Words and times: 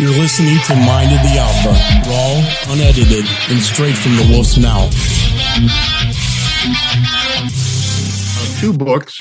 You're 0.00 0.10
listening 0.10 0.58
to 0.66 0.74
Mind 0.74 1.12
of 1.12 1.22
the 1.22 1.38
Alpha, 1.38 1.70
raw, 2.10 2.72
unedited, 2.72 3.24
and 3.48 3.62
straight 3.62 3.94
from 3.96 4.16
the 4.16 4.26
wolf's 4.32 4.58
mouth. 4.58 4.92
Two 8.60 8.72
books 8.72 9.20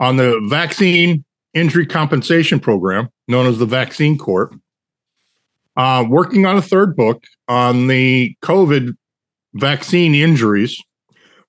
on 0.00 0.16
the 0.16 0.40
vaccine 0.48 1.26
injury 1.52 1.84
compensation 1.84 2.58
program, 2.58 3.10
known 3.28 3.46
as 3.46 3.58
the 3.58 3.66
Vaccine 3.66 4.16
Court. 4.16 4.54
Uh, 5.76 6.06
working 6.08 6.46
on 6.46 6.56
a 6.56 6.62
third 6.62 6.96
book 6.96 7.22
on 7.48 7.86
the 7.86 8.34
COVID 8.42 8.96
vaccine 9.54 10.14
injuries, 10.14 10.82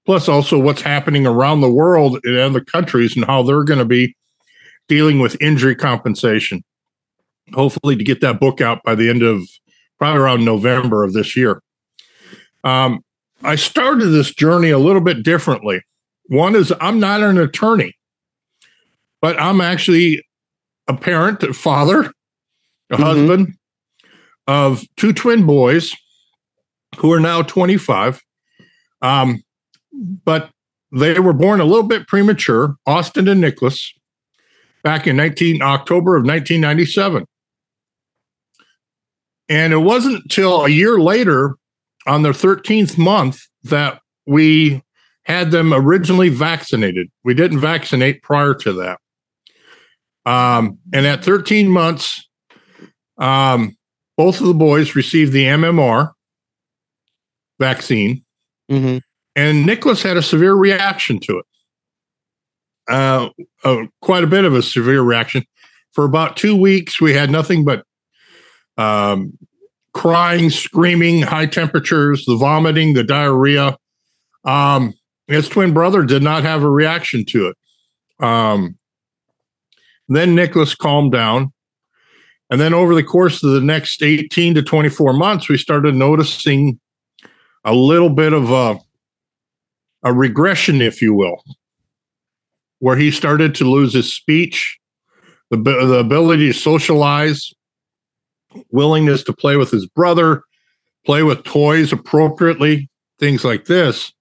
plus 0.06 0.28
also 0.28 0.60
what's 0.60 0.82
happening 0.82 1.26
around 1.26 1.62
the 1.62 1.72
world 1.72 2.20
in 2.26 2.38
other 2.38 2.62
countries 2.62 3.16
and 3.16 3.24
how 3.24 3.42
they're 3.42 3.64
going 3.64 3.80
to 3.80 3.86
be 3.86 4.18
dealing 4.90 5.20
with 5.20 5.42
injury 5.42 5.76
compensation. 5.76 6.62
Hopefully, 7.54 7.96
to 7.96 8.04
get 8.04 8.22
that 8.22 8.40
book 8.40 8.62
out 8.62 8.84
by 8.84 8.96
the 8.96 9.10
end 9.10 9.24
of 9.24 9.42
probably 9.98 10.22
around 10.22 10.46
November 10.46 11.04
of 11.04 11.14
this 11.14 11.36
year. 11.36 11.62
Um, 12.64 13.04
I 13.44 13.56
started 13.56 14.08
this 14.08 14.34
journey 14.34 14.70
a 14.70 14.80
little 14.80 15.02
bit 15.02 15.24
differently. 15.24 15.82
One 16.28 16.56
is 16.56 16.74
I'm 16.80 17.00
not 17.00 17.22
an 17.22 17.38
attorney, 17.38 17.96
but 19.22 19.40
I'm 19.40 19.62
actually 19.62 20.24
a 20.88 20.96
parent, 20.96 21.44
a 21.44 21.54
father, 21.54 22.02
a 22.02 22.96
mm-hmm. 22.96 23.04
husband 23.04 23.54
of 24.48 24.84
two 24.98 25.14
twin 25.14 25.46
boys 25.46 25.96
who 26.98 27.12
are 27.14 27.20
now 27.20 27.42
25. 27.42 28.22
Um, 29.02 29.44
but 30.26 30.50
they 30.92 31.20
were 31.20 31.34
born 31.34 31.62
a 31.62 31.66
little 31.66 31.84
bit 31.84 32.08
premature, 32.08 32.76
Austin 32.86 33.28
and 33.28 33.42
Nicholas 33.42 33.94
back 34.84 35.08
in 35.08 35.16
19 35.16 35.62
October 35.62 36.16
of 36.16 36.24
1997. 36.24 37.26
And 39.50 39.74
it 39.74 39.78
wasn't 39.78 40.24
until 40.24 40.66
a 40.66 40.70
year 40.70 41.00
later 41.00 41.56
on 42.08 42.22
their 42.22 42.34
13th 42.34 42.98
month 42.98 43.42
that 43.64 44.00
we 44.26 44.84
had 45.24 45.52
them 45.52 45.74
originally 45.74 46.30
vaccinated. 46.30 47.10
We 47.24 47.34
didn't 47.34 47.60
vaccinate 47.60 48.22
prior 48.22 48.54
to 48.56 48.74
that. 48.74 49.00
Um, 50.26 50.78
and 50.94 51.06
at 51.06 51.24
13 51.24 51.70
months, 51.70 52.28
um, 53.18 53.76
both 54.18 54.40
of 54.40 54.48
the 54.48 54.54
boys 54.54 54.96
received 54.96 55.34
the 55.34 55.46
MMR 55.46 56.12
vaccine. 57.60 58.24
Mm-hmm. 58.72 58.98
And 59.36 59.66
Nicholas 59.66 60.04
had 60.04 60.18
a 60.18 60.22
severe 60.22 60.54
reaction 60.54 61.20
to 61.22 61.40
it 61.40 61.46
uh, 62.90 63.30
uh, 63.64 63.84
quite 64.02 64.24
a 64.24 64.28
bit 64.28 64.46
of 64.46 64.54
a 64.54 64.64
severe 64.64 65.02
reaction. 65.02 65.44
For 65.94 66.04
about 66.04 66.36
two 66.36 66.56
weeks, 66.56 67.00
we 67.00 67.14
had 67.14 67.30
nothing 67.30 67.64
but 67.64 67.84
um, 68.80 69.38
crying, 69.94 70.50
screaming, 70.50 71.22
high 71.22 71.46
temperatures, 71.46 72.26
the 72.26 72.36
vomiting, 72.36 72.94
the 72.94 73.04
diarrhea. 73.04 73.78
Um, 74.46 74.94
his 75.28 75.50
twin 75.50 75.74
brother 75.74 76.04
did 76.04 76.24
not 76.24 76.44
have 76.44 76.64
a 76.64 76.70
reaction 76.70 77.26
to 77.26 77.48
it. 77.48 78.26
Um, 78.26 78.78
then 80.08 80.36
Nicholas 80.36 80.76
calmed 80.76 81.12
down. 81.12 81.54
And 82.50 82.60
then 82.60 82.74
over 82.74 82.96
the 82.96 83.04
course 83.04 83.44
of 83.44 83.52
the 83.52 83.62
next 83.62 84.02
18 84.02 84.56
to 84.56 84.64
24 84.64 85.14
months, 85.14 85.50
we 85.50 85.58
started 85.58 85.94
noticing 85.94 86.80
a 87.64 87.74
little 87.74 88.10
bit 88.10 88.34
of 88.34 88.50
a, 88.50 88.80
a 90.04 90.14
regression, 90.14 90.82
if 90.82 91.02
you 91.02 91.14
will 91.14 91.44
where 92.80 92.96
he 92.96 93.12
started 93.12 93.54
to 93.56 93.70
lose 93.70 93.94
his 93.94 94.12
speech, 94.12 94.80
the, 95.52 95.58
the 95.58 96.00
ability 96.00 96.48
to 96.48 96.54
socialize, 96.54 97.54
willingness 98.72 99.24
to 99.24 99.34
play 99.34 99.56
with 99.56 99.72
his 99.72 99.86
brother, 99.88 100.44
play 101.06 101.24
with 101.24 101.44
toys 101.44 101.92
appropriately, 101.92 102.90
things 103.20 103.44
like 103.44 103.66
this. 103.66 104.12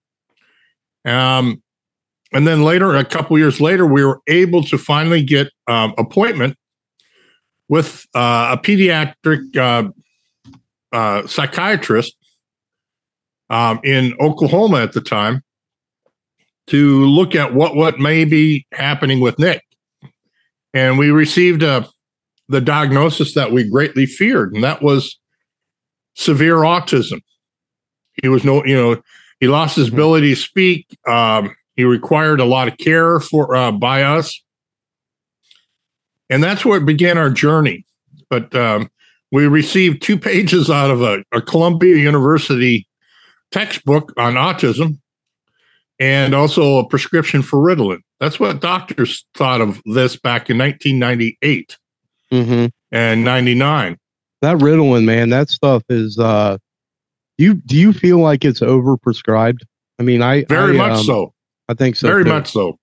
Um, 1.05 1.63
and 2.33 2.47
then 2.47 2.63
later, 2.63 2.95
a 2.95 3.05
couple 3.05 3.39
years 3.39 3.61
later, 3.61 3.87
we 3.87 4.05
were 4.05 4.21
able 4.27 4.63
to 4.65 4.77
finally 4.77 5.23
get 5.23 5.51
um, 5.67 5.95
appointment 5.97 6.57
with 7.69 8.07
uh, 8.15 8.57
a 8.57 8.59
pediatric 8.59 9.57
uh, 9.57 9.91
uh, 10.93 11.27
psychiatrist 11.27 12.17
um, 13.51 13.81
in 13.83 14.15
Oklahoma 14.21 14.83
at 14.83 14.93
the 14.93 15.01
time 15.01 15.43
to 16.67 17.05
look 17.07 17.35
at 17.35 17.55
what 17.55 17.75
what 17.75 17.99
may 17.99 18.25
be 18.25 18.67
happening 18.73 19.21
with 19.21 19.39
Nick. 19.39 19.63
And 20.75 20.99
we 20.99 21.11
received 21.11 21.63
a, 21.63 21.89
the 22.49 22.61
diagnosis 22.61 23.35
that 23.35 23.53
we 23.53 23.69
greatly 23.69 24.07
feared, 24.07 24.55
and 24.55 24.65
that 24.65 24.83
was 24.83 25.19
severe 26.15 26.57
autism. 26.57 27.21
He 28.23 28.29
was 28.29 28.45
no, 28.45 28.65
you 28.65 28.75
know, 28.75 29.03
he 29.41 29.49
lost 29.49 29.77
his 29.77 29.89
mm-hmm. 29.89 29.97
ability 29.97 30.35
to 30.35 30.41
speak. 30.41 30.87
Um, 31.07 31.55
he 31.77 31.85
required 31.85 32.41
a 32.41 32.45
lot 32.45 32.69
of 32.69 32.77
care 32.79 33.21
for 33.21 33.55
uh, 33.55 33.71
by 33.73 34.03
us, 34.03 34.43
and 36.29 36.43
that's 36.43 36.65
where 36.65 36.79
it 36.79 36.87
began 36.87 37.19
our 37.19 37.31
journey. 37.31 37.85
But 38.31 38.55
um, 38.55 38.91
we 39.31 39.47
received 39.47 40.03
two 40.03 40.19
pages 40.19 40.71
out 40.71 40.91
of 40.91 41.03
a, 41.03 41.23
a 41.33 41.41
Columbia 41.41 41.97
University 41.97 42.87
textbook 43.51 44.13
on 44.17 44.35
autism, 44.35 44.99
and 46.01 46.35
also 46.35 46.79
a 46.79 46.89
prescription 46.89 47.43
for 47.43 47.59
Ritalin. 47.59 48.01
That's 48.21 48.41
what 48.41 48.61
doctors 48.61 49.25
thought 49.35 49.61
of 49.61 49.81
this 49.85 50.17
back 50.17 50.51
in 50.51 50.59
1998 50.59 51.77
mm-hmm. 52.33 52.67
and 52.93 53.25
99. 53.25 53.97
That 54.41 54.59
Ritalin, 54.59 55.05
man, 55.05 55.31
that 55.31 55.51
stuff 55.51 55.83
is. 55.89 56.19
uh 56.19 56.59
you 57.39 57.55
do 57.55 57.77
you 57.77 57.93
feel 57.93 58.19
like 58.19 58.45
it's 58.45 58.61
overprescribed? 58.61 59.61
I 59.99 60.03
mean, 60.03 60.23
I 60.23 60.45
very 60.45 60.75
I, 60.75 60.89
much 60.89 60.99
um, 60.99 61.05
so. 61.05 61.35
I 61.69 61.75
think 61.75 61.97
so. 61.97 62.09
Very 62.09 62.25
too. 62.25 62.31
much 62.31 62.49
so. 62.51 62.79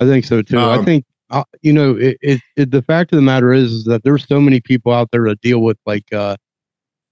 I 0.00 0.06
think 0.06 0.24
so 0.24 0.42
too. 0.42 0.58
Um, 0.58 0.80
I 0.80 0.84
think 0.84 1.04
uh, 1.30 1.44
you 1.60 1.72
know 1.72 1.96
it, 1.96 2.16
it, 2.20 2.40
it, 2.56 2.70
The 2.70 2.82
fact 2.82 3.12
of 3.12 3.16
the 3.16 3.22
matter 3.22 3.52
is, 3.52 3.70
is 3.72 3.84
that 3.84 4.02
there's 4.02 4.26
so 4.26 4.40
many 4.40 4.60
people 4.60 4.92
out 4.92 5.10
there 5.12 5.24
that 5.28 5.40
deal 5.40 5.60
with 5.60 5.78
like 5.86 6.10
uh, 6.12 6.36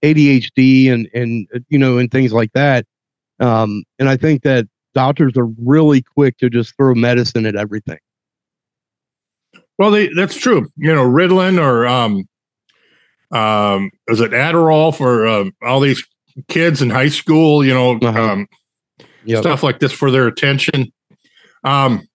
ADHD 0.03 0.91
and 0.91 1.07
and 1.13 1.47
you 1.69 1.77
know 1.77 1.97
and 1.97 2.11
things 2.11 2.33
like 2.33 2.51
that. 2.53 2.85
Um, 3.39 3.83
and 3.99 4.09
I 4.09 4.17
think 4.17 4.43
that 4.43 4.67
doctors 4.93 5.37
are 5.37 5.47
really 5.63 6.01
quick 6.01 6.37
to 6.37 6.49
just 6.49 6.75
throw 6.75 6.93
medicine 6.93 7.45
at 7.45 7.55
everything. 7.55 7.99
Well, 9.81 9.89
they, 9.89 10.09
that's 10.09 10.35
true. 10.35 10.67
You 10.77 10.93
know, 10.93 11.03
Ritalin 11.03 11.59
or 11.59 11.87
um, 11.87 12.29
um, 13.31 13.89
is 14.09 14.19
it 14.21 14.29
Adderall 14.29 14.95
for 14.95 15.25
uh, 15.25 15.45
all 15.63 15.79
these 15.79 16.05
kids 16.49 16.83
in 16.83 16.91
high 16.91 17.09
school? 17.09 17.65
You 17.65 17.73
know, 17.73 17.97
uh-huh. 17.97 18.21
um, 18.21 18.47
yep. 19.25 19.41
stuff 19.41 19.63
like 19.63 19.79
this 19.79 19.91
for 19.91 20.11
their 20.11 20.27
attention. 20.27 20.93
Um, 21.63 22.07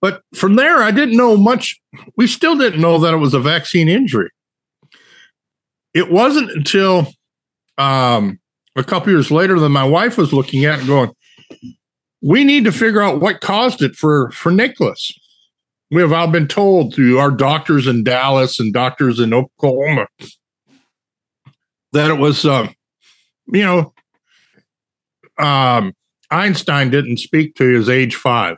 but 0.00 0.22
from 0.34 0.56
there, 0.56 0.78
I 0.78 0.90
didn't 0.90 1.18
know 1.18 1.36
much. 1.36 1.78
We 2.16 2.26
still 2.26 2.56
didn't 2.56 2.80
know 2.80 2.98
that 3.00 3.12
it 3.12 3.18
was 3.18 3.34
a 3.34 3.40
vaccine 3.40 3.90
injury. 3.90 4.30
It 5.92 6.10
wasn't 6.10 6.50
until 6.50 7.08
um, 7.76 8.40
a 8.74 8.82
couple 8.82 9.12
years 9.12 9.30
later 9.30 9.60
that 9.60 9.68
my 9.68 9.84
wife 9.84 10.16
was 10.16 10.32
looking 10.32 10.64
at 10.64 10.78
and 10.78 10.88
going, 10.88 11.10
we 12.22 12.42
need 12.42 12.64
to 12.64 12.72
figure 12.72 13.02
out 13.02 13.20
what 13.20 13.42
caused 13.42 13.82
it 13.82 13.94
for 13.96 14.30
for 14.30 14.50
Nicholas. 14.50 15.12
We 15.90 16.02
have 16.02 16.12
all 16.12 16.26
been 16.26 16.48
told 16.48 16.94
through 16.94 17.18
our 17.18 17.30
doctors 17.30 17.86
in 17.86 18.02
Dallas 18.02 18.58
and 18.58 18.72
doctors 18.72 19.20
in 19.20 19.32
Oklahoma 19.32 20.08
that 21.92 22.10
it 22.10 22.18
was, 22.18 22.44
uh, 22.44 22.68
you 23.46 23.62
know, 23.62 23.92
um, 25.38 25.92
Einstein 26.30 26.90
didn't 26.90 27.18
speak 27.18 27.54
to 27.56 27.64
his 27.64 27.88
age 27.88 28.16
5 28.16 28.56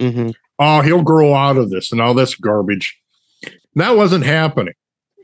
mm-hmm. 0.00 0.30
Oh, 0.60 0.80
he'll 0.80 1.02
grow 1.02 1.34
out 1.34 1.56
of 1.56 1.70
this 1.70 1.92
and 1.92 2.00
all 2.00 2.14
this 2.14 2.34
garbage. 2.34 2.98
That 3.76 3.96
wasn't 3.96 4.24
happening. 4.24 4.74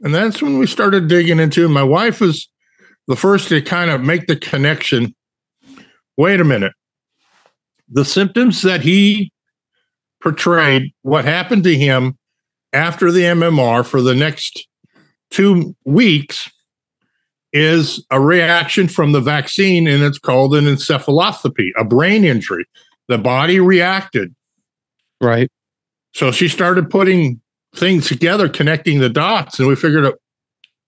And 0.03 0.15
that's 0.15 0.41
when 0.41 0.59
we 0.59 0.67
started 0.67 1.09
digging 1.09 1.41
into. 1.41 1.69
My 1.69 1.82
wife 1.82 2.20
was 2.20 2.49
the 3.09 3.17
first 3.17 3.49
to 3.49 3.61
kind 3.61 3.91
of 3.91 4.00
make 4.00 4.29
the 4.29 4.37
connection. 4.37 5.15
Wait 6.17 6.41
a 6.41 6.44
minute. 6.44 6.73
The 7.88 8.05
symptoms 8.05 8.62
that 8.62 8.82
he 8.82 9.32
portrayed, 10.25 10.93
what 11.03 11.25
happened 11.26 11.62
to 11.65 11.76
him 11.76 12.17
after 12.73 13.12
the 13.12 13.21
MMR 13.21 13.87
for 13.87 14.00
the 14.00 14.15
next 14.15 14.67
two 15.31 15.76
weeks 15.85 16.50
is 17.53 18.05
a 18.11 18.19
reaction 18.19 18.88
from 18.88 19.12
the 19.12 19.21
vaccine, 19.21 19.87
and 19.87 20.03
it's 20.03 20.19
called 20.19 20.56
an 20.56 20.65
encephalopathy, 20.65 21.71
a 21.76 21.85
brain 21.85 22.25
injury. 22.25 22.65
The 23.06 23.19
body 23.19 23.61
reacted. 23.61 24.35
Right. 25.21 25.50
So 26.15 26.32
she 26.32 26.49
started 26.49 26.88
putting 26.91 27.41
things 27.77 28.09
together, 28.09 28.49
connecting 28.49 29.00
the 29.00 29.11
dots, 29.11 29.59
and 29.59 29.69
we 29.69 29.77
figured 29.77 30.06
out 30.06 30.19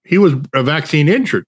he 0.04 0.16
was 0.16 0.32
a 0.54 0.62
vaccine 0.62 1.08
injured. 1.08 1.44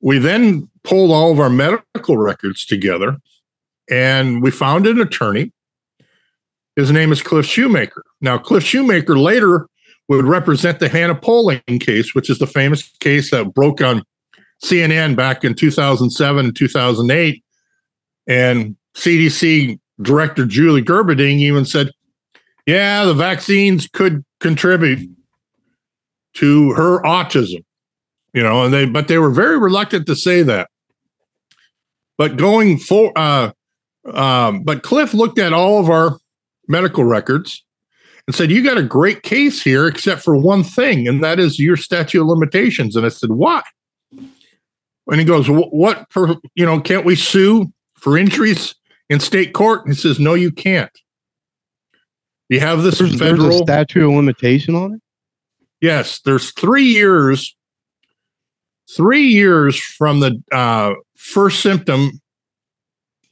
We 0.00 0.18
then 0.18 0.70
pulled 0.84 1.10
all 1.10 1.32
of 1.32 1.40
our 1.40 1.50
medical 1.50 2.16
records 2.16 2.64
together 2.64 3.16
and 3.90 4.42
we 4.42 4.50
found 4.50 4.86
an 4.86 5.00
attorney. 5.00 5.52
His 6.76 6.90
name 6.92 7.10
is 7.10 7.22
Cliff 7.22 7.46
Shoemaker. 7.46 8.04
Now, 8.20 8.38
Cliff 8.38 8.62
Shoemaker 8.62 9.18
later 9.18 9.66
would 10.08 10.24
represent 10.24 10.78
the 10.78 10.88
Hannah 10.88 11.14
Poling 11.14 11.80
case, 11.80 12.14
which 12.14 12.30
is 12.30 12.38
the 12.38 12.46
famous 12.46 12.88
case 13.00 13.30
that 13.30 13.52
broke 13.52 13.80
on 13.80 14.02
CNN 14.62 15.16
back 15.16 15.44
in 15.44 15.54
2007 15.54 16.46
and 16.46 16.56
2008. 16.56 17.44
And 18.26 18.76
CDC 18.94 19.78
Director 20.00 20.46
Julie 20.46 20.82
Gerberding 20.82 21.38
even 21.38 21.64
said, 21.64 21.90
yeah, 22.66 23.04
the 23.04 23.14
vaccines 23.14 23.88
could 23.88 24.24
contribute 24.40 25.10
to 26.34 26.72
her 26.72 27.00
autism, 27.02 27.64
you 28.32 28.42
know, 28.42 28.64
and 28.64 28.72
they, 28.72 28.84
but 28.86 29.08
they 29.08 29.18
were 29.18 29.30
very 29.30 29.58
reluctant 29.58 30.06
to 30.06 30.14
say 30.14 30.42
that. 30.42 30.68
But 32.16 32.36
going 32.36 32.78
for, 32.78 33.12
uh, 33.16 33.52
um, 34.14 34.62
but 34.62 34.82
Cliff 34.82 35.14
looked 35.14 35.38
at 35.38 35.52
all 35.52 35.80
of 35.80 35.90
our 35.90 36.18
medical 36.68 37.04
records 37.04 37.64
and 38.26 38.34
said, 38.34 38.50
You 38.50 38.62
got 38.62 38.78
a 38.78 38.82
great 38.82 39.22
case 39.22 39.62
here, 39.62 39.86
except 39.86 40.22
for 40.22 40.36
one 40.36 40.62
thing, 40.62 41.08
and 41.08 41.22
that 41.24 41.38
is 41.40 41.58
your 41.58 41.76
statute 41.76 42.20
of 42.20 42.28
limitations. 42.28 42.94
And 42.94 43.04
I 43.04 43.08
said, 43.08 43.30
Why? 43.30 43.62
And 44.12 45.18
he 45.18 45.24
goes, 45.24 45.48
What, 45.48 46.08
per, 46.10 46.36
you 46.54 46.66
know, 46.66 46.80
can't 46.80 47.04
we 47.04 47.16
sue 47.16 47.72
for 47.94 48.18
injuries 48.18 48.74
in 49.08 49.18
state 49.18 49.54
court? 49.54 49.84
And 49.84 49.94
he 49.94 50.00
says, 50.00 50.20
No, 50.20 50.34
you 50.34 50.52
can't. 50.52 50.92
You 52.48 52.60
have 52.60 52.82
this 52.82 52.98
there's, 52.98 53.18
federal 53.18 53.48
there's 53.48 53.62
statute 53.62 54.04
of 54.06 54.14
limitation 54.14 54.74
on 54.74 54.94
it. 54.94 55.00
Yes, 55.80 56.20
there's 56.20 56.52
three 56.52 56.84
years, 56.84 57.56
three 58.94 59.26
years 59.26 59.78
from 59.78 60.20
the 60.20 60.42
uh, 60.50 60.94
first 61.16 61.60
symptom 61.60 62.20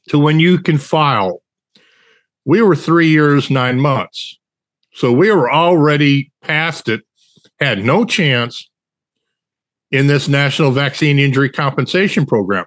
to 0.08 0.18
when 0.18 0.40
you 0.40 0.58
can 0.58 0.78
file. 0.78 1.42
We 2.44 2.62
were 2.62 2.76
three 2.76 3.08
years, 3.08 3.50
nine 3.50 3.80
months. 3.80 4.38
So 4.92 5.12
we 5.12 5.30
were 5.30 5.52
already 5.52 6.32
past 6.42 6.88
it, 6.88 7.02
had 7.60 7.84
no 7.84 8.04
chance 8.04 8.68
in 9.90 10.06
this 10.06 10.28
National 10.28 10.70
Vaccine 10.70 11.18
Injury 11.18 11.50
Compensation 11.50 12.24
Program. 12.26 12.64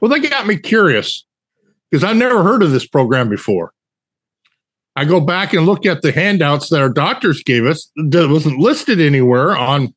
Well, 0.00 0.10
that 0.10 0.28
got 0.28 0.46
me 0.46 0.56
curious 0.56 1.24
because 1.90 2.04
I've 2.04 2.16
never 2.16 2.42
heard 2.42 2.62
of 2.62 2.72
this 2.72 2.86
program 2.86 3.28
before. 3.28 3.72
I 4.96 5.04
go 5.04 5.20
back 5.20 5.52
and 5.52 5.66
look 5.66 5.84
at 5.84 6.00
the 6.00 6.10
handouts 6.10 6.70
that 6.70 6.80
our 6.80 6.88
doctors 6.88 7.42
gave 7.42 7.66
us 7.66 7.90
that 7.96 8.30
wasn't 8.30 8.58
listed 8.58 8.98
anywhere 8.98 9.54
on 9.54 9.94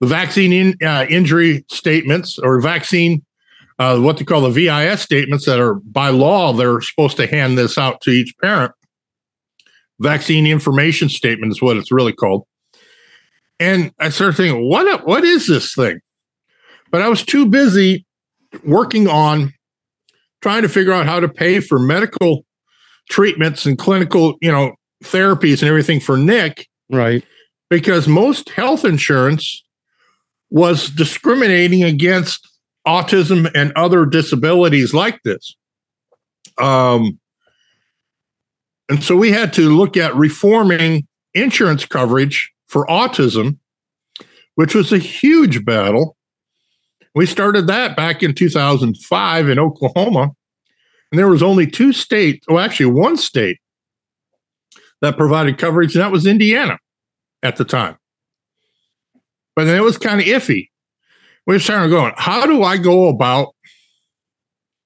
the 0.00 0.06
vaccine 0.06 0.52
in, 0.52 0.76
uh, 0.86 1.04
injury 1.10 1.64
statements 1.68 2.38
or 2.38 2.60
vaccine, 2.60 3.24
uh, 3.78 3.98
what 3.98 4.16
they 4.16 4.24
call 4.24 4.40
the 4.40 4.50
VIS 4.50 5.02
statements 5.02 5.44
that 5.46 5.60
are 5.60 5.74
by 5.74 6.08
law, 6.08 6.52
they're 6.52 6.80
supposed 6.80 7.16
to 7.18 7.26
hand 7.26 7.58
this 7.58 7.76
out 7.76 8.00
to 8.02 8.10
each 8.10 8.34
parent. 8.42 8.72
Vaccine 10.00 10.46
information 10.46 11.08
statement 11.08 11.52
is 11.52 11.62
what 11.62 11.76
it's 11.76 11.92
really 11.92 12.12
called. 12.12 12.46
And 13.58 13.92
I 13.98 14.10
started 14.10 14.36
thinking, 14.36 14.68
what, 14.68 15.06
what 15.06 15.24
is 15.24 15.46
this 15.46 15.74
thing? 15.74 16.00
But 16.90 17.02
I 17.02 17.08
was 17.08 17.24
too 17.24 17.46
busy 17.46 18.04
working 18.64 19.08
on 19.08 19.52
trying 20.42 20.62
to 20.62 20.68
figure 20.68 20.92
out 20.92 21.06
how 21.06 21.20
to 21.20 21.28
pay 21.28 21.60
for 21.60 21.78
medical 21.78 22.44
treatments 23.10 23.66
and 23.66 23.78
clinical, 23.78 24.36
you 24.40 24.52
know, 24.52 24.74
therapies 25.02 25.60
and 25.62 25.68
everything 25.68 26.00
for 26.00 26.16
Nick. 26.16 26.68
Right. 26.90 27.24
Because 27.68 28.06
most 28.06 28.50
health 28.50 28.84
insurance 28.84 29.62
was 30.50 30.88
discriminating 30.90 31.82
against 31.82 32.48
autism 32.86 33.50
and 33.54 33.72
other 33.76 34.06
disabilities 34.06 34.94
like 34.94 35.22
this. 35.22 35.56
Um, 36.58 37.18
and 38.88 39.02
so 39.02 39.16
we 39.16 39.32
had 39.32 39.52
to 39.54 39.76
look 39.76 39.96
at 39.96 40.14
reforming 40.14 41.06
insurance 41.34 41.84
coverage 41.84 42.52
for 42.66 42.86
autism, 42.86 43.58
which 44.54 44.74
was 44.74 44.92
a 44.92 44.98
huge 44.98 45.64
battle. 45.64 46.16
We 47.14 47.26
started 47.26 47.66
that 47.66 47.96
back 47.96 48.22
in 48.22 48.34
2005 48.34 49.48
in 49.48 49.58
Oklahoma. 49.58 50.30
And 51.10 51.18
there 51.18 51.28
was 51.28 51.42
only 51.42 51.66
two 51.66 51.92
states, 51.92 52.46
well, 52.48 52.58
actually 52.58 52.86
one 52.86 53.16
state 53.16 53.58
that 55.02 55.16
provided 55.16 55.58
coverage, 55.58 55.94
and 55.94 56.02
that 56.02 56.12
was 56.12 56.26
Indiana 56.26 56.78
at 57.42 57.56
the 57.56 57.64
time. 57.64 57.96
But 59.54 59.64
then 59.64 59.76
it 59.76 59.82
was 59.82 59.98
kind 59.98 60.20
of 60.20 60.26
iffy. 60.26 60.68
We 61.46 61.58
starting 61.60 61.90
going, 61.90 62.12
how 62.16 62.44
do 62.46 62.64
I 62.64 62.76
go 62.76 63.08
about 63.08 63.54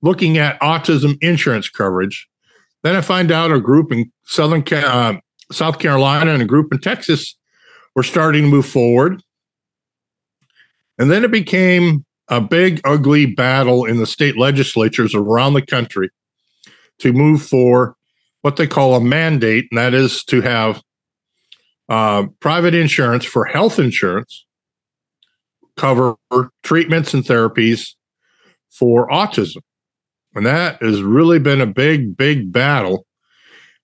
looking 0.02 0.36
at 0.36 0.60
autism 0.60 1.16
insurance 1.22 1.70
coverage? 1.70 2.28
Then 2.82 2.96
I 2.96 3.00
find 3.00 3.32
out 3.32 3.50
a 3.50 3.60
group 3.60 3.90
in 3.92 4.12
Southern 4.24 4.62
uh, 4.72 5.14
South 5.50 5.78
Carolina 5.78 6.32
and 6.32 6.42
a 6.42 6.46
group 6.46 6.72
in 6.72 6.78
Texas 6.78 7.34
were 7.94 8.02
starting 8.02 8.44
to 8.44 8.48
move 8.48 8.66
forward. 8.66 9.22
And 10.98 11.10
then 11.10 11.24
it 11.24 11.30
became 11.30 12.04
a 12.28 12.40
big, 12.40 12.80
ugly 12.84 13.26
battle 13.26 13.86
in 13.86 13.96
the 13.96 14.06
state 14.06 14.36
legislatures 14.36 15.14
around 15.14 15.54
the 15.54 15.64
country 15.64 16.10
to 16.98 17.12
move 17.12 17.42
for 17.42 17.96
what 18.42 18.56
they 18.56 18.66
call 18.66 18.94
a 18.94 19.00
mandate, 19.00 19.66
and 19.70 19.78
that 19.78 19.94
is 19.94 20.24
to 20.24 20.40
have 20.40 20.82
uh, 21.88 22.26
private 22.38 22.74
insurance 22.74 23.24
for 23.24 23.44
health 23.44 23.78
insurance 23.78 24.46
cover 25.76 26.17
treatments 26.62 27.14
and 27.14 27.25
therapies 27.25 27.94
for 28.70 29.08
autism. 29.08 29.62
And 30.34 30.46
that 30.46 30.81
has 30.82 31.02
really 31.02 31.38
been 31.38 31.61
a 31.61 31.67
big, 31.67 32.17
big 32.17 32.52
battle. 32.52 33.06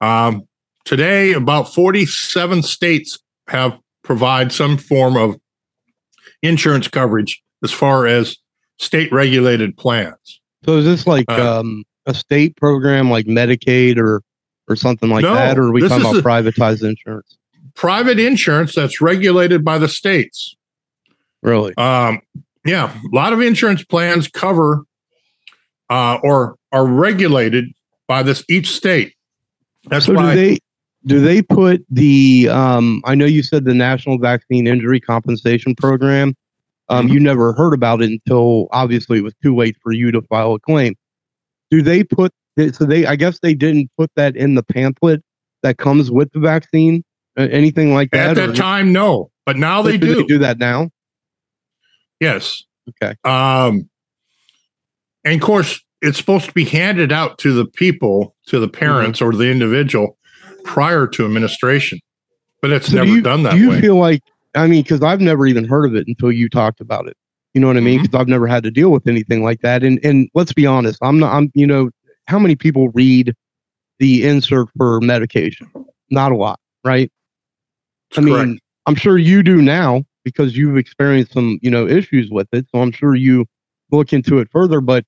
Um, 0.00 0.46
today, 0.84 1.32
about 1.32 1.72
47 1.74 2.62
states 2.62 3.18
have 3.48 3.78
provide 4.02 4.52
some 4.52 4.78
form 4.78 5.16
of 5.16 5.36
insurance 6.42 6.86
coverage 6.86 7.42
as 7.64 7.72
far 7.72 8.06
as 8.06 8.36
state 8.78 9.12
regulated 9.12 9.76
plans. 9.76 10.40
So 10.64 10.78
is 10.78 10.84
this 10.84 11.06
like 11.06 11.26
uh, 11.28 11.60
um, 11.60 11.84
a 12.06 12.14
state 12.14 12.56
program 12.56 13.10
like 13.10 13.26
Medicaid 13.26 13.98
or 13.98 14.22
or 14.68 14.76
something 14.76 15.08
like 15.08 15.22
no, 15.22 15.34
that, 15.34 15.58
or 15.58 15.64
are 15.64 15.72
we 15.72 15.80
talking 15.80 16.00
about 16.00 16.24
privatized 16.24 16.88
insurance? 16.88 17.38
Private 17.74 18.18
insurance 18.18 18.74
that's 18.74 19.00
regulated 19.00 19.64
by 19.64 19.78
the 19.78 19.88
states. 19.88 20.55
Really? 21.42 21.74
Um, 21.76 22.20
yeah, 22.64 22.92
a 22.92 23.14
lot 23.14 23.32
of 23.32 23.40
insurance 23.40 23.84
plans 23.84 24.28
cover 24.28 24.84
uh, 25.90 26.18
or 26.22 26.56
are 26.72 26.86
regulated 26.86 27.66
by 28.08 28.22
this 28.22 28.44
each 28.48 28.70
state. 28.72 29.14
That's 29.84 30.06
so 30.06 30.14
why 30.14 30.34
do 30.34 30.40
they 30.40 30.58
do 31.06 31.20
they 31.20 31.42
put 31.42 31.84
the 31.88 32.48
um, 32.50 33.02
I 33.04 33.14
know 33.14 33.26
you 33.26 33.42
said 33.42 33.64
the 33.64 33.74
National 33.74 34.18
Vaccine 34.18 34.66
Injury 34.66 35.00
Compensation 35.00 35.74
Program. 35.74 36.34
Um, 36.88 37.06
mm-hmm. 37.06 37.14
You 37.14 37.20
never 37.20 37.52
heard 37.52 37.74
about 37.74 38.02
it 38.02 38.10
until 38.10 38.68
obviously 38.72 39.18
it 39.18 39.22
was 39.22 39.34
too 39.42 39.54
late 39.56 39.76
for 39.82 39.92
you 39.92 40.10
to 40.12 40.22
file 40.22 40.54
a 40.54 40.60
claim. 40.60 40.94
Do 41.70 41.82
they 41.82 42.04
put 42.04 42.32
so 42.72 42.84
they? 42.84 43.06
I 43.06 43.16
guess 43.16 43.40
they 43.40 43.54
didn't 43.54 43.90
put 43.96 44.10
that 44.16 44.36
in 44.36 44.54
the 44.54 44.62
pamphlet 44.62 45.22
that 45.62 45.78
comes 45.78 46.10
with 46.10 46.32
the 46.32 46.40
vaccine. 46.40 47.04
Anything 47.36 47.92
like 47.92 48.10
that? 48.12 48.30
At 48.30 48.36
that 48.36 48.48
or? 48.50 48.54
time, 48.54 48.92
no. 48.92 49.30
But 49.44 49.56
now 49.56 49.82
they 49.82 49.98
do. 49.98 50.14
They 50.16 50.24
do 50.24 50.38
that 50.38 50.58
now. 50.58 50.90
Yes. 52.20 52.64
Okay. 52.88 53.14
Um, 53.24 53.88
and 55.24 55.34
of 55.34 55.40
course, 55.40 55.82
it's 56.02 56.18
supposed 56.18 56.46
to 56.46 56.52
be 56.52 56.64
handed 56.64 57.12
out 57.12 57.38
to 57.38 57.52
the 57.52 57.66
people, 57.66 58.34
to 58.46 58.58
the 58.58 58.68
parents 58.68 59.20
mm-hmm. 59.20 59.28
or 59.28 59.38
the 59.38 59.50
individual 59.50 60.16
prior 60.64 61.06
to 61.06 61.24
administration, 61.24 61.98
but 62.60 62.70
it's 62.70 62.88
so 62.88 62.96
never 62.96 63.08
you, 63.08 63.22
done 63.22 63.42
that 63.44 63.52
do 63.52 63.58
you 63.58 63.70
way. 63.70 63.80
feel 63.80 63.96
like, 63.96 64.22
I 64.54 64.66
mean, 64.66 64.82
because 64.82 65.02
I've 65.02 65.20
never 65.20 65.46
even 65.46 65.64
heard 65.64 65.86
of 65.86 65.94
it 65.94 66.06
until 66.06 66.32
you 66.32 66.48
talked 66.48 66.80
about 66.80 67.06
it. 67.08 67.16
You 67.54 67.60
know 67.60 67.68
what 67.68 67.76
I 67.76 67.80
mean? 67.80 67.98
Because 67.98 68.08
mm-hmm. 68.08 68.20
I've 68.20 68.28
never 68.28 68.46
had 68.46 68.62
to 68.64 68.70
deal 68.70 68.90
with 68.90 69.06
anything 69.06 69.42
like 69.42 69.62
that. 69.62 69.82
And 69.82 69.98
and 70.04 70.28
let's 70.34 70.52
be 70.52 70.66
honest, 70.66 70.98
I'm 71.02 71.18
not. 71.18 71.32
I'm 71.32 71.50
you 71.54 71.66
know 71.66 71.90
how 72.26 72.38
many 72.38 72.54
people 72.54 72.90
read 72.90 73.34
the 73.98 74.26
insert 74.26 74.68
for 74.76 75.00
medication? 75.00 75.70
Not 76.10 76.32
a 76.32 76.36
lot, 76.36 76.60
right? 76.84 77.10
That's 78.10 78.18
I 78.18 78.30
mean, 78.30 78.58
I'm 78.84 78.94
sure 78.94 79.16
you 79.16 79.42
do 79.42 79.62
now 79.62 80.04
because 80.26 80.56
you've 80.56 80.76
experienced 80.76 81.32
some 81.32 81.56
you 81.62 81.70
know 81.70 81.86
issues 81.86 82.30
with 82.32 82.48
it. 82.52 82.66
So 82.74 82.82
I'm 82.82 82.90
sure 82.90 83.14
you 83.14 83.46
look 83.92 84.12
into 84.12 84.40
it 84.40 84.48
further. 84.50 84.80
But 84.80 85.04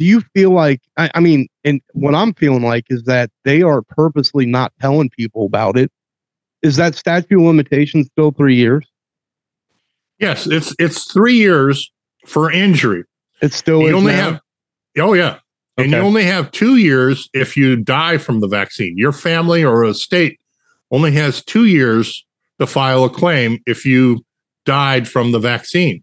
do 0.00 0.04
you 0.04 0.22
feel 0.34 0.50
like 0.50 0.80
I, 0.96 1.08
I 1.14 1.20
mean, 1.20 1.46
and 1.64 1.80
what 1.92 2.16
I'm 2.16 2.34
feeling 2.34 2.64
like 2.64 2.84
is 2.90 3.04
that 3.04 3.30
they 3.44 3.62
are 3.62 3.80
purposely 3.80 4.44
not 4.44 4.72
telling 4.80 5.08
people 5.08 5.46
about 5.46 5.78
it. 5.78 5.92
Is 6.62 6.74
that 6.76 6.96
statute 6.96 7.38
of 7.38 7.46
limitations 7.46 8.08
still 8.08 8.32
three 8.32 8.56
years? 8.56 8.84
Yes, 10.18 10.48
it's 10.48 10.74
it's 10.80 11.12
three 11.12 11.36
years 11.36 11.88
for 12.26 12.50
injury. 12.50 13.04
It's 13.40 13.54
still 13.54 13.82
you 13.82 13.96
only 13.96 14.14
now? 14.14 14.32
have 14.32 14.40
oh 14.98 15.14
yeah. 15.14 15.38
Okay. 15.78 15.84
And 15.84 15.92
you 15.92 15.98
only 15.98 16.24
have 16.24 16.50
two 16.50 16.76
years 16.76 17.28
if 17.34 17.56
you 17.56 17.76
die 17.76 18.18
from 18.18 18.40
the 18.40 18.48
vaccine. 18.48 18.98
Your 18.98 19.12
family 19.12 19.62
or 19.62 19.84
a 19.84 19.94
state 19.94 20.40
only 20.90 21.12
has 21.12 21.44
two 21.44 21.66
years 21.66 22.24
to 22.58 22.66
file 22.66 23.04
a 23.04 23.10
claim 23.10 23.60
if 23.66 23.84
you 23.84 24.24
died 24.66 25.08
from 25.08 25.32
the 25.32 25.38
vaccine. 25.38 26.02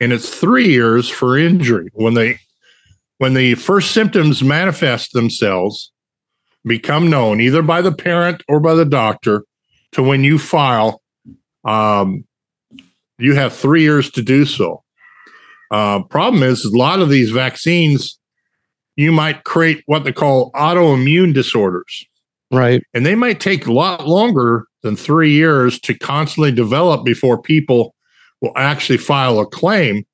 And 0.00 0.12
it's 0.12 0.30
three 0.30 0.68
years 0.68 1.08
for 1.10 1.36
injury. 1.36 1.90
When 1.92 2.14
they 2.14 2.38
when 3.18 3.34
the 3.34 3.54
first 3.56 3.90
symptoms 3.90 4.42
manifest 4.42 5.12
themselves, 5.12 5.92
become 6.64 7.10
known 7.10 7.40
either 7.40 7.60
by 7.60 7.82
the 7.82 7.92
parent 7.92 8.42
or 8.48 8.60
by 8.60 8.74
the 8.74 8.86
doctor, 8.86 9.44
to 9.92 10.02
when 10.02 10.24
you 10.24 10.38
file. 10.38 11.02
Um, 11.64 12.24
you 13.18 13.34
have 13.34 13.54
three 13.54 13.82
years 13.82 14.10
to 14.12 14.22
do 14.22 14.46
so. 14.46 14.82
Uh, 15.70 16.02
problem 16.04 16.42
is, 16.42 16.64
a 16.64 16.76
lot 16.76 17.00
of 17.00 17.10
these 17.10 17.30
vaccines, 17.30 18.18
you 18.96 19.12
might 19.12 19.44
create 19.44 19.82
what 19.84 20.04
they 20.04 20.12
call 20.12 20.50
autoimmune 20.52 21.34
disorders. 21.34 22.06
Right. 22.50 22.82
And 22.94 23.04
they 23.04 23.14
might 23.14 23.38
take 23.38 23.66
a 23.66 23.72
lot 23.72 24.08
longer 24.08 24.66
than 24.82 24.96
three 24.96 25.32
years 25.32 25.78
to 25.80 25.94
constantly 25.96 26.52
develop 26.52 27.04
before 27.04 27.40
people 27.40 27.94
will 28.40 28.52
actually 28.56 28.98
file 28.98 29.38
a 29.38 29.46
claim, 29.46 30.04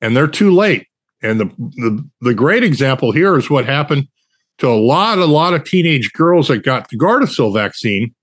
and 0.00 0.16
they're 0.16 0.26
too 0.26 0.50
late. 0.50 0.86
And 1.22 1.40
the, 1.40 1.46
the, 1.46 2.08
the 2.20 2.34
great 2.34 2.64
example 2.64 3.12
here 3.12 3.36
is 3.36 3.48
what 3.48 3.64
happened 3.64 4.08
to 4.58 4.68
a 4.68 4.76
lot, 4.76 5.18
a 5.18 5.24
lot 5.24 5.54
of 5.54 5.64
teenage 5.64 6.12
girls 6.12 6.48
that 6.48 6.64
got 6.64 6.88
the 6.88 6.98
Gardasil 6.98 7.52
vaccine 7.52 8.14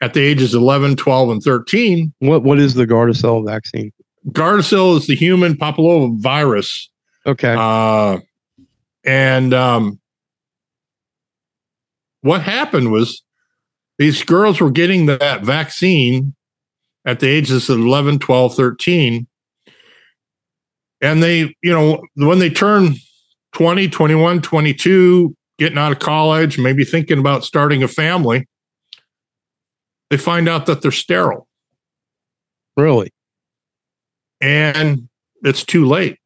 at 0.00 0.14
the 0.14 0.20
ages 0.20 0.54
11, 0.54 0.96
12, 0.96 1.30
and 1.30 1.42
13. 1.42 2.12
What 2.18 2.42
What 2.42 2.58
is 2.58 2.74
the 2.74 2.86
Gardasil 2.86 3.46
vaccine? 3.46 3.92
Gardasil 4.30 4.96
is 4.98 5.06
the 5.06 5.14
human 5.14 5.54
papilloma 5.54 6.20
virus. 6.20 6.90
Okay. 7.26 7.54
Uh, 7.56 8.18
and 9.04 9.54
um, 9.54 10.00
what 12.22 12.42
happened 12.42 12.90
was 12.90 13.22
these 13.98 14.22
girls 14.22 14.60
were 14.60 14.70
getting 14.70 15.06
that 15.06 15.42
vaccine 15.42 16.34
at 17.04 17.20
the 17.20 17.28
ages 17.28 17.68
of 17.68 17.78
11, 17.78 18.18
12, 18.18 18.54
13. 18.54 19.26
And 21.00 21.22
they, 21.22 21.54
you 21.62 21.72
know, 21.72 22.02
when 22.14 22.38
they 22.38 22.50
turn 22.50 22.94
20, 23.52 23.88
21, 23.88 24.42
22, 24.42 25.36
getting 25.58 25.78
out 25.78 25.92
of 25.92 25.98
college, 25.98 26.58
maybe 26.58 26.84
thinking 26.84 27.18
about 27.18 27.44
starting 27.44 27.82
a 27.82 27.88
family, 27.88 28.48
they 30.10 30.16
find 30.16 30.48
out 30.48 30.66
that 30.66 30.82
they're 30.82 30.90
sterile. 30.90 31.46
Really? 32.76 33.10
And 34.40 35.08
it's 35.42 35.64
too 35.64 35.86
late. 35.86 36.18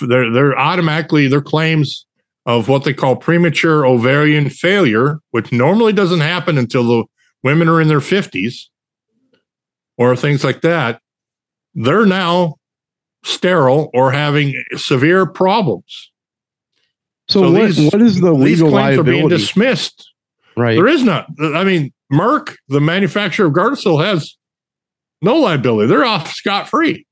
They're, 0.00 0.32
they're 0.32 0.58
automatically, 0.58 1.28
their 1.28 1.42
claims 1.42 2.06
of 2.46 2.68
what 2.68 2.84
they 2.84 2.92
call 2.92 3.16
premature 3.16 3.86
ovarian 3.86 4.50
failure, 4.50 5.18
which 5.30 5.52
normally 5.52 5.92
doesn't 5.92 6.20
happen 6.20 6.58
until 6.58 6.84
the 6.84 7.04
women 7.42 7.68
are 7.68 7.80
in 7.80 7.88
their 7.88 8.00
50s 8.00 8.64
or 9.96 10.14
things 10.16 10.44
like 10.44 10.60
that, 10.62 11.00
they're 11.74 12.06
now 12.06 12.56
sterile 13.24 13.90
or 13.94 14.12
having 14.12 14.62
severe 14.76 15.26
problems. 15.26 16.12
So, 17.28 17.40
so 17.42 17.52
what, 17.52 17.66
these, 17.66 17.92
what 17.92 18.02
is 18.02 18.20
the 18.20 18.32
legal 18.32 18.44
these 18.44 18.60
claims 18.60 18.72
liability? 18.72 19.10
are 19.10 19.12
being 19.12 19.28
dismissed. 19.28 20.12
Right. 20.56 20.74
There 20.74 20.86
is 20.86 21.02
not. 21.02 21.26
I 21.40 21.64
mean, 21.64 21.92
Merck, 22.12 22.56
the 22.68 22.80
manufacturer 22.80 23.46
of 23.46 23.54
Gardasil, 23.54 24.04
has 24.04 24.36
no 25.22 25.36
liability. 25.36 25.88
They're 25.88 26.04
off 26.04 26.32
scot 26.32 26.68
free. 26.68 27.06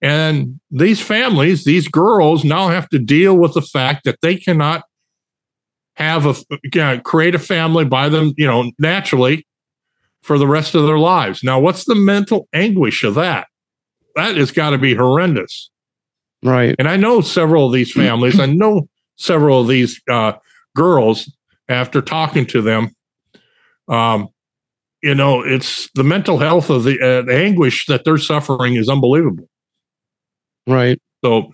And 0.00 0.60
these 0.70 1.00
families, 1.00 1.64
these 1.64 1.88
girls 1.88 2.44
now 2.44 2.68
have 2.68 2.88
to 2.90 2.98
deal 2.98 3.36
with 3.36 3.54
the 3.54 3.62
fact 3.62 4.04
that 4.04 4.20
they 4.22 4.36
cannot 4.36 4.84
have 5.96 6.26
a 6.26 6.34
you 6.62 6.80
know, 6.80 7.00
create 7.00 7.34
a 7.34 7.40
family 7.40 7.84
by 7.84 8.08
them, 8.08 8.32
you 8.36 8.46
know, 8.46 8.70
naturally 8.78 9.44
for 10.22 10.38
the 10.38 10.46
rest 10.46 10.76
of 10.76 10.86
their 10.86 10.98
lives. 10.98 11.42
Now, 11.42 11.58
what's 11.58 11.84
the 11.84 11.96
mental 11.96 12.48
anguish 12.52 13.02
of 13.02 13.16
that? 13.16 13.48
That 14.14 14.36
has 14.36 14.52
got 14.52 14.70
to 14.70 14.78
be 14.78 14.94
horrendous. 14.94 15.70
Right. 16.42 16.76
And 16.78 16.88
I 16.88 16.96
know 16.96 17.20
several 17.20 17.66
of 17.66 17.72
these 17.72 17.92
families. 17.92 18.38
I 18.38 18.46
know 18.46 18.88
several 19.16 19.62
of 19.62 19.68
these 19.68 20.00
uh, 20.08 20.34
girls 20.76 21.32
after 21.68 22.00
talking 22.00 22.46
to 22.46 22.62
them. 22.62 22.90
Um, 23.88 24.28
you 25.02 25.14
know, 25.14 25.42
it's 25.42 25.90
the 25.94 26.04
mental 26.04 26.38
health 26.38 26.70
of 26.70 26.84
the, 26.84 27.00
uh, 27.00 27.22
the 27.22 27.36
anguish 27.36 27.86
that 27.86 28.04
they're 28.04 28.18
suffering 28.18 28.76
is 28.76 28.88
unbelievable. 28.88 29.48
Right. 30.68 31.00
So, 31.24 31.52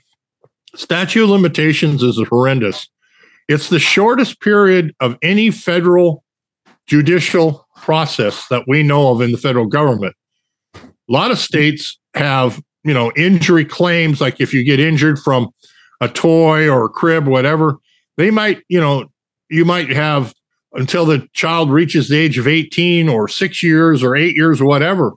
statute 0.74 1.22
of 1.22 1.30
limitations 1.30 2.02
is 2.02 2.20
horrendous. 2.28 2.88
It's 3.48 3.68
the 3.68 3.78
shortest 3.78 4.40
period 4.40 4.94
of 5.00 5.16
any 5.22 5.50
federal 5.50 6.24
judicial 6.86 7.66
process 7.76 8.48
that 8.48 8.64
we 8.66 8.82
know 8.82 9.10
of 9.12 9.20
in 9.20 9.32
the 9.32 9.38
federal 9.38 9.66
government. 9.66 10.14
A 10.74 10.80
lot 11.08 11.30
of 11.30 11.38
states 11.38 11.98
have, 12.14 12.60
you 12.82 12.92
know, 12.92 13.12
injury 13.16 13.64
claims, 13.64 14.20
like 14.20 14.40
if 14.40 14.52
you 14.52 14.64
get 14.64 14.80
injured 14.80 15.18
from 15.18 15.50
a 16.00 16.08
toy 16.08 16.68
or 16.68 16.86
a 16.86 16.88
crib, 16.88 17.26
whatever, 17.26 17.78
they 18.16 18.30
might, 18.30 18.62
you 18.68 18.80
know, 18.80 19.06
you 19.48 19.64
might 19.64 19.90
have 19.90 20.34
until 20.72 21.06
the 21.06 21.26
child 21.34 21.70
reaches 21.70 22.08
the 22.08 22.16
age 22.16 22.36
of 22.36 22.48
18 22.48 23.08
or 23.08 23.28
six 23.28 23.62
years 23.62 24.02
or 24.02 24.16
eight 24.16 24.34
years 24.34 24.60
or 24.60 24.64
whatever. 24.64 25.12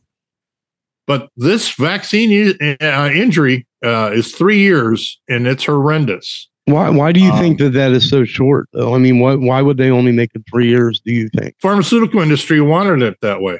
But 1.08 1.30
this 1.36 1.72
vaccine 1.74 2.56
uh, 2.82 3.10
injury 3.14 3.67
uh, 3.84 4.12
is 4.14 4.34
three 4.34 4.60
years 4.60 5.20
and 5.30 5.48
it's 5.48 5.66
horrendous. 5.66 6.48
Why, 6.66 6.90
why 6.90 7.14
do 7.14 7.22
you 7.22 7.32
um, 7.32 7.40
think 7.40 7.60
that 7.60 7.70
that 7.70 7.92
is 7.94 8.10
so 8.10 8.26
short? 8.26 8.68
Though? 8.74 8.94
I 8.94 8.98
mean, 8.98 9.20
why, 9.20 9.36
why 9.36 9.62
would 9.62 9.78
they 9.78 9.90
only 9.90 10.12
make 10.12 10.32
it 10.36 10.44
three 10.52 10.68
years? 10.68 11.00
Do 11.00 11.14
you 11.14 11.30
think 11.30 11.56
pharmaceutical 11.62 12.22
industry 12.22 12.60
wanted 12.60 13.02
it 13.02 13.18
that 13.22 13.42
way? 13.42 13.60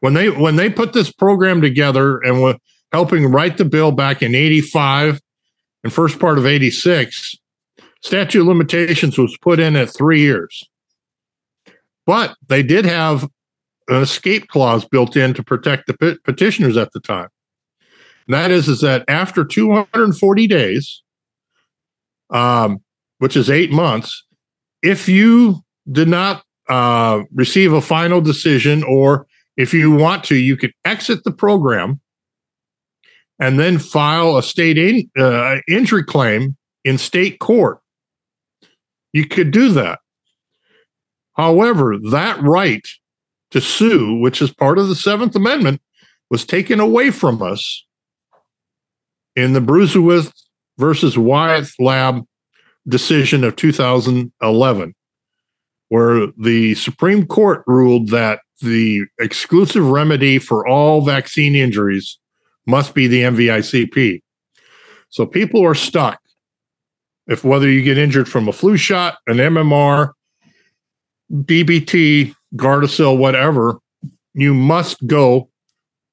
When 0.00 0.14
they 0.14 0.30
when 0.30 0.56
they 0.56 0.70
put 0.70 0.94
this 0.94 1.12
program 1.12 1.60
together 1.60 2.18
and 2.18 2.42
were 2.42 2.56
helping 2.92 3.26
write 3.26 3.58
the 3.58 3.64
bill 3.66 3.92
back 3.92 4.22
in 4.22 4.34
'85 4.34 5.20
and 5.82 5.92
first 5.92 6.18
part 6.18 6.38
of 6.38 6.46
'86, 6.46 7.36
statute 8.00 8.40
of 8.40 8.46
limitations 8.46 9.18
was 9.18 9.36
put 9.38 9.60
in 9.60 9.76
at 9.76 9.90
three 9.90 10.20
years. 10.20 10.62
But 12.06 12.36
they 12.48 12.62
did 12.62 12.86
have 12.86 13.28
an 13.88 14.02
escape 14.02 14.48
clause 14.48 14.86
built 14.86 15.16
in 15.16 15.34
to 15.34 15.42
protect 15.42 15.86
the 15.86 16.18
petitioners 16.24 16.76
at 16.76 16.92
the 16.92 17.00
time. 17.00 17.28
That 18.28 18.50
is, 18.50 18.68
is 18.68 18.80
that 18.80 19.04
after 19.08 19.44
240 19.44 20.46
days, 20.46 21.02
um, 22.30 22.78
which 23.18 23.36
is 23.36 23.50
eight 23.50 23.70
months, 23.70 24.24
if 24.82 25.08
you 25.08 25.62
did 25.90 26.08
not 26.08 26.42
uh, 26.68 27.22
receive 27.34 27.72
a 27.72 27.80
final 27.80 28.20
decision, 28.20 28.82
or 28.84 29.26
if 29.56 29.74
you 29.74 29.90
want 29.90 30.24
to, 30.24 30.36
you 30.36 30.56
could 30.56 30.72
exit 30.84 31.24
the 31.24 31.30
program 31.30 32.00
and 33.38 33.58
then 33.58 33.78
file 33.78 34.36
a 34.36 34.42
state 34.42 34.78
in, 34.78 35.10
uh, 35.18 35.56
injury 35.68 36.04
claim 36.04 36.56
in 36.84 36.98
state 36.98 37.40
court. 37.40 37.80
You 39.12 39.26
could 39.26 39.50
do 39.50 39.70
that. 39.72 40.00
However, 41.34 41.96
that 42.10 42.40
right 42.42 42.86
to 43.50 43.60
sue, 43.60 44.18
which 44.18 44.40
is 44.40 44.52
part 44.52 44.78
of 44.78 44.88
the 44.88 44.94
Seventh 44.94 45.36
Amendment, 45.36 45.80
was 46.30 46.44
taken 46.44 46.80
away 46.80 47.10
from 47.10 47.42
us 47.42 47.84
in 49.36 49.52
the 49.52 49.60
Bruesewitz 49.60 50.32
versus 50.78 51.18
Wyeth 51.18 51.74
Lab 51.78 52.24
decision 52.86 53.44
of 53.44 53.56
2011, 53.56 54.94
where 55.88 56.26
the 56.38 56.74
Supreme 56.74 57.26
Court 57.26 57.64
ruled 57.66 58.08
that 58.08 58.40
the 58.60 59.04
exclusive 59.18 59.86
remedy 59.86 60.38
for 60.38 60.66
all 60.66 61.00
vaccine 61.00 61.54
injuries 61.54 62.18
must 62.66 62.94
be 62.94 63.06
the 63.06 63.22
NVICP. 63.22 64.22
So 65.08 65.26
people 65.26 65.64
are 65.64 65.74
stuck. 65.74 66.20
If 67.26 67.44
whether 67.44 67.70
you 67.70 67.82
get 67.82 67.98
injured 67.98 68.28
from 68.28 68.48
a 68.48 68.52
flu 68.52 68.76
shot, 68.76 69.16
an 69.26 69.36
MMR, 69.36 70.10
DPT, 71.32 72.34
Gardasil, 72.54 73.16
whatever, 73.16 73.78
you 74.34 74.52
must 74.52 75.06
go 75.06 75.48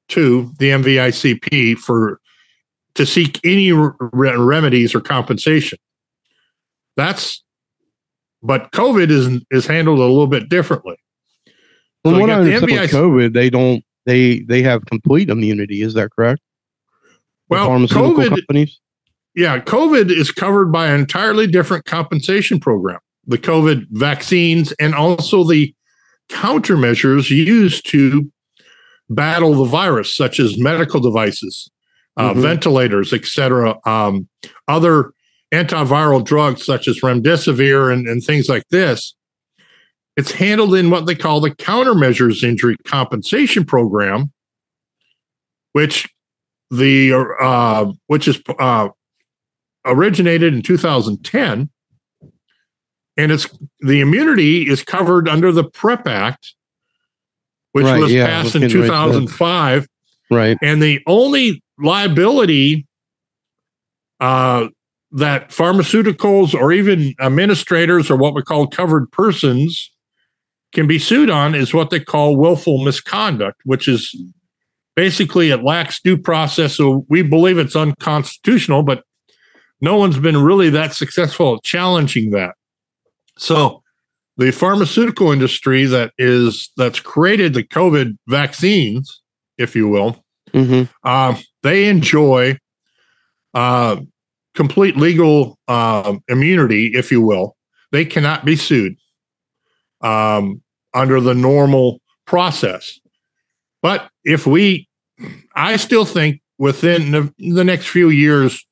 to 0.10 0.52
the 0.60 0.70
NVICP 0.70 1.78
for 1.78 2.21
to 2.96 3.06
seek 3.06 3.40
any 3.44 3.72
re- 3.72 3.92
remedies 4.02 4.94
or 4.94 5.02
compensation. 5.02 5.78
That's, 6.98 7.44
but 8.44 8.72
COVID 8.72 9.10
is 9.10 9.44
is 9.50 9.66
handled 9.66 10.00
a 10.00 10.04
little 10.06 10.28
bit 10.28 10.50
differently. 10.50 10.98
From 12.04 12.16
so 12.16 12.20
what 12.20 12.30
I 12.30 12.34
understand 12.34 12.82
with 12.82 12.92
COVID, 12.92 13.34
they 13.34 13.50
don't 13.50 13.84
they 14.06 14.40
they 14.40 14.62
have 14.64 14.86
complete 14.86 15.30
immunity. 15.30 15.82
Is 15.82 15.94
that 15.94 16.10
correct? 16.12 16.42
Well, 17.50 17.70
COVID, 17.70 18.30
companies? 18.30 18.80
yeah, 19.36 19.60
COVID 19.60 20.10
is 20.10 20.32
covered 20.32 20.72
by 20.72 20.88
an 20.88 21.02
entirely 21.02 21.48
different 21.48 21.86
compensation 21.86 22.60
program. 22.60 23.00
The 23.28 23.38
COVID 23.38 23.88
vaccines 23.92 24.72
and 24.74 24.96
also 24.96 25.44
the 25.44 25.74
countermeasures 26.30 27.30
used 27.30 27.90
to 27.92 28.32
battle 29.10 29.54
the 29.54 29.66
virus, 29.66 30.16
such 30.16 30.40
as 30.40 30.58
medical 30.58 31.00
devices, 31.00 31.70
uh, 32.18 32.32
mm-hmm. 32.32 32.42
ventilators, 32.42 33.14
etc., 33.14 33.78
um, 33.86 34.28
other 34.68 35.14
antiviral 35.54 36.24
drugs 36.24 36.66
such 36.66 36.88
as 36.88 37.00
remdesivir 37.02 37.92
and, 37.92 38.08
and 38.08 38.24
things 38.24 38.48
like 38.48 38.64
this. 38.70 39.16
It's 40.18 40.32
handled 40.32 40.76
in 40.76 40.90
what 40.90 41.06
they 41.06 41.16
call 41.16 41.40
the 41.42 41.52
countermeasures 41.52 42.44
injury 42.44 42.76
compensation 42.86 43.66
program, 43.66 44.32
which 45.74 46.10
the 46.70 47.14
uh, 47.40 47.92
which 48.08 48.28
is 48.28 48.42
uh, 48.60 48.90
originated 49.86 50.54
in 50.54 50.62
2010 50.62 51.70
and 53.18 53.32
it's 53.32 53.48
the 53.82 54.02
immunity 54.02 54.68
is 54.68 54.84
covered 54.84 55.28
under 55.28 55.52
the 55.52 55.64
PrEP 55.64 56.08
Act, 56.08 56.56
which 57.74 57.86
right, 57.86 58.00
was 58.00 58.12
yeah, 58.12 58.26
passed 58.26 58.56
in 58.56 58.70
2005. 58.70 59.88
Right. 60.30 60.58
And 60.62 60.82
the 60.82 61.02
only 61.08 61.61
liability 61.82 62.88
uh, 64.20 64.68
that 65.12 65.50
pharmaceuticals 65.50 66.54
or 66.54 66.72
even 66.72 67.14
administrators 67.20 68.10
or 68.10 68.16
what 68.16 68.34
we 68.34 68.42
call 68.42 68.68
covered 68.68 69.12
persons 69.12 69.92
can 70.74 70.88
be 70.88 71.00
sued 71.00 71.30
on 71.30 71.54
is 71.54 71.74
what 71.74 71.90
they 71.90 72.00
call 72.00 72.38
willful 72.38 72.84
misconduct, 72.84 73.60
which 73.66 73.88
is 73.88 74.16
basically 74.96 75.50
it 75.50 75.64
lacks 75.64 76.02
due 76.02 76.18
process. 76.18 76.76
So 76.76 77.06
we 77.10 77.24
believe 77.24 77.58
it's 77.58 77.76
unconstitutional, 77.76 78.84
but 78.84 79.04
no 79.82 79.98
one's 79.98 80.20
been 80.20 80.42
really 80.42 80.70
that 80.70 80.94
successful 80.94 81.56
at 81.56 81.64
challenging 81.64 82.32
that. 82.32 82.56
So 83.38 83.84
the 84.38 84.52
pharmaceutical 84.52 85.32
industry 85.32 85.86
that 85.86 86.14
is 86.18 86.72
that's 86.78 87.00
created 87.00 87.54
the 87.54 87.64
COVID 87.64 88.18
vaccines, 88.28 89.22
if 89.58 89.76
you 89.76 89.88
will, 89.88 90.24
mm-hmm. 90.54 90.84
uh, 91.04 91.38
they 91.64 91.88
enjoy 91.88 92.58
uh, 93.54 93.98
complete 94.56 94.98
legal 94.98 95.58
uh, 95.68 96.16
immunity, 96.28 96.88
if 96.94 97.12
you 97.12 97.22
will. 97.22 97.56
They 97.92 98.06
cannot 98.06 98.46
be 98.46 98.56
sued 98.56 98.96
um, 100.02 100.62
under 100.94 101.20
the 101.20 101.34
normal 101.34 102.00
process. 102.26 103.00
But 103.82 104.10
if 104.24 104.46
we, 104.48 104.88
I 105.56 105.78
still 105.78 106.06
think 106.06 106.42
within 106.58 107.12
the, 107.12 107.34
the 107.38 107.64
next 107.64 107.88
few 107.88 108.10
years, 108.10 108.66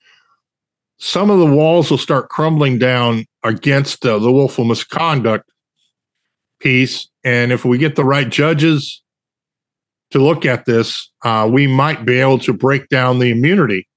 some 1.00 1.30
of 1.30 1.40
the 1.40 1.46
walls 1.46 1.90
will 1.90 1.98
start 1.98 2.30
crumbling 2.30 2.78
down 2.78 3.26
against 3.44 4.06
uh, 4.06 4.20
the 4.20 4.32
willful 4.32 4.66
misconduct 4.66 5.50
piece. 6.60 7.08
And 7.24 7.52
if 7.52 7.66
we 7.66 7.78
get 7.78 7.96
the 7.96 8.04
right 8.04 8.30
judges 8.30 9.02
to 10.12 10.20
look 10.20 10.46
at 10.46 10.66
this, 10.66 11.12
uh, 11.24 11.50
we 11.52 11.68
might 11.68 12.06
be 12.06 12.20
able 12.20 12.40
to 12.40 12.54
break 12.54 12.88
down 12.90 13.20
the 13.20 13.32
immunity. 13.32 13.88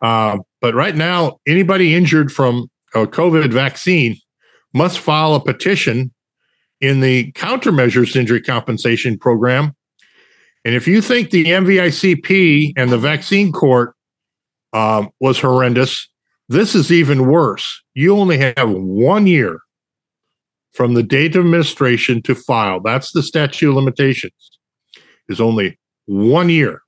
Uh, 0.00 0.38
but 0.60 0.74
right 0.74 0.94
now, 0.94 1.38
anybody 1.46 1.94
injured 1.94 2.32
from 2.32 2.68
a 2.94 3.06
COVID 3.06 3.52
vaccine 3.52 4.16
must 4.74 4.98
file 4.98 5.34
a 5.34 5.40
petition 5.40 6.12
in 6.80 7.00
the 7.00 7.32
countermeasures 7.32 8.14
injury 8.16 8.40
compensation 8.40 9.18
program. 9.18 9.74
And 10.64 10.74
if 10.74 10.86
you 10.86 11.00
think 11.00 11.30
the 11.30 11.46
NVICP 11.46 12.72
and 12.76 12.90
the 12.90 12.98
vaccine 12.98 13.52
court 13.52 13.94
um, 14.72 15.10
was 15.20 15.40
horrendous, 15.40 16.08
this 16.48 16.74
is 16.74 16.92
even 16.92 17.26
worse. 17.26 17.82
You 17.94 18.16
only 18.16 18.38
have 18.38 18.70
one 18.70 19.26
year 19.26 19.60
from 20.72 20.94
the 20.94 21.02
date 21.02 21.36
of 21.36 21.44
administration 21.44 22.22
to 22.22 22.34
file. 22.34 22.80
That's 22.80 23.12
the 23.12 23.22
statute 23.22 23.68
of 23.68 23.76
limitations. 23.76 24.57
Is 25.28 25.40
only 25.40 25.78
one 26.06 26.48
year. 26.48 26.82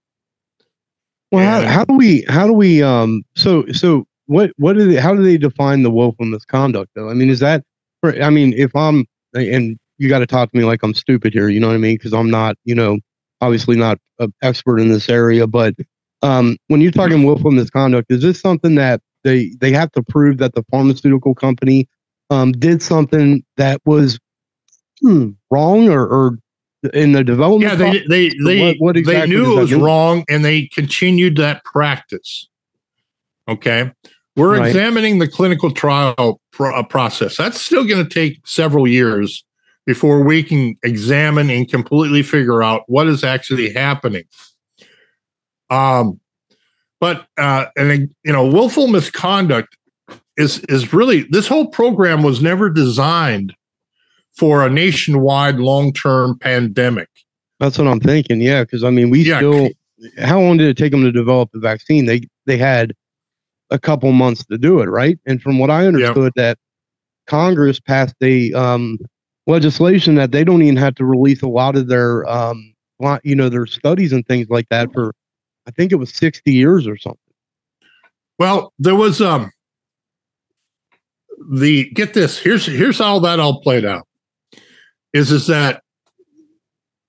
Well, 1.31 1.45
how, 1.45 1.69
how, 1.69 1.85
do 1.85 1.95
we 1.95 2.25
how 2.29 2.47
do 2.47 2.53
we 2.53 2.83
um 2.83 3.23
so 3.37 3.67
so 3.73 4.07
what 4.27 4.51
what 4.57 4.77
do 4.77 4.91
they 4.91 5.01
how 5.01 5.15
do 5.15 5.23
they 5.23 5.37
define 5.37 5.83
the 5.83 5.91
willful 5.91 6.27
misconduct 6.27 6.91
though? 6.95 7.09
I 7.09 7.15
mean, 7.15 7.31
is 7.31 7.41
that 7.41 7.63
I 8.05 8.31
mean, 8.31 8.53
if 8.55 8.75
I'm 8.75 9.07
and 9.35 9.79
you 9.99 10.09
got 10.09 10.21
to 10.21 10.27
talk 10.27 10.51
to 10.51 10.59
me 10.59 10.65
like 10.65 10.83
I'm 10.83 10.95
stupid 10.95 11.33
here, 11.33 11.49
you 11.49 11.61
know 11.61 11.69
what 11.69 11.75
I 11.75 11.79
mean? 11.79 11.97
Because 11.97 12.15
I'm 12.15 12.31
not, 12.31 12.57
you 12.65 12.75
know, 12.75 12.99
obviously 13.41 13.77
not 13.77 13.99
an 14.19 14.33
expert 14.43 14.79
in 14.79 14.89
this 14.89 15.09
area. 15.09 15.47
But 15.47 15.75
um, 16.23 16.57
when 16.69 16.81
you're 16.81 16.91
talking 16.91 17.23
willful 17.23 17.51
misconduct, 17.51 18.11
is 18.11 18.23
this 18.23 18.41
something 18.41 18.75
that 18.77 19.01
they 19.25 19.53
they 19.61 19.73
have 19.73 19.93
to 19.93 20.03
prove 20.03 20.39
that 20.39 20.55
the 20.55 20.65
pharmaceutical 20.71 21.35
company 21.35 21.89
um, 22.31 22.53
did 22.53 22.83
something 22.83 23.45
that 23.57 23.81
was 23.85 24.19
hmm, 25.03 25.31
wrong 25.51 25.89
or, 25.89 26.07
or 26.07 26.39
in 26.95 27.13
the 27.13 27.25
development? 27.25 27.73
Yeah, 27.73 27.77
they 27.77 28.05
they 28.09 28.31
they, 28.45 28.61
what, 28.61 28.77
what 28.79 28.97
exactly 28.97 29.37
they 29.37 29.43
knew 29.43 29.59
it 29.59 29.61
was 29.61 29.73
mean? 29.73 29.83
wrong 29.83 30.25
and 30.29 30.45
they 30.45 30.67
continued 30.67 31.37
that 31.37 31.65
practice. 31.65 32.49
Okay. 33.49 33.91
We're 34.37 34.59
right. 34.59 34.69
examining 34.69 35.19
the 35.19 35.29
clinical 35.29 35.73
trial 35.73 36.41
pro- 36.53 36.75
uh, 36.75 36.83
process. 36.85 37.37
That's 37.37 37.61
still 37.61 37.85
going 37.85 38.03
to 38.03 38.09
take 38.09 38.47
several 38.47 38.87
years 38.87 39.45
before 39.87 40.23
we 40.23 40.43
can 40.43 40.77
examine 40.85 41.51
and 41.51 41.69
completely 41.69 42.23
figure 42.23 42.63
out 42.63 42.85
what 42.87 43.09
is 43.09 43.25
actually 43.25 43.73
happening. 43.73 44.25
Um, 45.69 46.21
but 47.01 47.27
uh, 47.39 47.67
and 47.77 48.15
you 48.25 48.33
know, 48.33 48.47
willful 48.47 48.87
misconduct 48.87 49.77
is 50.37 50.61
is 50.69 50.93
really 50.93 51.23
this 51.31 51.49
whole 51.49 51.67
program 51.69 52.23
was 52.23 52.41
never 52.41 52.71
designed 52.71 53.55
for 54.41 54.67
a 54.67 54.71
nationwide 54.71 55.57
long 55.57 55.93
term 55.93 56.39
pandemic. 56.39 57.11
That's 57.61 57.77
what 57.77 57.87
I'm 57.87 58.01
thinking. 58.01 58.41
Yeah, 58.41 58.65
because 58.65 58.83
I 58.83 58.91
mean, 58.91 59.11
we 59.11 59.23
yeah. 59.23 59.37
still. 59.37 59.69
How 60.19 60.41
long 60.41 60.57
did 60.57 60.67
it 60.67 60.79
take 60.79 60.93
them 60.93 61.03
to 61.03 61.13
develop 61.13 61.51
the 61.53 61.59
vaccine? 61.61 62.07
They 62.07 62.23
they 62.47 62.57
had 62.57 62.95
a 63.71 63.79
couple 63.79 64.11
months 64.13 64.43
to 64.47 64.57
do 64.57 64.81
it, 64.81 64.87
right? 64.87 65.19
And 65.27 65.43
from 65.43 65.59
what 65.59 65.71
I 65.71 65.87
understood, 65.87 66.33
that 66.37 66.57
Congress 67.27 67.79
passed 67.79 68.15
a 68.23 68.51
um, 68.55 68.99
legislation 69.47 70.15
that 70.15 70.33
they 70.33 70.43
don't 70.43 70.63
even 70.63 70.79
have 70.79 70.95
to 70.95 71.05
release 71.05 71.43
a 71.43 71.49
lot 71.49 71.77
of 71.77 71.89
their, 71.89 72.27
um, 72.27 72.75
you 73.23 73.37
know, 73.37 73.51
their 73.51 73.67
studies 73.67 74.11
and 74.11 74.27
things 74.27 74.49
like 74.49 74.67
that 74.71 74.91
for, 74.95 75.15
I 75.69 75.71
think 75.71 75.93
it 75.93 75.97
was 75.97 76.15
sixty 76.15 76.53
years 76.53 76.87
or 76.87 76.97
something. 76.97 77.21
Well, 78.39 78.73
there 78.79 78.97
was 78.97 79.21
um, 79.21 79.53
the 81.53 81.91
get 81.91 82.15
this. 82.15 82.39
Here's 82.39 82.65
here's 82.65 82.99
how 82.99 83.19
that 83.19 83.39
all 83.39 83.61
played 83.61 83.85
out 83.85 84.07
is 85.13 85.33
is 85.33 85.47
that 85.47 85.83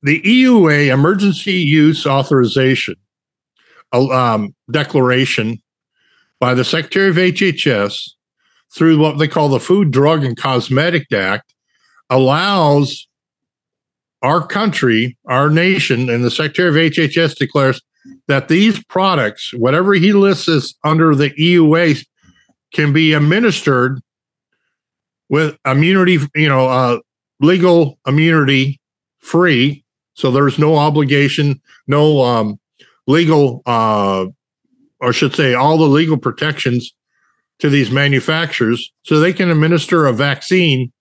the 0.04 0.22
EUA 0.22 0.92
emergency 0.92 1.54
use 1.54 2.06
authorization 2.06 2.96
um, 3.94 4.56
declaration 4.72 5.62
by 6.40 6.54
the 6.54 6.66
Secretary 6.66 7.10
of 7.10 7.16
HHS 7.18 8.12
through 8.74 8.98
what 8.98 9.20
they 9.20 9.28
call 9.28 9.50
the 9.50 9.60
Food, 9.60 9.92
Drug, 9.92 10.24
and 10.24 10.36
Cosmetic 10.36 11.12
Act 11.12 11.54
allows 12.10 13.08
our 14.22 14.46
country, 14.46 15.18
our 15.26 15.50
nation, 15.50 16.10
and 16.10 16.24
the 16.24 16.32
Secretary 16.32 16.70
of 16.70 16.94
HHS 16.94 17.36
declares 17.36 17.82
that 18.28 18.48
these 18.48 18.84
products, 18.86 19.54
whatever 19.54 19.94
he 19.94 20.14
lists 20.14 20.48
as 20.48 20.74
under 20.84 21.14
the 21.16 21.32
EUA, 21.32 22.06
can 22.74 22.94
be 22.94 23.14
administered 23.14 24.00
with 25.30 25.58
immunity, 25.66 26.20
you 26.36 26.50
know, 26.50 26.68
uh, 26.68 27.00
legal 27.42 28.00
immunity 28.08 28.80
free. 29.20 29.84
So 30.14 30.32
there's 30.32 30.60
no 30.60 30.76
obligation, 30.76 31.60
no 31.88 32.22
um, 32.22 32.60
legal, 33.08 33.62
uh, 33.66 34.28
or 35.00 35.14
should 35.14 35.36
say, 35.36 35.54
all 35.54 35.78
the 35.78 35.86
legal 35.86 36.18
protections 36.18 36.94
to 37.60 37.70
these 37.70 37.92
manufacturers 37.92 38.92
so 39.04 39.20
they 39.20 39.34
can 39.34 39.50
administer 39.52 40.06
a 40.06 40.14
vaccine 40.14 40.92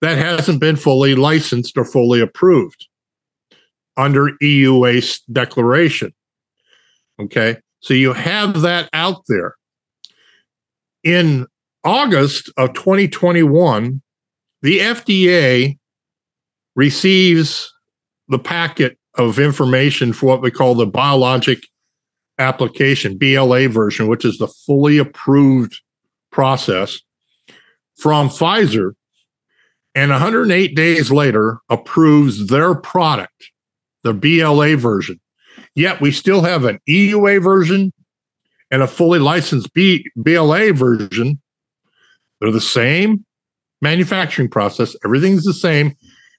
that 0.00 0.18
hasn't 0.18 0.60
been 0.60 0.76
fully 0.76 1.14
licensed 1.14 1.76
or 1.76 1.84
fully 1.84 2.20
approved 2.20 2.86
under 3.96 4.30
EUA 4.42 5.20
declaration. 5.32 6.12
Okay. 7.20 7.56
So 7.80 7.94
you 7.94 8.12
have 8.12 8.62
that 8.62 8.88
out 8.92 9.22
there. 9.28 9.54
In 11.02 11.46
August 11.84 12.50
of 12.56 12.72
2021, 12.74 14.02
the 14.62 14.78
FDA 14.80 15.78
receives 16.76 17.72
the 18.28 18.38
packet 18.38 18.98
of 19.16 19.38
information 19.38 20.12
for 20.12 20.26
what 20.26 20.42
we 20.42 20.50
call 20.50 20.74
the 20.74 20.86
biologic 20.86 21.58
application, 22.38 23.18
BLA 23.18 23.68
version, 23.68 24.08
which 24.08 24.24
is 24.24 24.38
the 24.38 24.46
fully 24.46 24.98
approved 24.98 25.80
process 26.30 27.00
from 27.96 28.28
Pfizer, 28.28 28.92
and 29.94 30.10
108 30.10 30.74
days 30.74 31.10
later 31.10 31.58
approves 31.68 32.46
their 32.46 32.74
product, 32.74 33.50
the 34.04 34.14
BLA 34.14 34.76
version. 34.76 35.20
Yet 35.74 36.00
we 36.00 36.12
still 36.12 36.42
have 36.42 36.64
an 36.64 36.78
EUA 36.88 37.42
version 37.42 37.92
and 38.70 38.82
a 38.82 38.86
fully 38.86 39.18
licensed 39.18 39.72
B- 39.74 40.08
BLA 40.16 40.72
version. 40.72 41.40
They're 42.40 42.52
the 42.52 42.60
same 42.60 43.24
manufacturing 43.80 44.48
process, 44.48 44.96
everything's 45.04 45.44
the 45.44 45.54
same, 45.54 45.94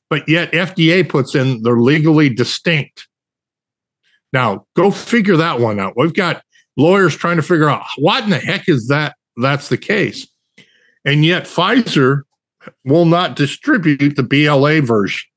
but 0.10 0.28
yet 0.28 0.52
FDA 0.52 1.08
puts 1.08 1.36
in 1.36 1.62
they're 1.64 1.78
legally 1.78 2.30
distinct. 2.30 3.08
Now, 4.34 4.66
go 4.76 4.92
figure 4.92 5.38
that 5.38 5.60
one 5.60 5.80
out. 5.80 5.94
We've 5.98 6.14
got 6.14 6.44
lawyers 6.78 7.16
trying 7.16 7.38
to 7.38 7.44
figure 7.44 7.70
out 7.70 7.84
what 7.98 8.24
in 8.24 8.30
the 8.30 8.38
heck 8.38 8.70
is 8.70 8.88
that 8.88 9.16
that's 9.38 9.70
the 9.70 9.78
case. 9.78 10.28
And 11.06 11.26
yet 11.26 11.44
Pfizer 11.44 12.22
will 12.86 13.06
not 13.06 13.36
distribute 13.36 14.16
the 14.16 14.24
BLA 14.24 14.82
version. 14.82 15.28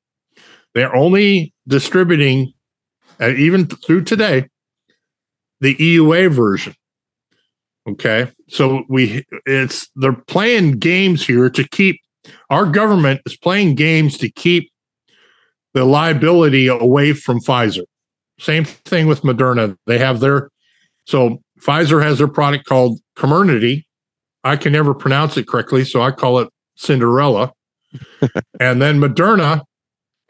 They're 0.74 0.94
only 0.94 1.54
distributing, 1.66 2.52
uh, 3.20 3.30
even 3.30 3.66
through 3.66 4.04
today, 4.04 4.48
the 5.60 5.74
EUA 5.76 6.32
version. 6.32 6.74
Okay, 7.86 8.30
so 8.48 8.84
we 8.88 9.24
it's 9.44 9.88
they're 9.96 10.12
playing 10.12 10.78
games 10.78 11.26
here 11.26 11.50
to 11.50 11.68
keep 11.68 12.00
our 12.48 12.64
government 12.64 13.20
is 13.26 13.36
playing 13.36 13.74
games 13.74 14.16
to 14.18 14.30
keep 14.30 14.70
the 15.74 15.84
liability 15.84 16.66
away 16.68 17.12
from 17.12 17.40
Pfizer. 17.40 17.84
Same 18.38 18.64
thing 18.64 19.06
with 19.06 19.22
Moderna. 19.22 19.76
They 19.86 19.98
have 19.98 20.20
their 20.20 20.50
so 21.04 21.42
Pfizer 21.60 22.02
has 22.02 22.18
their 22.18 22.28
product 22.28 22.64
called 22.64 23.00
Comirnaty. 23.16 23.84
I 24.44 24.56
can 24.56 24.72
never 24.72 24.94
pronounce 24.94 25.36
it 25.36 25.46
correctly, 25.46 25.84
so 25.84 26.00
I 26.00 26.10
call 26.10 26.38
it 26.38 26.48
Cinderella. 26.76 27.52
and 28.60 28.80
then 28.80 28.98
Moderna 28.98 29.62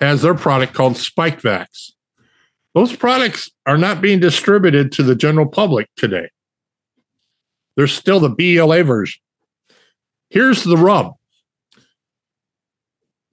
has 0.01 0.23
their 0.23 0.35
product 0.35 0.75
called 0.75 0.95
Spikevax. 0.95 1.93
Those 2.75 2.95
products 2.95 3.49
are 3.67 3.79
not 3.79 4.01
being 4.01 4.19
distributed 4.19 4.91
to 4.93 5.03
the 5.05 5.15
general 5.15 5.47
public 5.47 5.89
today. 5.97 6.29
There's 7.77 7.93
still 7.93 8.21
the 8.21 8.29
BLA 8.29 8.85
version. 8.85 9.21
Here's 10.31 10.65
the 10.65 10.77
rub 10.77 11.15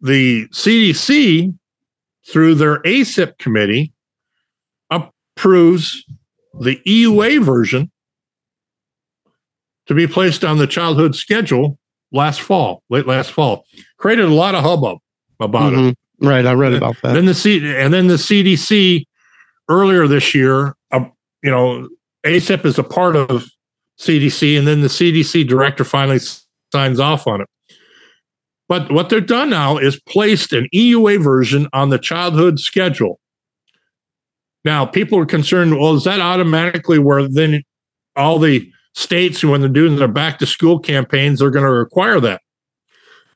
the 0.02 0.48
CDC, 0.48 1.56
through 2.28 2.56
their 2.56 2.80
ACIP 2.80 3.38
committee, 3.38 3.94
approves 4.90 6.04
the 6.60 6.78
EUA 6.88 7.44
version 7.44 7.92
to 9.88 9.94
be 9.94 10.08
placed 10.08 10.44
on 10.44 10.58
the 10.58 10.68
childhood 10.68 11.16
schedule 11.16 11.78
last 12.12 12.42
fall, 12.42 12.84
late 12.90 13.08
last 13.08 13.32
fall. 13.32 13.66
Created 13.98 14.26
a 14.26 14.34
lot 14.34 14.56
of 14.56 14.64
hubbub 14.64 15.00
about 15.40 15.74
mm-hmm. 15.74 15.90
it. 15.90 15.98
Right, 16.20 16.46
I 16.46 16.54
read 16.54 16.74
about 16.74 16.98
that. 17.02 17.14
Then 17.14 17.26
the 17.26 17.34
C- 17.34 17.76
and 17.76 17.94
then 17.94 18.08
the 18.08 18.16
CDC 18.16 19.06
earlier 19.70 20.08
this 20.08 20.36
year, 20.36 20.76
uh, 20.92 21.06
you 21.44 21.50
know, 21.50 21.90
ACIP 22.24 22.66
is 22.66 22.78
a 22.78 22.84
part 22.84 23.16
of 23.16 23.46
CDC, 24.02 24.58
and 24.58 24.68
then 24.68 24.82
the 24.82 24.88
CDC 24.88 25.48
director 25.48 25.84
finally 25.84 26.20
signs 26.74 27.00
off 27.00 27.28
on 27.28 27.42
it. 27.42 27.48
But 28.68 28.92
what 28.92 29.10
they've 29.10 29.26
done 29.26 29.50
now 29.50 29.78
is 29.78 30.00
placed 30.08 30.54
an 30.54 30.68
EUA 30.74 31.22
version 31.24 31.68
on 31.74 31.90
the 31.90 32.00
childhood 32.00 32.60
schedule. 32.60 33.20
Now, 34.64 34.86
people 34.86 35.20
are 35.20 35.26
concerned, 35.26 35.78
well, 35.78 35.96
is 35.96 36.06
that 36.06 36.20
automatically 36.20 37.00
where 37.00 37.28
then 37.28 37.64
all 38.16 38.40
the 38.40 38.72
states, 38.94 39.44
when 39.44 39.62
they're 39.62 39.70
doing 39.70 39.96
their 39.96 40.08
back 40.08 40.40
to 40.40 40.46
school 40.46 40.80
campaigns, 40.80 41.42
are 41.42 41.52
going 41.52 41.66
to 41.66 41.72
require 41.72 42.20
that? 42.22 42.42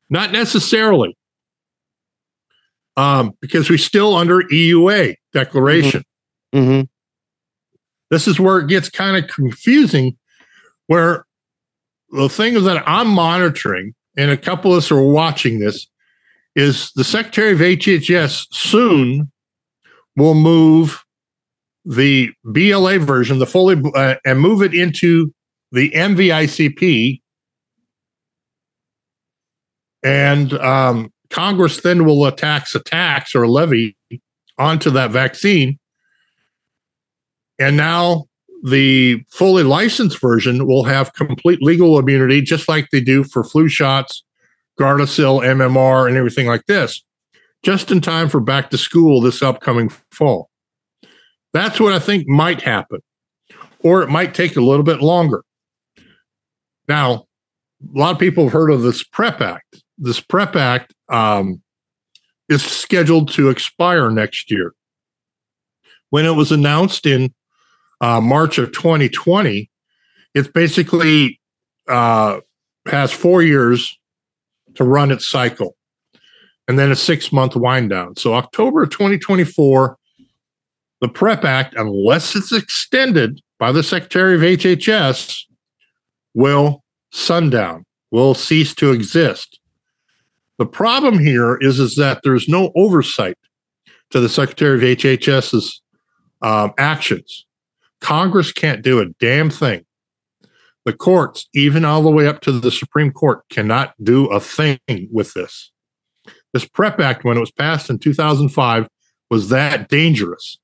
Not 0.09 0.31
necessarily. 0.31 1.17
Um, 2.97 3.33
because 3.41 3.69
we're 3.69 3.77
still 3.77 4.15
under 4.15 4.41
EUA 4.43 5.15
declaration. 5.33 6.03
Mm-hmm. 6.53 6.71
Mm-hmm. 6.71 6.81
This 8.09 8.27
is 8.27 8.39
where 8.39 8.59
it 8.59 8.67
gets 8.67 8.89
kind 8.89 9.21
of 9.21 9.29
confusing, 9.29 10.17
where 10.87 11.25
the 12.11 12.29
thing 12.29 12.63
that 12.63 12.83
I'm 12.87 13.07
monitoring, 13.07 13.93
and 14.17 14.31
a 14.31 14.37
couple 14.37 14.71
of 14.71 14.77
us 14.79 14.91
are 14.91 15.01
watching 15.01 15.59
this, 15.59 15.87
is 16.55 16.91
the 16.95 17.03
Secretary 17.03 17.51
of 17.51 17.59
HHS 17.59 18.47
soon 18.51 19.31
will 20.15 20.35
move 20.35 21.03
the 21.83 22.31
BLA 22.45 22.99
version, 22.99 23.39
the 23.39 23.45
fully, 23.45 23.81
uh, 23.95 24.15
and 24.25 24.39
move 24.39 24.61
it 24.61 24.73
into 24.73 25.33
the 25.71 25.91
NVICP. 25.91 27.21
And 30.03 30.53
um, 30.53 31.11
Congress 31.29 31.81
then 31.81 32.05
will 32.05 32.31
tax 32.31 32.73
a 32.75 32.79
tax 32.79 33.35
or 33.35 33.47
levy 33.47 33.97
onto 34.57 34.89
that 34.91 35.11
vaccine. 35.11 35.79
And 37.59 37.77
now 37.77 38.25
the 38.63 39.23
fully 39.29 39.63
licensed 39.63 40.19
version 40.19 40.65
will 40.65 40.83
have 40.83 41.13
complete 41.13 41.61
legal 41.61 41.99
immunity, 41.99 42.41
just 42.41 42.67
like 42.67 42.89
they 42.91 43.01
do 43.01 43.23
for 43.23 43.43
flu 43.43 43.67
shots, 43.67 44.23
Gardasil, 44.79 45.43
MMR, 45.43 46.07
and 46.07 46.17
everything 46.17 46.47
like 46.47 46.65
this, 46.65 47.03
just 47.63 47.91
in 47.91 48.01
time 48.01 48.29
for 48.29 48.39
back 48.39 48.69
to 48.69 48.77
school 48.77 49.21
this 49.21 49.41
upcoming 49.41 49.89
fall. 50.11 50.49
That's 51.53 51.79
what 51.79 51.93
I 51.93 51.99
think 51.99 52.27
might 52.27 52.61
happen, 52.61 52.99
or 53.79 54.01
it 54.01 54.09
might 54.09 54.33
take 54.33 54.55
a 54.55 54.61
little 54.61 54.83
bit 54.83 55.01
longer. 55.01 55.43
Now, 56.87 57.25
a 57.93 57.97
lot 57.97 58.11
of 58.11 58.19
people 58.19 58.45
have 58.45 58.53
heard 58.53 58.71
of 58.71 58.81
this 58.81 59.03
PrEP 59.03 59.41
Act. 59.41 59.83
This 59.97 60.19
PrEP 60.19 60.55
Act 60.55 60.93
um, 61.09 61.61
is 62.49 62.63
scheduled 62.63 63.31
to 63.33 63.49
expire 63.49 64.09
next 64.11 64.51
year. 64.51 64.73
When 66.09 66.25
it 66.25 66.35
was 66.35 66.51
announced 66.51 67.05
in 67.05 67.33
uh, 68.05 68.21
March 68.21 68.59
of 68.59 68.71
2020, 68.71 69.67
it's 70.35 70.47
basically 70.47 71.39
uh, 71.87 72.39
has 72.85 73.11
four 73.11 73.41
years 73.41 73.97
to 74.75 74.83
run 74.83 75.09
its 75.09 75.27
cycle 75.27 75.75
and 76.67 76.77
then 76.77 76.91
a 76.91 76.95
six 76.95 77.31
month 77.31 77.55
wind 77.55 77.89
down. 77.89 78.15
So, 78.15 78.35
October 78.35 78.83
of 78.83 78.91
2024, 78.91 79.97
the 81.01 81.07
PrEP 81.07 81.43
Act, 81.45 81.73
unless 81.75 82.35
it's 82.35 82.51
extended 82.51 83.41
by 83.57 83.71
the 83.71 83.81
Secretary 83.81 84.35
of 84.35 84.41
HHS, 84.41 85.41
will 86.35 86.83
sundown, 87.11 87.85
will 88.11 88.35
cease 88.35 88.75
to 88.75 88.91
exist. 88.91 89.59
The 90.59 90.67
problem 90.67 91.17
here 91.17 91.57
is, 91.57 91.79
is 91.79 91.95
that 91.95 92.19
there's 92.23 92.47
no 92.47 92.71
oversight 92.75 93.37
to 94.11 94.19
the 94.19 94.29
Secretary 94.29 94.75
of 94.75 94.97
HHS's 94.99 95.81
um, 96.43 96.71
actions. 96.77 97.45
Congress 98.01 98.51
can't 98.51 98.81
do 98.81 98.99
a 98.99 99.07
damn 99.19 99.49
thing. 99.49 99.85
The 100.85 100.93
courts, 100.93 101.47
even 101.53 101.83
all 101.83 102.03
the 102.03 102.11
way 102.11 102.27
up 102.27 102.41
to 102.41 102.51
the 102.51 102.71
Supreme 102.71 103.11
Court, 103.11 103.41
cannot 103.49 103.95
do 104.03 104.27
a 104.27 104.39
thing 104.39 104.79
with 105.11 105.33
this. 105.33 105.71
This 106.53 106.65
PrEP 106.65 106.99
Act, 106.99 107.23
when 107.25 107.37
it 107.37 107.39
was 107.39 107.51
passed 107.51 107.89
in 107.89 107.97
2005, 107.97 108.87
was 109.29 109.49
that 109.49 109.89
dangerous. 109.89 110.59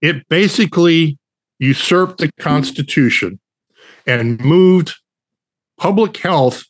It 0.00 0.28
basically 0.28 1.18
usurped 1.58 2.18
the 2.18 2.30
Constitution 2.40 3.40
and 4.06 4.40
moved 4.40 4.94
public 5.76 6.16
health 6.16 6.64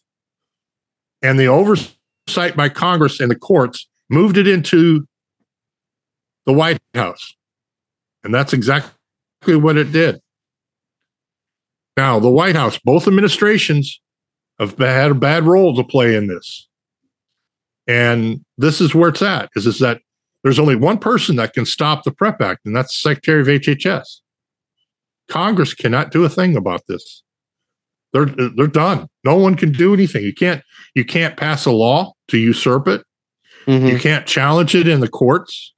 and 1.22 1.38
the 1.38 1.46
oversight 1.46 2.56
by 2.56 2.68
Congress 2.68 3.20
and 3.20 3.30
the 3.30 3.36
courts, 3.36 3.88
moved 4.10 4.36
it 4.36 4.48
into 4.48 5.06
the 6.46 6.52
White 6.52 6.80
House. 6.94 7.34
And 8.24 8.34
that's 8.34 8.52
exactly 8.52 8.92
what 9.46 9.76
it 9.76 9.92
did. 9.92 10.20
Now, 11.96 12.18
the 12.18 12.30
White 12.30 12.56
House, 12.56 12.78
both 12.84 13.06
administrations 13.06 14.00
have 14.58 14.78
had 14.78 15.10
a 15.10 15.14
bad 15.14 15.44
role 15.44 15.74
to 15.76 15.84
play 15.84 16.16
in 16.16 16.26
this. 16.26 16.68
And 17.86 18.44
this 18.56 18.80
is 18.80 18.94
where 18.94 19.10
it's 19.10 19.22
at 19.22 19.50
is, 19.56 19.66
is 19.66 19.78
that 19.80 20.00
there's 20.42 20.58
only 20.58 20.76
one 20.76 20.98
person 20.98 21.36
that 21.36 21.52
can 21.52 21.66
stop 21.66 22.04
the 22.04 22.12
PrEP 22.12 22.40
Act, 22.40 22.60
and 22.64 22.74
that's 22.74 22.92
the 22.92 23.10
Secretary 23.10 23.40
of 23.40 23.46
HHS. 23.46 24.20
Congress 25.28 25.74
cannot 25.74 26.10
do 26.10 26.24
a 26.24 26.28
thing 26.28 26.56
about 26.56 26.82
this. 26.88 27.22
They're 28.12 28.26
they're 28.26 28.66
done. 28.66 29.08
No 29.24 29.36
one 29.36 29.54
can 29.54 29.72
do 29.72 29.94
anything. 29.94 30.22
You 30.24 30.34
can't 30.34 30.62
you 30.94 31.04
can't 31.04 31.36
pass 31.36 31.64
a 31.64 31.70
law 31.70 32.12
to 32.28 32.38
usurp 32.38 32.86
it. 32.88 33.02
Mm-hmm. 33.66 33.86
You 33.86 33.98
can't 33.98 34.26
challenge 34.26 34.74
it 34.74 34.86
in 34.86 35.00
the 35.00 35.08
courts. 35.08 35.72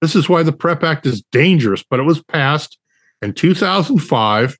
This 0.00 0.14
is 0.14 0.28
why 0.28 0.42
the 0.42 0.52
PrEP 0.52 0.84
Act 0.84 1.06
is 1.06 1.22
dangerous, 1.32 1.84
but 1.88 1.98
it 1.98 2.04
was 2.04 2.22
passed 2.22 2.78
in 3.20 3.32
2005 3.32 4.56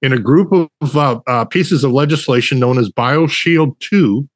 in 0.00 0.12
a 0.12 0.18
group 0.18 0.52
of 0.52 0.96
uh, 0.96 1.20
uh, 1.26 1.44
pieces 1.44 1.84
of 1.84 1.92
legislation 1.92 2.58
known 2.58 2.78
as 2.78 2.90
BioShield 2.90 3.78
2 3.78 4.28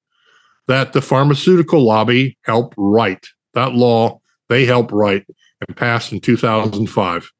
that 0.69 0.93
the 0.93 1.03
pharmaceutical 1.03 1.85
lobby 1.85 2.39
helped 2.45 2.75
write. 2.77 3.27
That 3.55 3.73
law 3.73 4.21
they 4.49 4.65
helped 4.65 4.93
write 4.93 5.27
and 5.67 5.77
passed 5.77 6.13
in 6.13 6.21
2005. 6.21 7.31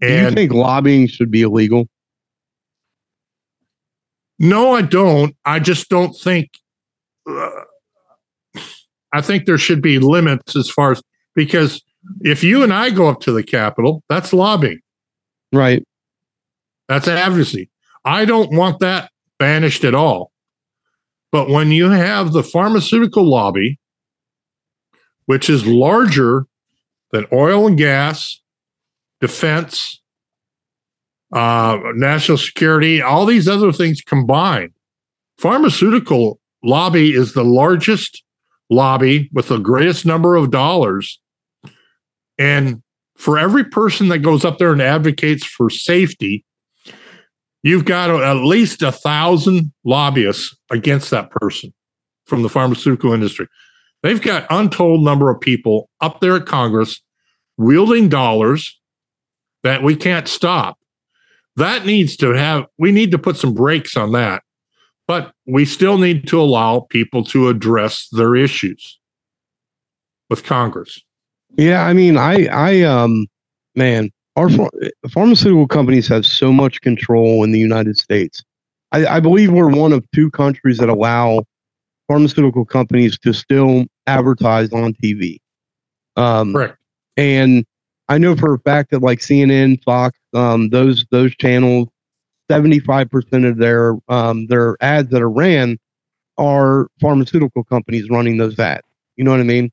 And 0.00 0.08
Do 0.08 0.14
you 0.14 0.30
think 0.30 0.52
lobbying 0.52 1.06
should 1.06 1.30
be 1.30 1.42
illegal? 1.42 1.88
No, 4.38 4.72
I 4.72 4.82
don't. 4.82 5.36
I 5.44 5.60
just 5.60 5.88
don't 5.88 6.12
think. 6.12 6.50
Uh, 7.28 7.50
I 9.12 9.20
think 9.20 9.46
there 9.46 9.58
should 9.58 9.80
be 9.80 9.98
limits 9.98 10.56
as 10.56 10.68
far 10.68 10.92
as 10.92 11.02
because 11.34 11.82
if 12.20 12.44
you 12.44 12.62
and 12.62 12.72
I 12.72 12.90
go 12.90 13.08
up 13.08 13.20
to 13.22 13.32
the 13.32 13.42
Capitol, 13.42 14.02
that's 14.08 14.32
lobbying. 14.32 14.80
Right. 15.52 15.84
That's 16.88 17.08
advocacy. 17.08 17.70
I 18.04 18.24
don't 18.24 18.54
want 18.54 18.80
that 18.80 19.10
banished 19.38 19.84
at 19.84 19.94
all. 19.94 20.32
But 21.32 21.48
when 21.48 21.72
you 21.72 21.90
have 21.90 22.32
the 22.32 22.42
pharmaceutical 22.42 23.24
lobby, 23.24 23.78
which 25.26 25.48
is 25.48 25.66
larger 25.66 26.46
than 27.10 27.26
oil 27.32 27.66
and 27.66 27.78
gas, 27.78 28.40
defense, 29.20 30.00
uh, 31.32 31.78
national 31.94 32.38
security, 32.38 33.00
all 33.02 33.26
these 33.26 33.48
other 33.48 33.72
things 33.72 34.00
combined, 34.00 34.72
pharmaceutical 35.38 36.38
lobby 36.62 37.12
is 37.14 37.32
the 37.32 37.44
largest 37.44 38.22
lobby 38.70 39.28
with 39.32 39.48
the 39.48 39.58
greatest 39.58 40.06
number 40.06 40.36
of 40.36 40.50
dollars. 40.50 41.18
And 42.38 42.82
for 43.16 43.38
every 43.38 43.64
person 43.64 44.08
that 44.08 44.18
goes 44.18 44.44
up 44.44 44.58
there 44.58 44.72
and 44.72 44.82
advocates 44.82 45.44
for 45.44 45.70
safety, 45.70 46.44
you've 47.62 47.84
got 47.84 48.10
at 48.10 48.44
least 48.44 48.82
a 48.82 48.92
thousand 48.92 49.72
lobbyists 49.84 50.56
against 50.70 51.10
that 51.10 51.30
person. 51.30 51.72
from 52.26 52.42
the 52.42 52.48
pharmaceutical 52.48 53.12
industry. 53.12 53.46
They've 54.02 54.20
got 54.20 54.46
untold 54.50 55.02
number 55.02 55.30
of 55.30 55.40
people 55.40 55.88
up 56.00 56.20
there 56.20 56.36
at 56.36 56.46
Congress 56.46 57.00
wielding 57.56 58.08
dollars 58.08 58.78
that 59.62 59.82
we 59.82 59.96
can't 59.96 60.28
stop. 60.28 60.78
That 61.56 61.86
needs 61.86 62.16
to 62.16 62.30
have, 62.32 62.66
we 62.78 62.92
need 62.92 63.10
to 63.12 63.18
put 63.18 63.36
some 63.36 63.54
brakes 63.54 63.96
on 63.96 64.12
that. 64.12 64.42
But 65.06 65.32
we 65.46 65.64
still 65.64 65.98
need 65.98 66.26
to 66.28 66.40
allow 66.40 66.80
people 66.80 67.24
to 67.24 67.48
address 67.48 68.08
their 68.10 68.34
issues 68.34 68.98
with 70.30 70.44
Congress. 70.44 71.00
Yeah, 71.56 71.84
I 71.84 71.92
mean, 71.92 72.16
I, 72.16 72.46
I, 72.46 72.82
um, 72.82 73.26
man, 73.74 74.10
our 74.36 74.48
pharmaceutical 75.10 75.68
companies 75.68 76.08
have 76.08 76.26
so 76.26 76.52
much 76.52 76.80
control 76.80 77.44
in 77.44 77.52
the 77.52 77.58
United 77.58 77.96
States. 77.96 78.42
I, 78.92 79.06
I 79.06 79.20
believe 79.20 79.52
we're 79.52 79.70
one 79.70 79.92
of 79.92 80.04
two 80.12 80.30
countries 80.30 80.78
that 80.78 80.88
allow 80.88 81.44
pharmaceutical 82.08 82.64
companies 82.64 83.18
to 83.18 83.32
still 83.32 83.84
advertise 84.06 84.72
on 84.72 84.94
TV. 84.94 85.38
Um, 86.16 86.52
Correct. 86.52 86.78
And 87.16 87.64
I 88.08 88.18
know 88.18 88.36
for 88.36 88.54
a 88.54 88.58
fact 88.60 88.90
that 88.90 89.02
like 89.02 89.20
CNN, 89.20 89.82
Fox, 89.82 90.18
um, 90.34 90.68
those 90.70 91.06
those 91.10 91.34
channels, 91.36 91.88
seventy 92.50 92.80
five 92.80 93.10
percent 93.10 93.44
of 93.44 93.58
their 93.58 93.96
um, 94.08 94.46
their 94.46 94.76
ads 94.80 95.10
that 95.10 95.22
are 95.22 95.30
ran 95.30 95.78
are 96.36 96.88
pharmaceutical 97.00 97.64
companies 97.64 98.10
running 98.10 98.36
those 98.36 98.58
ads. 98.58 98.82
You 99.16 99.24
know 99.24 99.30
what 99.30 99.40
I 99.40 99.44
mean? 99.44 99.70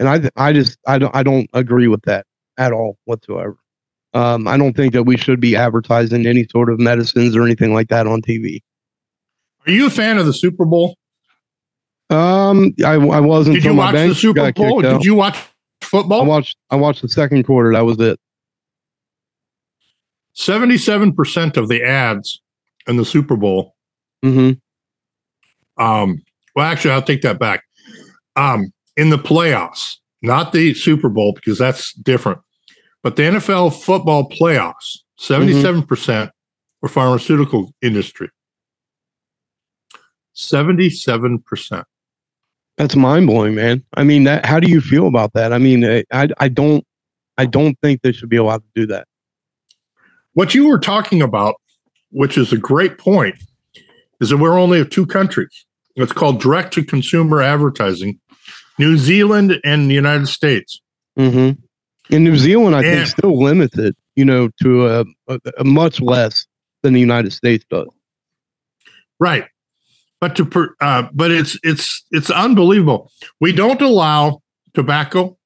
And 0.00 0.08
I 0.08 0.30
I 0.36 0.52
just 0.52 0.78
I 0.86 0.98
don't 0.98 1.14
I 1.14 1.22
don't 1.22 1.48
agree 1.52 1.86
with 1.86 2.02
that 2.02 2.26
at 2.56 2.72
all 2.72 2.96
whatsoever. 3.04 3.56
Um, 4.14 4.48
I 4.48 4.56
don't 4.56 4.74
think 4.74 4.94
that 4.94 5.04
we 5.04 5.16
should 5.16 5.40
be 5.40 5.54
advertising 5.54 6.26
any 6.26 6.48
sort 6.50 6.70
of 6.70 6.80
medicines 6.80 7.36
or 7.36 7.44
anything 7.44 7.72
like 7.72 7.88
that 7.90 8.08
on 8.08 8.22
TV. 8.22 8.60
Are 9.66 9.72
you 9.72 9.86
a 9.86 9.90
fan 9.90 10.18
of 10.18 10.26
the 10.26 10.32
Super 10.32 10.64
Bowl? 10.64 10.96
Um, 12.08 12.74
I, 12.84 12.94
I 12.94 13.20
wasn't. 13.20 13.54
Did 13.54 13.64
you 13.64 13.74
watch 13.74 13.94
the 13.94 14.14
Super 14.14 14.50
Bowl? 14.52 14.80
Did 14.80 15.04
you 15.04 15.14
watch 15.14 15.38
football? 15.82 16.22
I 16.22 16.26
watched. 16.26 16.56
I 16.70 16.76
watched 16.76 17.02
the 17.02 17.08
second 17.08 17.44
quarter. 17.44 17.72
That 17.72 17.84
was 17.84 18.00
it. 18.00 18.18
Seventy-seven 20.32 21.12
percent 21.12 21.58
of 21.58 21.68
the 21.68 21.84
ads 21.84 22.40
in 22.88 22.96
the 22.96 23.04
Super 23.04 23.36
Bowl. 23.36 23.74
Mm-hmm. 24.24 25.82
Um. 25.82 26.22
Well, 26.56 26.66
actually, 26.66 26.92
I'll 26.92 27.02
take 27.02 27.22
that 27.22 27.38
back. 27.38 27.64
Um, 28.34 28.72
in 28.96 29.10
the 29.10 29.18
playoffs, 29.18 29.96
not 30.22 30.52
the 30.52 30.74
Super 30.74 31.08
Bowl 31.08 31.32
because 31.32 31.58
that's 31.58 31.92
different, 31.94 32.40
but 33.02 33.16
the 33.16 33.22
NFL 33.22 33.80
football 33.82 34.28
playoffs, 34.28 34.98
seventy-seven 35.18 35.84
percent 35.84 36.30
were 36.82 36.88
pharmaceutical 36.88 37.72
industry. 37.82 38.30
Seventy-seven 40.32 41.40
percent. 41.40 41.86
That's 42.76 42.96
mind 42.96 43.26
blowing, 43.26 43.54
man. 43.54 43.84
I 43.94 44.04
mean, 44.04 44.24
that. 44.24 44.46
How 44.46 44.58
do 44.58 44.70
you 44.70 44.80
feel 44.80 45.06
about 45.06 45.34
that? 45.34 45.52
I 45.52 45.58
mean, 45.58 45.84
eh, 45.84 46.02
I, 46.12 46.28
I 46.38 46.48
don't, 46.48 46.84
I 47.36 47.44
don't 47.44 47.78
think 47.82 48.00
they 48.02 48.12
should 48.12 48.30
be 48.30 48.38
allowed 48.38 48.62
to 48.62 48.80
do 48.80 48.86
that. 48.86 49.06
What 50.32 50.54
you 50.54 50.68
were 50.68 50.78
talking 50.78 51.20
about, 51.20 51.56
which 52.10 52.38
is 52.38 52.52
a 52.52 52.56
great 52.56 52.96
point, 52.96 53.36
is 54.20 54.30
that 54.30 54.38
we're 54.38 54.58
only 54.58 54.80
of 54.80 54.90
two 54.90 55.06
countries. 55.06 55.66
It's 55.96 56.12
called 56.12 56.40
direct 56.40 56.72
to 56.74 56.84
consumer 56.84 57.42
advertising, 57.42 58.18
New 58.80 58.98
Zealand 58.98 59.60
and 59.62 59.88
the 59.88 59.94
United 59.94 60.26
States. 60.26 60.80
Mm-hmm. 61.16 61.60
In 62.12 62.24
New 62.24 62.36
Zealand, 62.36 62.74
I 62.74 62.82
and, 62.82 62.86
think 62.86 63.06
still 63.06 63.40
limited, 63.40 63.94
you 64.16 64.24
know, 64.24 64.48
to 64.62 64.88
a, 64.88 65.04
a, 65.28 65.38
a 65.58 65.64
much 65.64 66.00
less 66.00 66.46
than 66.82 66.94
the 66.94 67.00
United 67.00 67.32
States 67.32 67.64
does. 67.70 67.86
Right 69.20 69.44
but 70.20 70.36
to 70.36 70.74
uh, 70.80 71.08
but 71.12 71.30
it's 71.30 71.58
it's 71.62 72.04
it's 72.10 72.30
unbelievable. 72.30 73.10
We 73.40 73.52
don't 73.52 73.80
allow 73.80 74.42
tobacco 74.74 75.36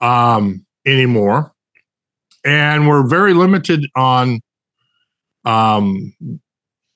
um, 0.00 0.64
anymore, 0.86 1.52
and 2.44 2.88
we're 2.88 3.06
very 3.06 3.34
limited 3.34 3.86
on 3.96 4.40
um, 5.44 6.14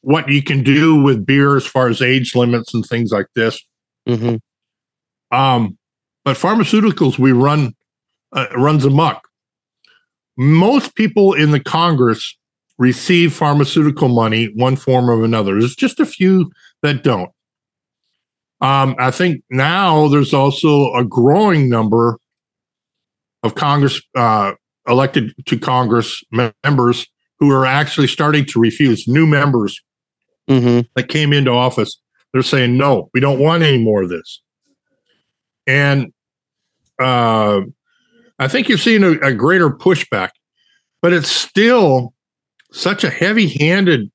what 0.03 0.29
you 0.29 0.43
can 0.43 0.63
do 0.63 1.03
with 1.03 1.27
beer 1.27 1.57
as 1.57 1.67
far 1.67 1.89
as 1.89 2.01
age 2.01 2.37
limits 2.37 2.73
and 2.73 2.87
things 2.87 3.11
like 3.11 3.27
this. 3.35 3.61
Mm-hmm. 4.09 4.37
Um, 5.33 5.79
but 6.25 6.37
pharmaceuticals, 6.37 7.19
we 7.19 7.33
run 7.33 7.75
uh, 8.33 8.47
runs 8.57 8.85
amok. 8.85 9.29
Most 10.37 10.95
people 10.95 11.35
in 11.35 11.51
the 11.51 11.61
Congress 11.61 12.37
receive 12.79 13.33
pharmaceutical 13.33 14.09
money 14.09 14.53
one 14.55 14.77
form 14.77 15.11
or 15.11 15.25
another. 15.25 15.59
There's 15.59 15.77
just 15.77 16.01
a 16.01 16.07
few 16.07 16.51
that 16.83 17.03
don't. 17.03 17.31
Um, 18.61 18.95
I 18.99 19.11
think 19.11 19.43
now 19.51 20.09
there's 20.09 20.33
also 20.33 20.95
a 20.95 21.05
growing 21.05 21.69
number 21.69 22.19
of 23.43 23.57
Congress 23.57 24.01
uh, 24.15 24.53
elected 24.87 25.33
to 25.47 25.59
Congress 25.59 26.23
members 26.65 27.07
who 27.39 27.51
are 27.51 27.67
actually 27.67 28.07
starting 28.07 28.45
to 28.47 28.61
refuse 28.61 29.09
new 29.09 29.27
members 29.27 29.81
mm-hmm. 30.49 30.81
that 30.95 31.09
came 31.09 31.33
into 31.33 31.51
office. 31.51 32.01
They're 32.33 32.43
saying, 32.43 32.77
no, 32.77 33.11
we 33.13 33.21
don't 33.21 33.41
want 33.41 33.65
any 33.65 33.79
more 33.79 34.05
of 34.05 34.09
this. 34.09 34.41
And 35.67 36.13
uh, 36.99 37.63
I 38.39 38.49
think 38.49 38.69
you're 38.69 38.79
seeing 38.79 39.05
a, 39.05 39.13
a 39.21 39.33
greater 39.33 39.71
pushback, 39.71 40.31
but 41.01 41.13
it's 41.13 41.31
still 41.31 42.15
such 42.73 43.05
a 43.05 43.11
heavy-handed 43.11 44.11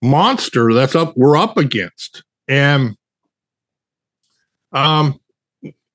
monster 0.00 0.72
that's 0.72 0.94
up 0.94 1.16
we're 1.16 1.36
up 1.36 1.56
against. 1.56 2.22
And 2.46 2.96
um 4.72 5.18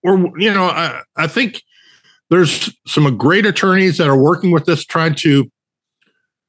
we're 0.03 0.17
you 0.37 0.53
know 0.53 0.65
I, 0.65 1.01
I 1.15 1.27
think 1.27 1.63
there's 2.29 2.75
some 2.85 3.17
great 3.17 3.45
attorneys 3.45 3.97
that 3.97 4.07
are 4.07 4.21
working 4.21 4.51
with 4.51 4.65
this 4.65 4.85
trying 4.85 5.15
to 5.15 5.49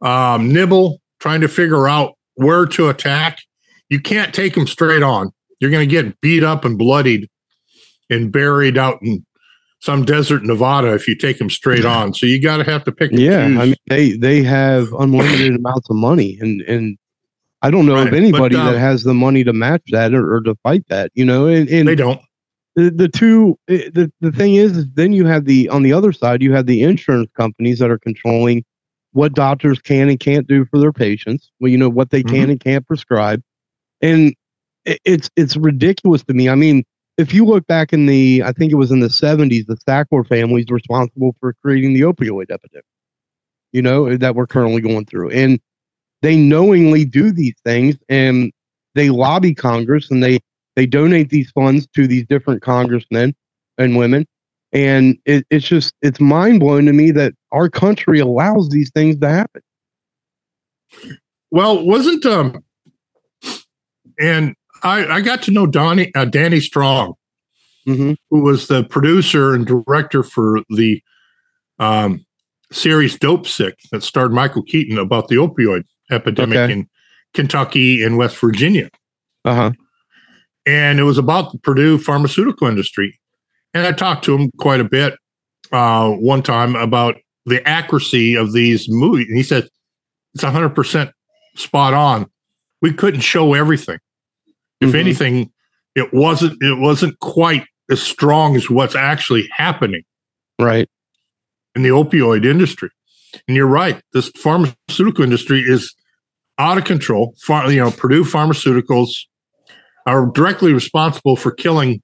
um, 0.01 0.53
nibble 0.53 1.01
trying 1.21 1.41
to 1.41 1.49
figure 1.49 1.89
out 1.89 2.15
where 2.35 2.67
to 2.67 2.89
attack. 2.89 3.39
You 3.89 4.01
can't 4.01 4.35
take 4.35 4.55
them 4.55 4.67
straight 4.67 5.03
on. 5.03 5.31
You're 5.61 5.71
going 5.71 5.89
to 5.89 5.91
get 5.91 6.21
beat 6.21 6.43
up 6.43 6.65
and 6.65 6.77
bloodied 6.77 7.29
and 8.11 8.33
buried 8.33 8.79
out 8.79 8.99
in 9.03 9.25
some 9.81 10.05
desert 10.05 10.43
Nevada 10.45 10.95
if 10.95 11.07
you 11.07 11.15
take 11.15 11.39
them 11.39 11.51
straight 11.51 11.85
on. 11.85 12.15
So 12.15 12.27
you 12.27 12.41
got 12.41 12.57
to 12.57 12.65
have 12.65 12.85
to 12.85 12.93
pick. 12.93 13.11
yeah, 13.13 13.47
choose. 13.47 13.59
I 13.59 13.65
mean 13.67 13.75
they 13.89 14.13
they 14.13 14.43
have 14.43 14.93
unlimited 14.95 15.55
amounts 15.59 15.91
of 15.91 15.97
money, 15.97 16.39
and 16.41 16.63
and 16.63 16.97
I 17.61 17.71
don't 17.71 17.87
know 17.87 17.95
right. 17.95 18.07
of 18.07 18.15
anybody 18.15 18.57
but, 18.57 18.73
that 18.73 18.79
has 18.79 19.05
the 19.05 19.15
money 19.15 19.45
to 19.45 19.53
match 19.53 19.83
that 19.91 20.15
or, 20.15 20.37
or 20.37 20.41
to 20.43 20.55
fight 20.63 20.85
that. 20.89 21.11
You 21.15 21.25
know, 21.25 21.47
and, 21.47 21.69
and 21.69 21.87
they 21.87 21.95
don't. 21.95 22.21
The, 22.77 22.91
the 22.91 23.09
two 23.09 23.59
eh, 23.69 23.91
the, 23.93 24.11
the 24.21 24.33
thing 24.33 24.55
is, 24.55 24.77
is 24.77 24.87
then 24.95 25.13
you 25.13 25.27
have 25.27 25.45
the 25.45 25.69
on 25.69 25.83
the 25.83 25.93
other 25.93 26.13
side 26.13 26.43
you 26.43 26.53
have 26.55 26.67
the 26.67 26.83
insurance 26.83 27.31
companies 27.37 27.79
that 27.79 27.91
are 27.91 27.99
controlling 27.99 28.65
what 29.13 29.35
doctors 29.35 29.81
can 29.81 30.09
and 30.09 30.19
can't 30.19 30.49
do 30.49 30.65
for 30.65 30.81
their 30.81 30.93
patients 30.93 31.53
well 31.61 31.71
you 31.71 31.79
know 31.79 31.89
what 31.89 32.11
they 32.11 32.25
can 32.25 32.35
mm-hmm. 32.35 32.51
and 32.51 32.61
can't 32.61 32.85
prescribe 32.85 33.41
and 34.03 34.35
it's 34.85 35.31
it's 35.37 35.57
ridiculous 35.57 36.25
to 36.25 36.35
me 36.35 36.49
i 36.49 36.57
mean 36.57 36.85
if 37.17 37.33
you 37.33 37.45
look 37.45 37.67
back 37.67 37.93
in 37.93 38.07
the, 38.07 38.43
I 38.45 38.53
think 38.53 38.73
it 38.73 38.77
was 38.77 38.91
in 38.91 39.01
the 39.01 39.09
70s, 39.09 39.67
the 39.67 39.77
Sackler 39.89 40.27
family 40.27 40.63
is 40.63 40.71
responsible 40.71 41.37
for 41.41 41.55
creating 41.63 41.95
the 41.95 42.01
opioid 42.01 42.51
epidemic, 42.51 42.85
you 43.73 43.83
know, 43.83 44.17
that 44.17 44.35
we're 44.35 44.47
currently 44.47 44.81
going 44.81 45.07
through. 45.07 45.31
And 45.31 45.61
they 46.23 46.37
knowingly 46.37 47.05
do 47.05 47.31
these 47.31 47.55
things 47.65 47.97
and 48.09 48.53
they 48.95 49.11
lobby 49.11 49.55
Congress 49.55 50.11
and 50.11 50.23
they, 50.23 50.41
they 50.75 50.87
donate 50.87 51.31
these 51.31 51.51
funds 51.53 51.87
to 51.95 52.07
these 52.07 52.27
different 52.27 52.63
congressmen 52.63 53.35
and 53.79 53.97
women. 53.97 54.27
And 54.73 55.17
it, 55.25 55.47
it's 55.51 55.67
just, 55.67 55.95
it's 56.03 56.21
mind 56.21 56.59
blowing 56.59 56.87
to 56.87 56.93
me 56.93 57.13
that 57.13 57.35
our 57.53 57.69
country 57.69 58.19
allows 58.19 58.71
these 58.71 58.91
things 58.91 59.19
to 59.21 59.29
happen. 59.29 59.63
Well, 61.53 61.85
wasn't, 61.85 62.27
um, 62.27 62.65
and 64.19 64.57
I, 64.85 65.07
I 65.07 65.21
got 65.23 65.43
to 65.43 65.51
know 65.51 65.67
Donnie, 65.67 66.15
uh, 66.15 66.27
Danny 66.27 66.61
Strong, 66.61 67.15
mm-hmm. 67.87 68.13
who 68.31 68.41
was 68.41 68.69
the 68.69 68.85
producer 68.85 69.55
and 69.55 69.67
director 69.67 70.23
for 70.23 70.61
the 70.69 71.03
um, 71.79 72.25
series 72.71 73.19
Dopesick 73.19 73.75
that 73.91 74.03
starred 74.03 74.33
Michael 74.33 74.63
Keaton 74.63 74.99
about 74.99 75.29
the 75.29 75.37
opioid 75.37 75.85
epidemic 76.11 76.59
okay. 76.59 76.73
in 76.73 76.89
Kentucky 77.33 78.03
and 78.03 78.19
West 78.19 78.37
Virginia. 78.39 78.91
Uh-huh. 79.45 79.73
And 80.67 80.99
it 80.99 81.05
was 81.05 81.19
about 81.19 81.53
the 81.53 81.59
Purdue 81.59 81.99
pharmaceutical 81.99 82.69
industry. 82.69 83.19
And 83.73 83.87
I 83.87 83.93
talked 83.93 84.25
to 84.27 84.37
him 84.37 84.51
quite 84.59 84.81
a 84.81 84.85
bit 84.85 85.15
uh, 85.73 86.11
one 86.11 86.43
time 86.43 86.77
about 86.77 87.17
the 87.47 87.67
accuracy 87.69 88.35
of 88.37 88.53
these 88.53 88.89
movies. 88.89 89.27
And 89.29 89.37
he 89.37 89.43
said, 89.43 89.69
it's 90.35 90.45
100% 90.45 91.13
spot 91.57 91.95
on. 91.95 92.27
We 92.81 92.93
couldn't 92.93 93.21
show 93.21 93.55
everything. 93.55 93.99
If 94.85 94.91
mm-hmm. 94.91 94.99
anything, 94.99 95.53
it 95.95 96.13
wasn't 96.13 96.63
it 96.63 96.79
wasn't 96.79 97.19
quite 97.21 97.67
as 97.91 98.03
strong 98.03 98.57
as 98.57 98.71
what's 98.71 98.95
actually 98.95 99.49
happening. 99.53 100.03
Right. 100.61 100.89
In 101.75 101.83
the 101.83 101.91
opioid 101.91 102.45
industry. 102.45 102.91
And 103.49 103.57
you're 103.57 103.67
right. 103.67 104.01
This 104.13 104.29
pharmaceutical 104.37 105.25
industry 105.25 105.61
is 105.61 105.95
out 106.59 106.79
of 106.79 106.85
control. 106.85 107.35
Far, 107.43 107.71
you 107.71 107.81
know, 107.81 107.91
Purdue 107.91 108.25
Pharmaceuticals 108.25 109.11
are 110.07 110.27
directly 110.27 110.73
responsible 110.73 111.37
for 111.37 111.51
killing 111.51 112.01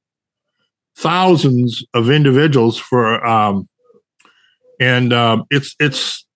thousands 0.96 1.84
of 1.94 2.10
individuals 2.10 2.78
for 2.78 3.24
um, 3.24 3.68
and 4.80 5.12
uh, 5.12 5.44
it's 5.50 5.76
it's 5.78 6.26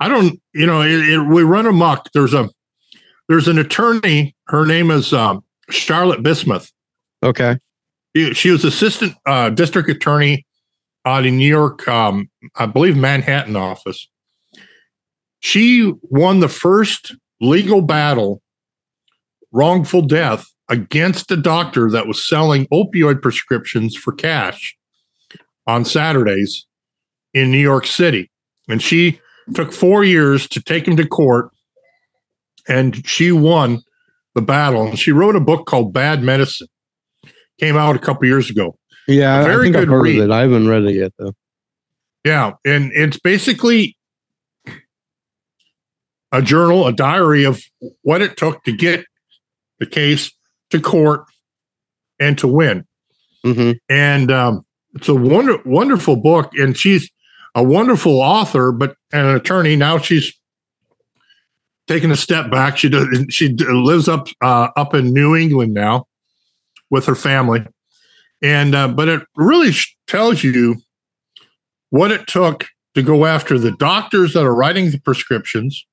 I 0.00 0.08
don't 0.08 0.40
you 0.54 0.66
know 0.66 0.82
it, 0.82 1.08
it, 1.08 1.26
we 1.26 1.42
run 1.42 1.66
amok. 1.66 2.10
There's 2.12 2.34
a 2.34 2.48
there's 3.28 3.48
an 3.48 3.58
attorney. 3.58 4.34
Her 4.46 4.64
name 4.64 4.90
is 4.90 5.12
um, 5.12 5.44
Charlotte 5.70 6.22
Bismuth. 6.22 6.70
Okay. 7.22 7.58
She 8.32 8.50
was 8.50 8.64
assistant 8.64 9.14
uh, 9.26 9.50
district 9.50 9.90
attorney 9.90 10.46
out 11.04 11.26
in 11.26 11.36
New 11.36 11.48
York, 11.48 11.86
um, 11.86 12.30
I 12.56 12.66
believe 12.66 12.96
Manhattan 12.96 13.56
office. 13.56 14.08
She 15.40 15.92
won 16.02 16.40
the 16.40 16.48
first 16.48 17.14
legal 17.40 17.82
battle, 17.82 18.42
wrongful 19.52 20.02
death, 20.02 20.46
against 20.68 21.30
a 21.30 21.36
doctor 21.36 21.90
that 21.90 22.06
was 22.06 22.26
selling 22.26 22.66
opioid 22.66 23.22
prescriptions 23.22 23.94
for 23.94 24.12
cash 24.12 24.76
on 25.66 25.84
Saturdays 25.84 26.66
in 27.34 27.52
New 27.52 27.58
York 27.58 27.86
City. 27.86 28.30
And 28.68 28.82
she 28.82 29.20
took 29.54 29.72
four 29.72 30.02
years 30.04 30.48
to 30.48 30.62
take 30.62 30.88
him 30.88 30.96
to 30.96 31.06
court, 31.06 31.50
and 32.66 33.06
she 33.06 33.30
won 33.30 33.80
the 34.36 34.42
battle. 34.42 34.86
And 34.86 34.98
she 34.98 35.10
wrote 35.10 35.34
a 35.34 35.40
book 35.40 35.66
called 35.66 35.92
Bad 35.92 36.22
Medicine. 36.22 36.68
Came 37.58 37.76
out 37.76 37.96
a 37.96 37.98
couple 37.98 38.28
years 38.28 38.50
ago. 38.50 38.78
Yeah, 39.08 39.42
very 39.42 39.70
good 39.70 39.88
read. 39.88 40.30
I 40.30 40.42
haven't 40.42 40.68
read 40.68 40.84
it 40.84 40.94
yet 40.94 41.12
though. 41.18 41.32
Yeah, 42.24 42.52
and 42.64 42.92
it's 42.92 43.18
basically 43.18 43.96
a 46.32 46.42
journal, 46.42 46.86
a 46.86 46.92
diary 46.92 47.44
of 47.44 47.62
what 48.02 48.20
it 48.20 48.36
took 48.36 48.62
to 48.64 48.72
get 48.72 49.06
the 49.78 49.86
case 49.86 50.32
to 50.70 50.80
court 50.80 51.24
and 52.20 52.36
to 52.38 52.48
win. 52.48 52.84
Mm-hmm. 53.44 53.72
And 53.88 54.30
um, 54.30 54.66
it's 54.94 55.08
a 55.08 55.14
wonder, 55.14 55.58
wonderful 55.64 56.16
book. 56.16 56.52
And 56.54 56.76
she's 56.76 57.10
a 57.54 57.62
wonderful 57.62 58.20
author, 58.20 58.72
but 58.72 58.96
an 59.12 59.26
attorney. 59.26 59.76
Now 59.76 59.98
she's 59.98 60.34
taken 61.86 62.10
a 62.10 62.16
step 62.16 62.50
back. 62.50 62.76
She 62.76 62.88
does. 62.88 63.08
She 63.30 63.48
lives 63.48 64.08
up 64.08 64.28
uh, 64.40 64.68
up 64.76 64.94
in 64.94 65.12
New 65.12 65.36
England 65.36 65.74
now 65.74 66.06
with 66.90 67.06
her 67.06 67.14
family, 67.14 67.66
and 68.42 68.74
uh, 68.74 68.88
but 68.88 69.08
it 69.08 69.22
really 69.36 69.72
tells 70.06 70.42
you 70.42 70.76
what 71.90 72.10
it 72.10 72.26
took 72.26 72.66
to 72.94 73.02
go 73.02 73.26
after 73.26 73.58
the 73.58 73.72
doctors 73.72 74.32
that 74.34 74.44
are 74.44 74.54
writing 74.54 74.90
the 74.90 75.00
prescriptions, 75.00 75.86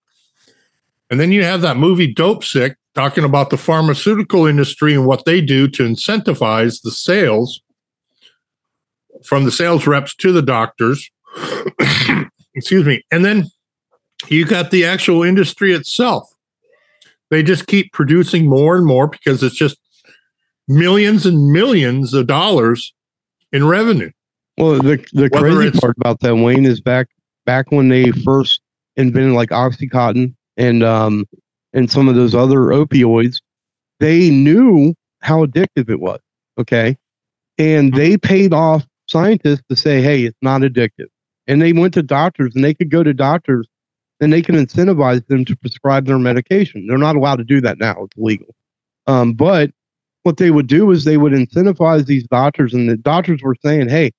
and 1.10 1.20
then 1.20 1.32
you 1.32 1.44
have 1.44 1.62
that 1.62 1.78
movie 1.78 2.14
Dopesick 2.14 2.76
talking 2.96 3.24
about 3.24 3.50
the 3.50 3.58
pharmaceutical 3.58 4.46
industry 4.46 4.94
and 4.94 5.06
what 5.06 5.26
they 5.26 5.42
do 5.42 5.68
to 5.68 5.84
incentivize 5.84 6.82
the 6.82 6.92
sales 6.92 7.62
from 9.24 9.46
the 9.46 9.52
sales 9.52 9.88
reps 9.88 10.16
to 10.16 10.32
the 10.32 10.42
doctors 10.42 11.10
excuse 12.56 12.86
me. 12.86 13.04
And 13.12 13.24
then 13.26 13.46
you 14.30 14.46
got 14.46 14.72
the 14.72 14.86
actual 14.86 15.24
industry 15.24 15.74
itself. 15.74 16.30
They 17.30 17.44
just 17.44 17.68
keep 17.68 17.92
producing 17.94 18.48
more 18.48 18.76
and 18.76 18.86
more 18.86 19.08
because 19.08 19.42
it's 19.44 19.56
just 19.56 19.78
millions 20.68 21.26
and 21.26 21.52
millions 21.52 22.14
of 22.14 22.28
dollars 22.28 22.94
in 23.52 23.68
revenue. 23.68 24.12
Well, 24.58 24.82
the 24.82 25.04
the 25.14 25.30
crazy 25.30 25.72
part 25.80 25.96
about 25.98 26.20
that, 26.20 26.36
Wayne, 26.36 26.66
is 26.66 26.80
back 26.80 27.08
back 27.46 27.72
when 27.72 27.90
they 27.90 28.12
first 28.12 28.62
invented 28.96 29.34
like 29.34 29.50
OxyContin 29.50 30.36
and 30.58 30.84
um 30.84 31.26
and 31.74 31.90
some 31.92 32.08
of 32.08 32.16
those 32.16 32.36
other 32.36 32.60
opioids, 32.60 33.42
they 34.00 34.30
knew 34.30 34.94
how 35.22 35.46
addictive 35.46 35.90
it 35.90 36.00
was. 36.00 36.20
Okay. 36.60 36.96
And 37.58 37.94
they 37.94 38.18
paid 38.18 38.54
off 38.54 38.86
scientists 39.08 39.64
to 39.70 39.76
say, 39.76 40.02
hey, 40.02 40.24
it's 40.24 40.38
not 40.42 40.62
addictive 40.62 41.08
and 41.48 41.62
they 41.62 41.74
went 41.74 41.94
to 41.94 42.04
doctors 42.04 42.56
and 42.56 42.64
they 42.64 42.74
could 42.74 42.90
go 42.90 43.04
to 43.04 43.14
doctors 43.14 43.68
and 44.24 44.34
they 44.34 44.42
can 44.42 44.56
incentivize 44.56 45.26
them 45.28 45.46
to 45.46 45.56
prescribe 45.56 46.06
their 46.06 46.18
medication. 46.18 46.88
They're 46.88 46.98
not 46.98 47.16
allowed 47.16 47.38
to 47.38 47.44
do 47.44 47.62
that 47.62 47.78
now. 47.78 48.04
It's 48.04 48.18
illegal. 48.18 48.56
Um, 49.06 49.34
but 49.34 49.72
what 50.24 50.38
they 50.38 50.50
would 50.50 50.68
do 50.68 50.90
is 50.92 51.04
they 51.04 51.18
would 51.18 51.34
incentivize 51.34 52.06
these 52.06 52.24
doctors 52.24 52.74
and 52.74 52.90
the 52.90 52.98
doctors 52.98 53.42
were 53.44 53.58
saying, 53.62 53.90
Hey, 53.90 54.12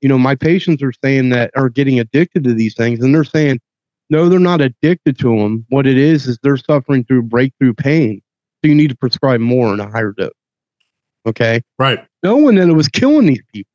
you 0.00 0.08
know, 0.08 0.18
my 0.18 0.34
patients 0.34 0.82
are 0.82 0.92
saying 1.04 1.28
that 1.30 1.50
are 1.56 1.68
getting 1.68 2.00
addicted 2.00 2.44
to 2.44 2.54
these 2.54 2.74
things. 2.74 3.04
And 3.04 3.14
they're 3.14 3.24
saying, 3.24 3.60
no, 4.08 4.28
they're 4.28 4.40
not 4.40 4.60
addicted 4.60 5.18
to 5.20 5.36
them. 5.36 5.64
What 5.68 5.86
it 5.86 5.96
is, 5.96 6.26
is 6.26 6.38
they're 6.42 6.56
suffering 6.56 7.04
through 7.04 7.22
breakthrough 7.22 7.74
pain. 7.74 8.20
So 8.62 8.68
you 8.68 8.74
need 8.74 8.90
to 8.90 8.96
prescribe 8.96 9.40
more 9.40 9.72
in 9.72 9.80
a 9.80 9.88
higher 9.88 10.12
dose. 10.12 10.30
Okay. 11.26 11.62
Right. 11.78 12.04
Knowing 12.22 12.56
that 12.56 12.68
it 12.68 12.72
was 12.72 12.88
killing 12.88 13.26
these 13.26 13.42
people. 13.52 13.70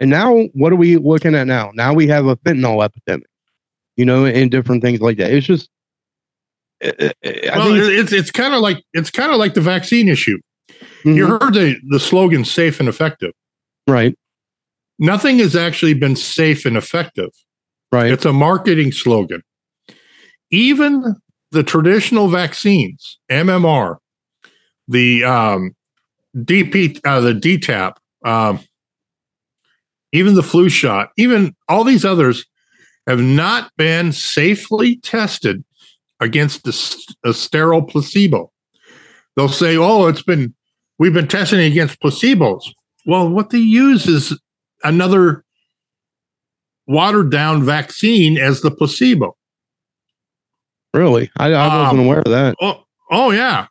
And 0.00 0.10
now, 0.10 0.42
what 0.54 0.72
are 0.72 0.76
we 0.76 0.96
looking 0.96 1.34
at 1.34 1.46
now? 1.46 1.70
Now 1.74 1.94
we 1.94 2.06
have 2.08 2.26
a 2.26 2.36
fentanyl 2.36 2.84
epidemic, 2.84 3.26
you 3.96 4.04
know, 4.04 4.26
and 4.26 4.50
different 4.50 4.82
things 4.82 5.00
like 5.00 5.18
that. 5.18 5.32
It's 5.32 5.46
just, 5.46 5.68
I 6.82 7.12
well, 7.22 7.74
it's 7.74 8.12
it's 8.12 8.30
kind 8.30 8.54
of 8.54 8.60
like 8.60 8.82
it's 8.92 9.10
kind 9.10 9.32
of 9.32 9.38
like 9.38 9.54
the 9.54 9.60
vaccine 9.60 10.08
issue. 10.08 10.38
Mm-hmm. 10.70 11.14
You 11.14 11.26
heard 11.26 11.54
the 11.54 11.76
the 11.88 12.00
slogan 12.00 12.44
"safe 12.44 12.80
and 12.80 12.88
effective," 12.88 13.32
right? 13.86 14.16
Nothing 14.98 15.38
has 15.38 15.56
actually 15.56 15.94
been 15.94 16.16
safe 16.16 16.66
and 16.66 16.76
effective, 16.76 17.30
right? 17.90 18.12
It's 18.12 18.24
a 18.24 18.32
marketing 18.32 18.92
slogan. 18.92 19.42
Even 20.50 21.16
the 21.50 21.62
traditional 21.62 22.28
vaccines, 22.28 23.18
MMR, 23.30 23.96
the 24.88 25.24
um, 25.24 25.74
DP, 26.36 27.00
uh, 27.04 27.20
the 27.20 27.32
DTaP, 27.32 27.96
um, 28.24 28.60
even 30.12 30.34
the 30.34 30.42
flu 30.42 30.68
shot, 30.68 31.10
even 31.16 31.54
all 31.68 31.84
these 31.84 32.04
others 32.04 32.44
have 33.06 33.20
not 33.20 33.70
been 33.76 34.12
safely 34.12 34.96
tested 34.96 35.64
against 36.20 36.66
a, 36.66 37.28
a 37.28 37.34
sterile 37.34 37.82
placebo. 37.82 38.50
They'll 39.36 39.48
say, 39.48 39.76
"Oh, 39.76 40.06
it's 40.06 40.22
been 40.22 40.54
we've 40.98 41.12
been 41.12 41.28
testing 41.28 41.60
against 41.60 42.00
placebos." 42.00 42.72
Well, 43.06 43.28
what 43.28 43.50
they 43.50 43.58
use 43.58 44.06
is 44.06 44.38
another 44.82 45.44
watered 46.86 47.30
down 47.30 47.62
vaccine 47.62 48.38
as 48.38 48.60
the 48.60 48.70
placebo. 48.70 49.36
Really? 50.92 51.30
I, 51.38 51.52
I 51.52 51.82
wasn't 51.82 52.00
um, 52.00 52.06
aware 52.06 52.20
of 52.20 52.30
that. 52.30 52.54
Oh, 52.60 52.84
oh, 53.10 53.30
yeah. 53.32 53.66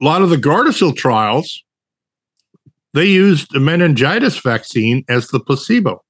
A 0.00 0.04
lot 0.04 0.22
of 0.22 0.30
the 0.30 0.36
Gardasil 0.36 0.96
trials 0.96 1.62
they 2.94 3.06
used 3.06 3.54
a 3.54 3.60
meningitis 3.60 4.40
vaccine 4.40 5.04
as 5.08 5.28
the 5.28 5.40
placebo. 5.40 6.02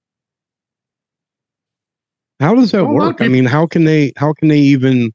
How 2.40 2.54
does 2.54 2.70
that 2.72 2.86
work? 2.86 3.20
I 3.20 3.28
mean, 3.28 3.44
how 3.44 3.66
can 3.66 3.84
they? 3.84 4.12
How 4.16 4.32
can 4.32 4.48
they 4.48 4.58
even? 4.58 5.12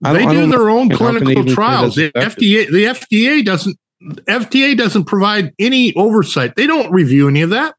They 0.00 0.26
do 0.26 0.46
their 0.46 0.70
own 0.70 0.90
clinical 0.90 1.44
trials. 1.44 1.96
The 1.96 2.12
FDA, 2.12 2.70
the 2.70 2.84
FDA 2.84 3.44
doesn't. 3.44 3.78
FDA 4.00 4.76
doesn't 4.76 5.06
provide 5.06 5.52
any 5.58 5.92
oversight. 5.94 6.54
They 6.54 6.68
don't 6.68 6.92
review 6.92 7.28
any 7.28 7.42
of 7.42 7.50
that. 7.50 7.74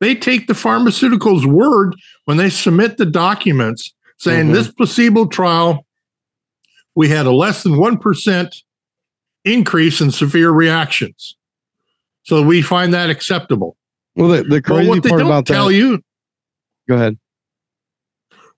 They 0.00 0.14
take 0.14 0.48
the 0.48 0.54
pharmaceutical's 0.54 1.46
word 1.46 1.94
when 2.26 2.36
they 2.36 2.50
submit 2.50 2.98
the 2.98 3.06
documents 3.06 3.94
saying 4.18 4.46
mm-hmm. 4.46 4.54
this 4.54 4.70
placebo 4.70 5.26
trial, 5.26 5.86
we 6.94 7.08
had 7.08 7.26
a 7.26 7.32
less 7.32 7.62
than 7.62 7.72
1% 7.72 8.62
increase 9.44 10.00
in 10.00 10.10
severe 10.10 10.50
reactions. 10.50 11.36
So 12.22 12.42
we 12.42 12.62
find 12.62 12.92
that 12.94 13.10
acceptable. 13.10 13.76
Well, 14.16 14.28
the, 14.28 14.42
the 14.44 14.62
crazy 14.62 14.88
well, 14.88 14.96
what 14.96 15.02
they 15.02 15.08
part 15.08 15.20
don't 15.20 15.30
about 15.30 15.46
tell 15.46 15.68
that, 15.68 15.74
you. 15.74 16.02
Go 16.88 16.94
ahead. 16.96 17.18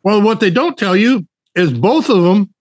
Well, 0.03 0.22
what 0.22 0.41
they 0.41 0.51
don't 0.51 0.79
tell 0.79 0.97
you 0.97 1.27
is 1.55 1.72
both 1.72 2.09
of 2.09 2.22
them 2.22 2.53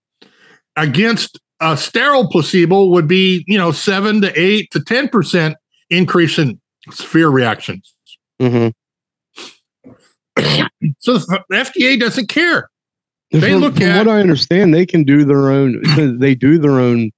against 0.76 1.38
a 1.60 1.76
sterile 1.76 2.28
placebo 2.28 2.86
would 2.86 3.08
be, 3.08 3.44
you 3.46 3.56
know, 3.56 3.72
seven 3.72 4.20
to 4.22 4.40
eight 4.40 4.70
to 4.72 4.80
ten 4.82 5.08
percent 5.08 5.56
increase 5.90 6.38
in 6.38 6.60
severe 6.90 7.28
reactions. 7.28 7.94
Mm-hmm. 8.40 8.68
so 10.98 11.18
the 11.18 11.44
FDA 11.50 11.98
doesn't 11.98 12.28
care. 12.28 12.68
They 13.30 13.52
from, 13.52 13.60
look 13.60 13.74
from 13.74 13.84
at 13.84 14.06
what 14.06 14.16
I 14.16 14.20
understand. 14.20 14.74
They 14.74 14.86
can 14.86 15.04
do 15.04 15.24
their 15.24 15.50
own. 15.50 15.82
They 16.18 16.34
do 16.34 16.58
their 16.58 16.78
own 16.80 17.10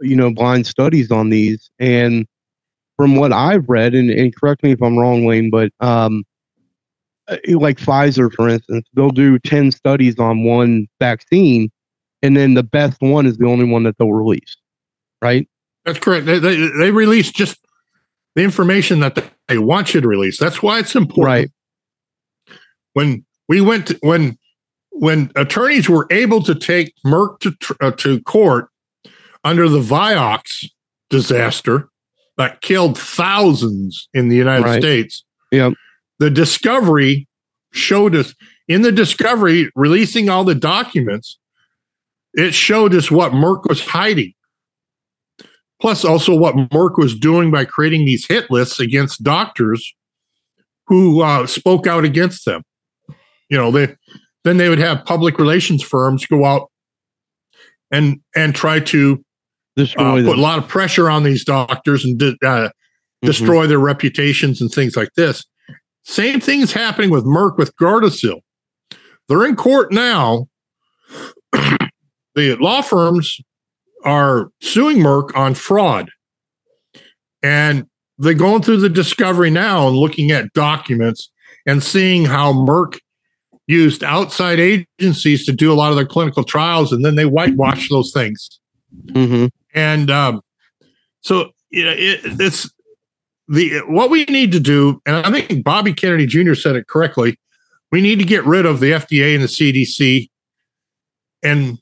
you 0.00 0.16
know, 0.16 0.30
blind 0.32 0.66
studies 0.66 1.10
on 1.10 1.30
these. 1.30 1.70
And 1.78 2.26
from 2.96 3.16
what 3.16 3.32
I've 3.32 3.68
read, 3.68 3.94
and, 3.94 4.10
and 4.10 4.34
correct 4.34 4.62
me 4.62 4.72
if 4.72 4.82
I'm 4.82 4.98
wrong, 4.98 5.24
Wayne, 5.24 5.50
but 5.50 5.70
um, 5.80 6.24
like 7.48 7.78
Pfizer, 7.78 8.32
for 8.32 8.48
instance, 8.48 8.86
they'll 8.94 9.10
do 9.10 9.38
10 9.38 9.72
studies 9.72 10.18
on 10.18 10.44
one 10.44 10.86
vaccine, 11.00 11.70
and 12.22 12.36
then 12.36 12.54
the 12.54 12.62
best 12.62 13.00
one 13.00 13.26
is 13.26 13.38
the 13.38 13.46
only 13.46 13.64
one 13.64 13.82
that 13.84 13.98
they'll 13.98 14.12
release. 14.12 14.56
Right? 15.22 15.48
That's 15.84 15.98
correct. 15.98 16.26
They, 16.26 16.38
they, 16.38 16.56
they 16.56 16.90
release 16.90 17.30
just 17.30 17.58
the 18.34 18.42
information 18.42 19.00
that 19.00 19.32
they 19.48 19.58
want 19.58 19.94
you 19.94 20.00
to 20.00 20.08
release. 20.08 20.38
That's 20.38 20.62
why 20.62 20.78
it's 20.78 20.94
important. 20.94 21.26
Right. 21.26 21.50
When 22.92 23.24
we 23.48 23.60
went 23.60 23.88
to, 23.88 23.98
when 24.02 24.38
when 24.90 25.30
attorneys 25.36 25.88
were 25.88 26.06
able 26.10 26.42
to 26.42 26.54
take 26.54 26.94
Merck 27.04 27.40
to 27.40 27.76
uh, 27.80 27.90
to 27.92 28.20
court 28.22 28.68
under 29.44 29.68
the 29.68 29.80
Vioxx 29.80 30.66
disaster 31.10 31.88
that 32.36 32.60
killed 32.60 32.98
thousands 32.98 34.08
in 34.12 34.28
the 34.28 34.36
United 34.36 34.64
right. 34.64 34.82
States. 34.82 35.24
Yep. 35.52 35.74
The 36.18 36.30
discovery 36.30 37.28
showed 37.72 38.14
us 38.14 38.34
in 38.68 38.82
the 38.82 38.92
discovery 38.92 39.70
releasing 39.74 40.28
all 40.28 40.44
the 40.44 40.54
documents, 40.54 41.38
it 42.34 42.52
showed 42.52 42.94
us 42.94 43.10
what 43.10 43.32
Merck 43.32 43.68
was 43.68 43.84
hiding. 43.84 44.32
Plus, 45.80 46.04
also 46.04 46.34
what 46.34 46.54
Merck 46.54 46.98
was 46.98 47.14
doing 47.18 47.50
by 47.50 47.64
creating 47.64 48.06
these 48.06 48.26
hit 48.26 48.50
lists 48.50 48.80
against 48.80 49.22
doctors 49.22 49.94
who 50.86 51.22
uh, 51.22 51.46
spoke 51.46 51.86
out 51.86 52.04
against 52.04 52.44
them. 52.44 52.62
You 53.48 53.58
know, 53.58 53.70
they 53.70 53.94
then 54.44 54.56
they 54.56 54.68
would 54.68 54.78
have 54.78 55.04
public 55.04 55.38
relations 55.38 55.82
firms 55.82 56.26
go 56.26 56.44
out 56.44 56.70
and 57.90 58.20
and 58.34 58.54
try 58.54 58.80
to 58.80 59.22
uh, 59.78 59.84
put 59.94 60.38
a 60.38 60.40
lot 60.40 60.58
of 60.58 60.66
pressure 60.66 61.10
on 61.10 61.22
these 61.22 61.44
doctors 61.44 62.04
and 62.04 62.20
uh, 62.20 62.26
mm-hmm. 62.42 63.26
destroy 63.26 63.66
their 63.66 63.78
reputations 63.78 64.60
and 64.60 64.70
things 64.70 64.96
like 64.96 65.10
this. 65.16 65.44
Same 66.06 66.38
thing 66.38 66.60
is 66.60 66.72
happening 66.72 67.10
with 67.10 67.24
Merck 67.24 67.58
with 67.58 67.74
Gardasil. 67.76 68.40
They're 69.28 69.44
in 69.44 69.56
court 69.56 69.90
now. 69.90 70.46
the 71.52 72.56
law 72.60 72.80
firms 72.80 73.40
are 74.04 74.50
suing 74.60 74.98
Merck 74.98 75.36
on 75.36 75.54
fraud. 75.54 76.08
And 77.42 77.86
they're 78.18 78.34
going 78.34 78.62
through 78.62 78.76
the 78.78 78.88
discovery 78.88 79.50
now 79.50 79.88
and 79.88 79.96
looking 79.96 80.30
at 80.30 80.52
documents 80.52 81.28
and 81.66 81.82
seeing 81.82 82.24
how 82.24 82.52
Merck 82.52 83.00
used 83.66 84.04
outside 84.04 84.60
agencies 84.60 85.44
to 85.46 85.52
do 85.52 85.72
a 85.72 85.74
lot 85.74 85.90
of 85.90 85.96
their 85.96 86.06
clinical 86.06 86.44
trials, 86.44 86.92
and 86.92 87.04
then 87.04 87.16
they 87.16 87.26
whitewash 87.26 87.88
those 87.88 88.12
things. 88.12 88.60
Mm-hmm. 89.06 89.46
And 89.74 90.08
um, 90.12 90.40
so 91.22 91.50
you 91.70 91.84
know, 91.84 91.94
it, 91.96 92.20
it's 92.40 92.70
the 93.48 93.80
what 93.86 94.10
we 94.10 94.24
need 94.24 94.52
to 94.52 94.60
do, 94.60 95.00
and 95.06 95.16
I 95.16 95.30
think 95.30 95.64
Bobby 95.64 95.92
Kennedy 95.92 96.26
Jr. 96.26 96.54
said 96.54 96.76
it 96.76 96.88
correctly. 96.88 97.38
We 97.92 98.00
need 98.00 98.18
to 98.18 98.24
get 98.24 98.44
rid 98.44 98.66
of 98.66 98.80
the 98.80 98.92
FDA 98.92 99.34
and 99.34 99.44
the 99.44 99.48
CDC 99.48 100.28
and 101.42 101.78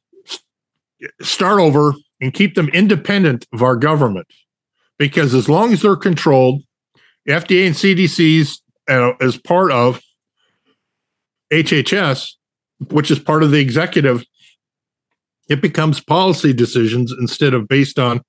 start 1.23 1.61
over 1.61 1.95
and 2.21 2.33
keep 2.33 2.55
them 2.55 2.69
independent 2.69 3.47
of 3.53 3.63
our 3.63 3.77
government. 3.77 4.27
Because 4.99 5.35
as 5.35 5.49
long 5.49 5.73
as 5.73 5.83
they're 5.83 5.97
controlled, 5.97 6.63
FDA 7.29 7.67
and 7.67 7.75
CDC's 7.75 8.63
uh, 8.89 9.13
as 9.21 9.37
part 9.37 9.73
of 9.73 10.01
HHS, 11.53 12.33
which 12.91 13.11
is 13.11 13.19
part 13.19 13.43
of 13.43 13.51
the 13.51 13.61
executive, 13.61 14.25
it 15.49 15.61
becomes 15.61 16.01
policy 16.01 16.53
decisions 16.53 17.13
instead 17.13 17.55
of 17.55 17.69
based 17.69 17.99
on 17.99 18.23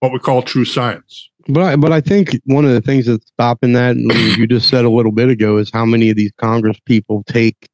what 0.00 0.12
we 0.12 0.18
call 0.18 0.42
true 0.42 0.64
science. 0.64 1.30
But 1.48 1.62
I, 1.62 1.76
but 1.76 1.92
I 1.92 2.00
think 2.00 2.40
one 2.44 2.64
of 2.64 2.72
the 2.72 2.80
things 2.80 3.06
that's 3.06 3.26
stopping 3.26 3.72
that, 3.72 3.96
and 3.96 4.12
you 4.36 4.46
just 4.46 4.68
said 4.68 4.84
a 4.84 4.90
little 4.90 5.12
bit 5.12 5.28
ago, 5.28 5.56
is 5.58 5.70
how 5.72 5.84
many 5.84 6.10
of 6.10 6.16
these 6.16 6.32
Congress 6.38 6.78
people 6.86 7.24
take 7.26 7.68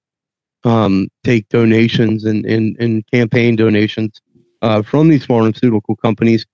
um, 0.64 1.08
take 1.24 1.48
donations 1.48 2.24
and, 2.24 2.44
and, 2.44 2.76
and 2.80 3.06
campaign 3.12 3.56
donations 3.56 4.20
uh, 4.62 4.82
from 4.82 5.08
these 5.08 5.24
pharmaceutical 5.24 5.96
companies. 5.96 6.46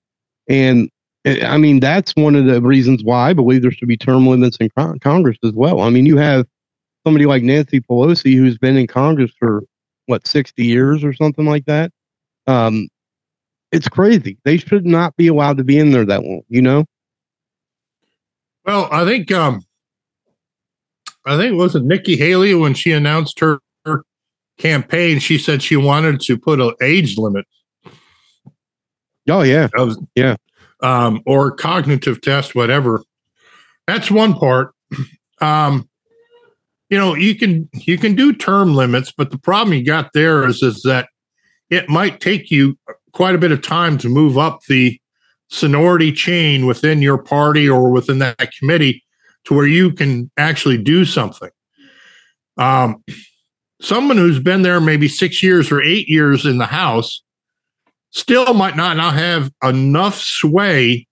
And 0.49 0.91
eh, 1.25 1.47
I 1.47 1.59
mean, 1.59 1.81
that's 1.81 2.15
one 2.17 2.37
of 2.37 2.47
the 2.47 2.61
reasons 2.61 3.03
why 3.03 3.31
I 3.31 3.33
believe 3.33 3.62
there 3.62 3.71
should 3.71 3.89
be 3.89 3.97
term 3.97 4.27
limits 4.27 4.59
in 4.59 4.69
con- 4.77 4.99
Congress 4.99 5.39
as 5.43 5.53
well. 5.53 5.81
I 5.81 5.91
mean, 5.91 6.07
you 6.07 6.17
have 6.19 6.47
somebody 7.07 7.27
like 7.27 7.43
Nancy 7.43 7.81
Pelosi 7.81 8.37
who's 8.37 8.59
been 8.59 8.77
in 8.77 8.87
Congress 8.87 9.33
for 9.39 9.62
what, 10.07 10.27
60 10.27 10.65
years 10.65 11.03
or 11.03 11.15
something 11.15 11.47
like 11.47 11.65
that. 11.65 11.91
Um, 12.47 12.89
it's 13.73 13.89
crazy. 13.89 14.39
They 14.45 14.59
should 14.59 14.85
not 14.85 15.17
be 15.17 15.29
allowed 15.29 15.57
to 15.57 15.65
be 15.65 15.79
in 15.79 15.91
there 15.91 16.05
that 16.05 16.23
long, 16.23 16.43
you 16.49 16.62
know? 16.62 16.85
Well, 18.65 18.89
I 18.91 19.05
think 19.05 19.31
um 19.33 19.62
I 21.27 21.37
think 21.37 21.53
it 21.53 21.57
was 21.57 21.75
it 21.75 21.85
Nikki 21.85 22.17
Haley 22.17 22.55
when 22.55 22.75
she 22.75 22.93
announced 22.93 23.41
her, 23.41 23.59
her 23.85 24.05
campaign, 24.59 25.19
she 25.19 25.39
said 25.39 25.62
she 25.62 25.77
wanted 25.77 26.21
to 26.23 26.39
put 26.39 26.61
an 26.61 26.73
age 26.83 27.17
limit. 27.19 27.47
Oh 29.29 29.43
yeah. 29.43 29.69
Of, 29.77 29.97
yeah. 30.15 30.37
Um, 30.83 31.23
or 31.25 31.51
cognitive 31.51 32.21
test, 32.21 32.55
whatever. 32.55 33.03
That's 33.87 34.11
one 34.11 34.35
part. 34.35 34.75
Um, 35.41 35.89
you 36.91 36.99
know, 36.99 37.15
you 37.15 37.35
can 37.35 37.69
you 37.73 37.97
can 37.99 38.15
do 38.15 38.33
term 38.33 38.75
limits, 38.75 39.12
but 39.17 39.31
the 39.31 39.39
problem 39.39 39.77
you 39.77 39.85
got 39.85 40.12
there 40.12 40.47
is 40.47 40.62
is 40.62 40.83
that 40.83 41.09
it 41.71 41.89
might 41.89 42.21
take 42.21 42.51
you 42.51 42.79
quite 43.12 43.35
a 43.35 43.39
bit 43.39 43.53
of 43.53 43.62
time 43.62 43.97
to 43.99 44.09
move 44.09 44.37
up 44.37 44.61
the 44.69 45.01
seniority 45.55 46.13
chain 46.13 46.67
within 46.67 47.01
your 47.01 47.19
party 47.19 47.69
or 47.69 47.91
within 47.91 48.19
that 48.19 48.53
committee 48.59 49.03
to 49.45 49.55
where 49.55 49.67
you 49.67 49.93
can 49.93 50.31
actually 50.37 50.79
do 50.79 51.05
something. 51.05 51.51
Um, 52.57 53.05
someone 53.81 54.17
who's 54.17 54.41
been 54.41 54.63
there 54.63 54.81
maybe 54.81 55.09
six 55.09 55.43
years 55.43 55.71
or 55.71 55.83
eight 55.83 56.09
years 56.09 56.45
in 56.45 56.59
the 56.59 56.67
House 56.67 57.23
still 58.11 58.55
might 58.55 58.77
not, 58.77 58.97
not 58.97 59.15
have 59.15 59.51
enough 59.63 60.17
sway 60.17 61.07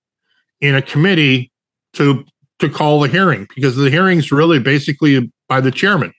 in 0.61 0.75
a 0.75 0.83
committee 0.83 1.51
to 1.95 2.25
to 2.59 2.69
call 2.69 3.01
the 3.01 3.09
hearing 3.09 3.49
because 3.57 3.75
the 3.75 3.91
hearing's 3.91 4.31
really 4.31 4.61
basically 4.61 5.33
by 5.49 5.61
the 5.61 5.73
chairman 5.73 6.13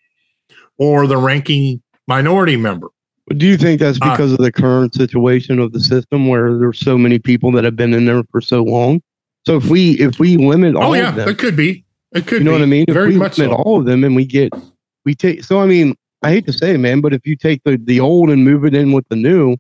or 0.77 1.07
the 1.07 1.15
ranking 1.15 1.81
minority 2.05 2.57
member. 2.57 2.89
Do 3.29 3.45
you 3.45 3.57
think 3.57 3.79
that's 3.79 3.99
because 3.99 4.31
uh, 4.31 4.35
of 4.35 4.39
the 4.39 4.51
current 4.51 4.93
situation 4.93 5.59
of 5.59 5.71
the 5.71 5.79
system 5.79 6.27
where 6.27 6.57
there's 6.57 6.79
so 6.79 6.97
many 6.97 7.19
people 7.19 7.51
that 7.53 7.63
have 7.63 7.75
been 7.75 7.93
in 7.93 8.05
there 8.05 8.23
for 8.31 8.41
so 8.41 8.63
long? 8.63 9.01
So 9.45 9.55
if 9.57 9.65
we 9.65 9.99
if 9.99 10.19
we 10.19 10.37
limit 10.37 10.75
oh, 10.75 10.81
all 10.81 10.91
oh 10.91 10.93
yeah, 10.93 11.09
of 11.09 11.15
them, 11.15 11.29
it 11.29 11.37
could 11.37 11.55
be. 11.55 11.85
It 12.11 12.27
could. 12.27 12.39
You 12.39 12.43
know 12.43 12.51
be. 12.51 12.57
what 12.57 12.61
I 12.63 12.67
mean? 12.67 12.85
If 12.87 12.93
Very 12.93 13.09
we 13.09 13.17
much 13.17 13.37
limit 13.37 13.57
so. 13.57 13.61
all 13.63 13.79
of 13.79 13.85
them 13.85 14.03
and 14.03 14.15
we 14.15 14.25
get 14.25 14.51
we 15.05 15.15
take. 15.15 15.43
So 15.43 15.61
I 15.61 15.65
mean, 15.65 15.95
I 16.21 16.31
hate 16.31 16.45
to 16.47 16.53
say 16.53 16.75
it, 16.75 16.79
man, 16.79 17.01
but 17.01 17.13
if 17.13 17.25
you 17.25 17.35
take 17.35 17.63
the 17.63 17.77
the 17.77 17.99
old 17.99 18.29
and 18.29 18.43
move 18.43 18.65
it 18.65 18.75
in 18.75 18.91
with 18.91 19.07
the 19.09 19.15
new, 19.15 19.57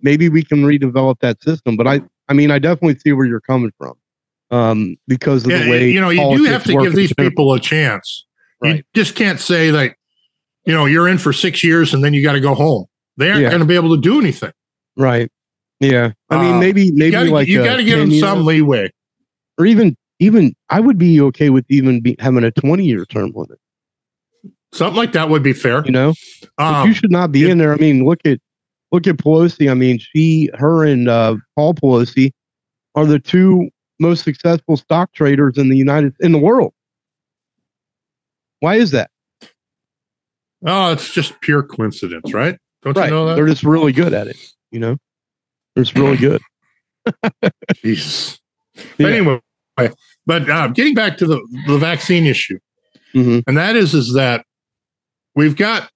maybe 0.00 0.28
we 0.28 0.44
can 0.44 0.64
redevelop 0.64 1.18
that 1.20 1.42
system. 1.42 1.76
But 1.76 1.88
I 1.88 2.02
I 2.28 2.34
mean, 2.34 2.50
I 2.50 2.58
definitely 2.58 2.98
see 2.98 3.12
where 3.12 3.26
you're 3.26 3.40
coming 3.40 3.72
from. 3.78 3.94
Um, 4.50 4.96
because 5.08 5.44
of 5.44 5.50
yeah, 5.50 5.64
the 5.64 5.70
way 5.70 5.90
you 5.90 6.00
know, 6.00 6.10
you 6.10 6.36
do 6.36 6.44
have 6.44 6.64
to 6.64 6.74
give 6.82 6.94
these 6.94 7.12
people 7.14 7.54
a 7.54 7.60
chance. 7.60 8.26
Right. 8.62 8.76
You 8.76 8.82
just 8.94 9.16
can't 9.16 9.40
say 9.40 9.70
that, 9.70 9.96
you 10.66 10.74
know, 10.74 10.84
you're 10.84 11.08
in 11.08 11.16
for 11.16 11.32
six 11.32 11.64
years 11.64 11.94
and 11.94 12.04
then 12.04 12.12
you 12.12 12.22
got 12.22 12.32
to 12.32 12.40
go 12.40 12.54
home. 12.54 12.84
They 13.22 13.30
aren't 13.30 13.42
yeah. 13.42 13.50
going 13.50 13.60
to 13.60 13.66
be 13.66 13.76
able 13.76 13.94
to 13.94 14.00
do 14.00 14.18
anything. 14.18 14.50
Right. 14.96 15.30
Yeah. 15.78 16.10
I 16.28 16.42
mean, 16.42 16.58
maybe 16.58 16.90
maybe 16.90 17.04
you 17.06 17.10
gotta, 17.12 17.30
like 17.30 17.46
you 17.46 17.62
got 17.62 17.76
to 17.76 17.84
give 17.84 18.00
them 18.00 18.12
some 18.18 18.44
leeway, 18.44 18.90
or 19.58 19.66
even 19.66 19.96
even 20.18 20.56
I 20.70 20.80
would 20.80 20.98
be 20.98 21.20
okay 21.20 21.50
with 21.50 21.64
even 21.68 22.00
be, 22.00 22.16
having 22.18 22.42
a 22.42 22.50
20 22.50 22.84
year 22.84 23.04
term 23.04 23.30
limit. 23.32 23.60
Something 24.72 24.96
like 24.96 25.12
that 25.12 25.28
would 25.28 25.44
be 25.44 25.52
fair. 25.52 25.84
You 25.84 25.92
know, 25.92 26.14
um, 26.58 26.88
you 26.88 26.94
should 26.94 27.12
not 27.12 27.30
be 27.30 27.44
it, 27.44 27.50
in 27.50 27.58
there. 27.58 27.72
I 27.72 27.76
mean, 27.76 28.04
look 28.04 28.18
at 28.24 28.40
look 28.90 29.06
at 29.06 29.18
Pelosi. 29.18 29.70
I 29.70 29.74
mean, 29.74 30.00
she, 30.00 30.50
her, 30.54 30.84
and 30.84 31.08
uh, 31.08 31.36
Paul 31.54 31.74
Pelosi 31.74 32.32
are 32.96 33.06
the 33.06 33.20
two 33.20 33.68
most 34.00 34.24
successful 34.24 34.76
stock 34.76 35.12
traders 35.12 35.58
in 35.58 35.68
the 35.68 35.76
United 35.76 36.16
in 36.18 36.32
the 36.32 36.38
world. 36.38 36.74
Why 38.58 38.76
is 38.76 38.90
that? 38.90 39.10
Oh, 40.66 40.90
it's 40.92 41.12
just 41.12 41.40
pure 41.40 41.62
coincidence, 41.62 42.34
right? 42.34 42.58
Don't 42.82 42.96
right. 42.96 43.06
you 43.06 43.10
know 43.10 43.26
that? 43.26 43.36
They're 43.36 43.46
just 43.46 43.62
really 43.62 43.92
good 43.92 44.12
at 44.12 44.26
it. 44.26 44.36
You 44.70 44.80
know, 44.80 44.96
they're 45.74 45.84
just 45.84 45.96
really 45.96 46.16
good. 46.16 46.42
Jesus. 47.76 48.40
Yeah. 48.98 49.08
Anyway, 49.08 49.40
but 50.26 50.48
uh, 50.48 50.68
getting 50.68 50.94
back 50.94 51.16
to 51.18 51.26
the, 51.26 51.62
the 51.66 51.78
vaccine 51.78 52.26
issue, 52.26 52.58
mm-hmm. 53.14 53.40
and 53.46 53.56
that 53.56 53.76
is 53.76 53.94
is 53.94 54.14
that 54.14 54.44
we've 55.34 55.56
got 55.56 55.90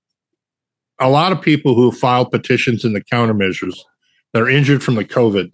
a 0.98 1.08
lot 1.08 1.32
of 1.32 1.40
people 1.40 1.74
who 1.74 1.92
filed 1.92 2.30
petitions 2.30 2.84
in 2.84 2.92
the 2.92 3.02
countermeasures 3.02 3.76
that 4.32 4.42
are 4.42 4.48
injured 4.48 4.82
from 4.82 4.94
the 4.94 5.04
COVID 5.04 5.52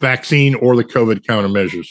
vaccine 0.00 0.54
or 0.56 0.76
the 0.76 0.84
COVID 0.84 1.20
countermeasures. 1.20 1.88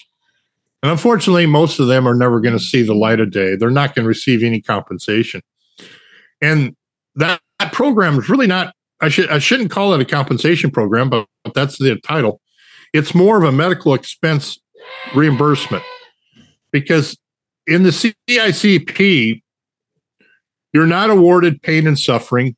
And 0.81 0.91
unfortunately, 0.91 1.45
most 1.45 1.79
of 1.79 1.87
them 1.87 2.07
are 2.07 2.15
never 2.15 2.39
going 2.39 2.57
to 2.57 2.63
see 2.63 2.83
the 2.83 2.95
light 2.95 3.19
of 3.19 3.31
day. 3.31 3.55
They're 3.55 3.69
not 3.69 3.95
going 3.95 4.03
to 4.03 4.09
receive 4.09 4.43
any 4.43 4.61
compensation. 4.61 5.41
And 6.41 6.75
that, 7.15 7.41
that 7.59 7.73
program 7.73 8.17
is 8.17 8.29
really 8.29 8.47
not, 8.47 8.73
I, 9.01 9.09
should, 9.09 9.29
I 9.29 9.39
shouldn't 9.39 9.71
call 9.71 9.93
it 9.93 10.01
a 10.01 10.05
compensation 10.05 10.71
program, 10.71 11.09
but 11.09 11.27
that's 11.53 11.77
the 11.77 11.99
title. 12.01 12.41
It's 12.93 13.13
more 13.13 13.37
of 13.37 13.43
a 13.43 13.51
medical 13.51 13.93
expense 13.93 14.59
reimbursement 15.13 15.83
because 16.71 17.17
in 17.67 17.83
the 17.83 17.89
CICP, 17.89 19.41
you're 20.73 20.87
not 20.87 21.09
awarded 21.09 21.61
pain 21.61 21.87
and 21.87 21.97
suffering 21.97 22.55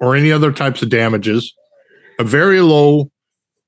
or 0.00 0.16
any 0.16 0.32
other 0.32 0.52
types 0.52 0.82
of 0.82 0.88
damages, 0.88 1.54
a 2.18 2.24
very 2.24 2.60
low 2.60 3.10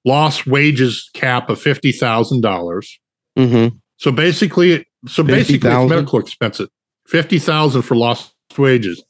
lost 0.05 0.47
wages 0.47 1.09
cap 1.15 1.49
of 1.49 1.61
fifty 1.61 1.93
thousand 1.93 2.43
dollars. 2.43 2.99
Mm-hmm. 3.39 3.77
So 3.97 4.13
basically, 4.13 4.87
so 5.07 5.25
50, 5.25 5.33
basically, 5.33 5.71
it's 5.71 5.91
medical 5.91 6.19
expenses 6.19 6.69
fifty 7.07 7.39
thousand 7.39 7.83
for 7.83 7.97
lost 7.97 8.35
wages. 8.59 9.03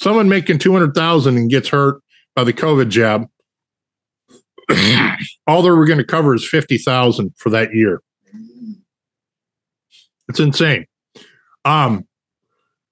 Someone 0.00 0.30
making 0.30 0.58
two 0.58 0.72
hundred 0.72 0.94
thousand 0.94 1.36
and 1.36 1.50
gets 1.50 1.68
hurt 1.68 2.02
by 2.34 2.42
the 2.42 2.54
COVID 2.54 2.88
jab, 2.88 3.26
all 5.46 5.60
they 5.60 5.68
were 5.68 5.84
going 5.84 5.98
to 5.98 6.04
cover 6.04 6.34
is 6.34 6.48
50,000 6.48 7.34
for 7.36 7.50
that 7.50 7.74
year. 7.74 8.00
It's 10.30 10.40
insane. 10.40 10.86
Um, 11.66 12.06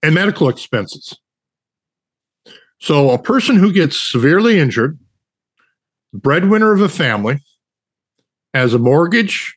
and 0.03 0.15
medical 0.15 0.51
expenses. 0.51 1.17
So 2.79 3.11
a 3.11 3.19
person 3.19 3.57
who 3.57 3.73
gets 3.73 3.97
severely 3.99 4.61
injured, 4.61 4.99
breadwinner 6.13 6.73
of 6.73 6.83
a 6.83 6.91
family, 6.91 7.39
has 8.53 8.75
a 8.75 8.79
mortgage, 8.79 9.57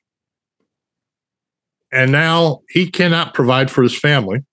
and 1.91 2.13
now 2.13 2.61
he 2.69 2.89
cannot 2.89 3.33
provide 3.33 3.69
for 3.69 3.83
his 3.83 3.97
family 3.97 4.45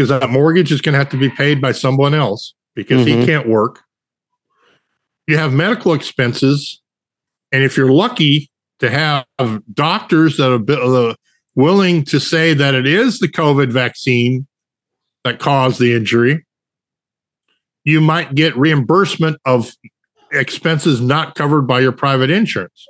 because 0.00 0.18
that 0.18 0.30
mortgage 0.30 0.72
is 0.72 0.80
going 0.80 0.94
to 0.94 0.98
have 0.98 1.10
to 1.10 1.18
be 1.18 1.28
paid 1.28 1.60
by 1.60 1.72
someone 1.72 2.14
else 2.14 2.54
because 2.74 3.06
mm-hmm. 3.06 3.20
he 3.20 3.26
can't 3.26 3.46
work. 3.46 3.82
You 5.26 5.36
have 5.36 5.52
medical 5.52 5.92
expenses, 5.92 6.80
and 7.52 7.62
if 7.62 7.76
you're 7.76 7.92
lucky 7.92 8.50
to 8.78 8.88
have 8.88 9.26
doctors 9.74 10.38
that 10.38 10.50
are 10.50 11.14
willing 11.54 12.02
to 12.04 12.18
say 12.18 12.54
that 12.54 12.74
it 12.74 12.86
is 12.86 13.18
the 13.18 13.28
COVID 13.28 13.70
vaccine 13.70 14.46
that 15.24 15.38
caused 15.38 15.78
the 15.78 15.92
injury, 15.92 16.46
you 17.84 18.00
might 18.00 18.34
get 18.34 18.56
reimbursement 18.56 19.36
of 19.44 19.70
expenses 20.32 21.02
not 21.02 21.34
covered 21.34 21.66
by 21.66 21.80
your 21.80 21.92
private 21.92 22.30
insurance. 22.30 22.86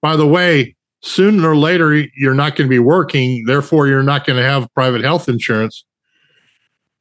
By 0.00 0.14
the 0.14 0.28
way, 0.28 0.76
sooner 1.02 1.50
or 1.50 1.56
later, 1.56 2.06
you're 2.14 2.34
not 2.34 2.54
going 2.54 2.68
to 2.68 2.72
be 2.72 2.78
working. 2.78 3.46
Therefore, 3.46 3.88
you're 3.88 4.04
not 4.04 4.24
going 4.24 4.36
to 4.36 4.48
have 4.48 4.72
private 4.74 5.02
health 5.02 5.28
insurance. 5.28 5.84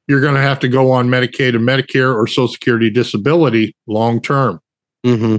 You're 0.07 0.21
going 0.21 0.35
to 0.35 0.41
have 0.41 0.59
to 0.59 0.67
go 0.67 0.91
on 0.91 1.07
Medicaid 1.07 1.55
and 1.55 1.67
Medicare 1.67 2.15
or 2.15 2.27
Social 2.27 2.47
Security 2.47 2.89
disability 2.89 3.75
long 3.87 4.21
term. 4.21 4.59
Mm-hmm. 5.05 5.37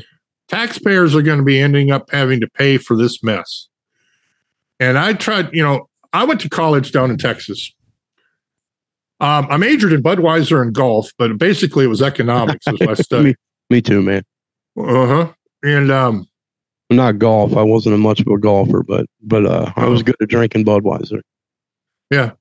Taxpayers 0.48 1.14
are 1.14 1.22
going 1.22 1.38
to 1.38 1.44
be 1.44 1.60
ending 1.60 1.90
up 1.90 2.10
having 2.10 2.40
to 2.40 2.48
pay 2.48 2.78
for 2.78 2.96
this 2.96 3.22
mess. 3.22 3.68
And 4.78 4.98
I 4.98 5.12
tried, 5.14 5.50
you 5.52 5.62
know, 5.62 5.88
I 6.12 6.24
went 6.24 6.40
to 6.42 6.48
college 6.48 6.92
down 6.92 7.10
in 7.10 7.18
Texas. 7.18 7.72
Um, 9.20 9.46
I 9.48 9.56
majored 9.56 9.92
in 9.92 10.02
Budweiser 10.02 10.60
and 10.60 10.74
golf, 10.74 11.10
but 11.18 11.38
basically 11.38 11.84
it 11.84 11.88
was 11.88 12.02
economics 12.02 12.66
was 12.66 12.80
my 12.80 12.94
study. 12.94 13.24
me, 13.24 13.34
me, 13.70 13.80
too, 13.80 14.02
man. 14.02 14.22
Uh 14.78 15.06
huh. 15.06 15.32
And 15.62 15.90
um, 15.90 16.26
not 16.90 17.18
golf. 17.18 17.56
I 17.56 17.62
wasn't 17.62 17.94
a 17.94 17.98
much 17.98 18.20
of 18.20 18.26
a 18.26 18.38
golfer, 18.38 18.82
but 18.82 19.06
but 19.22 19.46
uh, 19.46 19.72
I 19.76 19.86
was 19.86 20.00
uh-huh. 20.00 20.12
good 20.12 20.16
at 20.22 20.28
drinking 20.28 20.64
Budweiser. 20.64 21.22
Yeah. 22.10 22.32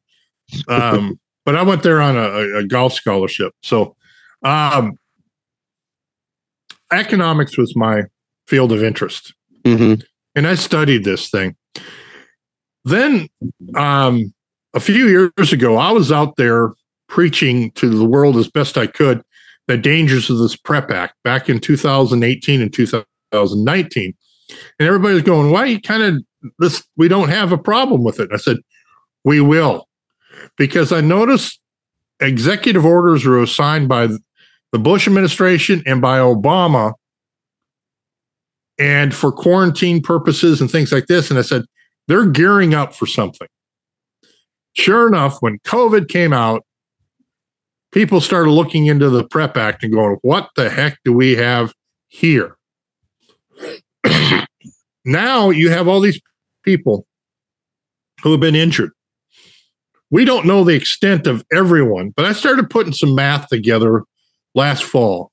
Um, 0.68 1.20
but 1.46 1.56
I 1.56 1.62
went 1.62 1.84
there 1.84 2.02
on 2.02 2.18
a, 2.18 2.58
a 2.60 2.64
golf 2.66 2.94
scholarship. 2.94 3.54
So, 3.64 3.96
um, 4.44 4.98
economics 6.92 7.58
was 7.58 7.76
my 7.76 8.04
field 8.48 8.72
of 8.72 8.84
interest, 8.84 9.34
mm-hmm. 9.64 10.02
and 10.36 10.48
I 10.48 10.56
studied 10.56 11.04
this 11.04 11.30
thing. 11.30 11.56
Then, 12.84 13.28
um, 13.76 14.34
a 14.74 14.80
few 14.80 15.08
years 15.08 15.54
ago, 15.54 15.78
I 15.78 15.92
was 15.92 16.12
out 16.12 16.36
there 16.36 16.74
preaching 17.08 17.72
to 17.72 17.90
the 17.90 18.06
world 18.06 18.38
as 18.38 18.50
best 18.50 18.78
I 18.78 18.88
could 18.88 19.24
the 19.68 19.78
dangers 19.78 20.30
of 20.30 20.38
this 20.38 20.56
PREP 20.56 20.92
Act 20.92 21.16
back 21.24 21.50
in 21.50 21.60
2018 21.60 22.62
and 22.62 22.74
2019. 22.74 24.14
And 24.80 24.88
everybody's 24.88 25.24
going, 25.24 25.52
why 25.52 25.66
you 25.66 25.82
kind 25.82 26.04
of 26.04 26.24
this 26.60 26.84
we 26.98 27.08
don't 27.08 27.30
have 27.30 27.52
a 27.52 27.58
problem 27.58 28.04
with 28.04 28.20
it. 28.20 28.30
I 28.32 28.38
said, 28.38 28.58
we 29.24 29.42
will. 29.42 29.85
Because 30.58 30.92
I 30.92 31.02
noticed 31.02 31.60
executive 32.20 32.86
orders 32.86 33.26
were 33.26 33.46
signed 33.46 33.90
by 33.90 34.08
the 34.08 34.80
Bush 34.80 35.08
administration 35.08 35.84
and 35.86 36.02
by 36.02 36.20
Obama 36.20 36.94
and 38.78 39.14
for 39.14 39.32
quarantine 39.32 40.02
purposes 40.02 40.62
and 40.62 40.70
things 40.70 40.92
like 40.92 41.08
this. 41.08 41.30
And 41.30 41.40
I 41.40 41.44
said, 41.44 41.64
they're 42.08 42.26
gearing 42.26 42.74
up 42.74 42.94
for 42.94 43.06
something. 43.06 43.48
Sure 44.74 45.08
enough, 45.08 45.38
when 45.40 45.60
COVID 45.60 46.10
came 46.10 46.34
out, 46.34 46.66
people 47.92 48.20
started 48.20 48.52
looking 48.52 48.88
into 48.88 49.10
the 49.10 49.24
PREP 49.26 49.56
Act 49.56 49.84
and 49.84 49.94
going, 49.94 50.18
what 50.22 50.50
the 50.56 50.70
heck 50.70 51.00
do 51.06 51.14
we 51.14 51.36
have 51.36 51.74
here? 52.08 52.58
now 55.06 55.50
you 55.50 55.70
have 55.70 55.88
all 55.88 56.02
these 56.02 56.20
people 56.64 57.08
who 58.22 58.32
have 58.32 58.42
been 58.42 58.56
injured. 58.56 58.92
We 60.16 60.24
don't 60.24 60.46
know 60.46 60.64
the 60.64 60.76
extent 60.76 61.28
of 61.28 61.44
everyone, 61.52 62.12
but 62.12 62.24
I 62.24 62.32
started 62.32 62.70
putting 62.70 62.94
some 62.94 63.16
math 63.16 63.50
together 63.50 64.04
last 64.54 64.86
fall. 64.86 65.30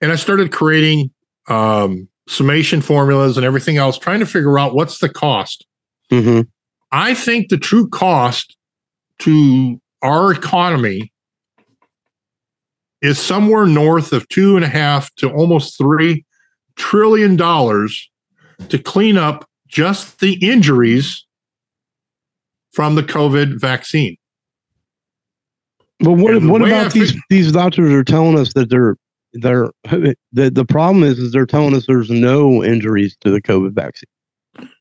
And 0.00 0.10
I 0.10 0.16
started 0.16 0.52
creating 0.52 1.10
um, 1.48 2.08
summation 2.26 2.80
formulas 2.80 3.36
and 3.36 3.44
everything 3.44 3.76
else, 3.76 3.98
trying 3.98 4.20
to 4.20 4.26
figure 4.26 4.58
out 4.58 4.74
what's 4.74 5.00
the 5.00 5.10
cost. 5.10 5.66
Mm-hmm. 6.10 6.48
I 6.92 7.12
think 7.12 7.50
the 7.50 7.58
true 7.58 7.86
cost 7.90 8.56
to 9.18 9.78
our 10.00 10.32
economy 10.32 11.12
is 13.02 13.18
somewhere 13.18 13.66
north 13.66 14.14
of 14.14 14.26
two 14.30 14.56
and 14.56 14.64
a 14.64 14.68
half 14.68 15.14
to 15.16 15.30
almost 15.30 15.76
three 15.76 16.24
trillion 16.76 17.36
dollars 17.36 18.08
to 18.70 18.78
clean 18.78 19.18
up 19.18 19.46
just 19.66 20.20
the 20.20 20.38
injuries 20.40 21.26
from 22.72 22.94
the 22.94 23.02
COVID 23.02 23.60
vaccine. 23.60 24.16
But 26.00 26.12
what, 26.12 26.42
what 26.44 26.62
about 26.62 26.92
these 26.92 27.14
these 27.28 27.50
doctors 27.50 27.92
are 27.92 28.04
telling 28.04 28.38
us 28.38 28.52
that 28.54 28.70
they're 28.70 28.96
they're 29.32 29.70
the 29.84 30.50
the 30.50 30.64
problem 30.64 31.02
is 31.02 31.18
is 31.18 31.32
they're 31.32 31.46
telling 31.46 31.74
us 31.74 31.86
there's 31.86 32.10
no 32.10 32.62
injuries 32.62 33.16
to 33.22 33.30
the 33.30 33.42
COVID 33.42 33.72
vaccine 33.72 34.08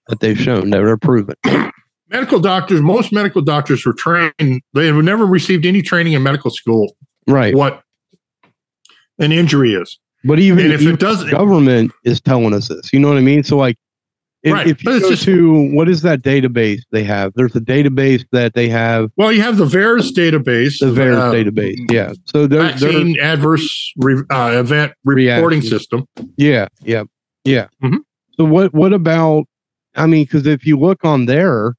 that 0.08 0.20
they've 0.20 0.40
shown 0.40 0.70
that 0.70 0.82
are 0.82 0.98
proven. 0.98 1.36
medical 2.10 2.40
doctors, 2.40 2.82
most 2.82 3.12
medical 3.12 3.42
doctors 3.42 3.86
were 3.86 3.94
trained. 3.94 4.62
They 4.74 4.88
have 4.88 4.96
never 4.96 5.26
received 5.26 5.66
any 5.66 5.82
training 5.82 6.14
in 6.14 6.24
medical 6.24 6.52
school. 6.52 6.96
Right. 7.28 7.54
What 7.56 7.84
an 9.20 9.32
injury 9.32 9.74
is. 9.74 10.00
But 10.24 10.40
even 10.40 10.66
and 10.66 10.74
if 10.74 10.82
even 10.82 10.96
it 10.96 11.00
doesn't, 11.00 11.30
government 11.30 11.92
is 12.04 12.20
telling 12.20 12.54
us 12.54 12.68
this. 12.68 12.92
You 12.92 13.00
know 13.00 13.10
what 13.10 13.18
I 13.18 13.22
mean? 13.22 13.44
So 13.44 13.58
like, 13.58 13.78
if, 14.44 14.54
right. 14.54 14.68
if 14.68 14.84
you 14.84 15.00
go 15.00 15.10
just, 15.10 15.24
to 15.24 15.74
what 15.74 15.90
is 15.90 16.02
that 16.04 16.22
database 16.22 16.82
they 16.92 17.04
have? 17.04 17.34
There's 17.36 17.56
a 17.56 17.60
database 17.60 18.24
that 18.32 18.54
they 18.54 18.70
have. 18.70 19.10
Well, 19.18 19.32
you 19.32 19.42
have 19.42 19.58
the 19.58 19.66
VAERS 19.66 20.12
database. 20.12 20.80
The 20.80 20.88
VAERS 20.88 21.18
uh, 21.18 21.32
database, 21.34 21.92
yeah. 21.92 22.14
So 22.26 22.48
they're, 22.48 22.62
vaccine 22.62 23.14
they're, 23.14 23.34
adverse 23.34 23.94
re, 23.98 24.22
uh, 24.30 24.52
event 24.54 24.94
reporting 25.04 25.60
reaction. 25.60 25.80
system. 25.80 26.08
Yeah, 26.38 26.68
yeah, 26.84 27.04
yeah. 27.44 27.68
Mm-hmm. 27.84 27.98
So 28.36 28.46
what 28.46 28.74
what 28.74 28.94
about? 28.94 29.46
I 29.96 30.06
mean, 30.06 30.26
because 30.26 30.46
if 30.46 30.66
you 30.66 30.78
look 30.78 31.04
on 31.04 31.26
there, 31.26 31.74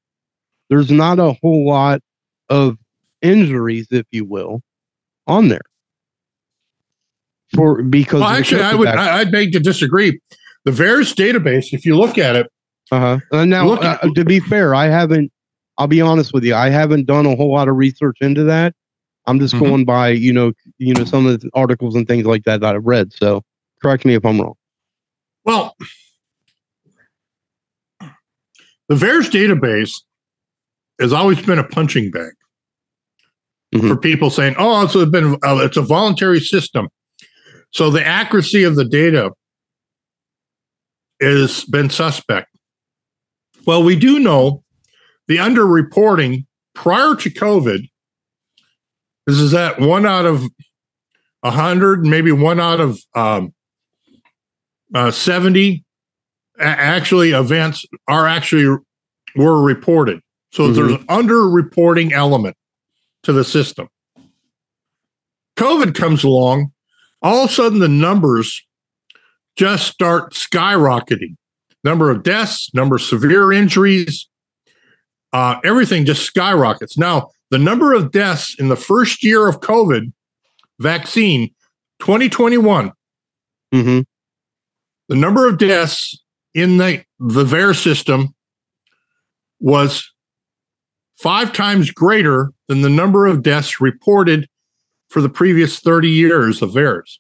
there's 0.69 0.91
not 0.91 1.21
a 1.21 1.35
whole 1.35 1.67
lot 1.67 2.01
of 2.49 2.77
injuries, 3.23 3.87
if 3.93 4.07
you 4.11 4.25
will, 4.25 4.63
on 5.29 5.49
there 5.49 5.63
for 7.55 7.83
because 7.83 8.21
well, 8.21 8.31
actually 8.31 8.63
I 8.63 8.75
would 8.75 8.89
I, 8.89 9.19
would 9.19 9.33
beg 9.33 9.53
to 9.53 9.61
disagree. 9.61 10.21
The 10.65 10.71
VAERS 10.71 11.15
database, 11.15 11.73
if 11.73 11.87
you 11.87 11.97
look 11.97 12.19
at 12.19 12.37
it, 12.37 12.51
uh-huh. 12.91 13.19
Uh, 13.33 13.45
now 13.45 13.71
uh, 13.73 13.99
to 14.15 14.25
be 14.25 14.41
fair, 14.41 14.75
I 14.75 14.87
haven't. 14.87 15.31
I'll 15.77 15.87
be 15.87 16.01
honest 16.01 16.33
with 16.33 16.45
you. 16.45 16.55
I 16.55 16.71
haven't 16.71 17.07
done 17.07 17.27
a 17.27 17.37
whole 17.37 17.53
lot 17.53 17.69
of 17.69 17.77
research 17.77 18.19
into 18.21 18.45
that. 18.45 18.75
I'm 19.27 19.39
just 19.39 19.55
mm-hmm. 19.55 19.65
going 19.65 19.85
by 19.85 20.09
you 20.11 20.33
know 20.33 20.53
you 20.79 20.95
know 20.95 21.05
some 21.05 21.27
of 21.27 21.41
the 21.41 21.51
articles 21.55 21.95
and 21.95 22.07
things 22.09 22.25
like 22.25 22.45
that 22.45 22.61
that 22.61 22.75
I've 22.75 22.87
read. 22.87 23.13
So 23.13 23.43
correct 23.83 24.05
me 24.05 24.15
if 24.15 24.25
I'm 24.25 24.41
wrong. 24.41 24.55
Well, 25.45 25.77
the 28.01 28.95
VAERS 28.95 29.31
database 29.31 29.93
has 30.99 31.13
always 31.13 31.41
been 31.45 31.59
a 31.59 31.65
punching 31.65 32.11
bag 32.11 32.33
mm-hmm. 33.75 33.89
for 33.89 33.97
people 33.97 34.31
saying, 34.31 34.55
"Oh, 34.59 34.83
it's 34.83 34.95
been 35.11 35.35
uh, 35.45 35.59
it's 35.59 35.77
a 35.77 35.83
voluntary 35.83 36.41
system." 36.41 36.89
So 37.71 37.91
the 37.91 38.05
accuracy 38.05 38.65
of 38.65 38.77
the 38.77 38.87
data 38.87 39.31
has 41.21 41.65
been 41.65 41.91
suspect. 41.91 42.49
Well, 43.67 43.83
we 43.83 43.97
do 43.97 44.19
know 44.19 44.65
the 45.27 45.37
underreporting 45.37 46.47
prior 46.75 47.15
to 47.17 47.31
COVID 47.31 47.89
is, 49.27 49.41
is 49.41 49.51
that 49.53 49.81
one 49.81 50.07
out 50.07 50.27
of 50.27 50.45
a 51.43 51.51
hundred, 51.51 52.05
maybe 52.05 52.33
one 52.33 52.61
out 52.61 52.81
of 52.81 52.99
um, 53.15 53.53
uh, 54.95 55.11
70 55.11 55.85
actually 56.59 57.31
events 57.31 57.85
are 58.09 58.27
actually 58.27 58.79
were 59.37 59.63
reported. 59.63 60.21
So 60.53 60.65
mm-hmm. 60.65 60.75
there's 60.75 60.93
an 60.93 61.07
underreporting 61.07 62.13
element 62.13 62.57
to 63.25 63.33
the 63.33 63.45
system. 63.45 63.89
COVID 65.57 65.95
comes 65.95 66.25
along 66.25 66.73
all 67.23 67.45
of 67.45 67.51
a 67.51 67.53
sudden 67.53 67.81
the 67.81 67.89
numbers 67.89 68.65
just 69.59 69.89
start 69.89 70.33
skyrocketing. 70.33 71.37
Number 71.85 72.11
of 72.11 72.23
deaths, 72.23 72.73
number 72.73 72.97
of 72.97 73.03
severe 73.03 73.53
injuries, 73.53 74.29
uh, 75.33 75.61
everything 75.65 76.05
just 76.05 76.25
skyrockets. 76.25 76.97
Now, 76.97 77.31
the 77.51 77.59
number 77.59 77.93
of 77.93 78.13
deaths 78.13 78.55
in 78.59 78.69
the 78.69 78.77
first 78.77 79.23
year 79.23 79.49
of 79.49 79.61
COVID 79.61 80.13
vaccine, 80.79 81.49
2021, 82.01 82.93
mm-hmm. 83.75 84.01
the 85.09 85.17
number 85.17 85.49
of 85.49 85.59
deaths 85.59 86.23
in 86.55 86.79
the, 86.79 87.05
the 87.19 87.45
VAERS 87.45 87.83
system 87.83 88.35
was 89.61 90.11
five 91.17 91.53
times 91.53 91.91
greater 91.91 92.53
than 92.69 92.83
the 92.83 92.91
number 92.91 93.27
of 93.27 93.43
deaths 93.43 93.81
reported 93.81 94.49
for 95.09 95.21
the 95.21 95.29
previous 95.29 95.81
30 95.81 96.09
years 96.09 96.63
of 96.63 96.71
VAERS. 96.71 97.19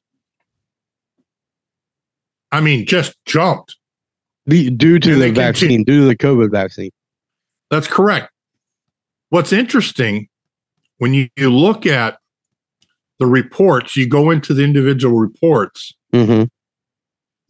I 2.52 2.60
mean, 2.60 2.86
just 2.86 3.16
jumped. 3.26 3.76
The, 4.46 4.70
due 4.70 4.98
to 5.00 5.12
and 5.12 5.22
the 5.22 5.30
vaccine, 5.30 5.68
continue. 5.68 5.84
due 5.84 6.00
to 6.00 6.06
the 6.06 6.16
COVID 6.16 6.50
vaccine. 6.50 6.90
That's 7.70 7.86
correct. 7.86 8.32
What's 9.28 9.52
interesting 9.52 10.28
when 10.96 11.12
you, 11.14 11.28
you 11.36 11.54
look 11.54 11.84
at 11.86 12.18
the 13.18 13.26
reports, 13.26 13.96
you 13.96 14.08
go 14.08 14.30
into 14.30 14.54
the 14.54 14.64
individual 14.64 15.18
reports, 15.18 15.92
mm-hmm. 16.12 16.44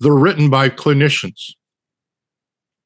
they're 0.01 0.13
written 0.13 0.51
by 0.51 0.71
clinicians, 0.71 1.53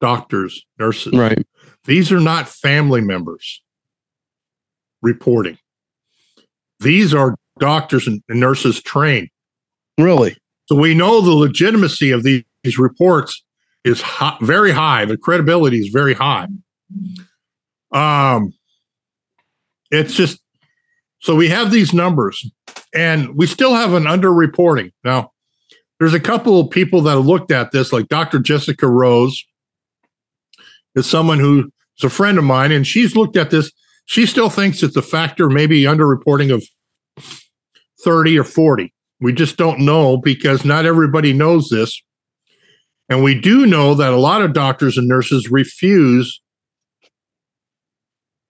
doctors, 0.01 0.65
nurses. 0.79 1.13
Right. 1.13 1.45
These 1.85 2.11
are 2.11 2.19
not 2.19 2.47
family 2.47 3.01
members 3.01 3.61
reporting. 5.01 5.57
These 6.79 7.13
are 7.13 7.35
doctors 7.59 8.07
and 8.07 8.21
nurses 8.29 8.81
trained. 8.81 9.29
Really? 9.97 10.37
So 10.65 10.75
we 10.75 10.93
know 10.93 11.21
the 11.21 11.31
legitimacy 11.31 12.11
of 12.11 12.23
these, 12.23 12.43
reports 12.77 13.43
is 13.83 14.01
high, 14.01 14.37
very 14.41 14.71
high. 14.71 15.03
The 15.03 15.17
credibility 15.17 15.79
is 15.79 15.89
very 15.89 16.13
high. 16.13 16.47
Um, 17.91 18.53
it's 19.91 20.13
just 20.13 20.39
so 21.19 21.35
we 21.35 21.49
have 21.49 21.71
these 21.71 21.93
numbers, 21.93 22.49
and 22.93 23.35
we 23.35 23.47
still 23.47 23.75
have 23.75 23.93
an 23.93 24.03
underreporting. 24.03 24.91
Now, 25.03 25.31
there's 25.99 26.13
a 26.13 26.19
couple 26.19 26.59
of 26.59 26.69
people 26.69 27.01
that 27.03 27.19
looked 27.19 27.51
at 27.51 27.71
this, 27.71 27.93
like 27.93 28.07
Dr. 28.09 28.39
Jessica 28.39 28.87
Rose 28.87 29.41
is 30.95 31.09
someone 31.09 31.39
who's 31.39 31.71
a 32.03 32.09
friend 32.09 32.37
of 32.37 32.43
mine, 32.43 32.71
and 32.71 32.85
she's 32.85 33.15
looked 33.15 33.37
at 33.37 33.51
this. 33.51 33.71
She 34.05 34.25
still 34.25 34.49
thinks 34.49 34.83
it's 34.83 34.97
a 34.97 35.01
factor, 35.01 35.49
maybe 35.49 35.83
underreporting 35.83 36.53
of 36.53 36.63
30 38.03 38.37
or 38.37 38.43
40. 38.43 38.93
We 39.23 39.31
just 39.31 39.55
don't 39.55 39.79
know 39.79 40.17
because 40.17 40.65
not 40.65 40.85
everybody 40.85 41.31
knows 41.31 41.69
this. 41.69 42.03
And 43.07 43.23
we 43.23 43.39
do 43.39 43.65
know 43.65 43.95
that 43.95 44.11
a 44.11 44.17
lot 44.17 44.41
of 44.41 44.51
doctors 44.51 44.97
and 44.97 45.07
nurses 45.07 45.49
refuse 45.49 46.41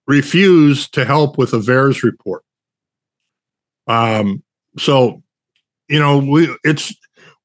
refuse 0.08 0.88
to 0.90 1.04
help 1.04 1.38
with 1.38 1.52
a 1.52 1.58
VAERS 1.58 2.02
report. 2.02 2.42
Um, 3.86 4.42
so, 4.76 5.22
you 5.88 6.00
know, 6.00 6.18
we 6.18 6.52
it's 6.64 6.92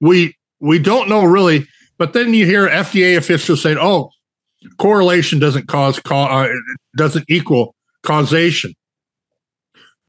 we 0.02 0.36
we 0.60 0.80
don't 0.80 1.08
know 1.08 1.24
really, 1.24 1.68
but 2.00 2.14
then 2.14 2.34
you 2.34 2.48
hear 2.48 2.68
FDA 2.68 3.16
officials 3.16 3.62
saying, 3.62 3.78
"Oh, 3.80 4.10
correlation 4.80 5.38
doesn't 5.38 5.68
cause 5.68 6.02
uh, 6.10 6.48
doesn't 6.98 7.26
equal 7.30 7.76
causation." 8.02 8.74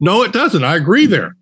No, 0.00 0.22
it 0.22 0.32
doesn't. 0.32 0.64
I 0.64 0.76
agree 0.76 1.04
there. 1.04 1.36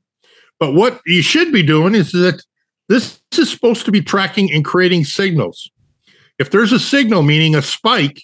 But 0.60 0.72
what 0.72 1.00
you 1.06 1.22
should 1.22 1.52
be 1.52 1.62
doing 1.62 1.94
is 1.94 2.12
that 2.12 2.42
this 2.88 3.20
is 3.36 3.50
supposed 3.50 3.84
to 3.84 3.92
be 3.92 4.00
tracking 4.00 4.52
and 4.52 4.64
creating 4.64 5.04
signals. 5.04 5.70
If 6.38 6.50
there's 6.50 6.72
a 6.72 6.78
signal, 6.78 7.22
meaning 7.22 7.54
a 7.54 7.62
spike, 7.62 8.22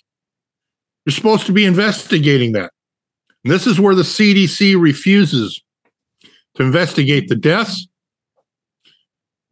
you're 1.05 1.13
supposed 1.13 1.47
to 1.47 1.53
be 1.53 1.65
investigating 1.65 2.53
that. 2.53 2.73
And 3.45 3.53
this 3.53 3.67
is 3.67 3.79
where 3.79 3.95
the 3.95 4.03
CDC 4.03 4.81
refuses 4.81 5.63
to 6.55 6.63
investigate 6.63 7.29
the 7.29 7.37
deaths. 7.37 7.87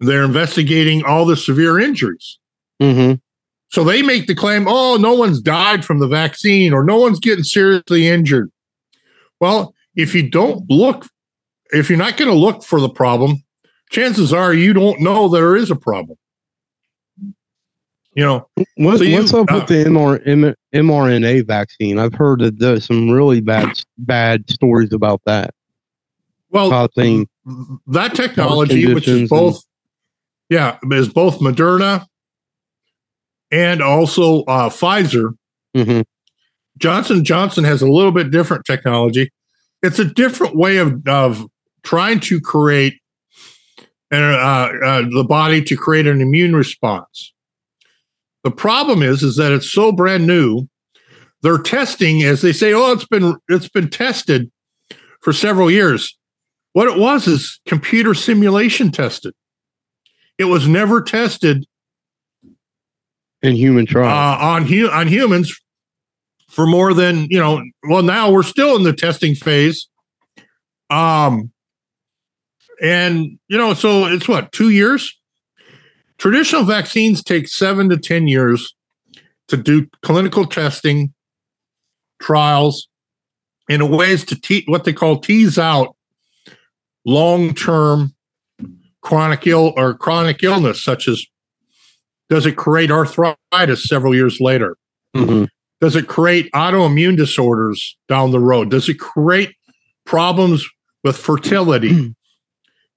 They're 0.01 0.25
investigating 0.25 1.05
all 1.05 1.27
the 1.27 1.37
severe 1.37 1.79
injuries. 1.79 2.39
Mm-hmm. 2.81 3.15
So 3.69 3.85
they 3.85 4.03
make 4.03 4.27
the 4.27 4.35
claim, 4.35 4.67
oh, 4.69 4.97
no 4.97 5.15
one's 5.15 5.41
died 5.41 5.85
from 5.85 5.99
the 5.99 6.09
vaccine 6.09 6.73
or 6.73 6.85
no 6.85 6.99
one's 6.99 7.21
getting 7.21 7.45
seriously 7.45 8.09
injured. 8.09 8.51
Well, 9.41 9.75
if 9.95 10.15
you 10.15 10.29
don't 10.29 10.69
look, 10.71 11.07
if 11.73 11.89
you're 11.89 11.99
not 11.99 12.17
going 12.17 12.31
to 12.31 12.37
look 12.37 12.63
for 12.63 12.81
the 12.81 12.89
problem, 12.89 13.43
chances 13.91 14.33
are 14.33 14.53
you 14.53 14.73
don't 14.73 15.01
know 15.01 15.29
there 15.29 15.57
is 15.57 15.71
a 15.71 15.77
problem. 15.77 16.19
You 18.15 18.25
know, 18.25 18.49
what, 18.77 18.99
so 18.99 19.05
you, 19.05 19.19
what's 19.19 19.33
up 19.33 19.51
uh, 19.51 19.55
with 19.55 19.69
the 19.69 19.85
MR, 19.85 20.55
mRNA 20.75 21.47
vaccine? 21.47 21.99
I've 21.99 22.13
heard 22.13 22.41
that 22.41 22.59
there's 22.59 22.85
some 22.85 23.09
really 23.09 23.41
bad 23.41 23.83
bad 23.97 24.51
stories 24.51 24.93
about 24.93 25.23
that. 25.25 25.55
Well, 26.51 26.69
causing 26.69 27.27
that 27.87 28.15
technology, 28.15 28.93
which 28.93 29.09
is 29.09 29.31
both, 29.31 29.65
and, 30.51 30.59
yeah, 30.59 30.77
is 30.93 31.09
both 31.09 31.41
Moderna 31.41 32.05
and 33.51 33.81
also 33.81 34.43
uh, 34.43 34.69
Pfizer. 34.69 35.35
Mm-hmm. 35.75 36.03
Johnson 36.77 37.25
Johnson 37.25 37.65
has 37.65 37.81
a 37.81 37.89
little 37.89 38.13
bit 38.13 38.31
different 38.31 38.67
technology. 38.67 39.33
It's 39.83 39.99
a 39.99 40.05
different 40.05 40.55
way 40.55 40.77
of 40.77 41.09
of 41.09 41.47
trying 41.83 42.21
to 42.21 42.41
create 42.41 43.01
uh, 44.13 44.17
uh, 44.17 45.03
the 45.11 45.25
body 45.27 45.63
to 45.65 45.77
create 45.77 46.07
an 46.07 46.21
immune 46.21 46.55
response. 46.55 47.33
The 48.45 48.51
problem 48.51 49.03
is, 49.03 49.23
is 49.23 49.37
that 49.37 49.53
it's 49.53 49.71
so 49.71 49.93
brand 49.93 50.27
new. 50.27 50.67
They're 51.43 51.59
testing 51.59 52.23
as 52.23 52.43
they 52.43 52.53
say, 52.53 52.73
"Oh, 52.73 52.93
it's 52.93 53.07
been 53.07 53.37
it's 53.49 53.69
been 53.69 53.89
tested 53.89 54.51
for 55.21 55.33
several 55.33 55.71
years." 55.71 56.17
What 56.73 56.89
it 56.89 56.99
was 56.99 57.27
is 57.27 57.61
computer 57.67 58.15
simulation 58.15 58.91
tested. 58.91 59.35
It 60.39 60.45
was 60.45 60.67
never 60.67 61.03
tested 61.03 61.67
in 63.43 63.57
human 63.57 63.87
trials 63.87 64.41
uh, 64.41 64.45
on 64.45 64.67
hu- 64.67 64.91
on 64.91 65.09
humans 65.09 65.59
for 66.49 66.67
more 66.67 66.95
than 66.95 67.27
you 67.31 67.39
know. 67.39 67.63
Well, 67.89 68.03
now 68.03 68.31
we're 68.31 68.43
still 68.43 68.77
in 68.77 68.83
the 68.83 68.93
testing 68.93 69.35
phase. 69.35 69.89
Um, 70.91 71.52
and 72.83 73.39
you 73.49 73.57
know, 73.57 73.73
so 73.73 74.07
it's 74.07 74.29
what 74.29 74.53
two 74.53 74.71
years. 74.71 75.17
Traditional 76.19 76.65
vaccines 76.65 77.23
take 77.23 77.49
seven 77.49 77.89
to 77.89 77.97
ten 77.97 78.29
years 78.29 78.75
to 79.49 79.57
do 79.57 79.87
clinical 80.03 80.47
testing, 80.47 81.13
trials, 82.21 82.89
in 83.69 83.89
ways 83.89 84.25
to 84.27 84.41
te- 84.41 84.65
what 84.67 84.85
they 84.85 84.93
call 84.93 85.19
tease 85.19 85.59
out 85.59 85.97
long 87.05 87.55
term 87.55 88.15
chronic 89.01 89.47
ill 89.47 89.73
or 89.77 89.95
chronic 89.95 90.43
illness, 90.43 90.83
such 90.83 91.09
as 91.09 91.25
does 92.29 92.47
it 92.47 92.57
create 92.57 92.91
arthritis 92.91 93.89
several 93.89 94.15
years 94.15 94.41
later? 94.41 94.77
Mm-hmm. 95.15 95.45
Does 95.81 95.97
it 95.97 96.07
create 96.07 96.51
autoimmune 96.53 97.17
disorders 97.17 97.97
down 98.09 98.31
the 98.31 98.41
road? 98.41 98.71
Does 98.71 98.89
it 98.89 98.99
create 98.99 99.55
problems 100.07 100.67
with 101.05 101.17
fertility? 101.17 102.15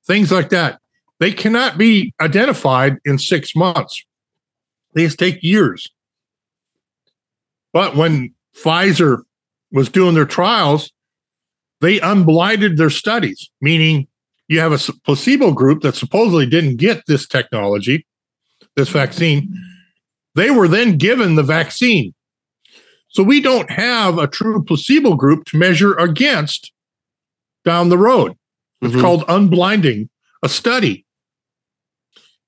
Things 0.08 0.32
like 0.32 0.50
that. 0.50 0.80
They 1.20 1.32
cannot 1.32 1.78
be 1.78 2.14
identified 2.22 2.98
in 3.06 3.18
six 3.18 3.56
months. 3.56 4.04
These 4.94 5.16
take 5.16 5.44
years. 5.44 5.90
But 7.74 7.96
when 7.96 8.34
Pfizer 8.56 9.24
was 9.72 9.90
doing 9.90 10.16
their 10.16 10.26
trials, 10.26 10.92
they 11.82 12.00
unblinded 12.00 12.78
their 12.78 12.90
studies, 12.90 13.50
meaning 13.62 14.08
you 14.48 14.60
have 14.60 14.72
a 14.72 14.94
placebo 15.04 15.52
group 15.52 15.82
that 15.82 15.96
supposedly 15.96 16.46
didn't 16.46 16.78
get 16.78 17.04
this 17.08 17.28
technology, 17.28 18.06
this 18.76 18.90
vaccine. 18.90 19.54
They 20.36 20.52
were 20.52 20.68
then 20.68 20.98
given 20.98 21.36
the 21.36 21.44
vaccine. 21.44 22.14
So 23.10 23.24
we 23.24 23.42
don't 23.42 23.70
have 23.72 24.18
a 24.18 24.28
true 24.28 24.64
placebo 24.64 25.16
group 25.16 25.46
to 25.46 25.58
measure 25.58 25.94
against 25.96 26.72
down 27.64 27.90
the 27.90 27.98
road. 27.98 28.38
It's 28.82 28.92
mm-hmm. 28.92 29.02
called 29.02 29.24
unblinding 29.28 30.10
a 30.44 30.50
study. 30.50 31.06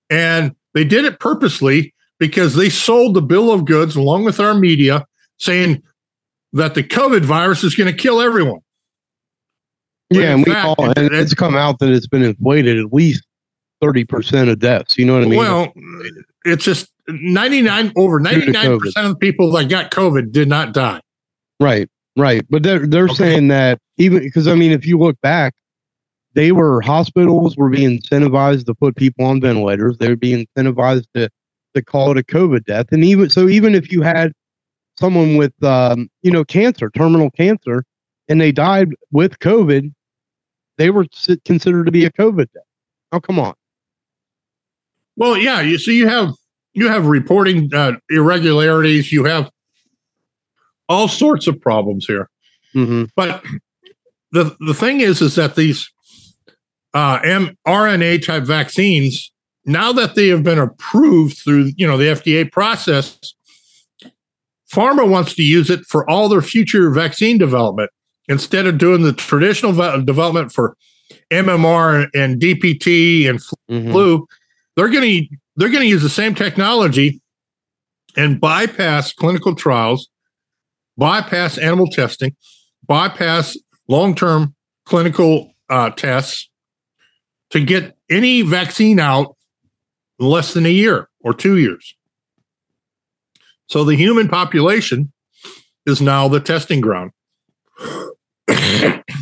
And 0.09 0.55
they 0.73 0.83
did 0.83 1.05
it 1.05 1.19
purposely 1.19 1.93
because 2.19 2.55
they 2.55 2.69
sold 2.69 3.13
the 3.13 3.21
bill 3.21 3.51
of 3.51 3.65
goods 3.65 3.95
along 3.95 4.23
with 4.23 4.39
our 4.39 4.53
media 4.53 5.05
saying 5.37 5.83
that 6.53 6.75
the 6.75 6.83
COVID 6.83 7.23
virus 7.23 7.63
is 7.63 7.75
going 7.75 7.91
to 7.91 7.97
kill 7.97 8.21
everyone. 8.21 8.61
Yeah, 10.09 10.33
and 10.33 10.45
we 10.45 10.53
fact, 10.53 10.79
all, 10.79 10.93
and 10.97 11.13
it's 11.13 11.33
come 11.33 11.55
out 11.55 11.79
that 11.79 11.89
it's 11.89 12.07
been 12.07 12.23
inflated 12.23 12.79
at 12.79 12.93
least 12.93 13.25
thirty 13.81 14.05
percent 14.05 14.49
of 14.49 14.59
deaths. 14.59 14.97
You 14.97 15.05
know 15.05 15.15
what 15.15 15.23
I 15.23 15.25
mean? 15.25 15.39
Well, 15.39 15.73
it's 16.45 16.63
just 16.63 16.89
ninety 17.09 17.61
nine 17.61 17.91
over 17.97 18.19
ninety 18.19 18.51
nine 18.51 18.79
percent 18.79 19.05
of 19.05 19.13
the 19.13 19.19
people 19.19 19.51
that 19.51 19.65
got 19.65 19.91
COVID 19.91 20.31
did 20.31 20.47
not 20.47 20.73
die. 20.73 21.01
Right, 21.59 21.89
right, 22.15 22.41
but 22.49 22.63
they're 22.63 22.87
they're 22.87 23.05
okay. 23.05 23.15
saying 23.15 23.49
that 23.49 23.79
even 23.97 24.19
because 24.19 24.47
I 24.47 24.55
mean, 24.55 24.71
if 24.71 24.85
you 24.85 24.97
look 24.97 25.19
back, 25.19 25.53
they 26.37 26.51
were 26.51 26.81
hospitals 26.81 27.57
were 27.57 27.67
being 27.67 27.97
incentivized 27.97 28.67
to 28.67 28.75
put 28.75 28.95
people 28.95 29.25
on 29.25 29.41
ventilators. 29.41 29.97
They 29.97 30.09
were 30.09 30.15
being 30.15 30.45
incentivized 30.55 31.07
to 31.15 31.29
to 31.73 31.81
call 31.81 32.11
it 32.11 32.17
a 32.19 32.23
COVID 32.23 32.63
death, 32.65 32.85
and 32.91 33.03
even 33.03 33.31
so, 33.31 33.49
even 33.49 33.73
if 33.73 33.91
you 33.91 34.03
had 34.03 34.33
someone 34.99 35.37
with 35.37 35.51
um, 35.63 36.09
you 36.21 36.29
know 36.29 36.45
cancer, 36.45 36.91
terminal 36.91 37.31
cancer, 37.31 37.83
and 38.29 38.39
they 38.39 38.51
died 38.51 38.89
with 39.11 39.39
COVID, 39.39 39.91
they 40.77 40.91
were 40.91 41.07
considered 41.43 41.87
to 41.87 41.91
be 41.91 42.05
a 42.05 42.11
COVID 42.11 42.51
death. 42.53 42.63
Oh, 43.11 43.19
come 43.19 43.39
on. 43.39 43.55
Well, 45.15 45.37
yeah. 45.37 45.61
You 45.61 45.79
see, 45.79 45.97
you 45.97 46.07
have 46.07 46.35
you 46.73 46.87
have 46.87 47.07
reporting 47.07 47.73
uh, 47.73 47.93
irregularities. 48.11 49.11
You 49.11 49.23
have 49.23 49.49
all 50.87 51.07
sorts 51.07 51.47
of 51.47 51.59
problems 51.59 52.05
here. 52.05 52.29
Mm-hmm. 52.75 53.05
But 53.15 53.43
the 54.31 54.55
the 54.59 54.75
thing 54.75 55.01
is, 55.01 55.19
is 55.19 55.33
that 55.33 55.55
these 55.55 55.91
uh, 56.97 57.21
mRNA 57.21 58.25
type 58.25 58.41
vaccines, 58.41 59.31
now 59.65 59.93
that 59.93 60.15
they 60.15 60.29
have 60.29 60.41
been 60.41 60.57
approved 60.57 61.37
through 61.37 61.71
you 61.77 61.85
know 61.85 61.95
the 61.95 62.05
FDA 62.05 62.51
process, 62.51 63.19
pharma 64.73 65.07
wants 65.07 65.35
to 65.35 65.43
use 65.43 65.69
it 65.69 65.81
for 65.81 66.09
all 66.09 66.27
their 66.27 66.41
future 66.41 66.89
vaccine 66.89 67.37
development 67.37 67.91
instead 68.27 68.65
of 68.65 68.79
doing 68.79 69.03
the 69.03 69.13
traditional 69.13 69.73
development 70.01 70.51
for 70.51 70.75
MMR 71.29 72.09
and 72.15 72.41
DPT 72.41 73.29
and 73.29 73.39
mm-hmm. 73.69 73.91
flu. 73.91 74.27
They're 74.75 74.89
going 74.89 75.03
to 75.03 75.37
they're 75.55 75.69
going 75.69 75.83
to 75.83 75.89
use 75.89 76.01
the 76.01 76.09
same 76.09 76.33
technology 76.33 77.21
and 78.15 78.41
bypass 78.41 79.13
clinical 79.13 79.53
trials, 79.53 80.09
bypass 80.97 81.59
animal 81.59 81.91
testing, 81.91 82.35
bypass 82.87 83.55
long 83.87 84.15
term 84.15 84.55
clinical 84.85 85.53
uh, 85.69 85.91
tests 85.91 86.49
to 87.51 87.63
get 87.63 87.95
any 88.09 88.41
vaccine 88.41 88.99
out 88.99 89.35
in 90.19 90.27
less 90.27 90.53
than 90.53 90.65
a 90.65 90.69
year 90.69 91.09
or 91.21 91.33
two 91.33 91.57
years. 91.57 91.95
So 93.67 93.83
the 93.83 93.95
human 93.95 94.27
population 94.27 95.11
is 95.85 96.01
now 96.01 96.27
the 96.27 96.39
testing 96.39 96.81
ground 96.81 97.11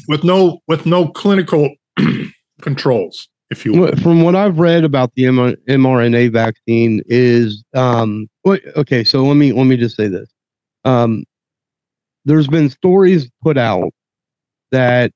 with 0.08 0.24
no 0.24 0.60
with 0.68 0.86
no 0.86 1.10
clinical 1.10 1.70
controls 2.62 3.28
if 3.50 3.66
you 3.66 3.74
will. 3.74 3.96
From 3.98 4.24
what 4.24 4.36
I've 4.36 4.60
read 4.60 4.84
about 4.84 5.14
the 5.16 5.24
mRNA 5.24 6.32
vaccine 6.32 7.02
is 7.08 7.64
um 7.74 8.28
okay, 8.48 9.04
so 9.04 9.24
let 9.24 9.36
me 9.36 9.54
let 9.54 9.66
me 9.66 9.78
just 9.78 9.96
say 9.96 10.08
this. 10.08 10.30
Um 10.84 11.24
there's 12.26 12.48
been 12.48 12.70
stories 12.70 13.30
put 13.42 13.58
out 13.58 13.92
that 14.72 15.12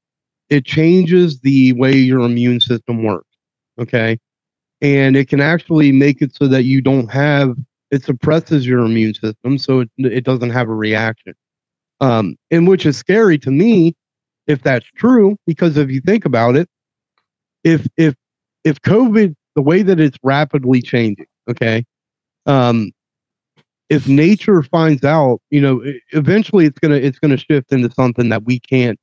it 0.50 0.66
changes 0.66 1.39
the 1.39 1.74
way 1.74 1.95
your 1.95 2.22
immune 2.22 2.60
system 2.60 3.04
works. 3.04 3.28
Okay. 3.80 4.18
And 4.82 5.16
it 5.16 5.28
can 5.28 5.41
actually 5.41 5.91
make 5.91 6.22
it 6.22 6.36
so 6.36 6.47
that 6.47 6.64
you 6.64 6.82
don't 6.82 7.12
have 7.12 7.56
it 7.91 8.04
suppresses 8.04 8.68
your 8.68 8.86
immune 8.86 9.16
system 9.16 9.58
so 9.58 9.80
it, 9.82 9.89
it 9.97 10.24
doesn't 10.24 10.52
have 10.52 10.70
a 10.70 10.76
reaction. 10.76 11.34
Um, 12.02 12.36
and 12.52 12.68
which 12.68 12.86
is 12.86 12.97
scary 12.97 13.38
to 13.39 13.52
me 13.52 13.95
if 14.47 14.62
that's 14.64 14.86
true, 14.95 15.38
because 15.45 15.78
if 15.78 15.89
you 15.89 16.02
think 16.02 16.26
about 16.26 16.56
it, 16.56 16.68
if 17.64 17.88
if 17.97 18.16
if 18.64 18.82
COVID, 18.82 19.36
the 19.56 19.62
way 19.62 19.82
that 19.84 20.00
it's 20.00 20.18
rapidly 20.24 20.82
changing, 20.82 21.28
okay, 21.50 21.86
um, 22.45 22.91
if 23.89 24.08
nature 24.08 24.64
finds 24.64 25.04
out, 25.04 25.39
you 25.50 25.62
know, 25.62 25.84
eventually 26.14 26.66
it's 26.66 26.80
gonna 26.80 26.95
it's 26.95 27.20
gonna 27.20 27.38
shift 27.38 27.72
into 27.72 27.91
something 27.91 28.30
that 28.30 28.43
we 28.43 28.60
can't 28.60 29.00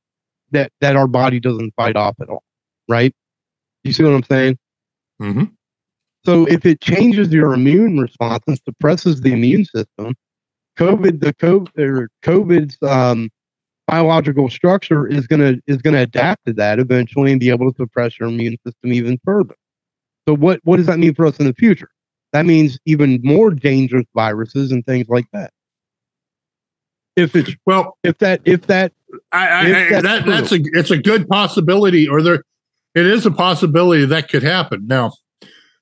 that 0.53 0.73
that 0.81 0.97
our 0.97 1.07
body 1.07 1.41
doesn't 1.41 1.75
fight 1.77 1.97
off 1.97 2.17
at 2.21 2.29
all, 2.29 2.43
right? 2.89 3.15
You 3.85 3.93
see 3.93 4.03
what 4.03 4.15
I'm 4.15 4.23
saying? 4.25 4.59
Mm-hmm. 5.21 5.45
So 6.25 6.45
if 6.47 6.67
it 6.67 6.81
changes 6.81 7.33
your 7.33 7.55
immune 7.55 7.99
response 7.99 8.43
and 8.47 8.59
suppresses 8.65 9.21
the 9.21 9.33
immune 9.33 9.65
system, 9.65 10.15
COVID 10.79 11.21
the 11.21 11.33
COVID 11.35 11.79
or 11.79 12.11
COVID's 12.23 12.77
um, 12.83 13.31
biological 13.87 14.51
structure 14.51 15.07
is 15.07 15.27
gonna 15.27 15.55
is 15.67 15.79
gonna 15.79 16.03
adapt 16.03 16.47
to 16.47 16.53
that 16.55 16.79
eventually 16.79 17.31
and 17.31 17.41
be 17.41 17.51
able 17.51 17.71
to 17.71 17.77
suppress 17.77 18.19
your 18.19 18.29
immune 18.29 18.57
system 18.67 18.93
even 18.93 19.19
further. 19.25 19.55
So 20.29 20.35
what 20.35 20.61
what 20.65 20.77
does 20.77 20.87
that 20.87 20.99
mean 20.99 21.15
for 21.15 21.27
us 21.27 21.39
in 21.39 21.47
the 21.47 21.55
future? 21.55 21.91
That 22.33 22.47
means 22.47 22.79
even 22.85 23.21
more 23.23 23.51
dangerous 23.51 24.07
viruses 24.15 24.73
and 24.73 24.85
things 24.85 25.09
like 25.09 25.27
that. 25.33 25.51
If 27.17 27.35
it's 27.35 27.51
well, 27.65 27.97
if 28.03 28.19
that 28.19 28.43
if 28.45 28.67
that 28.67 28.93
I, 29.33 29.49
I, 29.49 29.67
if 29.67 29.91
that's, 29.91 30.03
that, 30.03 30.27
that's 30.27 30.53
a 30.53 30.59
it's 30.73 30.91
a 30.91 30.99
good 30.99 31.29
possibility, 31.29 32.07
or 32.09 32.23
there 32.23 32.45
it 32.95 33.07
is 33.07 33.27
a 33.27 33.31
possibility 33.31 34.05
that 34.05 34.29
could 34.29 34.43
happen. 34.43 34.87
Now, 34.87 35.13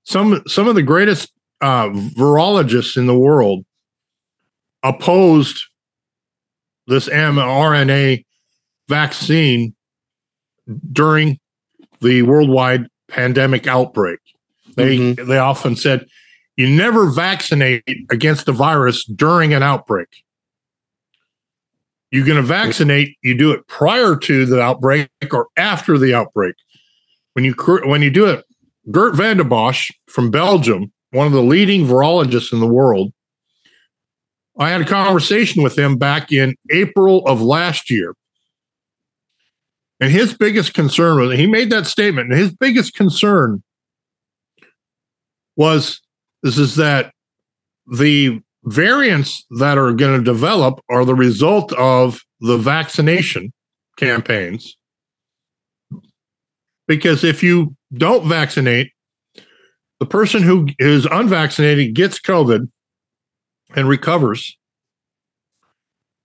some 0.05 0.43
some 0.47 0.69
of 0.69 0.75
the 0.75 0.83
greatest 0.83 1.33
uh, 1.61 1.89
virologists 1.89 2.97
in 2.97 3.07
the 3.07 3.19
world 3.19 3.65
opposed 4.83 5.61
this 6.87 7.09
mRNA 7.09 8.25
vaccine 8.89 9.75
during 10.93 11.39
the 12.01 12.23
worldwide 12.23 12.87
pandemic 13.09 13.67
outbreak. 13.67 14.19
They 14.77 14.99
mm-hmm. 14.99 15.29
they 15.29 15.39
often 15.39 15.77
said 15.77 16.07
you 16.57 16.69
never 16.69 17.11
vaccinate 17.11 17.85
against 18.11 18.49
a 18.49 18.53
virus 18.53 19.05
during 19.05 19.55
an 19.55 19.63
outbreak. 19.63 20.24
You're 22.15 22.25
going 22.25 22.37
to 22.37 22.43
vaccinate, 22.43 23.17
you 23.23 23.37
do 23.37 23.51
it 23.51 23.67
prior 23.67 24.15
to 24.15 24.47
the 24.47 24.63
outbreak 24.63 25.09
or 25.33 25.49
after 25.57 25.99
the 25.99 26.15
outbreak. 26.15 26.55
When 27.33 27.45
you 27.45 27.55
when 27.87 28.03
you 28.03 28.11
do 28.11 28.27
it, 28.27 28.45
Geert 28.93 29.17
Vanden 29.17 29.49
Bossche 29.49 29.91
from 30.07 30.31
Belgium, 30.31 30.93
one 31.11 31.27
of 31.27 31.33
the 31.33 31.43
leading 31.43 31.85
virologists 31.85 32.53
in 32.53 32.61
the 32.61 32.69
world, 32.69 33.13
I 34.57 34.71
had 34.71 34.81
a 34.81 34.85
conversation 34.85 35.65
with 35.65 35.77
him 35.77 35.97
back 35.97 36.31
in 36.31 36.55
April 36.71 37.27
of 37.27 37.43
last 37.43 37.91
year. 37.91 38.15
And 39.99 40.13
his 40.13 40.35
biggest 40.35 40.73
concern 40.73 41.19
was 41.19 41.37
he 41.37 41.49
made 41.49 41.71
that 41.71 41.89
statement, 41.89 42.31
and 42.31 42.39
his 42.39 42.55
biggest 42.55 42.95
concern 42.95 43.61
was 45.57 46.01
this 46.45 46.59
is 46.59 46.77
that 46.77 47.13
the 47.93 48.41
variants 48.65 49.45
that 49.59 49.79
are 49.79 49.93
going 49.93 50.19
to 50.19 50.25
develop 50.25 50.81
are 50.91 51.05
the 51.05 51.15
result 51.15 51.73
of 51.75 52.21
the 52.41 52.57
vaccination 52.57 53.53
campaigns. 53.97 54.77
Because 56.87 57.25
if 57.25 57.43
you 57.43 57.75
don't 57.95 58.29
vaccinate, 58.29 58.91
the 60.01 60.07
person 60.07 60.43
who 60.43 60.69
is 60.79 61.07
unvaccinated 61.07 61.95
gets 61.95 62.21
COVID 62.21 62.69
and 63.75 63.89
recovers 63.89 64.57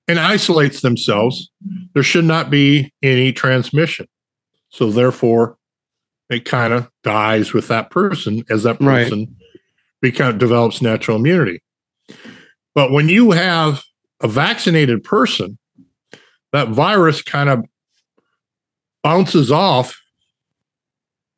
and 0.08 0.20
isolates 0.20 0.82
themselves, 0.82 1.50
there 1.94 2.04
should 2.04 2.26
not 2.26 2.50
be 2.50 2.92
any 3.04 3.32
transmission. 3.32 4.08
So 4.70 4.92
therefore, 4.92 5.58
it 6.30 6.46
kind 6.46 6.74
of 6.74 6.90
dies 7.04 7.54
with 7.54 7.68
that 7.70 7.90
person 7.90 8.44
as 8.50 8.64
that 8.64 8.80
person 8.80 9.20
right. 9.20 9.30
become, 10.02 10.38
develops 10.38 10.82
natural 10.82 11.18
immunity. 11.18 11.62
But 12.76 12.92
when 12.92 13.10
you 13.10 13.32
have 13.32 13.84
a 14.22 14.28
vaccinated 14.28 15.04
person, 15.04 15.58
that 16.52 16.70
virus 16.70 17.22
kind 17.22 17.50
of 17.50 17.66
bounces 19.04 19.52
off 19.52 20.00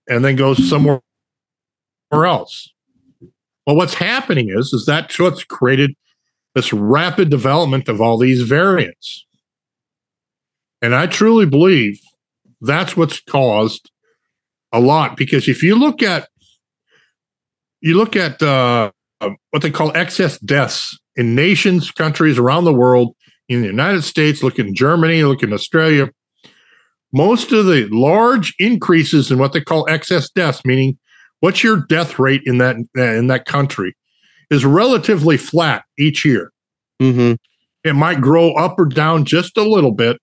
and 0.07 0.25
then 0.25 0.35
goes 0.35 0.69
somewhere 0.69 1.01
else. 2.11 2.71
Well, 3.65 3.75
what's 3.75 3.93
happening 3.93 4.49
is, 4.49 4.73
is 4.73 4.85
that's 4.85 5.19
what's 5.19 5.43
created 5.43 5.95
this 6.55 6.73
rapid 6.73 7.29
development 7.29 7.87
of 7.87 8.01
all 8.01 8.17
these 8.17 8.41
variants. 8.41 9.25
And 10.81 10.95
I 10.95 11.07
truly 11.07 11.45
believe 11.45 11.99
that's 12.59 12.97
what's 12.97 13.21
caused 13.21 13.89
a 14.73 14.79
lot 14.79 15.15
because 15.17 15.47
if 15.47 15.63
you 15.63 15.75
look 15.75 16.01
at 16.01 16.27
you 17.81 17.97
look 17.97 18.15
at 18.15 18.41
uh, 18.41 18.91
what 19.49 19.61
they 19.61 19.71
call 19.71 19.95
excess 19.95 20.37
deaths 20.39 20.97
in 21.15 21.35
nations, 21.35 21.91
countries 21.91 22.37
around 22.37 22.65
the 22.65 22.73
world, 22.73 23.15
in 23.49 23.61
the 23.61 23.67
United 23.67 24.03
States, 24.03 24.43
look 24.43 24.59
in 24.59 24.73
Germany, 24.73 25.23
look 25.23 25.43
in 25.43 25.51
Australia, 25.51 26.09
most 27.11 27.51
of 27.51 27.65
the 27.65 27.87
large 27.91 28.55
increases 28.59 29.31
in 29.31 29.37
what 29.37 29.53
they 29.53 29.61
call 29.61 29.87
excess 29.89 30.29
deaths, 30.29 30.63
meaning 30.63 30.97
what's 31.41 31.63
your 31.63 31.77
death 31.77 32.17
rate 32.17 32.41
in 32.45 32.59
that 32.59 32.77
in 32.95 33.27
that 33.27 33.45
country, 33.45 33.95
is 34.49 34.65
relatively 34.65 35.37
flat 35.37 35.83
each 35.99 36.23
year. 36.23 36.51
Mm-hmm. 37.01 37.33
It 37.83 37.93
might 37.93 38.21
grow 38.21 38.53
up 38.53 38.79
or 38.79 38.85
down 38.85 39.25
just 39.25 39.57
a 39.57 39.63
little 39.63 39.91
bit, 39.91 40.17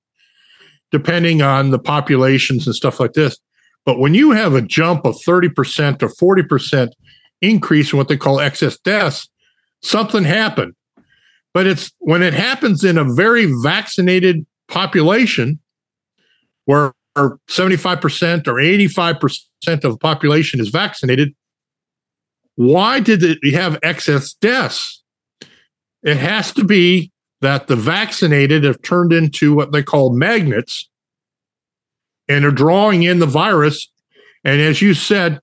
depending 0.90 1.42
on 1.42 1.70
the 1.70 1.78
populations 1.78 2.66
and 2.66 2.74
stuff 2.74 3.00
like 3.00 3.12
this. 3.12 3.36
But 3.84 3.98
when 3.98 4.14
you 4.14 4.30
have 4.30 4.54
a 4.54 4.62
jump 4.62 5.04
of 5.04 5.16
30% 5.16 6.02
or 6.02 6.08
40% 6.08 6.90
increase 7.42 7.92
in 7.92 7.98
what 7.98 8.08
they 8.08 8.16
call 8.16 8.40
excess 8.40 8.78
deaths, 8.78 9.28
something 9.82 10.24
happened. 10.24 10.74
But 11.54 11.66
it's 11.66 11.90
when 11.98 12.22
it 12.22 12.34
happens 12.34 12.84
in 12.84 12.98
a 12.98 13.04
very 13.04 13.52
vaccinated 13.62 14.46
population 14.68 15.58
where 16.66 16.92
75% 17.16 18.46
or 18.46 18.54
85% 18.54 19.84
of 19.84 19.92
the 19.92 19.98
population 19.98 20.60
is 20.60 20.68
vaccinated, 20.68 21.34
why 22.56 23.00
did 23.00 23.22
it 23.22 23.54
have 23.54 23.78
excess 23.82 24.34
deaths? 24.34 25.02
It 26.02 26.16
has 26.16 26.52
to 26.52 26.64
be 26.64 27.10
that 27.40 27.66
the 27.66 27.76
vaccinated 27.76 28.64
have 28.64 28.82
turned 28.82 29.12
into 29.12 29.54
what 29.54 29.72
they 29.72 29.82
call 29.82 30.12
magnets 30.12 30.88
and 32.28 32.44
are 32.44 32.50
drawing 32.50 33.04
in 33.04 33.20
the 33.20 33.26
virus. 33.26 33.90
And 34.44 34.60
as 34.60 34.82
you 34.82 34.94
said, 34.94 35.40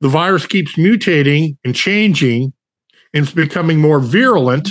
the 0.00 0.08
virus 0.08 0.46
keeps 0.46 0.74
mutating 0.74 1.56
and 1.64 1.74
changing 1.74 2.52
and 3.14 3.24
it's 3.24 3.32
becoming 3.32 3.80
more 3.80 3.98
virulent 3.98 4.68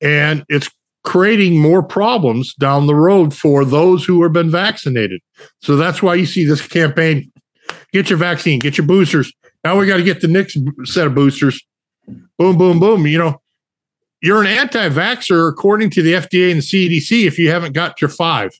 and 0.00 0.44
it's 0.48 0.70
creating 1.04 1.58
more 1.58 1.82
problems 1.82 2.54
down 2.54 2.86
the 2.86 2.94
road 2.94 3.34
for 3.34 3.64
those 3.64 4.04
who 4.04 4.22
have 4.22 4.32
been 4.32 4.50
vaccinated. 4.50 5.20
So 5.60 5.76
that's 5.76 6.02
why 6.02 6.14
you 6.14 6.26
see 6.26 6.44
this 6.44 6.66
campaign 6.66 7.32
get 7.92 8.10
your 8.10 8.18
vaccine, 8.18 8.58
get 8.58 8.76
your 8.76 8.86
boosters. 8.86 9.32
Now 9.64 9.78
we 9.78 9.86
got 9.86 9.96
to 9.96 10.02
get 10.02 10.20
the 10.20 10.28
next 10.28 10.58
set 10.84 11.06
of 11.06 11.14
boosters. 11.14 11.62
Boom, 12.38 12.58
boom, 12.58 12.78
boom. 12.78 13.06
You 13.06 13.18
know, 13.18 13.40
you're 14.20 14.40
an 14.40 14.46
anti 14.46 14.88
vaxxer 14.88 15.48
according 15.48 15.90
to 15.90 16.02
the 16.02 16.14
FDA 16.14 16.50
and 16.50 16.60
the 16.60 17.00
CDC 17.00 17.26
if 17.26 17.38
you 17.38 17.50
haven't 17.50 17.72
got 17.72 18.00
your 18.00 18.10
five. 18.10 18.50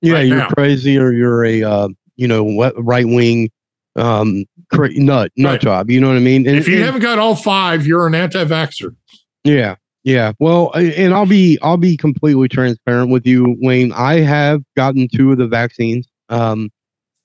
Yeah, 0.00 0.14
right 0.14 0.26
you're 0.26 0.38
now. 0.38 0.48
crazy 0.48 0.98
or 0.98 1.12
you're 1.12 1.44
a, 1.44 1.62
uh, 1.62 1.88
you 2.16 2.28
know, 2.28 2.70
right 2.78 3.06
wing 3.06 3.50
um, 3.96 4.44
cra- 4.72 4.92
nut, 4.94 5.32
nut 5.36 5.52
right. 5.52 5.60
job. 5.60 5.90
You 5.90 6.00
know 6.00 6.08
what 6.08 6.16
I 6.16 6.20
mean? 6.20 6.46
And, 6.46 6.56
if 6.56 6.68
you 6.68 6.76
and, 6.76 6.84
haven't 6.84 7.02
got 7.02 7.18
all 7.18 7.36
five, 7.36 7.86
you're 7.86 8.06
an 8.06 8.14
anti 8.14 8.44
vaxxer. 8.44 8.94
Yeah. 9.44 9.76
Yeah, 10.04 10.32
well, 10.38 10.70
and 10.74 11.14
I'll 11.14 11.24
be 11.26 11.58
I'll 11.62 11.78
be 11.78 11.96
completely 11.96 12.46
transparent 12.48 13.10
with 13.10 13.26
you, 13.26 13.56
Wayne. 13.60 13.90
I 13.92 14.20
have 14.20 14.62
gotten 14.76 15.08
two 15.08 15.32
of 15.32 15.38
the 15.38 15.46
vaccines. 15.46 16.06
Um, 16.28 16.70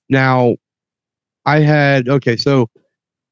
now, 0.09 0.57
I 1.45 1.59
had 1.61 2.09
okay, 2.09 2.37
so 2.37 2.69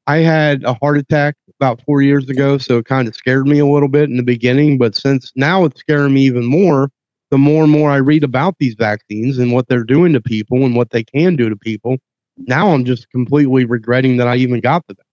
I 0.06 0.18
had 0.18 0.64
a 0.64 0.74
heart 0.74 0.98
attack 0.98 1.36
about 1.60 1.82
four 1.84 2.02
years 2.02 2.28
ago, 2.30 2.58
so 2.58 2.78
it 2.78 2.86
kind 2.86 3.08
of 3.08 3.16
scared 3.16 3.46
me 3.48 3.58
a 3.60 3.66
little 3.66 3.88
bit 3.88 4.10
in 4.10 4.16
the 4.18 4.22
beginning. 4.24 4.78
But 4.78 4.94
since 4.96 5.32
now 5.36 5.64
it's 5.64 5.80
scaring 5.80 6.14
me 6.14 6.22
even 6.22 6.46
more, 6.46 6.90
the 7.30 7.38
more 7.38 7.64
and 7.64 7.72
more 7.72 7.90
I 7.90 7.98
read 7.98 8.24
about 8.24 8.56
these 8.60 8.74
vaccines 8.74 9.38
and 9.38 9.52
what 9.52 9.68
they're 9.68 9.84
doing 9.84 10.12
to 10.14 10.20
people 10.22 10.64
and 10.66 10.76
what 10.76 10.90
they 10.90 11.04
can 11.04 11.36
do 11.36 11.48
to 11.50 11.56
people, 11.56 11.98
now 12.38 12.70
I'm 12.70 12.84
just 12.84 13.10
completely 13.10 13.64
regretting 13.66 14.18
that 14.18 14.28
I 14.28 14.36
even 14.36 14.60
got 14.60 14.86
the 14.88 14.94
vaccine. 14.94 15.04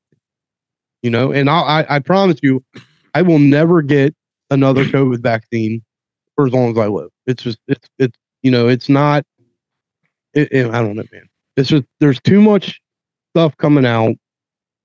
You 1.03 1.11
know, 1.11 1.31
and 1.31 1.49
I'll, 1.49 1.63
I 1.65 1.85
I 1.89 1.99
promise 1.99 2.39
you, 2.43 2.63
I 3.13 3.21
will 3.21 3.39
never 3.39 3.81
get 3.81 4.15
another 4.49 4.85
COVID 4.85 5.19
vaccine 5.19 5.83
for 6.35 6.47
as 6.47 6.53
long 6.53 6.71
as 6.71 6.77
I 6.77 6.87
live. 6.87 7.09
It's 7.25 7.43
just 7.43 7.59
it's 7.67 7.87
it's 7.97 8.17
you 8.43 8.51
know 8.51 8.67
it's 8.67 8.89
not. 8.89 9.23
It, 10.33 10.51
it, 10.51 10.65
I 10.67 10.81
don't 10.81 10.95
know, 10.95 11.05
man. 11.11 11.27
It's 11.55 11.69
just 11.69 11.85
there's 11.99 12.19
too 12.21 12.41
much 12.41 12.81
stuff 13.31 13.55
coming 13.57 13.85
out 13.85 14.15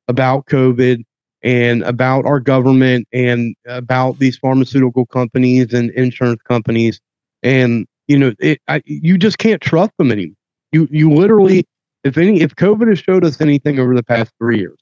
about 0.08 0.46
COVID 0.46 1.04
and 1.42 1.82
about 1.82 2.26
our 2.26 2.38
government 2.38 3.08
and 3.12 3.54
about 3.66 4.18
these 4.18 4.36
pharmaceutical 4.36 5.06
companies 5.06 5.72
and 5.72 5.90
insurance 5.90 6.42
companies, 6.42 7.00
and 7.42 7.86
you 8.08 8.18
know 8.18 8.32
it. 8.38 8.60
I, 8.68 8.82
you 8.84 9.18
just 9.18 9.38
can't 9.38 9.60
trust 9.60 9.92
them 9.98 10.12
anymore. 10.12 10.36
You 10.72 10.88
you 10.90 11.12
literally, 11.12 11.66
if 12.04 12.16
any, 12.16 12.40
if 12.40 12.54
COVID 12.54 12.88
has 12.88 13.00
showed 13.00 13.24
us 13.24 13.40
anything 13.40 13.78
over 13.78 13.94
the 13.94 14.02
past 14.02 14.32
three 14.38 14.58
years, 14.58 14.78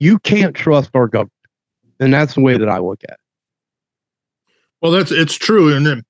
you 0.00 0.18
can't 0.18 0.54
trust 0.54 0.90
our 0.94 1.08
government, 1.08 1.32
and 1.98 2.12
that's 2.12 2.34
the 2.34 2.42
way 2.42 2.58
that 2.58 2.68
I 2.68 2.78
look 2.78 3.02
at 3.04 3.14
it. 3.14 3.27
Well, 4.80 4.92
that's 4.92 5.10
it's 5.10 5.34
true, 5.34 5.74
and 5.74 5.84
then 5.84 6.04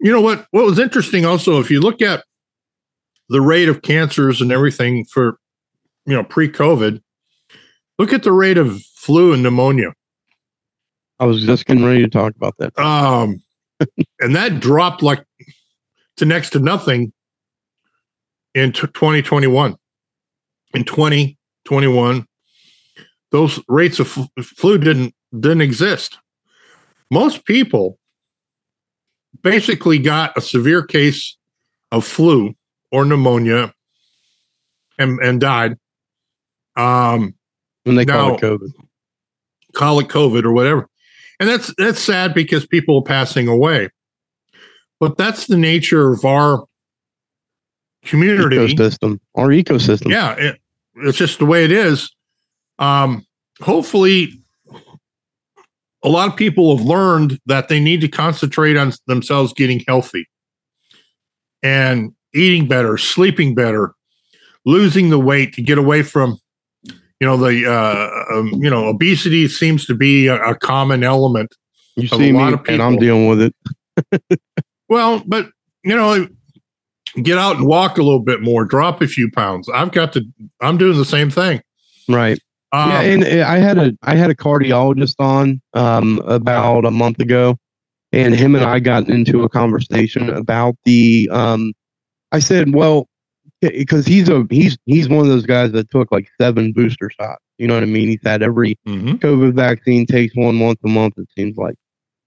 you 0.00 0.12
know 0.12 0.20
what? 0.20 0.46
What 0.50 0.64
was 0.64 0.78
interesting 0.78 1.24
also, 1.24 1.60
if 1.60 1.70
you 1.70 1.80
look 1.80 2.02
at 2.02 2.24
the 3.28 3.40
rate 3.40 3.68
of 3.68 3.82
cancers 3.82 4.40
and 4.40 4.50
everything 4.50 5.04
for 5.04 5.38
you 6.06 6.14
know 6.14 6.24
pre-COVID, 6.24 7.00
look 7.98 8.12
at 8.12 8.22
the 8.22 8.32
rate 8.32 8.58
of 8.58 8.80
flu 8.82 9.32
and 9.32 9.42
pneumonia. 9.42 9.92
I 11.20 11.26
was 11.26 11.44
just 11.44 11.66
getting 11.66 11.84
ready 11.84 12.02
to 12.02 12.08
talk 12.08 12.34
about 12.36 12.56
that. 12.58 12.78
Um, 12.78 13.42
and 14.20 14.34
that 14.34 14.60
dropped 14.60 15.02
like 15.02 15.24
to 16.16 16.24
next 16.24 16.50
to 16.50 16.58
nothing 16.58 17.12
in 18.54 18.72
t- 18.72 18.80
2021. 18.80 19.76
In 20.74 20.84
2021, 20.84 22.26
those 23.30 23.60
rates 23.68 24.00
of 24.00 24.18
f- 24.18 24.44
flu 24.44 24.78
didn't 24.78 25.14
didn't 25.32 25.60
exist 25.60 26.18
most 27.10 27.44
people 27.44 27.98
basically 29.42 29.98
got 29.98 30.36
a 30.36 30.40
severe 30.40 30.82
case 30.82 31.36
of 31.92 32.04
flu 32.04 32.54
or 32.90 33.04
pneumonia 33.04 33.72
and, 34.98 35.18
and 35.20 35.40
died. 35.40 35.76
Um, 36.76 37.34
when 37.84 37.96
they 37.96 38.04
now, 38.04 38.18
call 38.18 38.34
it 38.34 38.40
COVID, 38.40 38.70
call 39.74 40.00
it 40.00 40.08
COVID 40.08 40.44
or 40.44 40.52
whatever, 40.52 40.88
and 41.40 41.48
that's 41.48 41.74
that's 41.78 42.00
sad 42.00 42.34
because 42.34 42.66
people 42.66 42.98
are 42.98 43.02
passing 43.02 43.48
away. 43.48 43.88
But 45.00 45.16
that's 45.16 45.46
the 45.46 45.56
nature 45.56 46.12
of 46.12 46.24
our 46.24 46.66
community 48.04 48.56
ecosystem, 48.56 49.18
our 49.34 49.48
ecosystem. 49.48 50.10
Yeah, 50.10 50.34
it, 50.34 50.60
it's 50.96 51.18
just 51.18 51.38
the 51.38 51.46
way 51.46 51.64
it 51.64 51.72
is. 51.72 52.14
Um, 52.78 53.26
hopefully, 53.60 54.37
a 56.08 56.10
lot 56.10 56.26
of 56.26 56.36
people 56.36 56.74
have 56.74 56.86
learned 56.86 57.38
that 57.44 57.68
they 57.68 57.78
need 57.78 58.00
to 58.00 58.08
concentrate 58.08 58.78
on 58.78 58.92
themselves 59.06 59.52
getting 59.52 59.84
healthy 59.86 60.26
and 61.62 62.12
eating 62.34 62.66
better, 62.66 62.96
sleeping 62.96 63.54
better, 63.54 63.92
losing 64.64 65.10
the 65.10 65.18
weight 65.18 65.52
to 65.52 65.62
get 65.62 65.76
away 65.76 66.02
from, 66.02 66.38
you 66.84 67.26
know, 67.26 67.36
the, 67.36 67.70
uh, 67.70 68.34
um, 68.34 68.48
you 68.54 68.70
know, 68.70 68.86
obesity 68.86 69.48
seems 69.48 69.84
to 69.84 69.94
be 69.94 70.28
a, 70.28 70.42
a 70.42 70.54
common 70.54 71.04
element. 71.04 71.54
You 71.96 72.08
see 72.08 72.32
me, 72.32 72.54
and 72.68 72.80
I'm 72.80 72.96
dealing 72.96 73.28
with 73.28 73.42
it. 73.42 74.40
well, 74.88 75.22
but 75.26 75.50
you 75.84 75.94
know, 75.94 76.26
get 77.22 77.36
out 77.36 77.56
and 77.56 77.66
walk 77.66 77.98
a 77.98 78.02
little 78.02 78.20
bit 78.20 78.40
more, 78.40 78.64
drop 78.64 79.02
a 79.02 79.08
few 79.08 79.30
pounds. 79.30 79.68
I've 79.68 79.92
got 79.92 80.14
to. 80.14 80.24
I'm 80.62 80.78
doing 80.78 80.96
the 80.96 81.04
same 81.04 81.28
thing. 81.28 81.60
Right. 82.08 82.38
Um, 82.72 82.90
yeah, 82.90 83.00
and 83.00 83.24
uh, 83.24 83.46
I 83.48 83.58
had 83.58 83.78
a 83.78 83.92
I 84.02 84.14
had 84.14 84.30
a 84.30 84.34
cardiologist 84.34 85.14
on 85.18 85.60
um, 85.74 86.18
about 86.26 86.84
a 86.84 86.90
month 86.90 87.18
ago, 87.18 87.56
and 88.12 88.34
him 88.34 88.54
and 88.54 88.64
I 88.64 88.78
got 88.78 89.08
into 89.08 89.42
a 89.44 89.48
conversation 89.48 90.28
about 90.30 90.76
the. 90.84 91.28
Um, 91.32 91.72
I 92.30 92.40
said, 92.40 92.74
well, 92.74 93.08
because 93.60 94.06
he's 94.06 94.28
a 94.28 94.46
he's 94.50 94.76
he's 94.84 95.08
one 95.08 95.20
of 95.20 95.28
those 95.28 95.46
guys 95.46 95.72
that 95.72 95.90
took 95.90 96.12
like 96.12 96.28
seven 96.40 96.72
booster 96.72 97.10
shots. 97.10 97.42
You 97.56 97.66
know 97.66 97.74
what 97.74 97.82
I 97.82 97.86
mean? 97.86 98.08
He's 98.08 98.20
had 98.22 98.42
every 98.42 98.78
mm-hmm. 98.86 99.14
COVID 99.14 99.54
vaccine, 99.54 100.06
takes 100.06 100.36
one 100.36 100.60
once 100.60 100.78
a 100.84 100.88
month. 100.88 101.14
It 101.16 101.28
seems 101.36 101.56
like, 101.56 101.74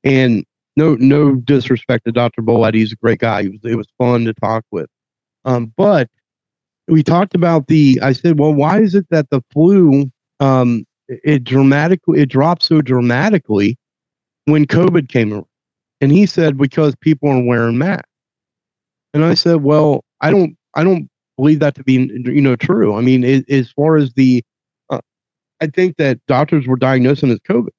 and 0.04 0.44
no 0.76 0.96
no 0.96 1.36
disrespect 1.36 2.06
to 2.06 2.12
Dr. 2.12 2.42
Bolad, 2.42 2.74
he's 2.74 2.92
a 2.92 2.98
great 2.98 3.20
guy. 3.20 3.44
Was, 3.44 3.60
it 3.64 3.76
was 3.76 3.88
fun 3.98 4.26
to 4.26 4.34
talk 4.34 4.66
with, 4.72 4.90
um, 5.46 5.72
but 5.78 6.10
we 6.88 7.04
talked 7.04 7.36
about 7.36 7.68
the. 7.68 8.00
I 8.02 8.14
said, 8.14 8.40
well, 8.40 8.54
why 8.54 8.82
is 8.82 8.96
it 8.96 9.06
that 9.12 9.30
the 9.30 9.42
flu 9.52 10.12
um, 10.42 10.86
it 11.08 11.44
dramatically 11.44 12.20
it 12.20 12.30
dropped 12.30 12.64
so 12.64 12.82
dramatically 12.82 13.78
when 14.46 14.66
COVID 14.66 15.08
came 15.08 15.32
around. 15.32 15.46
And 16.02 16.12
he 16.12 16.26
said 16.26 16.58
because 16.58 16.96
people 16.96 17.30
are 17.30 17.44
wearing 17.44 17.78
masks. 17.78 18.08
And 19.14 19.24
I 19.24 19.36
said, 19.36 19.58
well, 19.58 20.04
I 20.22 20.32
don't 20.32 20.58
I 20.74 20.84
don't 20.84 21.10
believe 21.38 21.60
that 21.60 21.76
to 21.76 21.84
be 21.84 21.94
you 21.94 22.42
know 22.42 22.56
true. 22.56 22.96
I 22.96 23.02
mean, 23.02 23.24
it, 23.24 23.50
as 23.50 23.72
far 23.72 23.98
as 23.98 24.14
the, 24.14 24.44
uh, 24.90 25.02
I 25.62 25.68
think 25.68 25.98
that 25.98 26.20
doctors 26.28 26.66
were 26.66 26.78
diagnosing 26.78 27.30
as 27.30 27.40
COVID 27.40 27.70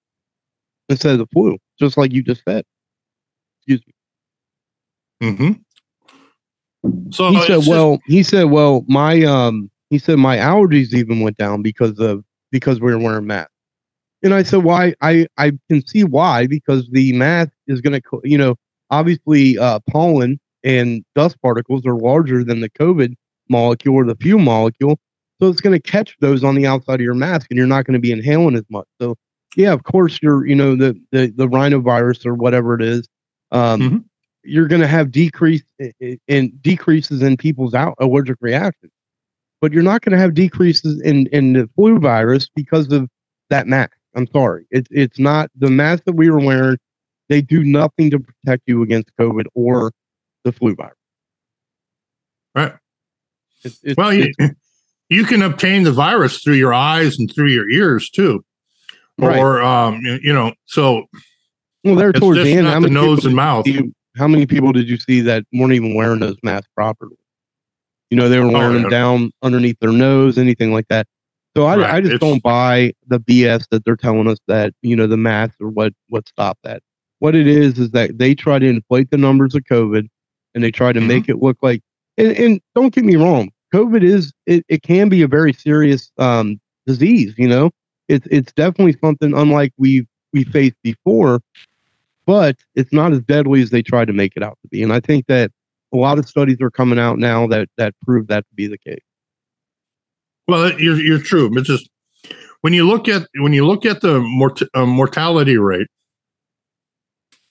instead 0.89 1.13
of 1.13 1.19
the 1.19 1.27
flu, 1.27 1.59
just 1.79 1.97
like 1.97 2.13
you 2.13 2.23
just 2.23 2.43
said. 2.47 2.65
Excuse 3.59 3.83
me. 3.87 5.37
Hmm. 5.37 5.53
So 7.11 7.31
he 7.31 7.41
said, 7.47 7.61
well, 7.67 7.97
just... 7.97 8.03
he 8.09 8.23
said, 8.23 8.45
well, 8.45 8.85
my 8.89 9.23
um, 9.23 9.71
he 9.91 9.99
said 9.99 10.19
my 10.19 10.37
allergies 10.37 10.95
even 10.95 11.21
went 11.21 11.37
down 11.37 11.63
because 11.63 11.99
of 11.99 12.25
because 12.53 12.81
we 12.81 12.93
are 12.93 12.99
wearing 12.99 13.27
masks. 13.27 13.51
And 14.23 14.33
I 14.33 14.45
said, 14.45 14.63
why? 14.63 14.95
I, 15.01 15.27
I 15.37 15.53
can 15.69 15.85
see 15.85 16.05
why, 16.05 16.47
because 16.47 16.89
the 16.93 17.13
mask 17.13 17.51
is 17.67 17.81
going 17.81 18.01
to, 18.01 18.21
you 18.23 18.39
know, 18.39 18.55
obviously 18.91 19.59
uh, 19.59 19.81
pollen 19.91 20.39
and 20.63 21.05
dust 21.17 21.41
particles 21.43 21.85
are 21.85 21.97
larger 21.97 22.45
than 22.45 22.61
the 22.61 22.71
COVID 22.71 23.17
molecule 23.49 23.97
or 23.97 24.05
the 24.05 24.15
fuel 24.15 24.39
molecule. 24.39 25.01
So 25.41 25.49
it's 25.49 25.61
going 25.61 25.75
to 25.75 25.91
catch 25.91 26.17
those 26.21 26.45
on 26.45 26.55
the 26.55 26.67
outside 26.67 26.97
of 26.97 27.01
your 27.01 27.15
mask 27.15 27.49
and 27.51 27.59
you're 27.59 27.67
not 27.67 27.85
going 27.85 27.95
to 27.95 28.01
be 28.01 28.13
inhaling 28.13 28.55
as 28.55 28.65
much. 28.71 28.87
So, 29.01 29.17
yeah, 29.57 29.73
of 29.73 29.83
course, 29.83 30.21
you're, 30.23 30.47
you 30.47 30.55
know, 30.55 30.77
the, 30.77 30.97
the, 31.11 31.33
the 31.35 31.49
rhinovirus 31.49 32.25
or 32.25 32.35
whatever 32.35 32.75
it 32.75 32.83
is, 32.83 33.09
um, 33.51 33.81
mm-hmm. 33.81 33.97
you're 34.45 34.69
going 34.69 34.83
to 34.83 34.87
have 34.87 35.11
decrease 35.11 35.65
in 36.29 36.53
decreases 36.61 37.23
in 37.23 37.37
people's 37.37 37.75
out 37.75 37.97
allergic 37.99 38.37
reactions 38.41 38.93
but 39.63 39.73
you're 39.73 39.83
not 39.85 40.03
going 40.03 40.13
to 40.13 40.19
have 40.19 40.35
decreases 40.35 41.01
in, 41.03 41.29
in 41.29 41.53
the 41.53 41.71
flu 41.77 41.99
virus 41.99 42.49
because 42.55 42.93
of 42.93 43.09
that 43.49 43.69
mask. 43.69 43.93
I'm 44.15 44.27
sorry. 44.27 44.67
It's 44.71 44.89
it's 44.91 45.19
not 45.19 45.51
the 45.57 45.71
mask 45.71 46.05
that 46.05 46.15
we 46.15 46.29
were 46.29 46.41
wearing. 46.41 46.77
They 47.31 47.41
do 47.41 47.65
nothing 47.65 48.11
to 48.11 48.19
protect 48.19 48.65
you 48.67 48.83
against 48.83 49.11
COVID 49.19 49.47
or 49.55 49.93
the 50.45 50.53
flu 50.53 50.75
virus. 50.75 50.97
Right. 52.55 52.75
It's, 53.63 53.81
it's, 53.83 53.97
well, 53.97 54.13
you, 54.13 54.33
you 55.09 55.25
can 55.25 55.41
obtain 55.41 55.85
the 55.85 55.93
virus 55.93 56.43
through 56.43 56.55
your 56.55 56.75
eyes 56.75 57.19
and 57.19 57.33
through 57.33 57.49
your 57.49 57.71
ears 57.71 58.11
too, 58.11 58.45
right. 59.17 59.39
or 59.39 59.63
um, 59.63 60.01
you 60.23 60.33
know. 60.33 60.53
So, 60.67 61.05
well, 61.85 61.95
there 61.95 62.13
towards 62.13 62.43
the 62.43 62.53
end, 62.53 62.67
how 62.67 62.81
the 62.81 62.91
nose 62.91 63.25
and 63.25 63.37
mouth. 63.37 63.67
You, 63.67 63.95
how 64.17 64.29
many 64.29 64.45
people 64.45 64.73
did 64.73 64.91
you 64.91 64.99
see 64.99 65.23
that 65.23 65.45
weren't 65.55 65.73
even 65.73 65.95
wearing 65.95 66.19
those 66.19 66.37
masks 66.43 66.69
properly? 66.75 67.17
You 68.13 68.17
know, 68.17 68.29
they 68.29 68.39
were 68.39 68.45
oh, 68.45 68.53
wearing 68.53 68.83
them 68.83 68.91
down 68.91 69.33
underneath 69.43 69.79
their 69.81 69.91
nose, 69.91 70.37
anything 70.37 70.71
like 70.71 70.87
that. 70.89 71.07
So 71.57 71.65
I, 71.65 71.79
right. 71.79 71.95
I 71.95 72.01
just 72.03 72.13
it's, 72.13 72.21
don't 72.21 72.43
buy 72.43 72.93
the 73.07 73.19
BS 73.19 73.65
that 73.71 73.87
they're 73.87 73.97
telling 73.97 74.29
us 74.29 74.37
that 74.49 74.75
you 74.83 74.95
know 74.95 75.07
the 75.07 75.17
math 75.17 75.55
or 75.63 75.71
what 75.71 75.95
what 76.11 76.29
stopped 76.29 76.61
that. 76.65 76.83
What 77.21 77.35
it 77.35 77.47
is 77.47 77.79
is 77.79 77.93
that 77.93 78.19
they 78.19 78.35
try 78.35 78.59
to 78.59 78.67
inflate 78.67 79.11
the 79.11 79.17
numbers 79.17 79.55
of 79.55 79.63
COVID, 79.65 80.11
and 80.55 80.63
they 80.63 80.71
try 80.71 80.93
to 80.93 81.01
mm-hmm. 81.01 81.09
make 81.09 81.31
it 81.31 81.41
look 81.41 81.57
like. 81.63 81.81
And, 82.19 82.37
and, 82.37 82.61
don't 82.75 82.95
get 82.95 83.07
me 83.07 83.17
wrong, 83.17 83.49
COVID 83.73 84.03
is 84.03 84.35
it, 84.45 84.67
it 84.69 84.83
can 84.83 85.09
be 85.09 85.23
a 85.23 85.27
very 85.27 85.55
serious 85.55 86.13
um, 86.19 86.61
disease. 86.87 87.33
You 87.39 87.49
know, 87.49 87.71
it's 88.09 88.27
it's 88.31 88.53
definitely 88.53 88.99
something 89.03 89.33
unlike 89.33 89.73
we 89.79 90.07
we 90.35 90.45
faced 90.45 90.77
before, 90.83 91.41
but 92.27 92.57
it's 92.75 92.93
not 92.93 93.13
as 93.13 93.23
deadly 93.23 93.63
as 93.63 93.71
they 93.71 93.81
try 93.81 94.05
to 94.05 94.13
make 94.13 94.35
it 94.37 94.43
out 94.43 94.59
to 94.61 94.69
be. 94.69 94.83
And 94.83 94.93
I 94.93 95.01
think 95.01 95.29
that 95.29 95.51
a 95.93 95.97
lot 95.97 96.19
of 96.19 96.29
studies 96.29 96.59
are 96.61 96.71
coming 96.71 96.99
out 96.99 97.19
now 97.19 97.47
that 97.49 97.69
that 97.77 97.95
prove 98.03 98.29
that 98.29 98.49
to 98.49 98.55
be 98.55 98.67
the 98.67 98.79
case. 98.79 99.03
Well, 100.49 100.79
you're 100.81 101.01
you're 101.01 101.19
true. 101.19 101.51
It's 101.57 101.69
just 101.69 101.89
when 102.63 102.73
you 102.73 102.87
look 102.87 103.09
at 103.09 103.29
when 103.39 103.53
you 103.53 103.67
look 103.67 103.85
at 103.85 104.01
the 104.01 104.21
mort- 104.21 104.63
uh, 104.75 104.87
mortality 104.87 105.57
rate 105.57 105.89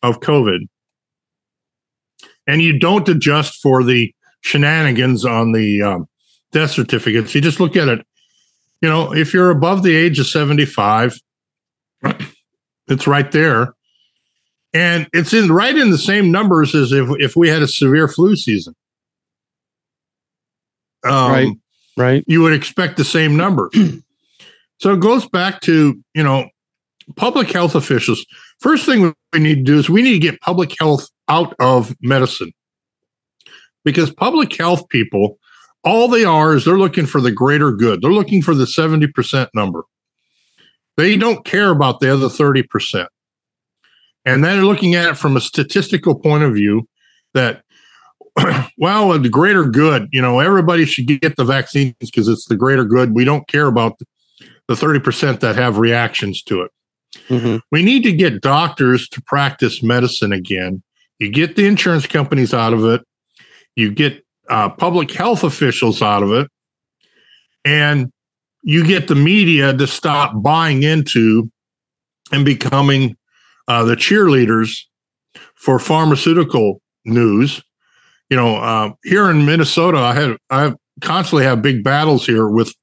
of 0.04 0.20
COVID, 0.20 0.68
and 2.48 2.62
you 2.62 2.78
don't 2.78 3.08
adjust 3.08 3.62
for 3.62 3.84
the 3.84 4.14
shenanigans 4.42 5.26
on 5.26 5.52
the 5.52 5.82
um, 5.82 6.08
death 6.52 6.72
certificates, 6.72 7.36
you 7.36 7.42
just 7.42 7.60
look 7.60 7.76
at 7.76 7.88
it. 7.88 8.06
You 8.82 8.90
know, 8.90 9.14
if 9.14 9.34
you're 9.34 9.52
above 9.52 9.84
the 9.84 9.96
age 9.96 10.20
of 10.20 10.26
75, 10.26 11.20
it's 12.88 13.06
right 13.06 13.32
there. 13.32 13.76
And 14.74 15.08
it's 15.14 15.34
in 15.34 15.52
right 15.52 15.76
in 15.76 15.92
the 15.92 15.98
same 15.98 16.32
numbers 16.32 16.74
as 16.76 16.92
if, 16.92 17.10
if 17.20 17.36
we 17.36 17.50
had 17.50 17.62
a 17.62 17.68
severe 17.68 18.08
flu 18.08 18.36
season. 18.36 18.74
Um, 21.04 21.32
right 21.32 21.52
right? 21.98 22.24
You 22.28 22.42
would 22.42 22.54
expect 22.54 22.98
the 22.98 23.06
same 23.06 23.36
numbers. 23.36 23.72
so 24.80 24.94
it 24.94 25.00
goes 25.00 25.28
back 25.28 25.62
to, 25.62 26.02
you 26.14 26.24
know, 26.24 26.50
public 27.16 27.52
health 27.52 27.76
officials. 27.76 28.26
First 28.60 28.86
thing 28.86 29.14
we 29.34 29.40
need 29.40 29.56
to 29.56 29.64
do 29.64 29.78
is 29.78 29.90
we 29.90 30.02
need 30.02 30.14
to 30.14 30.20
get 30.20 30.42
public 30.42 30.74
health 30.80 31.10
out 31.28 31.56
of 31.60 31.96
medicine 32.02 32.52
because 33.84 34.12
public 34.12 34.56
health 34.56 34.88
people, 34.90 35.38
all 35.84 36.08
they 36.08 36.26
are 36.26 36.56
is 36.56 36.66
they're 36.66 36.78
looking 36.78 37.06
for 37.06 37.22
the 37.22 37.32
greater 37.32 37.72
good. 37.72 38.02
They're 38.02 38.12
looking 38.12 38.42
for 38.42 38.54
the 38.54 38.66
70% 38.66 39.48
number. 39.54 39.84
They 40.98 41.18
don't 41.18 41.46
care 41.46 41.72
about 41.72 42.00
the 42.00 42.14
other 42.14 42.28
30%. 42.28 43.08
And 44.26 44.44
then 44.44 44.58
they're 44.58 44.66
looking 44.66 44.96
at 44.96 45.10
it 45.10 45.18
from 45.18 45.36
a 45.36 45.42
statistical 45.42 46.16
point 46.16 46.44
of 46.44 46.54
view 46.54 46.88
that 47.34 47.64
well, 48.78 49.18
the 49.20 49.30
greater 49.30 49.66
good, 49.66 50.08
you 50.12 50.22
know, 50.22 50.40
everybody 50.40 50.86
should 50.86 51.08
get 51.08 51.36
the 51.36 51.44
vaccines 51.44 51.96
because 52.00 52.28
it's 52.28 52.46
the 52.46 52.56
greater 52.56 52.86
good. 52.86 53.14
We 53.14 53.26
don't 53.26 53.48
care 53.48 53.68
about 53.68 54.00
the 54.68 54.76
30% 54.76 55.40
that 55.42 55.56
have 55.56 55.78
reactions 55.78 56.42
to 56.44 56.62
it. 56.62 56.72
Mm-hmm. 57.28 57.58
We 57.72 57.84
need 57.84 58.04
to 58.04 58.14
get 58.14 58.42
doctors 58.42 59.10
to 59.10 59.22
practice 59.22 59.84
medicine 59.84 60.32
again. 60.32 60.82
You 61.20 61.30
get 61.30 61.56
the 61.56 61.66
insurance 61.66 62.08
companies 62.08 62.54
out 62.54 62.74
of 62.74 62.86
it, 62.86 63.02
you 63.76 63.92
get 63.92 64.26
uh, 64.50 64.70
public 64.70 65.12
health 65.12 65.44
officials 65.44 66.02
out 66.02 66.24
of 66.24 66.32
it, 66.32 66.48
and 67.66 68.12
you 68.64 68.86
get 68.86 69.08
the 69.08 69.16
media 69.16 69.74
to 69.74 69.88
stop 69.88 70.42
buying 70.42 70.84
into 70.84 71.52
and 72.32 72.46
becoming 72.46 73.16
uh, 73.72 73.84
the 73.84 73.96
cheerleaders 73.96 74.82
for 75.56 75.80
pharmaceutical 75.80 76.82
news 77.06 77.62
you 78.32 78.38
know, 78.38 78.56
uh, 78.56 78.94
here 79.04 79.30
in 79.30 79.46
Minnesota, 79.46 79.98
I 79.98 80.14
had 80.14 80.38
I 80.50 80.74
constantly 81.02 81.44
have 81.44 81.62
big 81.62 81.84
battles 81.84 82.26
here 82.26 82.48
with 82.48 82.74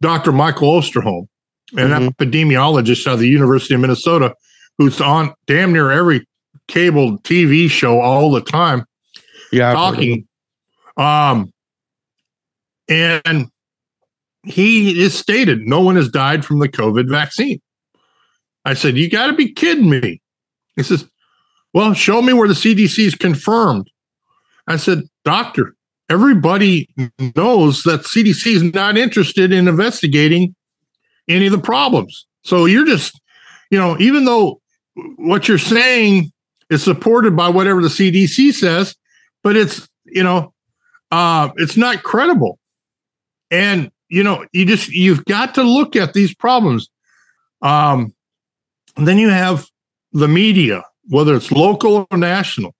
Dr. 0.00 0.32
Michael 0.32 0.68
Osterholm, 0.68 1.28
an 1.76 1.90
mm-hmm. 1.90 2.08
epidemiologist 2.08 3.06
out 3.06 3.14
of 3.14 3.20
the 3.20 3.28
University 3.28 3.74
of 3.74 3.80
Minnesota, 3.80 4.34
who's 4.76 5.00
on 5.00 5.32
damn 5.46 5.72
near 5.72 5.92
every 5.92 6.26
cable 6.66 7.18
TV 7.18 7.70
show 7.70 8.00
all 8.00 8.32
the 8.32 8.40
time. 8.40 8.84
Yeah, 9.52 9.72
talking. 9.72 10.26
Um, 10.96 11.52
and 12.88 13.46
he 14.42 15.00
is 15.00 15.16
stated 15.16 15.60
no 15.60 15.80
one 15.80 15.94
has 15.94 16.08
died 16.08 16.44
from 16.44 16.58
the 16.58 16.68
COVID 16.68 17.08
vaccine. 17.08 17.60
I 18.64 18.74
said, 18.74 18.96
You 18.96 19.10
got 19.10 19.28
to 19.28 19.32
be 19.32 19.52
kidding 19.52 19.90
me. 19.90 20.20
He 20.76 20.82
says, 20.82 21.08
Well, 21.72 21.94
show 21.94 22.22
me 22.22 22.32
where 22.32 22.48
the 22.48 22.54
CDC 22.54 22.98
is 22.98 23.14
confirmed 23.14 23.90
I 24.66 24.76
said, 24.76 25.02
Doctor, 25.24 25.74
everybody 26.08 26.88
knows 27.36 27.82
that 27.82 28.02
CDC 28.02 28.46
is 28.46 28.62
not 28.62 28.96
interested 28.96 29.52
in 29.52 29.68
investigating 29.68 30.54
any 31.28 31.46
of 31.46 31.52
the 31.52 31.58
problems. 31.58 32.26
So 32.42 32.66
you're 32.66 32.86
just, 32.86 33.20
you 33.70 33.78
know, 33.78 33.96
even 33.98 34.24
though 34.24 34.60
what 35.16 35.48
you're 35.48 35.58
saying 35.58 36.32
is 36.70 36.82
supported 36.82 37.36
by 37.36 37.48
whatever 37.48 37.82
the 37.82 37.88
CDC 37.88 38.52
says, 38.52 38.94
but 39.42 39.56
it's, 39.56 39.88
you 40.06 40.22
know, 40.22 40.52
uh, 41.10 41.50
it's 41.56 41.76
not 41.76 42.02
credible. 42.02 42.58
And, 43.50 43.90
you 44.08 44.22
know, 44.22 44.44
you 44.52 44.64
just, 44.64 44.88
you've 44.90 45.24
got 45.26 45.54
to 45.54 45.62
look 45.62 45.96
at 45.96 46.12
these 46.12 46.34
problems. 46.34 46.88
Um, 47.62 48.14
then 48.96 49.18
you 49.18 49.28
have 49.28 49.66
the 50.12 50.28
media, 50.28 50.84
whether 51.08 51.34
it's 51.34 51.50
local 51.50 52.06
or 52.10 52.16
national 52.16 52.74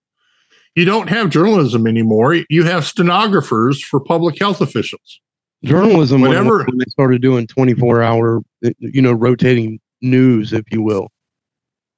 you 0.74 0.84
don't 0.84 1.08
have 1.08 1.30
journalism 1.30 1.86
anymore. 1.86 2.42
You 2.48 2.64
have 2.64 2.84
stenographers 2.84 3.82
for 3.82 4.00
public 4.00 4.38
health 4.38 4.60
officials. 4.60 5.20
Journalism, 5.64 6.20
whenever 6.20 6.64
when 6.64 6.78
they 6.78 6.84
started 6.88 7.22
doing 7.22 7.46
24 7.46 8.02
hour, 8.02 8.40
you 8.78 9.00
know, 9.00 9.12
rotating 9.12 9.80
news, 10.02 10.52
if 10.52 10.64
you 10.70 10.82
will. 10.82 11.10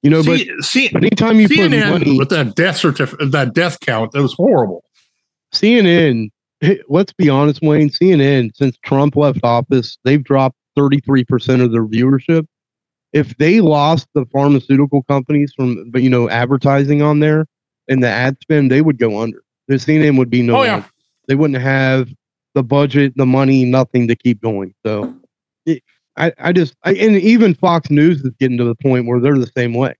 You 0.03 0.11
know, 0.11 0.21
see, 0.21 0.49
but, 0.55 0.63
see, 0.63 0.89
but 0.89 1.03
anytime 1.03 1.39
you 1.39 1.49
CNN 1.49 1.91
put 1.91 1.99
money, 1.99 2.17
with 2.17 2.29
that 2.29 2.55
death 2.55 2.77
certificate, 2.77 3.31
that 3.31 3.53
death 3.53 3.79
count, 3.81 4.11
that 4.13 4.21
was 4.21 4.33
horrible. 4.33 4.83
CNN, 5.53 6.29
let's 6.87 7.11
be 7.11 7.29
honest, 7.29 7.61
Wayne, 7.61 7.89
CNN, 7.89 8.55
since 8.55 8.77
Trump 8.85 9.17
left 9.17 9.39
office, 9.43 9.97
they've 10.05 10.23
dropped 10.23 10.55
33% 10.77 11.61
of 11.61 11.71
their 11.71 11.83
viewership. 11.83 12.45
If 13.17 13.35
they 13.37 13.61
lost 13.61 14.07
the 14.13 14.25
pharmaceutical 14.31 15.01
companies 15.03 15.51
from, 15.55 15.89
but 15.89 16.03
you 16.03 16.09
know, 16.09 16.29
advertising 16.29 17.01
on 17.01 17.19
there, 17.19 17.47
and 17.87 18.03
the 18.03 18.07
ad 18.07 18.37
spend, 18.41 18.71
they 18.71 18.81
would 18.81 18.99
go 18.99 19.19
under. 19.19 19.43
The 19.67 19.75
CNN 19.75 20.17
would 20.17 20.29
be 20.29 20.41
no. 20.41 20.57
Oh, 20.57 20.63
yeah. 20.63 20.83
They 21.27 21.35
wouldn't 21.35 21.61
have 21.61 22.09
the 22.53 22.63
budget, 22.63 23.13
the 23.15 23.25
money, 23.25 23.65
nothing 23.65 24.07
to 24.07 24.15
keep 24.15 24.41
going. 24.41 24.73
So, 24.85 25.13
it, 25.65 25.83
I, 26.15 26.31
I 26.39 26.53
just, 26.53 26.75
I, 26.83 26.93
and 26.93 27.15
even 27.17 27.53
Fox 27.55 27.89
News 27.89 28.21
is 28.21 28.31
getting 28.39 28.57
to 28.57 28.63
the 28.63 28.75
point 28.75 29.07
where 29.07 29.19
they're 29.19 29.37
the 29.37 29.51
same 29.57 29.73
way. 29.73 29.95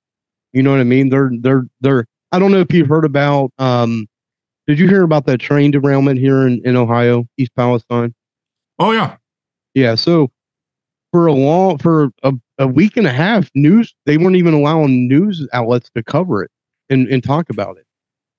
You 0.54 0.64
know 0.64 0.72
what 0.72 0.80
I 0.80 0.86
mean? 0.86 1.10
They're, 1.10 1.32
they're, 1.42 1.68
they're. 1.82 2.06
I 2.32 2.40
don't 2.40 2.52
know 2.52 2.60
if 2.60 2.74
you've 2.74 2.88
heard 2.88 3.06
about. 3.06 3.52
um 3.58 4.08
Did 4.68 4.80
you 4.80 4.88
hear 4.88 5.04
about 5.04 5.26
that 5.26 5.40
train 5.40 5.72
derailment 5.72 6.20
here 6.20 6.48
in, 6.48 6.62
in 6.66 6.76
Ohio, 6.76 7.28
East 7.38 7.52
Palestine? 7.56 8.14
Oh 8.80 8.92
yeah, 8.92 9.18
yeah. 9.74 9.96
So 9.96 10.30
for 11.12 11.28
a 11.28 11.34
long, 11.34 11.78
for 11.78 12.10
a, 12.24 12.34
a 12.58 12.68
week 12.68 12.98
and 12.98 13.08
a 13.08 13.14
half, 13.14 13.50
news 13.56 13.94
they 14.06 14.18
weren't 14.18 14.36
even 14.36 14.54
allowing 14.54 15.08
news 15.08 15.48
outlets 15.54 15.90
to 15.96 16.04
cover 16.04 16.44
it 16.44 16.52
and, 16.90 17.08
and 17.08 17.24
talk 17.24 17.50
about 17.50 17.78
it. 17.78 17.86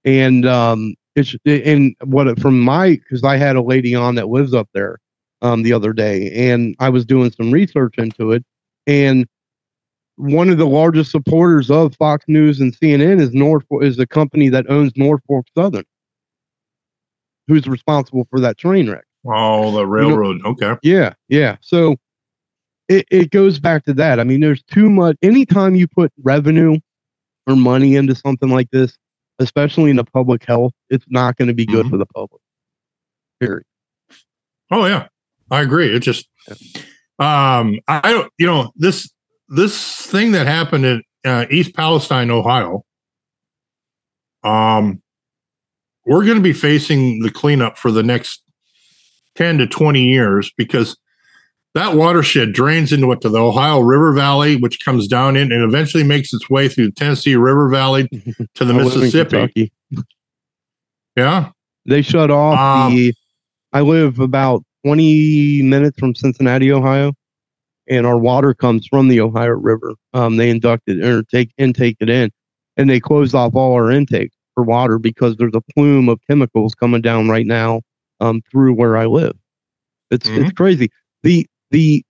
And 0.05 0.47
um, 0.47 0.95
it's 1.15 1.37
and 1.45 1.95
what 2.05 2.39
from 2.41 2.61
my 2.61 2.91
because 2.97 3.25
I 3.25 3.37
had 3.37 3.57
a 3.57 3.63
lady 3.63 3.95
on 3.95 4.15
that 4.15 4.29
lives 4.29 4.55
up 4.55 4.69
there 4.73 4.99
um, 5.43 5.63
the 5.63 5.73
other 5.73 5.93
day, 5.93 6.31
and 6.51 6.75
I 6.79 6.89
was 6.89 7.05
doing 7.05 7.31
some 7.33 7.51
research 7.51 7.97
into 7.99 8.33
it, 8.33 8.45
and 8.87 9.27
one 10.17 10.49
of 10.49 10.59
the 10.59 10.67
largest 10.67 11.13
supporters 11.13 11.71
of 11.71 11.95
Fox 11.95 12.25
News 12.27 12.61
and 12.61 12.77
CNN 12.77 13.21
is 13.21 13.33
Norfolk 13.33 13.85
is 13.85 13.97
the 13.97 14.07
company 14.07 14.49
that 14.49 14.69
owns 14.69 14.93
Norfolk 14.97 15.47
Southern, 15.57 15.85
who's 17.47 17.69
responsible 17.69 18.27
for 18.31 18.41
that 18.41 18.59
train 18.59 18.91
wreck. 18.91 19.05
Oh, 19.27 19.73
the 19.73 19.87
railroad. 19.87 20.39
You 20.39 20.43
know, 20.43 20.51
okay. 20.51 20.75
Yeah, 20.83 21.15
yeah. 21.29 21.57
So 21.61 21.97
it, 22.89 23.07
it 23.11 23.31
goes 23.31 23.59
back 23.59 23.85
to 23.85 23.95
that. 23.95 24.19
I 24.19 24.25
mean, 24.25 24.41
there's 24.41 24.63
too 24.65 24.89
much. 24.89 25.17
Anytime 25.23 25.75
you 25.75 25.87
put 25.87 26.13
revenue 26.23 26.79
or 27.47 27.57
money 27.57 27.97
into 27.97 28.15
something 28.15 28.49
like 28.49 28.71
this, 28.71 28.97
especially 29.39 29.91
in 29.91 29.97
the 29.97 30.05
public 30.05 30.45
health, 30.45 30.73
it's 30.91 31.05
not 31.09 31.37
going 31.37 31.49
to 31.49 31.55
be 31.55 31.67
good 31.67 31.87
mm-hmm. 31.87 31.91
for 31.91 31.99
the 31.99 32.07
public. 32.07 32.43
Period. 33.41 33.65
Oh 34.71 34.87
yeah, 34.87 35.09
I 35.51 35.61
agree. 35.61 35.95
It 35.95 36.01
just, 36.01 36.29
um, 37.19 37.79
I 37.87 38.13
don't, 38.13 38.33
you 38.39 38.47
know, 38.47 38.73
this 38.77 39.11
this 39.49 40.07
thing 40.07 40.33
that 40.33 40.47
happened 40.47 40.85
in 40.85 41.03
uh, 41.25 41.47
East 41.51 41.75
Palestine, 41.75 42.31
Ohio. 42.31 42.85
Um, 44.43 45.03
we're 46.05 46.25
going 46.25 46.37
to 46.37 46.43
be 46.43 46.53
facing 46.53 47.21
the 47.21 47.31
cleanup 47.31 47.79
for 47.79 47.91
the 47.91 48.03
next 48.03 48.43
ten 49.37 49.59
to 49.59 49.67
twenty 49.67 50.05
years 50.05 50.53
because 50.57 50.97
that 51.75 51.95
watershed 51.95 52.53
drains 52.53 52.93
into 52.93 53.07
what 53.07 53.21
to 53.21 53.29
the 53.29 53.39
Ohio 53.39 53.81
River 53.81 54.13
Valley, 54.13 54.57
which 54.57 54.85
comes 54.85 55.07
down 55.07 55.37
in 55.37 55.53
and 55.53 55.63
eventually 55.63 56.03
makes 56.03 56.33
its 56.33 56.49
way 56.49 56.69
through 56.69 56.87
the 56.87 56.93
Tennessee 56.93 57.37
River 57.37 57.69
Valley 57.69 58.09
to 58.55 58.65
the 58.65 58.75
Mississippi. 58.75 59.73
Yeah. 61.17 61.51
They 61.87 62.03
shut 62.03 62.31
off 62.31 62.59
um, 62.59 62.95
the 62.95 63.15
I 63.73 63.81
live 63.81 64.19
about 64.19 64.63
20 64.85 65.63
minutes 65.63 65.99
from 65.99 66.15
Cincinnati, 66.15 66.73
Ohio, 66.73 67.13
and 67.89 68.07
our 68.07 68.19
water 68.19 68.55
comes 68.55 68.87
from 68.87 69.09
the 69.09 69.21
Ohio 69.21 69.51
River. 69.51 69.95
Um, 70.15 70.37
they 70.37 70.51
inducted 70.51 71.03
or 71.03 71.23
take 71.25 71.51
intake 71.59 71.97
it 72.01 72.09
in, 72.09 72.31
and 72.77 72.89
they 72.89 73.01
closed 73.01 73.35
off 73.35 73.55
all 73.55 73.75
our 73.75 73.91
intake 73.91 74.31
for 74.55 74.65
water 74.65 74.99
because 74.99 75.37
there's 75.37 75.55
a 75.55 75.63
plume 75.75 76.09
of 76.09 76.21
chemicals 76.29 76.75
coming 76.75 77.01
down 77.01 77.29
right 77.29 77.47
now 77.47 77.83
um, 78.21 78.43
through 78.51 78.75
where 78.75 78.97
I 78.97 79.07
live. 79.07 79.37
It's 80.11 80.29
mm-hmm. 80.29 80.45
it's 80.45 80.53
crazy. 80.53 80.91
The 81.23 81.47
the 81.71 82.05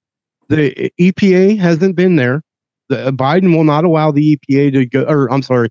the 0.49 0.91
EPA 0.99 1.59
hasn't 1.59 1.97
been 1.97 2.17
there. 2.17 2.43
The, 2.89 3.09
uh, 3.09 3.11
Biden 3.11 3.55
will 3.55 3.65
not 3.65 3.85
allow 3.85 4.11
the 4.11 4.37
EPA 4.37 4.73
to 4.73 4.87
go. 4.87 5.03
Or 5.03 5.31
I'm 5.33 5.43
sorry, 5.43 5.69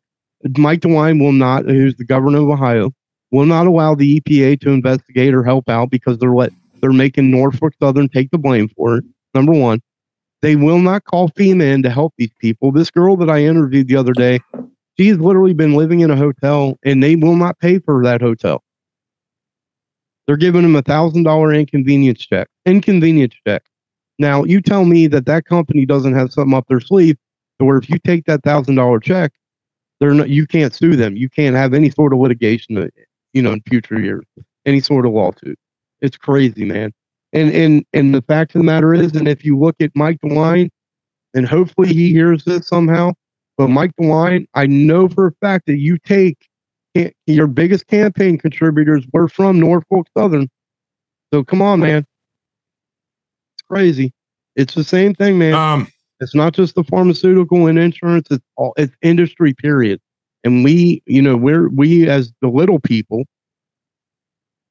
Mike 0.58 0.82
DeWine 0.82 1.20
will 1.20 1.32
not, 1.32 1.66
who's 1.66 1.96
the 1.96 2.06
governor 2.06 2.40
of 2.40 2.50
Ohio, 2.50 2.92
will 3.32 3.46
not 3.46 3.68
allow 3.68 3.96
the 3.96 4.20
EPA 4.22 4.62
to 4.62 4.70
investigate 4.70 5.34
or 5.34 5.44
help 5.44 5.68
out 5.70 5.90
because 5.90 6.18
they're 6.20 6.34
let 6.34 6.52
they're 6.82 6.94
making 6.94 7.32
Norfolk 7.32 7.74
Southern 7.82 8.08
take 8.08 8.30
the 8.32 8.38
blame 8.38 8.70
for 8.70 8.98
it. 8.98 9.06
Number 9.34 9.52
one, 9.52 9.82
they 10.42 10.56
will 10.56 10.80
not 10.80 11.04
call 11.06 11.30
FEMA 11.30 11.64
in 11.74 11.84
to 11.84 11.90
help 11.90 12.14
these 12.18 12.32
people. 12.40 12.72
This 12.72 12.92
girl 12.92 13.18
that 13.18 13.30
I 13.30 13.44
interviewed 13.44 13.88
the 13.88 13.96
other 13.96 14.14
day, 14.14 14.40
she 15.00 15.08
has 15.08 15.18
literally 15.18 15.54
been 15.54 15.74
living 15.74 16.02
in 16.02 16.12
a 16.12 16.16
hotel, 16.16 16.78
and 16.84 17.02
they 17.02 17.16
will 17.16 17.36
not 17.36 17.58
pay 17.60 17.80
for 17.80 18.04
that 18.04 18.22
hotel. 18.22 18.64
They're 20.28 20.38
giving 20.38 20.62
them 20.62 20.76
a 20.76 20.82
thousand 20.82 21.24
dollar 21.24 21.54
inconvenience 21.54 22.26
check. 22.26 22.48
Inconvenience 22.66 23.34
check. 23.48 23.64
Now 24.20 24.44
you 24.44 24.62
tell 24.62 24.86
me 24.86 25.08
that 25.08 25.26
that 25.26 25.46
company 25.46 25.86
doesn't 25.86 26.14
have 26.14 26.32
something 26.32 26.56
up 26.56 26.68
their 26.68 26.80
sleeve, 26.80 27.18
where 27.58 27.78
if 27.78 27.90
you 27.90 28.00
take 28.00 28.26
that 28.26 28.44
thousand 28.44 28.76
dollar 28.76 29.00
check, 29.00 29.34
they're 30.00 30.14
not. 30.14 30.30
You 30.30 30.48
can't 30.48 30.74
sue 30.74 30.96
them. 30.96 31.16
You 31.16 31.30
can't 31.30 31.56
have 31.56 31.74
any 31.74 31.90
sort 31.90 32.14
of 32.14 32.20
litigation 32.20 32.78
uh, 32.78 32.88
you 33.34 33.42
know, 33.42 33.54
in 33.54 33.62
future 33.62 34.00
years, 34.00 34.26
any 34.66 34.80
sort 34.80 35.06
of 35.06 35.14
lawsuit. 35.14 35.58
It's 36.02 36.18
crazy, 36.18 36.66
man. 36.66 36.94
And 37.34 37.52
and 37.52 37.86
and 37.94 38.16
the 38.16 38.22
fact 38.22 38.56
of 38.56 38.60
the 38.60 38.66
matter 38.66 38.94
is, 38.94 39.14
and 39.14 39.28
if 39.28 39.44
you 39.46 39.58
look 39.58 39.76
at 39.80 39.92
Mike 39.96 40.20
DeWine, 40.24 40.70
and 41.34 41.48
hopefully 41.48 41.94
he 41.94 42.12
hears 42.12 42.44
this 42.46 42.68
somehow, 42.68 43.12
but 43.58 43.70
Mike 43.70 43.92
DeWine, 44.00 44.48
I 44.54 44.66
know 44.68 45.08
for 45.08 45.28
a 45.28 45.32
fact 45.34 45.66
that 45.68 45.78
you 45.78 45.98
take 46.00 46.48
your 47.28 47.48
biggest 47.48 47.88
campaign 47.88 48.38
contributors 48.38 49.06
were 49.14 49.28
from 49.28 49.60
Norfolk 49.60 50.08
Southern. 50.18 50.50
So 51.32 51.44
come 51.44 51.62
on, 51.62 51.80
man. 51.80 52.06
Crazy. 53.70 54.14
It's 54.56 54.74
the 54.74 54.84
same 54.84 55.14
thing, 55.14 55.38
man. 55.38 55.54
Um, 55.54 55.88
it's 56.20 56.34
not 56.34 56.54
just 56.54 56.76
the 56.76 56.84
pharmaceutical 56.84 57.68
and 57.68 57.78
insurance, 57.78 58.28
it's 58.32 58.44
all 58.56 58.74
it's 58.78 58.96
industry, 59.02 59.54
period. 59.54 60.00
And 60.44 60.64
we, 60.64 61.04
you 61.06 61.22
know, 61.22 61.38
we're 61.38 61.70
we 61.70 62.10
as 62.10 62.34
the 62.42 62.48
little 62.48 62.80
people 62.80 63.26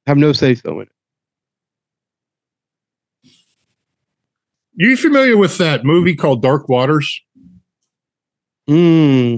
have 0.05 0.17
no 0.17 0.33
say 0.33 0.55
so 0.55 0.79
in 0.79 0.87
it. 0.87 0.91
You 4.73 4.95
familiar 4.95 5.37
with 5.37 5.57
that 5.57 5.85
movie 5.85 6.15
called 6.15 6.41
Dark 6.41 6.69
Waters? 6.69 7.21
Hmm. 8.67 9.37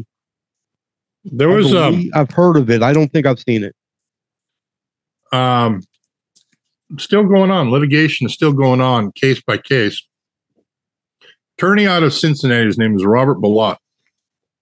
There 1.24 1.49
was 1.49 1.74
a. 1.74 1.86
Um, 1.86 2.10
I've 2.14 2.32
heard 2.32 2.57
of 2.57 2.70
it. 2.70 2.82
I 2.82 2.91
don't 2.93 3.12
think 3.12 3.26
I've 3.26 3.39
seen 3.39 3.64
it. 3.64 3.76
Um, 5.32 5.84
still 6.98 7.24
going 7.24 7.52
on. 7.52 7.72
Litigation 7.72 8.26
is 8.28 8.34
still 8.34 8.54
going 8.54 8.82
on, 8.82 9.12
case 9.12 9.42
by 9.42 9.58
case. 9.58 10.02
Attorney 11.58 11.88
out 11.88 12.04
of 12.04 12.14
Cincinnati, 12.14 12.66
his 12.66 12.78
name 12.78 12.96
is 12.96 13.06
Robert 13.06 13.38
Bilott. 13.40 13.78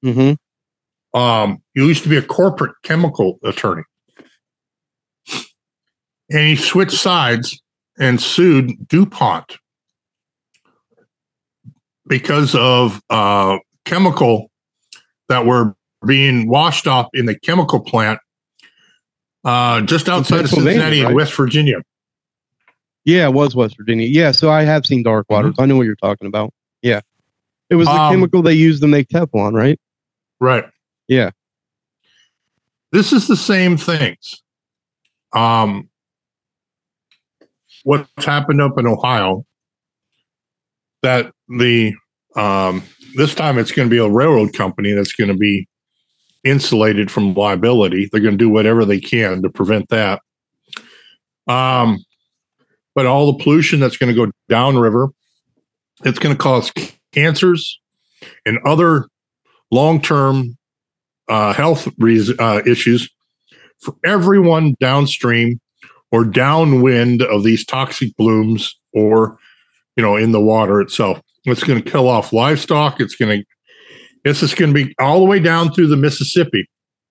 Mm-hmm. 0.04 1.20
Um, 1.20 1.62
he 1.74 1.86
used 1.86 2.04
to 2.04 2.10
be 2.10 2.18
a 2.18 2.22
corporate 2.22 2.76
chemical 2.84 3.40
attorney. 3.44 3.84
And 6.30 6.42
he 6.48 6.56
switched 6.56 6.98
sides 6.98 7.62
and 7.98 8.22
sued 8.22 8.88
DuPont 8.88 9.58
because 12.08 12.56
of 12.56 13.02
uh, 13.10 13.58
chemical 13.86 14.52
that 15.30 15.46
were 15.46 15.76
being 16.06 16.48
washed 16.48 16.88
off 16.88 17.08
in 17.14 17.26
the 17.26 17.38
chemical 17.38 17.80
plant 17.80 18.20
uh, 19.44 19.82
just 19.82 20.10
outside 20.10 20.42
of 20.42 20.50
Cincinnati 20.50 21.02
right? 21.02 21.10
in 21.10 21.16
West 21.16 21.34
Virginia. 21.34 21.78
Yeah, 23.08 23.26
it 23.28 23.34
was 23.34 23.56
West 23.56 23.78
Virginia. 23.78 24.06
Yeah, 24.06 24.32
so 24.32 24.52
I 24.52 24.64
have 24.64 24.86
seen 24.86 25.02
Dark 25.02 25.28
Waters. 25.30 25.54
Mm-hmm. 25.54 25.62
I 25.62 25.66
know 25.66 25.78
what 25.78 25.86
you're 25.86 25.96
talking 25.96 26.28
about. 26.28 26.54
Yeah. 26.82 27.00
It 27.70 27.76
was 27.76 27.88
the 27.88 27.94
um, 27.94 28.14
chemical 28.14 28.42
they 28.42 28.52
used 28.52 28.82
to 28.82 28.88
make 28.88 29.08
Teflon, 29.08 29.54
right? 29.54 29.80
Right. 30.42 30.66
Yeah. 31.08 31.32
This 32.92 33.14
is 33.14 33.26
the 33.30 33.38
same 33.38 33.78
things. 33.78 34.44
Um, 35.34 35.88
what's 37.84 38.26
happened 38.26 38.62
up 38.62 38.78
in 38.78 38.86
Ohio 38.86 39.46
that 41.02 41.32
the 41.48 41.94
um, 42.36 42.84
this 43.16 43.34
time 43.34 43.58
it's 43.58 43.72
going 43.72 43.90
to 43.90 43.94
be 43.94 44.00
a 44.00 44.10
railroad 44.10 44.54
company 44.54 44.92
that's 44.92 45.14
going 45.14 45.30
to 45.30 45.38
be 45.38 45.66
insulated 46.44 47.10
from 47.10 47.34
liability. 47.36 48.10
They're 48.12 48.20
going 48.20 48.34
to 48.34 48.38
do 48.38 48.50
whatever 48.50 48.84
they 48.84 49.00
can 49.00 49.42
to 49.44 49.50
prevent 49.50 49.88
that. 49.90 50.22
Um, 51.48 52.04
but 52.98 53.06
all 53.06 53.32
the 53.32 53.44
pollution 53.44 53.80
that's 53.80 53.96
going 53.96 54.12
to 54.12 54.26
go 54.26 54.32
downriver, 54.50 55.10
it's 56.04 56.18
going 56.18 56.36
to 56.36 56.42
cause 56.42 56.72
cancers 57.14 57.80
and 58.44 58.58
other 58.66 59.06
long-term 59.70 60.58
uh, 61.30 61.54
health 61.54 61.88
re- 62.00 62.36
uh, 62.40 62.64
issues 62.66 63.08
for 63.78 63.94
everyone 64.04 64.74
downstream 64.80 65.62
or 66.12 66.26
downwind 66.26 67.22
of 67.22 67.44
these 67.44 67.64
toxic 67.64 68.16
blooms 68.18 68.76
or 68.94 69.38
you 69.96 70.02
know 70.02 70.16
in 70.16 70.32
the 70.32 70.42
water 70.42 70.82
itself 70.82 71.22
it's 71.44 71.64
going 71.64 71.80
to 71.80 71.88
kill 71.88 72.08
off 72.08 72.34
livestock 72.34 73.00
it's 73.00 73.16
going 73.16 73.42
to 73.42 73.46
this 74.24 74.42
is 74.42 74.56
going 74.56 74.74
to 74.74 74.86
be 74.86 74.96
all 75.00 75.20
the 75.20 75.26
way 75.26 75.40
down 75.40 75.72
through 75.72 75.88
the 75.88 75.98
mississippi 75.98 76.68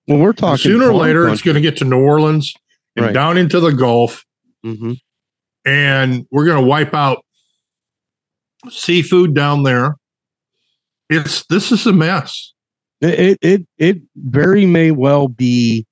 well 0.07 0.17
we're 0.17 0.33
talking 0.33 0.57
sooner 0.57 0.89
or 0.89 0.93
later 0.95 1.21
country. 1.21 1.33
it's 1.33 1.41
going 1.43 1.55
to 1.55 1.61
get 1.61 1.77
to 1.77 1.85
new 1.85 1.99
orleans 1.99 2.53
and 2.97 3.05
right. 3.05 3.13
down 3.13 3.37
into 3.37 3.59
the 3.59 3.71
gulf 3.71 4.25
mm-hmm. 4.65 4.93
And 5.67 6.25
we're 6.31 6.45
going 6.45 6.59
to 6.59 6.67
wipe 6.67 6.95
out 6.95 7.23
seafood 8.69 9.35
down 9.35 9.63
there 9.63 9.95
it's 11.09 11.45
this 11.45 11.71
is 11.71 11.85
a 11.85 11.93
mess 11.93 12.53
it 13.01 13.37
it 13.41 13.67
it 13.77 14.01
very 14.15 14.65
may 14.65 14.91
well 14.91 15.27
be 15.27 15.85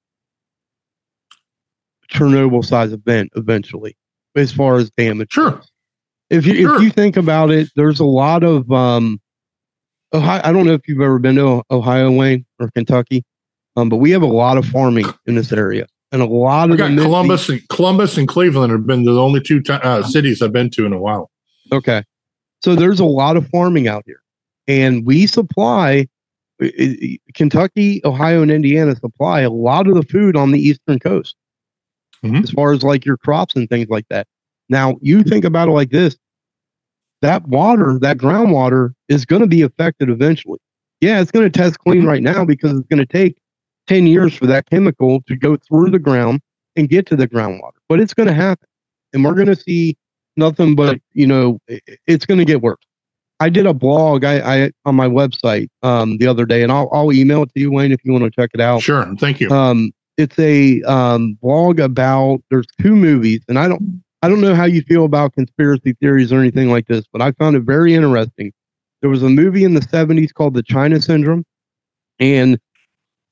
Chernobyl 2.12 2.64
size 2.64 2.92
event 2.94 3.32
eventually, 3.36 3.96
as 4.36 4.52
far 4.52 4.78
as 4.78 4.90
damage. 4.92 5.32
Sure. 5.32 5.62
If 6.30 6.46
you 6.46 6.56
sure. 6.56 6.76
if 6.76 6.82
you 6.82 6.90
think 6.90 7.18
about 7.18 7.52
it, 7.52 7.70
there's 7.76 8.00
a 8.00 8.06
lot 8.06 8.44
of 8.44 8.72
um, 8.72 9.20
Ohio, 10.14 10.42
I 10.44 10.52
don't 10.52 10.66
know 10.66 10.74
if 10.74 10.88
you've 10.88 11.02
ever 11.02 11.20
been 11.20 11.36
to 11.36 11.62
Ohio, 11.70 12.12
Wayne, 12.12 12.46
or 12.60 12.70
Kentucky, 12.72 13.24
um, 13.76 13.90
but 13.90 13.98
we 13.98 14.12
have 14.12 14.24
a 14.24 14.28
lot 14.28 14.58
of 14.58 14.66
farming 14.66 15.06
in 15.26 15.36
this 15.36 15.52
area, 15.52 15.86
and 16.16 16.24
a 16.24 16.34
lot 16.34 16.72
of 16.72 16.78
Columbus 16.78 17.50
and 17.50 17.68
Columbus 17.70 18.18
and 18.18 18.28
Cleveland 18.28 18.72
have 18.72 18.88
been 18.88 19.04
the 19.04 19.20
only 19.20 19.42
two 19.42 19.62
t- 19.62 19.74
uh, 19.74 20.02
cities 20.04 20.42
I've 20.42 20.54
been 20.54 20.70
to 20.72 20.86
in 20.86 20.94
a 20.94 21.00
while. 21.00 21.30
Okay, 21.72 22.04
so 22.64 22.76
there's 22.76 23.00
a 23.00 23.06
lot 23.06 23.38
of 23.38 23.48
farming 23.50 23.88
out 23.88 24.04
here, 24.06 24.22
and 24.68 25.06
we 25.06 25.28
supply 25.28 26.08
Kentucky, 27.34 28.02
Ohio, 28.06 28.42
and 28.42 28.52
Indiana 28.52 28.96
supply 28.96 29.42
a 29.42 29.50
lot 29.50 29.88
of 29.88 29.96
the 29.96 30.04
food 30.04 30.38
on 30.38 30.52
the 30.52 30.60
eastern 30.60 31.00
coast, 31.00 31.36
mm-hmm. 32.24 32.38
as 32.38 32.52
far 32.52 32.72
as 32.72 32.84
like 32.84 33.06
your 33.06 33.18
crops 33.18 33.56
and 33.56 33.70
things 33.70 33.90
like 33.90 34.08
that. 34.10 34.28
Now, 34.70 34.96
you 35.02 35.24
think 35.24 35.46
about 35.46 35.68
it 35.68 35.72
like 35.72 35.90
this 35.90 36.18
that 37.22 37.48
water, 37.48 37.98
that 38.00 38.18
groundwater, 38.18 38.94
is 39.10 39.26
going 39.26 39.42
to 39.42 39.48
be 39.48 39.62
affected 39.64 40.10
eventually. 40.10 40.60
Yeah, 41.02 41.22
it's 41.22 41.32
going 41.32 41.50
to 41.50 41.58
test 41.58 41.80
clean 41.80 42.00
mm-hmm. 42.00 42.08
right 42.08 42.24
now 42.24 42.46
because 42.46 42.78
it's 42.78 42.88
going 42.88 43.00
to 43.00 43.06
take 43.06 43.38
10 43.88 44.08
years 44.08 44.36
for 44.36 44.48
that 44.48 44.70
chemical 44.70 45.22
to 45.28 45.36
go 45.36 45.56
through 45.56 45.92
the 45.92 46.00
ground 46.00 46.42
and 46.76 46.90
get 46.90 47.06
to 47.08 47.16
the 47.16 47.28
groundwater, 47.28 47.72
but 47.88 48.00
it's 48.00 48.14
going 48.14 48.28
to 48.28 48.34
happen. 48.34 48.68
And 49.14 49.24
we're 49.24 49.34
going 49.34 49.48
to 49.48 49.56
see 49.56 49.98
nothing 50.36 50.76
but, 50.76 51.00
you 51.14 51.26
know, 51.26 51.60
it's 52.08 52.26
going 52.26 52.40
to 52.40 52.46
get 52.46 52.62
worse. 52.62 52.84
I 53.40 53.50
did 53.50 53.66
a 53.66 53.74
blog 53.74 54.24
I, 54.24 54.64
I 54.66 54.72
on 54.86 54.96
my 54.96 55.08
website 55.08 55.68
um, 55.84 56.18
the 56.18 56.28
other 56.28 56.46
day, 56.46 56.64
and 56.64 56.72
I'll, 56.72 56.90
I'll 56.92 57.12
email 57.12 57.44
it 57.44 57.54
to 57.54 57.60
you, 57.60 57.72
Wayne, 57.72 57.92
if 57.92 58.00
you 58.04 58.14
want 58.14 58.24
to 58.24 58.32
check 58.32 58.52
it 58.54 58.62
out. 58.62 58.82
Sure, 58.82 59.14
thank 59.18 59.40
you. 59.42 59.50
Um, 59.50 59.92
it's 60.18 60.40
a 60.40 60.82
um, 60.84 61.38
blog 61.42 61.80
about 61.80 62.42
there's 62.50 62.68
two 62.82 62.96
movies, 62.96 63.42
and 63.50 63.60
I 63.60 63.68
don't 63.68 64.02
I 64.22 64.30
don't 64.30 64.42
know 64.42 64.56
how 64.56 64.66
you 64.66 64.82
feel 64.82 65.06
about 65.06 65.34
conspiracy 65.34 65.94
theories 66.00 66.32
or 66.32 66.40
anything 66.40 66.70
like 66.70 66.88
this, 66.88 67.06
but 67.12 67.22
I 67.22 67.34
found 67.34 67.56
it 67.58 67.64
very 67.64 67.94
interesting. 67.94 68.54
There 69.02 69.10
was 69.10 69.22
a 69.22 69.30
movie 69.30 69.66
in 69.66 69.74
the 69.74 69.82
'70s 69.82 70.34
called 70.34 70.54
The 70.54 70.64
China 70.64 71.02
Syndrome, 71.02 71.44
and 72.20 72.58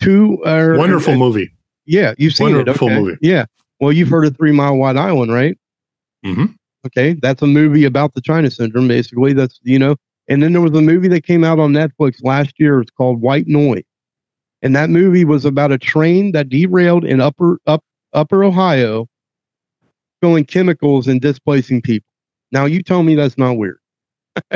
two 0.04 0.44
uh, 0.44 0.76
wonderful 0.78 1.16
movie. 1.16 1.52
Yeah, 1.86 2.14
you've 2.18 2.34
seen 2.34 2.56
wonderful 2.56 2.88
it. 2.88 2.92
Okay. 2.92 3.02
movie. 3.02 3.18
Yeah. 3.22 3.46
Well, 3.80 3.92
you've 3.92 4.10
heard 4.10 4.26
of 4.26 4.38
Three 4.38 4.52
Mile 4.52 4.78
Wide 4.78 4.98
Island, 4.98 5.34
right? 5.34 5.58
Mm-hmm. 6.26 6.46
Okay, 6.86 7.14
that's 7.14 7.42
a 7.42 7.48
movie 7.48 7.86
about 7.86 8.14
the 8.14 8.22
China 8.22 8.52
Syndrome, 8.52 8.88
basically. 8.88 9.34
That's 9.34 9.60
you 9.64 9.80
know, 9.80 9.96
and 10.28 10.42
then 10.44 10.54
there 10.54 10.62
was 10.62 10.74
a 10.74 10.82
movie 10.82 11.08
that 11.10 11.26
came 11.26 11.44
out 11.44 11.60
on 11.60 11.74
Netflix 11.74 12.24
last 12.24 12.54
year. 12.60 12.80
It's 12.82 12.92
called 12.92 13.22
White 13.22 13.48
Noise, 13.48 13.84
and 14.62 14.76
that 14.76 14.90
movie 14.90 15.26
was 15.26 15.46
about 15.46 15.72
a 15.72 15.78
train 15.78 16.32
that 16.34 16.50
derailed 16.50 17.06
in 17.06 17.22
upper 17.22 17.60
up 17.68 17.84
upper 18.14 18.44
Ohio, 18.44 19.08
spilling 20.20 20.46
chemicals 20.46 21.08
and 21.08 21.22
displacing 21.22 21.82
people. 21.82 22.08
Now 22.52 22.66
you 22.66 22.84
tell 22.84 23.04
me 23.04 23.16
that's 23.16 23.38
not 23.38 23.54
weird. 23.58 23.80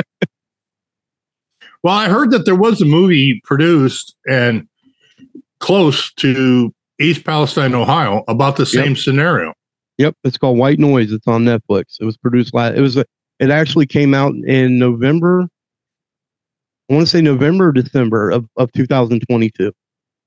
well, 1.82 1.94
I 1.94 2.08
heard 2.08 2.30
that 2.30 2.44
there 2.44 2.54
was 2.54 2.80
a 2.80 2.86
movie 2.86 3.40
produced 3.44 4.14
and 4.28 4.68
close 5.60 6.12
to 6.14 6.72
East 7.00 7.24
Palestine, 7.24 7.74
Ohio, 7.74 8.24
about 8.28 8.56
the 8.56 8.66
same 8.66 8.90
yep. 8.90 8.98
scenario. 8.98 9.52
Yep, 9.98 10.14
it's 10.24 10.38
called 10.38 10.58
White 10.58 10.78
Noise. 10.78 11.12
It's 11.12 11.26
on 11.26 11.44
Netflix. 11.44 11.96
It 12.00 12.04
was 12.04 12.16
produced 12.16 12.54
last. 12.54 12.76
It 12.76 12.80
was. 12.80 12.96
A, 12.96 13.04
it 13.38 13.50
actually 13.50 13.86
came 13.86 14.14
out 14.14 14.34
in 14.34 14.78
November. 14.78 15.48
I 16.90 16.94
want 16.94 17.06
to 17.06 17.10
say 17.10 17.20
November 17.20 17.68
or 17.68 17.72
December 17.72 18.30
of, 18.30 18.46
of 18.56 18.72
2022. 18.72 19.72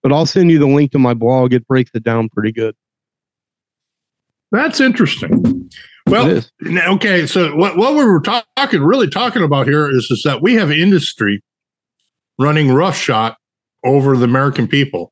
But 0.03 0.13
I'll 0.13 0.25
send 0.25 0.49
you 0.49 0.59
the 0.59 0.67
link 0.67 0.91
to 0.91 0.99
my 0.99 1.13
blog. 1.13 1.53
It 1.53 1.67
breaks 1.67 1.91
it 1.93 2.03
down 2.03 2.29
pretty 2.29 2.51
good. 2.51 2.75
That's 4.51 4.79
interesting. 4.79 5.69
Well, 6.07 6.41
okay. 6.65 7.25
So 7.25 7.55
what, 7.55 7.77
what 7.77 7.95
we 7.95 8.03
were 8.03 8.19
talking, 8.19 8.81
really 8.81 9.09
talking 9.09 9.43
about 9.43 9.67
here 9.67 9.89
is, 9.89 10.09
is 10.11 10.23
that 10.23 10.41
we 10.41 10.55
have 10.55 10.71
industry 10.71 11.41
running 12.37 12.71
roughshod 12.71 13.35
over 13.85 14.17
the 14.17 14.25
American 14.25 14.67
people, 14.67 15.10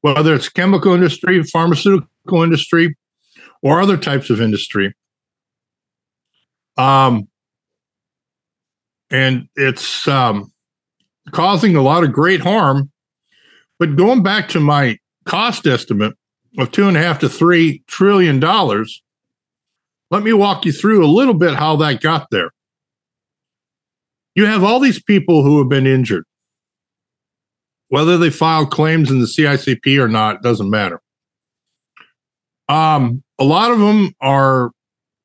whether 0.00 0.34
it's 0.34 0.48
chemical 0.48 0.94
industry, 0.94 1.42
pharmaceutical 1.42 2.42
industry, 2.42 2.96
or 3.62 3.80
other 3.80 3.96
types 3.96 4.30
of 4.30 4.40
industry. 4.40 4.94
Um, 6.76 7.28
and 9.10 9.48
it's 9.56 10.06
um, 10.06 10.52
causing 11.32 11.76
a 11.76 11.82
lot 11.82 12.04
of 12.04 12.12
great 12.12 12.40
harm. 12.40 12.90
But 13.78 13.96
going 13.96 14.22
back 14.22 14.48
to 14.50 14.60
my 14.60 14.98
cost 15.24 15.66
estimate 15.66 16.14
of 16.58 16.70
two 16.72 16.88
and 16.88 16.96
a 16.96 17.00
half 17.00 17.18
to 17.20 17.28
three 17.28 17.82
trillion 17.86 18.40
dollars, 18.40 19.02
let 20.10 20.22
me 20.22 20.32
walk 20.32 20.64
you 20.64 20.72
through 20.72 21.04
a 21.04 21.06
little 21.06 21.34
bit 21.34 21.54
how 21.54 21.76
that 21.76 22.00
got 22.00 22.28
there. 22.30 22.50
You 24.34 24.46
have 24.46 24.64
all 24.64 24.80
these 24.80 25.02
people 25.02 25.42
who 25.42 25.58
have 25.58 25.68
been 25.68 25.86
injured. 25.86 26.24
Whether 27.88 28.18
they 28.18 28.30
file 28.30 28.66
claims 28.66 29.10
in 29.10 29.20
the 29.20 29.26
CICP 29.26 29.98
or 29.98 30.08
not 30.08 30.42
doesn't 30.42 30.68
matter. 30.68 31.00
Um, 32.68 33.22
a 33.38 33.44
lot 33.44 33.70
of 33.70 33.78
them 33.78 34.14
are 34.20 34.72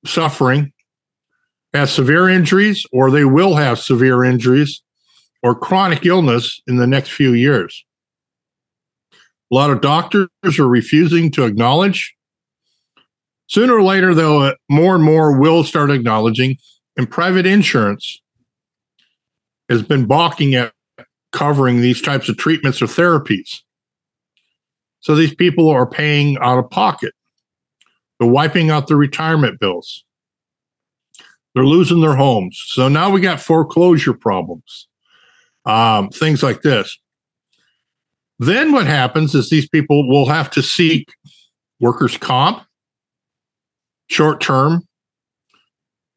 suffering, 0.05 0.71
have 1.73 1.89
severe 1.89 2.29
injuries, 2.29 2.85
or 2.91 3.11
they 3.11 3.25
will 3.25 3.55
have 3.55 3.79
severe 3.79 4.23
injuries 4.23 4.81
or 5.41 5.53
chronic 5.53 6.05
illness 6.05 6.61
in 6.67 6.77
the 6.77 6.87
next 6.87 7.11
few 7.11 7.33
years. 7.33 7.83
A 9.51 9.55
lot 9.55 9.71
of 9.71 9.81
doctors 9.81 10.29
are 10.57 10.67
refusing 10.67 11.29
to 11.31 11.43
acknowledge. 11.43 12.15
Sooner 13.47 13.75
or 13.75 13.83
later, 13.83 14.15
though, 14.15 14.41
uh, 14.41 14.53
more 14.69 14.95
and 14.95 15.03
more 15.03 15.37
will 15.37 15.63
start 15.63 15.91
acknowledging, 15.91 16.57
and 16.97 17.11
private 17.11 17.45
insurance 17.45 18.21
has 19.69 19.81
been 19.81 20.05
balking 20.05 20.55
at 20.55 20.73
covering 21.33 21.81
these 21.81 22.01
types 22.01 22.29
of 22.29 22.37
treatments 22.37 22.81
or 22.81 22.85
therapies. 22.85 23.59
So 25.01 25.15
these 25.15 25.35
people 25.35 25.69
are 25.69 25.85
paying 25.85 26.37
out 26.37 26.57
of 26.57 26.69
pocket. 26.69 27.13
They're 28.19 28.29
wiping 28.29 28.69
out 28.69 28.87
their 28.87 28.95
retirement 28.95 29.59
bills. 29.59 30.05
They're 31.53 31.65
losing 31.65 31.99
their 31.99 32.15
homes. 32.15 32.63
So 32.67 32.87
now 32.87 33.09
we 33.09 33.19
got 33.19 33.41
foreclosure 33.41 34.13
problems, 34.13 34.87
um, 35.65 36.09
things 36.09 36.41
like 36.41 36.61
this. 36.61 36.97
Then 38.39 38.71
what 38.71 38.87
happens 38.87 39.35
is 39.35 39.49
these 39.49 39.67
people 39.67 40.07
will 40.07 40.25
have 40.25 40.49
to 40.51 40.63
seek 40.63 41.09
workers' 41.79 42.17
comp, 42.17 42.63
short 44.07 44.41
term. 44.41 44.87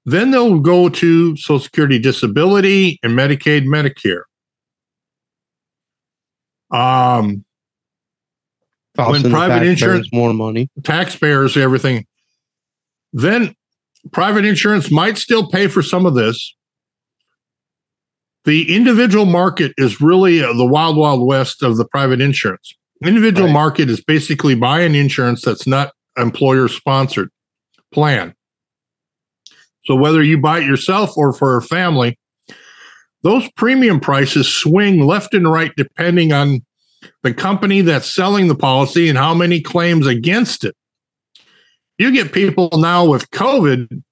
Then 0.05 0.31
they'll 0.31 0.61
go 0.61 0.89
to 0.89 1.37
Social 1.37 1.59
Security 1.59 1.99
disability 1.99 2.99
and 3.03 3.13
Medicaid, 3.13 3.67
Medicare. 3.67 4.23
Um, 6.71 7.45
when 8.97 9.23
private 9.31 9.67
insurance 9.67 10.09
more 10.13 10.33
money, 10.33 10.71
taxpayers, 10.83 11.57
everything. 11.57 12.07
Then 13.13 13.55
private 14.13 14.45
insurance 14.45 14.91
might 14.91 15.19
still 15.19 15.49
pay 15.51 15.69
for 15.69 15.83
some 15.83 16.07
of 16.07 16.15
this. 16.15 16.55
The 18.45 18.75
individual 18.75 19.27
market 19.27 19.73
is 19.77 20.01
really 20.01 20.39
the 20.39 20.65
wild, 20.65 20.97
wild 20.97 21.27
west 21.27 21.63
of 21.63 21.77
the 21.77 21.85
private 21.85 22.21
insurance. 22.21 22.73
Individual 23.05 23.49
right. 23.49 23.53
market 23.53 23.91
is 23.91 24.03
basically 24.03 24.55
buying 24.55 24.95
insurance 24.95 25.43
that's 25.43 25.67
not 25.67 25.93
employer 26.17 26.69
sponsored 26.69 27.31
plan. 27.93 28.35
So 29.85 29.95
whether 29.95 30.23
you 30.23 30.39
buy 30.39 30.61
it 30.61 30.67
yourself 30.67 31.17
or 31.17 31.33
for 31.33 31.57
a 31.57 31.63
family, 31.63 32.19
those 33.27 33.51
premium 33.57 33.99
prices 33.99 34.47
swing 34.47 35.01
left 35.01 35.35
and 35.35 35.51
right 35.51 35.73
depending 35.77 36.33
on 36.33 36.65
the 37.25 37.35
company 37.35 37.81
that's 37.81 38.09
selling 38.09 38.47
the 38.47 38.55
policy 38.55 39.09
and 39.09 39.19
how 39.19 39.35
many 39.35 39.61
claims 39.61 40.07
against 40.07 40.65
it. 40.65 40.77
You 41.99 42.13
get 42.13 42.33
people 42.33 42.69
now 42.75 43.05
with 43.05 43.29
COVID 43.33 44.03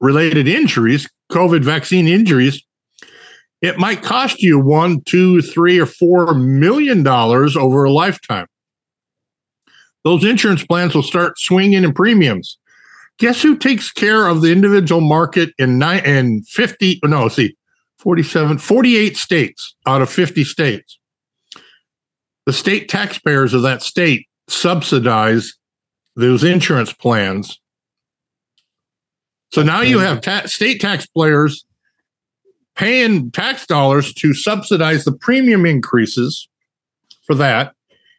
related 0.00 0.48
injuries, 0.48 1.08
COVID 1.30 1.62
vaccine 1.62 2.08
injuries. 2.08 2.64
It 3.62 3.78
might 3.78 4.02
cost 4.02 4.42
you 4.42 4.58
one, 4.58 5.02
two, 5.02 5.40
three, 5.40 5.78
or 5.78 5.86
four 5.86 6.34
million 6.34 7.04
dollars 7.04 7.56
over 7.56 7.84
a 7.84 7.92
lifetime. 7.92 8.48
Those 10.02 10.24
insurance 10.24 10.66
plans 10.66 10.96
will 10.96 11.04
start 11.04 11.38
swinging 11.38 11.84
in 11.84 11.94
premiums. 11.94 12.58
Guess 13.18 13.40
who 13.40 13.56
takes 13.56 13.92
care 13.92 14.26
of 14.26 14.42
the 14.42 14.50
individual 14.50 15.00
market 15.00 15.50
in 15.58 16.42
50? 16.42 17.00
No, 17.04 17.28
see, 17.28 17.56
47, 18.04 18.58
48 18.58 19.16
states 19.16 19.74
out 19.86 20.00
of 20.00 20.10
50 20.10 20.44
states 20.44 20.98
the 22.46 22.52
state 22.52 22.88
taxpayers 22.88 23.54
of 23.54 23.62
that 23.62 23.82
state 23.82 24.28
subsidize 24.48 25.54
those 26.16 26.44
insurance 26.44 26.92
plans. 26.92 27.60
So 29.52 29.62
now 29.62 29.80
you 29.80 29.98
have 30.00 30.20
ta- 30.20 30.46
state 30.46 30.80
taxpayers 30.80 31.64
paying 32.76 33.30
tax 33.30 33.66
dollars 33.66 34.12
to 34.14 34.34
subsidize 34.34 35.04
the 35.04 35.12
premium 35.12 35.64
increases 35.64 36.48
for 37.24 37.34
that. 37.36 37.74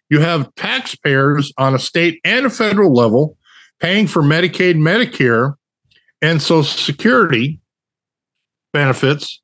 You 0.10 0.22
have 0.22 0.54
taxpayers 0.56 1.52
on 1.58 1.76
a 1.76 1.80
state 1.80 2.22
and 2.24 2.46
a 2.46 2.50
federal 2.50 2.94
level 2.94 3.38
paying 3.80 4.08
for 4.08 4.22
Medicaid, 4.22 4.76
Medicare, 4.76 5.56
and 6.22 6.42
Social 6.42 6.64
Security 6.64 7.60
benefits. 8.72 9.42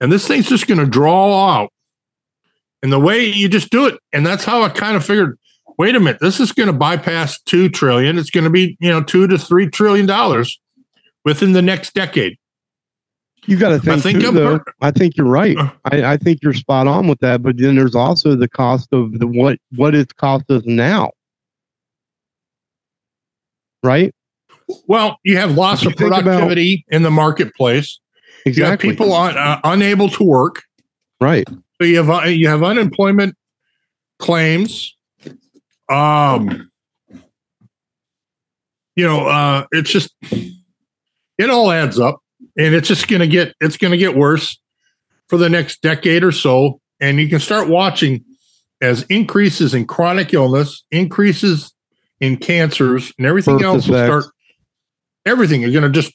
And 0.00 0.12
this 0.12 0.26
thing's 0.28 0.48
just 0.48 0.66
going 0.66 0.78
to 0.78 0.86
draw 0.86 1.48
out 1.48 1.72
and 2.82 2.92
the 2.92 3.00
way 3.00 3.24
you 3.24 3.48
just 3.48 3.70
do 3.70 3.86
it, 3.86 3.98
and 4.12 4.24
that's 4.24 4.44
how 4.44 4.62
I 4.62 4.68
kind 4.68 4.96
of 4.96 5.04
figured. 5.04 5.38
Wait 5.78 5.94
a 5.94 6.00
minute, 6.00 6.20
this 6.20 6.40
is 6.40 6.52
going 6.52 6.68
to 6.68 6.72
bypass 6.72 7.40
two 7.42 7.68
trillion. 7.68 8.16
It's 8.16 8.30
going 8.30 8.44
to 8.44 8.50
be 8.50 8.76
you 8.80 8.88
know 8.88 9.02
two 9.02 9.26
to 9.26 9.36
three 9.36 9.68
trillion 9.68 10.06
dollars 10.06 10.60
within 11.24 11.52
the 11.52 11.62
next 11.62 11.94
decade. 11.94 12.38
You 13.46 13.58
got 13.58 13.70
to 13.70 13.78
think. 13.78 13.98
I 13.98 14.00
think, 14.00 14.20
too, 14.20 14.30
though, 14.30 14.60
I 14.80 14.90
think 14.90 15.16
you're 15.16 15.26
right. 15.26 15.56
Uh. 15.56 15.70
I, 15.84 16.12
I, 16.12 16.16
think 16.16 16.40
you're 16.42 16.54
spot 16.54 16.86
on 16.86 17.06
with 17.08 17.18
that. 17.20 17.42
But 17.42 17.58
then 17.58 17.76
there's 17.76 17.94
also 17.94 18.34
the 18.34 18.48
cost 18.48 18.88
of 18.92 19.18
the 19.18 19.26
what 19.26 19.58
what 19.74 19.94
it's 19.94 20.12
cost 20.12 20.50
us 20.50 20.62
now, 20.64 21.10
right? 23.82 24.14
Well, 24.86 25.18
you 25.24 25.36
have 25.36 25.56
loss 25.56 25.84
of 25.84 25.96
productivity 25.96 26.84
about, 26.88 26.96
in 26.96 27.02
the 27.02 27.10
marketplace. 27.10 28.00
Exactly. 28.46 28.88
You 28.88 28.92
have 28.92 28.98
people 28.98 29.12
on, 29.12 29.36
uh, 29.36 29.60
unable 29.64 30.08
to 30.10 30.24
work. 30.24 30.62
Right. 31.20 31.46
So 31.48 31.86
you 31.86 31.96
have 31.96 32.08
uh, 32.08 32.28
you 32.28 32.48
have 32.48 32.62
unemployment 32.62 33.36
claims. 34.18 34.96
Um, 35.90 36.70
you 38.94 39.06
know, 39.06 39.26
uh, 39.26 39.66
it's 39.72 39.90
just 39.90 40.14
it 40.22 41.50
all 41.50 41.70
adds 41.70 41.98
up, 41.98 42.20
and 42.56 42.74
it's 42.74 42.88
just 42.88 43.08
going 43.08 43.20
to 43.20 43.26
get 43.26 43.54
it's 43.60 43.76
going 43.76 43.90
to 43.90 43.98
get 43.98 44.16
worse 44.16 44.58
for 45.28 45.36
the 45.36 45.48
next 45.48 45.82
decade 45.82 46.22
or 46.22 46.32
so. 46.32 46.80
And 47.00 47.18
you 47.18 47.28
can 47.28 47.40
start 47.40 47.68
watching 47.68 48.24
as 48.80 49.02
increases 49.04 49.74
in 49.74 49.86
chronic 49.86 50.32
illness, 50.32 50.84
increases 50.90 51.74
in 52.20 52.36
cancers, 52.36 53.12
and 53.18 53.26
everything 53.26 53.56
Birth 53.58 53.64
else 53.64 53.88
will 53.88 54.04
start. 54.04 54.24
Everything 55.26 55.62
is 55.62 55.72
going 55.72 55.82
to 55.82 55.90
just 55.90 56.14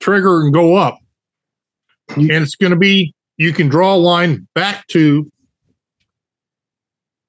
trigger 0.00 0.40
and 0.40 0.52
go 0.52 0.74
up, 0.74 0.98
and 2.16 2.30
it's 2.30 2.56
going 2.56 2.70
to 2.70 2.78
be 2.78 3.14
you 3.36 3.52
can 3.52 3.68
draw 3.68 3.94
a 3.94 3.96
line 3.96 4.46
back 4.54 4.86
to 4.88 5.30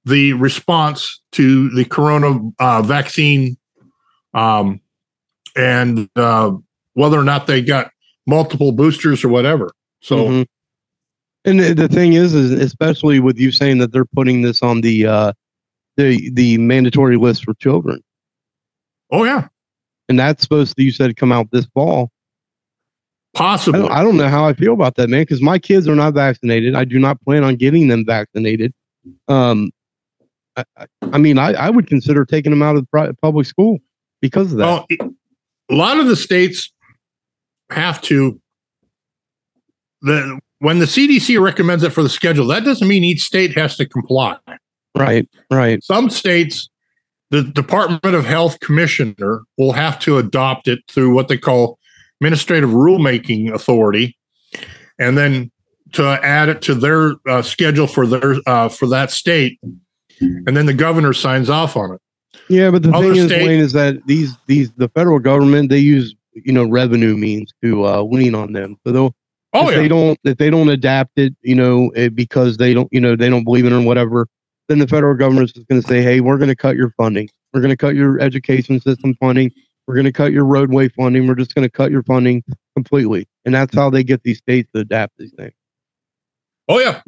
the 0.05 0.33
response 0.33 1.21
to 1.31 1.69
the 1.69 1.85
corona 1.85 2.39
uh, 2.59 2.81
vaccine 2.81 3.57
um, 4.33 4.81
and 5.55 6.09
uh, 6.15 6.51
whether 6.93 7.17
or 7.17 7.23
not 7.23 7.47
they 7.47 7.61
got 7.61 7.91
multiple 8.27 8.71
boosters 8.71 9.23
or 9.23 9.29
whatever. 9.29 9.71
So, 10.01 10.17
mm-hmm. 10.17 11.49
and 11.49 11.59
the 11.59 11.87
thing 11.87 12.13
is, 12.13 12.33
is 12.33 12.51
especially 12.51 13.19
with 13.19 13.37
you 13.37 13.51
saying 13.51 13.77
that 13.79 13.91
they're 13.91 14.05
putting 14.05 14.41
this 14.41 14.61
on 14.61 14.81
the 14.81 15.05
uh, 15.05 15.33
the 15.97 16.29
the 16.31 16.57
mandatory 16.57 17.17
list 17.17 17.45
for 17.45 17.53
children. 17.55 18.03
Oh 19.11 19.23
yeah, 19.23 19.47
and 20.09 20.19
that's 20.19 20.43
supposed 20.43 20.75
to 20.75 20.83
you 20.83 20.91
said 20.91 21.15
come 21.15 21.31
out 21.31 21.51
this 21.51 21.65
fall. 21.73 22.11
Possibly. 23.33 23.79
I 23.79 23.83
don't, 23.83 23.91
I 23.91 24.03
don't 24.03 24.17
know 24.17 24.29
how 24.29 24.45
I 24.45 24.53
feel 24.53 24.73
about 24.73 24.95
that, 24.95 25.09
man, 25.09 25.21
because 25.21 25.41
my 25.41 25.57
kids 25.57 25.87
are 25.87 25.95
not 25.95 26.13
vaccinated. 26.13 26.75
I 26.75 26.85
do 26.85 26.99
not 26.99 27.19
plan 27.21 27.43
on 27.43 27.55
getting 27.55 27.87
them 27.87 28.05
vaccinated. 28.05 28.73
Um, 29.27 29.71
I, 30.55 30.63
I 31.01 31.17
mean, 31.17 31.39
I, 31.39 31.53
I 31.53 31.69
would 31.69 31.87
consider 31.87 32.25
taking 32.25 32.51
them 32.51 32.61
out 32.61 32.75
of 32.75 32.85
the 32.91 33.17
public 33.21 33.47
school 33.47 33.79
because 34.21 34.51
of 34.51 34.59
that. 34.59 34.65
Well, 34.65 34.87
a 35.69 35.75
lot 35.75 35.99
of 35.99 36.07
the 36.07 36.15
states 36.15 36.71
have 37.71 38.01
to 38.01 38.39
the 40.03 40.39
when 40.59 40.79
the 40.79 40.85
CDC 40.85 41.41
recommends 41.41 41.83
it 41.83 41.91
for 41.91 42.03
the 42.03 42.09
schedule, 42.09 42.47
that 42.47 42.63
doesn't 42.63 42.87
mean 42.87 43.03
each 43.03 43.23
state 43.23 43.57
has 43.57 43.75
to 43.77 43.85
comply. 43.85 44.37
Right, 44.95 45.27
right. 45.51 45.83
Some 45.83 46.09
states, 46.09 46.69
the 47.31 47.43
Department 47.43 48.15
of 48.15 48.25
Health 48.25 48.59
commissioner 48.59 49.41
will 49.57 49.73
have 49.73 49.99
to 49.99 50.19
adopt 50.19 50.67
it 50.67 50.79
through 50.87 51.13
what 51.13 51.27
they 51.27 51.37
call 51.37 51.79
administrative 52.23 52.69
rulemaking 52.69 53.53
authority, 53.53 54.17
and 54.99 55.17
then 55.17 55.51
to 55.93 56.03
add 56.23 56.49
it 56.49 56.61
to 56.63 56.73
their 56.73 57.15
uh, 57.27 57.41
schedule 57.41 57.87
for 57.87 58.07
their 58.07 58.35
uh, 58.47 58.69
for 58.69 58.87
that 58.87 59.11
state, 59.11 59.59
and 60.19 60.55
then 60.55 60.65
the 60.65 60.73
governor 60.73 61.13
signs 61.13 61.49
off 61.49 61.75
on 61.75 61.93
it. 61.93 62.01
Yeah, 62.49 62.71
but 62.71 62.83
the 62.83 62.91
Other 62.91 63.13
thing 63.13 63.27
state, 63.27 63.41
is, 63.41 63.47
Wayne, 63.47 63.59
is 63.59 63.73
that 63.73 64.07
these 64.07 64.35
these 64.47 64.71
the 64.77 64.89
federal 64.89 65.19
government 65.19 65.69
they 65.69 65.79
use 65.79 66.15
you 66.33 66.53
know 66.53 66.65
revenue 66.65 67.17
means 67.17 67.53
to 67.61 67.85
uh, 67.85 68.01
lean 68.01 68.35
on 68.35 68.53
them, 68.53 68.77
so 68.85 68.93
they'll 68.93 69.15
Oh, 69.53 69.67
if 69.67 69.75
yeah. 69.75 69.81
they 69.81 69.87
don't 69.87 70.19
if 70.23 70.37
they 70.37 70.49
don't 70.49 70.69
adapt 70.69 71.19
it, 71.19 71.35
you 71.41 71.53
know, 71.53 71.91
it, 71.95 72.15
because 72.15 72.57
they 72.57 72.73
don't, 72.73 72.91
you 72.91 72.99
know, 72.99 73.15
they 73.15 73.29
don't 73.29 73.43
believe 73.43 73.65
in 73.65 73.73
it 73.73 73.83
or 73.83 73.85
whatever, 73.85 74.27
then 74.67 74.79
the 74.79 74.87
federal 74.87 75.15
government 75.15 75.51
is 75.55 75.63
going 75.65 75.79
to 75.79 75.87
say, 75.87 76.01
"Hey, 76.01 76.21
we're 76.21 76.37
going 76.37 76.49
to 76.49 76.55
cut 76.55 76.75
your 76.75 76.89
funding. 76.97 77.29
We're 77.53 77.61
going 77.61 77.69
to 77.69 77.77
cut 77.77 77.93
your 77.93 78.19
education 78.19 78.81
system 78.81 79.15
funding. 79.19 79.51
We're 79.87 79.95
going 79.95 80.05
to 80.05 80.13
cut 80.13 80.31
your 80.31 80.45
roadway 80.45 80.89
funding. 80.89 81.27
We're 81.27 81.35
just 81.35 81.55
going 81.55 81.67
to 81.67 81.71
cut 81.71 81.91
your 81.91 82.03
funding 82.03 82.43
completely." 82.75 83.27
And 83.45 83.53
that's 83.53 83.75
how 83.75 83.89
they 83.89 84.03
get 84.03 84.23
these 84.23 84.37
states 84.37 84.69
to 84.73 84.81
adapt 84.81 85.17
these 85.17 85.33
things. 85.37 85.53
Oh 86.67 86.79
yeah. 86.79 87.01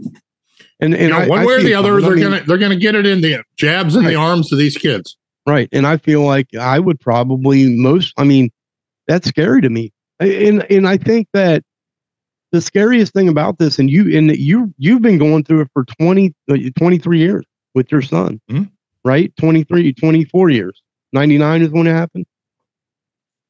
And, 0.79 0.93
and 0.93 1.03
you 1.03 1.09
know, 1.09 1.17
I, 1.17 1.27
one 1.27 1.39
I 1.39 1.45
way 1.45 1.53
or 1.53 1.61
the 1.61 1.73
other, 1.73 2.01
they're 2.01 2.15
gonna 2.17 2.41
they're 2.45 2.57
gonna 2.57 2.75
get 2.75 2.95
it 2.95 3.05
in 3.05 3.21
the 3.21 3.43
jabs 3.55 3.95
in 3.95 4.03
right. 4.03 4.09
the 4.09 4.15
arms 4.15 4.51
of 4.51 4.57
these 4.57 4.77
kids. 4.77 5.17
Right. 5.47 5.69
And 5.71 5.85
I 5.85 5.97
feel 5.97 6.23
like 6.23 6.53
I 6.55 6.79
would 6.79 6.99
probably 6.99 7.69
most. 7.69 8.13
I 8.17 8.23
mean, 8.23 8.51
that's 9.07 9.27
scary 9.27 9.61
to 9.61 9.69
me. 9.69 9.93
And 10.19 10.69
and 10.69 10.87
I 10.87 10.97
think 10.97 11.27
that 11.33 11.63
the 12.51 12.61
scariest 12.61 13.13
thing 13.13 13.29
about 13.29 13.59
this, 13.59 13.79
and 13.79 13.89
you 13.89 14.17
and 14.17 14.35
you 14.35 14.73
you've 14.77 15.01
been 15.01 15.17
going 15.17 15.43
through 15.43 15.61
it 15.61 15.69
for 15.73 15.85
20, 15.85 16.33
uh, 16.49 16.55
23 16.77 17.19
years 17.19 17.45
with 17.73 17.91
your 17.91 18.01
son, 18.01 18.39
mm-hmm. 18.49 18.63
right? 19.03 19.35
23, 19.37 19.93
24 19.93 20.49
years. 20.49 20.81
99 21.13 21.61
is 21.61 21.69
when 21.69 21.87
it 21.87 21.91
happened. 21.91 22.25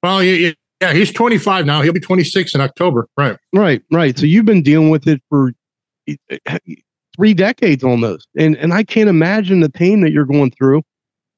Well, 0.05 0.21
yeah, 0.23 0.51
yeah, 0.81 0.93
he's 0.93 1.11
25 1.11 1.65
now. 1.65 1.81
He'll 1.81 1.91
be 1.91 1.99
26 1.99 2.53
in 2.53 2.61
October. 2.61 3.07
Right. 3.17 3.37
Right, 3.55 3.81
right. 3.91 4.15
So 4.15 4.27
you've 4.27 4.45
been 4.45 4.61
dealing 4.61 4.91
with 4.91 5.07
it 5.07 5.19
for 5.29 5.51
three 7.15 7.33
decades 7.33 7.83
almost. 7.83 8.27
And 8.37 8.55
and 8.57 8.71
I 8.71 8.83
can't 8.83 9.09
imagine 9.09 9.61
the 9.61 9.69
pain 9.69 10.01
that 10.01 10.11
you're 10.11 10.25
going 10.25 10.51
through. 10.51 10.83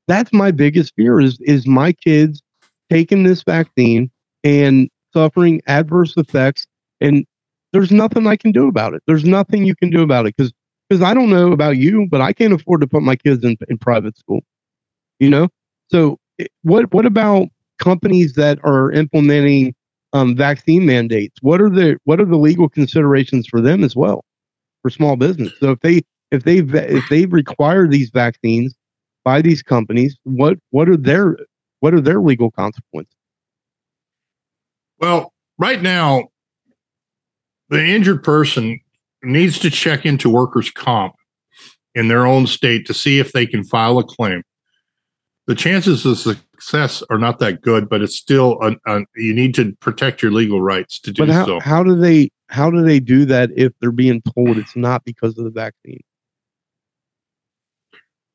That's 0.10 0.34
my 0.34 0.52
biggest 0.52 0.94
fear 0.98 1.22
is 1.22 1.40
is 1.40 1.66
my 1.66 1.94
kids 1.94 2.42
taking 2.90 3.24
this 3.24 3.42
vaccine 3.42 4.12
and 4.44 4.90
suffering 5.14 5.62
adverse 5.68 6.14
effects 6.18 6.68
and 7.00 7.26
there's 7.72 7.92
nothing 7.92 8.28
I 8.28 8.36
can 8.36 8.52
do 8.52 8.68
about 8.68 8.94
it. 8.94 9.02
There's 9.08 9.24
nothing 9.24 9.66
you 9.66 9.78
can 9.78 9.92
do 9.92 10.02
about 10.02 10.26
it 10.26 10.36
because 10.36 10.52
because 10.90 11.02
I 11.02 11.14
don't 11.14 11.30
know 11.30 11.54
about 11.54 11.78
you, 11.78 12.06
but 12.12 12.20
I 12.20 12.34
can't 12.34 12.52
afford 12.52 12.82
to 12.82 12.88
put 12.88 13.02
my 13.02 13.16
kids 13.16 13.46
in, 13.46 13.56
in 13.70 13.78
private 13.78 14.18
school. 14.18 14.42
You 15.22 15.30
know, 15.30 15.48
so 15.90 16.18
eh, 16.38 16.48
what 16.64 16.94
what 16.94 17.06
about 17.06 17.48
companies 17.80 18.34
that 18.34 18.60
are 18.64 18.92
implementing 18.92 19.76
um, 20.14 20.36
vaccine 20.36 20.86
mandates? 20.86 21.38
What 21.42 21.62
are 21.62 21.70
the 21.70 21.98
what 22.06 22.20
are 22.20 22.26
the 22.26 22.38
legal 22.38 22.70
considerations 22.70 23.48
for 23.48 23.62
them 23.62 23.84
as 23.84 23.96
well 23.96 24.24
for 24.82 24.90
small 24.90 25.16
business? 25.16 25.54
So 25.60 25.72
if 25.72 25.80
they 25.82 26.02
if 26.32 26.44
they 26.44 26.58
if 26.58 27.08
they 27.10 27.26
require 27.26 27.88
these 27.88 28.10
vaccines 28.10 28.76
by 29.24 29.42
these 29.42 29.62
companies, 29.62 30.18
what 30.24 30.58
what 30.72 30.90
are 30.90 30.98
their 30.98 31.38
what 31.80 31.94
are 31.94 32.02
their 32.02 32.20
legal 32.20 32.52
consequences? 32.52 33.14
Well, 35.00 35.34
right 35.58 35.82
now, 35.82 36.30
the 37.70 37.86
injured 37.86 38.24
person 38.24 38.80
needs 39.24 39.60
to 39.60 39.70
check 39.70 40.06
into 40.06 40.30
workers' 40.30 40.72
comp 40.72 41.14
in 41.94 42.08
their 42.08 42.26
own 42.26 42.48
state 42.48 42.86
to 42.88 42.94
see 42.94 43.20
if 43.20 43.32
they 43.32 43.46
can 43.46 43.64
file 43.64 44.00
a 44.00 44.04
claim. 44.04 44.44
The 45.48 45.56
chances 45.56 46.06
of 46.06 46.44
success 46.60 47.04
are 47.10 47.18
not 47.18 47.40
that 47.40 47.62
good, 47.62 47.90
but 47.90 48.02
it's 48.02 48.16
still 48.16 48.60
an, 48.62 48.80
an, 48.86 49.06
you 49.16 49.34
need 49.34 49.54
to 49.56 49.74
protect 49.80 50.22
your 50.22 50.32
legal 50.32 50.62
rights 50.62 51.00
to 51.00 51.12
do 51.12 51.26
but 51.26 51.34
how, 51.34 51.46
so. 51.46 51.60
How 51.60 51.84
do 51.84 51.96
they 51.96 52.30
how 52.50 52.72
do 52.72 52.82
they 52.82 53.00
do 53.00 53.26
that 53.26 53.52
if 53.56 53.74
they're 53.80 53.92
being 53.92 54.22
told 54.22 54.58
it's 54.58 54.76
not 54.76 55.04
because 55.06 55.38
of 55.38 55.44
the 55.44 55.52
vaccine? 55.52 56.02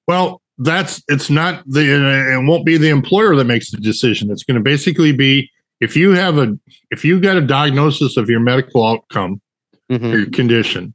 Well, 0.06 0.40
that's 0.58 1.02
it's 1.08 1.30
not 1.30 1.62
the 1.66 1.80
it 1.80 2.46
won't 2.46 2.66
be 2.66 2.76
the 2.76 2.90
employer 2.90 3.34
that 3.36 3.44
makes 3.44 3.70
the 3.70 3.78
decision. 3.78 4.30
It's 4.30 4.44
going 4.44 4.56
to 4.56 4.62
basically 4.62 5.12
be 5.12 5.50
if 5.80 5.96
you 5.96 6.12
have 6.12 6.38
a 6.38 6.56
if 6.90 7.04
you 7.04 7.20
got 7.20 7.36
a 7.36 7.40
diagnosis 7.40 8.16
of 8.16 8.30
your 8.30 8.40
medical 8.40 8.86
outcome 8.86 9.40
mm-hmm. 9.90 10.12
your 10.12 10.30
condition 10.30 10.94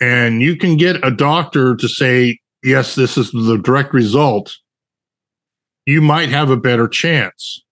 and 0.00 0.40
you 0.40 0.56
can 0.56 0.76
get 0.76 1.04
a 1.04 1.10
doctor 1.10 1.74
to 1.74 1.88
say 1.88 2.38
yes 2.62 2.94
this 2.94 3.18
is 3.18 3.32
the 3.32 3.58
direct 3.58 3.92
result 3.92 4.56
you 5.86 6.00
might 6.00 6.28
have 6.28 6.50
a 6.50 6.56
better 6.56 6.88
chance 6.88 7.62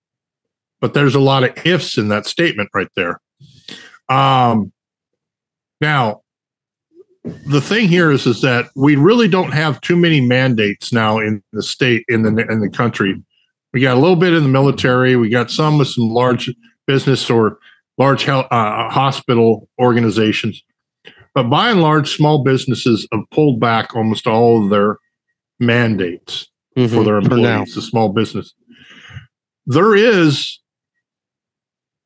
but 0.81 0.95
there's 0.95 1.15
a 1.15 1.21
lot 1.21 1.45
of 1.45 1.67
ifs 1.67 1.99
in 1.99 2.09
that 2.09 2.27
statement 2.27 2.69
right 2.75 2.91
there 2.97 3.21
um 4.09 4.73
now 5.81 6.21
the 7.47 7.61
thing 7.61 7.89
here 7.89 8.11
is 8.11 8.27
is 8.27 8.41
that 8.41 8.67
we 8.75 8.97
really 8.97 9.29
don't 9.29 9.53
have 9.53 9.81
too 9.81 9.97
many 9.97 10.21
mandates 10.21 10.93
now 10.93 11.19
in 11.19 11.43
the 11.53 11.63
state 11.63 12.05
in 12.09 12.23
the 12.23 12.51
in 12.51 12.61
the 12.61 12.71
country 12.71 13.21
we 13.73 13.81
got 13.81 13.97
a 13.97 14.01
little 14.01 14.17
bit 14.17 14.33
in 14.33 14.43
the 14.43 14.49
military. 14.49 15.17
We 15.17 15.29
got 15.29 15.51
some 15.51 15.79
with 15.79 15.89
some 15.89 16.09
large 16.09 16.51
business 16.87 17.29
or 17.29 17.59
large 17.99 18.25
health, 18.25 18.47
uh, 18.51 18.89
hospital 18.89 19.69
organizations. 19.79 20.63
But 21.35 21.45
by 21.45 21.71
and 21.71 21.83
large, 21.83 22.17
small 22.17 22.43
businesses 22.43 23.07
have 23.13 23.29
pulled 23.31 23.61
back 23.61 23.95
almost 23.95 24.27
all 24.27 24.65
of 24.65 24.71
their 24.71 24.97
mandates 25.61 26.49
mm-hmm, 26.79 26.95
for 26.95 27.05
their 27.05 27.19
employees, 27.19 27.75
the 27.75 27.83
small 27.83 28.11
business. 28.11 28.55
There 29.67 29.95
is 29.95 30.59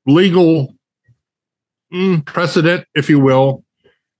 legal 0.06 0.74
mm, 1.92 2.24
precedent, 2.24 2.86
if 2.94 3.08
you 3.08 3.20
will, 3.20 3.64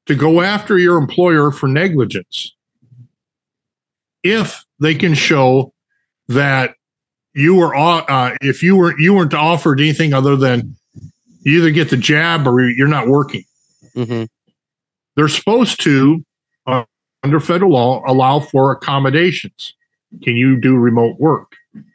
to 0.07 0.15
go 0.15 0.41
after 0.41 0.79
your 0.79 0.99
employer 0.99 1.51
for 1.51 1.69
negligence 1.69 2.55
if 4.23 4.65
they 4.79 4.95
can 4.95 5.15
show 5.15 5.73
that 6.29 6.74
you 7.35 7.55
were 7.57 7.74
uh, 7.74 8.37
if 8.41 8.62
you 8.62 8.77
were 8.77 8.99
you 8.99 9.15
weren't 9.15 9.35
offered 9.35 9.81
anything 9.81 10.12
other 10.12 10.37
than 10.37 10.77
you 11.43 11.59
either 11.59 11.70
get 11.70 11.91
the 11.91 11.97
jab 11.97 12.47
or 12.47 12.61
you're 12.69 12.89
not 12.89 13.09
working. 13.09 13.45
Mm-hmm. 13.97 14.24
They're 15.16 15.29
supposed 15.29 15.83
to, 15.83 16.24
uh, 16.66 16.85
under 17.23 17.41
federal 17.41 17.73
law, 17.73 18.03
allow 18.07 18.41
for 18.41 18.70
accommodations. 18.70 19.74
Can 20.22 20.36
you 20.36 20.56
do 20.56 20.76
remote 20.76 21.18
work? 21.18 21.52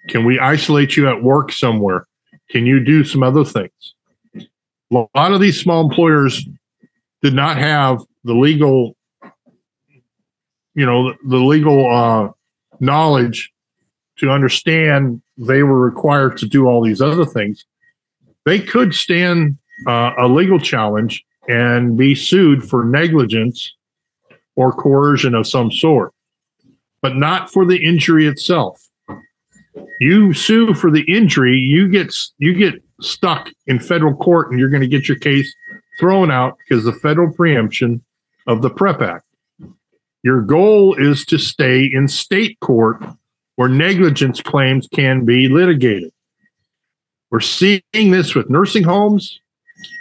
Can 0.10 0.26
we 0.26 0.40
isolate 0.40 0.98
you 0.98 1.08
at 1.08 1.22
work 1.22 1.52
somewhere? 1.52 2.08
Can 2.50 2.66
you 2.66 2.84
do 2.84 3.04
some 3.04 3.24
other 3.24 3.44
things? 3.44 3.94
A 4.36 5.06
lot 5.16 5.34
of 5.34 5.42
these 5.42 5.60
small 5.60 5.84
employers 5.84 6.46
did 7.22 7.34
not 7.34 7.58
have 7.58 8.02
the 8.24 8.34
legal, 8.34 8.96
you 10.74 10.86
know, 10.86 11.14
the 11.28 11.38
legal 11.38 11.94
uh, 11.94 12.32
knowledge 12.80 13.52
to 14.18 14.32
understand 14.32 15.22
they 15.38 15.64
were 15.64 15.80
required 15.80 16.38
to 16.38 16.48
do 16.48 16.68
all 16.68 16.84
these 16.84 17.02
other 17.02 17.26
things, 17.26 17.66
they 18.46 18.60
could 18.60 18.94
stand 18.94 19.58
uh, 19.88 20.14
a 20.18 20.28
legal 20.28 20.60
challenge 20.60 21.24
and 21.48 21.98
be 21.98 22.16
sued 22.16 22.68
for 22.68 22.84
negligence 22.84 23.76
or 24.56 24.72
coercion 24.72 25.36
of 25.36 25.48
some 25.48 25.72
sort, 25.72 26.14
but 27.02 27.16
not 27.16 27.52
for 27.52 27.66
the 27.66 27.84
injury 27.84 28.28
itself. 28.28 28.84
You 30.00 30.34
sue 30.34 30.74
for 30.74 30.92
the 30.92 31.04
injury, 31.04 31.58
you 31.58 31.88
get 31.88 32.14
you 32.40 32.54
get 32.54 32.82
stuck 33.02 33.50
in 33.68 33.80
federal 33.80 34.16
court, 34.16 34.50
and 34.50 34.60
you're 34.60 34.70
going 34.70 34.82
to 34.82 34.88
get 34.88 35.08
your 35.08 35.18
case 35.18 35.54
thrown 36.00 36.32
out 36.32 36.58
because 36.58 36.86
of 36.86 36.94
the 36.94 37.00
federal 37.00 37.32
preemption 37.34 38.04
of 38.48 38.62
the 38.62 38.70
PREP 38.70 39.02
Act. 39.02 39.26
Your 40.24 40.42
goal 40.42 40.96
is 40.96 41.26
to 41.26 41.38
stay 41.38 41.90
in 41.92 42.08
state 42.08 42.60
court 42.60 43.04
where 43.56 43.70
negligence 43.70 44.42
claims 44.42 44.88
can 44.94 45.26
be 45.26 45.48
litigated. 45.48 46.12
We're 47.30 47.40
seeing 47.40 47.82
this 47.94 48.36
with 48.36 48.50
nursing 48.50 48.84
homes, 48.84 49.40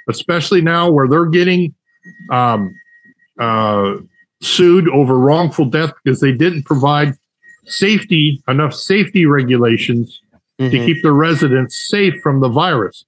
especially 0.08 0.60
now 0.60 0.90
where 0.90 1.08
they're 1.08 1.26
getting 1.26 1.74
um, 2.30 2.74
uh, 3.38 3.96
sued 4.42 4.88
over 4.88 5.18
wrongful 5.18 5.64
death 5.64 5.92
because 6.02 6.20
they 6.20 6.32
didn't 6.32 6.64
provide 6.64 7.14
safety 7.64 8.42
enough 8.48 8.74
safety 8.74 9.26
regulations 9.26 10.20
mm-hmm. 10.58 10.70
to 10.70 10.78
keep 10.86 11.02
the 11.02 11.12
residents 11.12 11.88
safe 11.88 12.14
from 12.22 12.40
the 12.40 12.48
virus. 12.48 13.04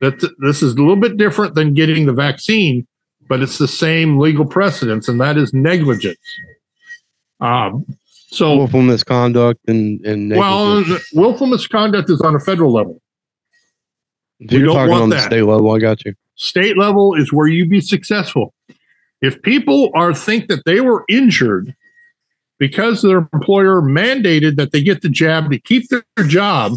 That 0.00 0.20
this 0.38 0.62
is 0.62 0.74
a 0.74 0.78
little 0.78 0.96
bit 0.96 1.16
different 1.16 1.54
than 1.54 1.74
getting 1.74 2.06
the 2.06 2.12
vaccine, 2.12 2.86
but 3.28 3.42
it's 3.42 3.58
the 3.58 3.68
same 3.68 4.18
legal 4.18 4.46
precedence, 4.46 5.08
and 5.08 5.20
that 5.20 5.36
is 5.36 5.52
negligence. 5.52 6.18
Um, 7.40 7.84
so 8.30 8.58
willful 8.58 8.82
misconduct 8.82 9.60
and 9.68 10.04
and 10.04 10.30
well, 10.30 10.84
willful 11.14 11.46
misconduct 11.46 12.10
is 12.10 12.20
on 12.20 12.36
a 12.36 12.40
federal 12.40 12.72
level. 12.72 13.00
So 14.48 14.56
you're 14.56 14.72
talking 14.72 14.94
on 14.94 15.08
that. 15.10 15.16
the 15.16 15.22
state 15.22 15.42
level. 15.42 15.72
I 15.72 15.78
got 15.78 16.04
you. 16.04 16.14
State 16.36 16.78
level 16.78 17.14
is 17.14 17.32
where 17.32 17.48
you 17.48 17.66
be 17.66 17.80
successful. 17.80 18.54
If 19.20 19.42
people 19.42 19.90
are 19.94 20.14
think 20.14 20.48
that 20.48 20.64
they 20.64 20.80
were 20.80 21.04
injured 21.08 21.74
because 22.58 23.02
their 23.02 23.28
employer 23.32 23.80
mandated 23.80 24.56
that 24.56 24.72
they 24.72 24.82
get 24.82 25.02
the 25.02 25.08
jab 25.08 25.50
to 25.50 25.58
keep 25.58 25.88
their 25.88 26.04
job, 26.26 26.72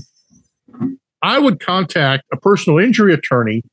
I 1.22 1.38
would 1.40 1.60
contact 1.60 2.26
a 2.32 2.38
personal 2.38 2.80
injury 2.80 3.14
attorney 3.14 3.64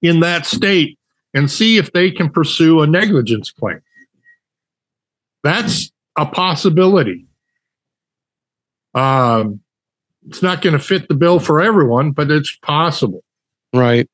in 0.00 0.20
that 0.20 0.46
state 0.46 0.98
and 1.34 1.50
see 1.50 1.76
if 1.76 1.92
they 1.92 2.10
can 2.10 2.30
pursue 2.30 2.82
a 2.82 2.86
negligence 2.86 3.50
claim. 3.50 3.80
That's 5.42 5.90
a 6.16 6.26
possibility. 6.26 7.26
Um, 8.94 9.60
it's 10.28 10.42
not 10.42 10.62
going 10.62 10.72
to 10.72 10.78
fit 10.78 11.08
the 11.08 11.14
bill 11.14 11.40
for 11.40 11.60
everyone, 11.60 12.12
but 12.12 12.30
it's 12.30 12.56
possible. 12.62 13.22
Right. 13.74 14.08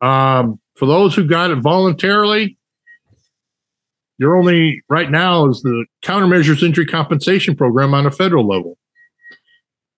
Um, 0.00 0.60
for 0.78 0.86
those 0.86 1.14
who 1.14 1.26
got 1.26 1.50
it 1.50 1.56
voluntarily, 1.56 2.56
you're 4.18 4.36
only 4.36 4.80
right 4.88 5.10
now 5.10 5.46
is 5.46 5.62
the 5.62 5.84
countermeasures 6.02 6.62
injury 6.62 6.86
compensation 6.86 7.56
program 7.56 7.94
on 7.94 8.06
a 8.06 8.10
federal 8.10 8.46
level. 8.46 8.78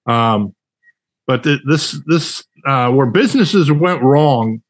Um, 0.07 0.55
but 1.27 1.43
the, 1.43 1.59
this 1.66 2.01
this 2.07 2.44
uh, 2.66 2.90
where 2.90 3.07
businesses 3.07 3.70
went 3.70 4.02
wrong, 4.02 4.62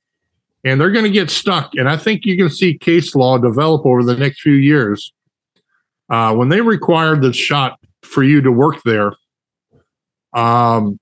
and 0.64 0.80
they're 0.80 0.90
going 0.90 1.04
to 1.04 1.10
get 1.10 1.30
stuck. 1.30 1.72
And 1.74 1.88
I 1.88 1.96
think 1.96 2.26
you're 2.26 2.36
going 2.36 2.50
to 2.50 2.54
see 2.54 2.76
case 2.76 3.14
law 3.14 3.38
develop 3.38 3.86
over 3.86 4.02
the 4.02 4.16
next 4.16 4.40
few 4.40 4.54
years. 4.54 5.12
Uh, 6.10 6.34
when 6.34 6.48
they 6.48 6.60
required 6.60 7.22
the 7.22 7.32
shot 7.32 7.78
for 8.02 8.24
you 8.24 8.40
to 8.40 8.50
work 8.50 8.82
there, 8.84 9.12
um, 10.34 10.98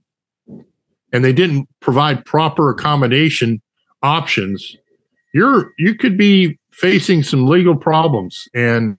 and 1.13 1.25
they 1.25 1.33
didn't 1.33 1.67
provide 1.81 2.27
proper 2.27 2.71
accommodation 2.71 3.63
options, 4.03 4.77
you're 5.33 5.73
you 5.79 5.95
could 5.95 6.17
be 6.17 6.59
facing 6.73 7.23
some 7.23 7.47
legal 7.47 7.77
problems. 7.77 8.49
And 8.55 8.97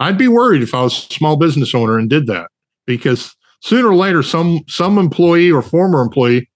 I'd 0.00 0.18
be 0.18 0.28
worried 0.28 0.62
if 0.62 0.74
I 0.74 0.82
was 0.82 1.06
a 1.10 1.14
small 1.14 1.36
business 1.36 1.74
owner 1.74 1.98
and 1.98 2.10
did 2.10 2.26
that 2.26 2.50
because 2.86 3.34
sooner 3.60 3.88
or 3.88 3.94
later, 3.94 4.22
some 4.22 4.60
some 4.68 4.98
employee 4.98 5.50
or 5.50 5.62
former 5.62 6.00
employee 6.00 6.48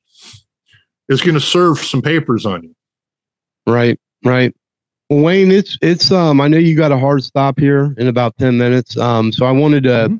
is 1.09 1.21
going 1.21 1.35
to 1.35 1.41
serve 1.41 1.79
some 1.79 2.03
papers 2.03 2.45
on 2.45 2.65
you. 2.65 2.75
Right, 3.67 3.99
right. 4.25 4.55
Well, 5.09 5.23
Wayne, 5.23 5.53
it's 5.53 5.79
it's 5.83 6.11
um 6.11 6.41
I 6.41 6.49
know 6.49 6.59
you 6.59 6.77
got 6.77 6.93
a 6.93 6.99
hard 6.99 7.23
stop 7.23 7.59
here 7.59 7.95
in 7.99 8.09
about 8.09 8.37
10 8.39 8.59
minutes. 8.59 8.97
Um 8.97 9.33
so 9.33 9.47
I 9.47 9.53
wanted 9.53 9.85
to 9.85 9.91
mm-hmm 9.91 10.17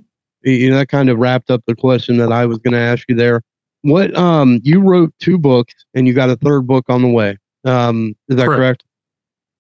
you 0.47 0.71
know 0.71 0.77
that 0.77 0.89
kind 0.89 1.11
of 1.11 1.19
wrapped 1.19 1.51
up 1.51 1.63
the 1.67 1.75
question 1.75 2.17
that 2.19 2.33
I 2.33 2.47
was 2.47 2.59
going 2.59 2.73
to 2.73 2.79
ask 2.79 3.05
you 3.09 3.15
there. 3.15 3.43
What 3.83 4.17
um 4.17 4.61
you 4.63 4.81
wrote 4.81 5.13
two 5.21 5.39
books 5.39 5.75
and 5.95 6.07
you 6.07 6.15
got 6.15 6.31
a 6.31 6.37
third 6.37 6.67
book 6.67 6.87
on 6.89 7.03
the 7.03 7.09
way. 7.09 7.37
Um, 7.67 8.17
is 8.29 8.37
that 8.37 8.47
correct? 8.47 8.59
correct? 8.59 8.85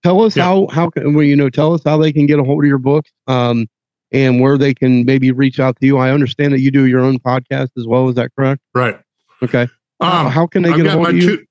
Tell 0.02 0.22
us 0.22 0.36
yeah. 0.36 0.44
how 0.44 0.66
how 0.68 0.90
can 0.90 1.14
well, 1.14 1.24
you 1.24 1.36
know 1.36 1.50
tell 1.50 1.72
us 1.74 1.82
how 1.84 1.96
they 1.98 2.12
can 2.12 2.26
get 2.26 2.38
a 2.38 2.44
hold 2.44 2.62
of 2.62 2.68
your 2.68 2.78
book 2.78 3.06
um 3.26 3.66
and 4.12 4.40
where 4.40 4.56
they 4.56 4.72
can 4.72 5.04
maybe 5.04 5.32
reach 5.32 5.58
out 5.58 5.76
to 5.80 5.86
you. 5.86 5.98
I 5.98 6.12
understand 6.12 6.52
that 6.52 6.60
you 6.60 6.70
do 6.70 6.84
your 6.84 7.00
own 7.00 7.18
podcast 7.18 7.70
as 7.76 7.86
well. 7.86 8.08
Is 8.08 8.14
that 8.14 8.30
correct? 8.36 8.62
Right. 8.72 8.98
Okay. 9.42 9.66
Um, 9.98 10.28
how 10.28 10.46
can 10.46 10.62
they 10.62 10.70
I've 10.70 10.76
get 10.76 10.86
a 10.86 10.90
hold 10.92 11.08
of 11.08 11.16
you? 11.16 11.38
Two, 11.38 11.46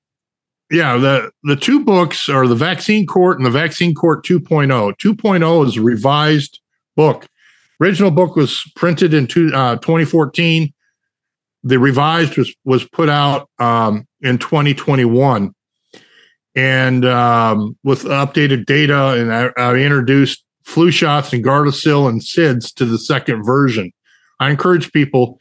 yeah, 0.70 0.96
the 0.96 1.30
the 1.42 1.56
two 1.56 1.84
books 1.84 2.28
are 2.28 2.48
the 2.48 2.54
Vaccine 2.54 3.06
Court 3.06 3.36
and 3.38 3.44
the 3.44 3.50
Vaccine 3.50 3.94
Court 3.94 4.24
2.0. 4.24 4.94
2.0 4.96 5.66
is 5.66 5.76
a 5.76 5.82
revised 5.82 6.60
book 6.96 7.28
Original 7.80 8.10
book 8.10 8.36
was 8.36 8.62
printed 8.74 9.12
in 9.12 9.26
two, 9.26 9.50
uh, 9.54 9.76
2014. 9.76 10.72
The 11.64 11.78
revised 11.78 12.38
was 12.38 12.54
was 12.64 12.84
put 12.84 13.08
out 13.08 13.50
um, 13.58 14.06
in 14.22 14.38
2021, 14.38 15.52
and 16.56 17.04
um, 17.04 17.76
with 17.84 18.02
updated 18.04 18.64
data. 18.66 19.10
And 19.10 19.32
I, 19.32 19.50
I, 19.56 19.74
introduced 19.76 20.42
flu 20.64 20.90
shots 20.90 21.32
and 21.32 21.44
Gardasil 21.44 22.08
and 22.08 22.20
SIDS 22.20 22.74
to 22.74 22.84
the 22.84 22.98
second 22.98 23.44
version. 23.44 23.92
I 24.40 24.50
encourage 24.50 24.90
people 24.92 25.38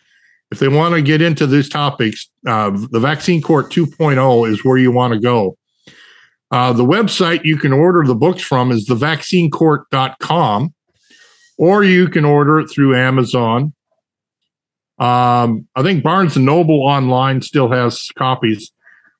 if 0.52 0.60
they 0.60 0.68
want 0.68 0.94
to 0.94 1.02
get 1.02 1.22
into 1.22 1.48
these 1.48 1.68
topics, 1.68 2.30
uh, 2.48 2.70
the 2.92 3.00
Vaccine 3.00 3.42
Court 3.42 3.72
2.0 3.72 4.50
is 4.50 4.64
where 4.64 4.78
you 4.78 4.92
want 4.92 5.14
to 5.14 5.20
go. 5.20 5.58
Uh, 6.52 6.72
the 6.72 6.86
website 6.86 7.44
you 7.44 7.58
can 7.58 7.74
order 7.74 8.06
the 8.06 8.16
books 8.16 8.42
from 8.42 8.72
is 8.72 8.88
thevaccinecourt.com 8.88 10.74
or 11.58 11.84
you 11.84 12.08
can 12.08 12.26
order 12.26 12.60
it 12.60 12.68
through 12.68 12.96
Amazon. 12.96 13.74
Um, 15.00 15.68
I 15.76 15.82
think 15.82 16.04
Barnes 16.04 16.36
and 16.36 16.46
Noble 16.46 16.84
online 16.84 17.42
still 17.42 17.70
has 17.72 18.10
copies. 18.18 18.72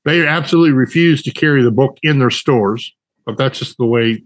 They 0.06 0.26
absolutely 0.26 0.72
refuse 0.72 1.22
to 1.23 1.32
carry 1.32 1.64
the 1.64 1.72
book 1.72 1.98
in 2.03 2.19
their 2.19 2.30
stores, 2.30 2.94
but 3.26 3.38
that's 3.38 3.60
just 3.60 3.77
the 3.77 3.86
way 3.86 4.23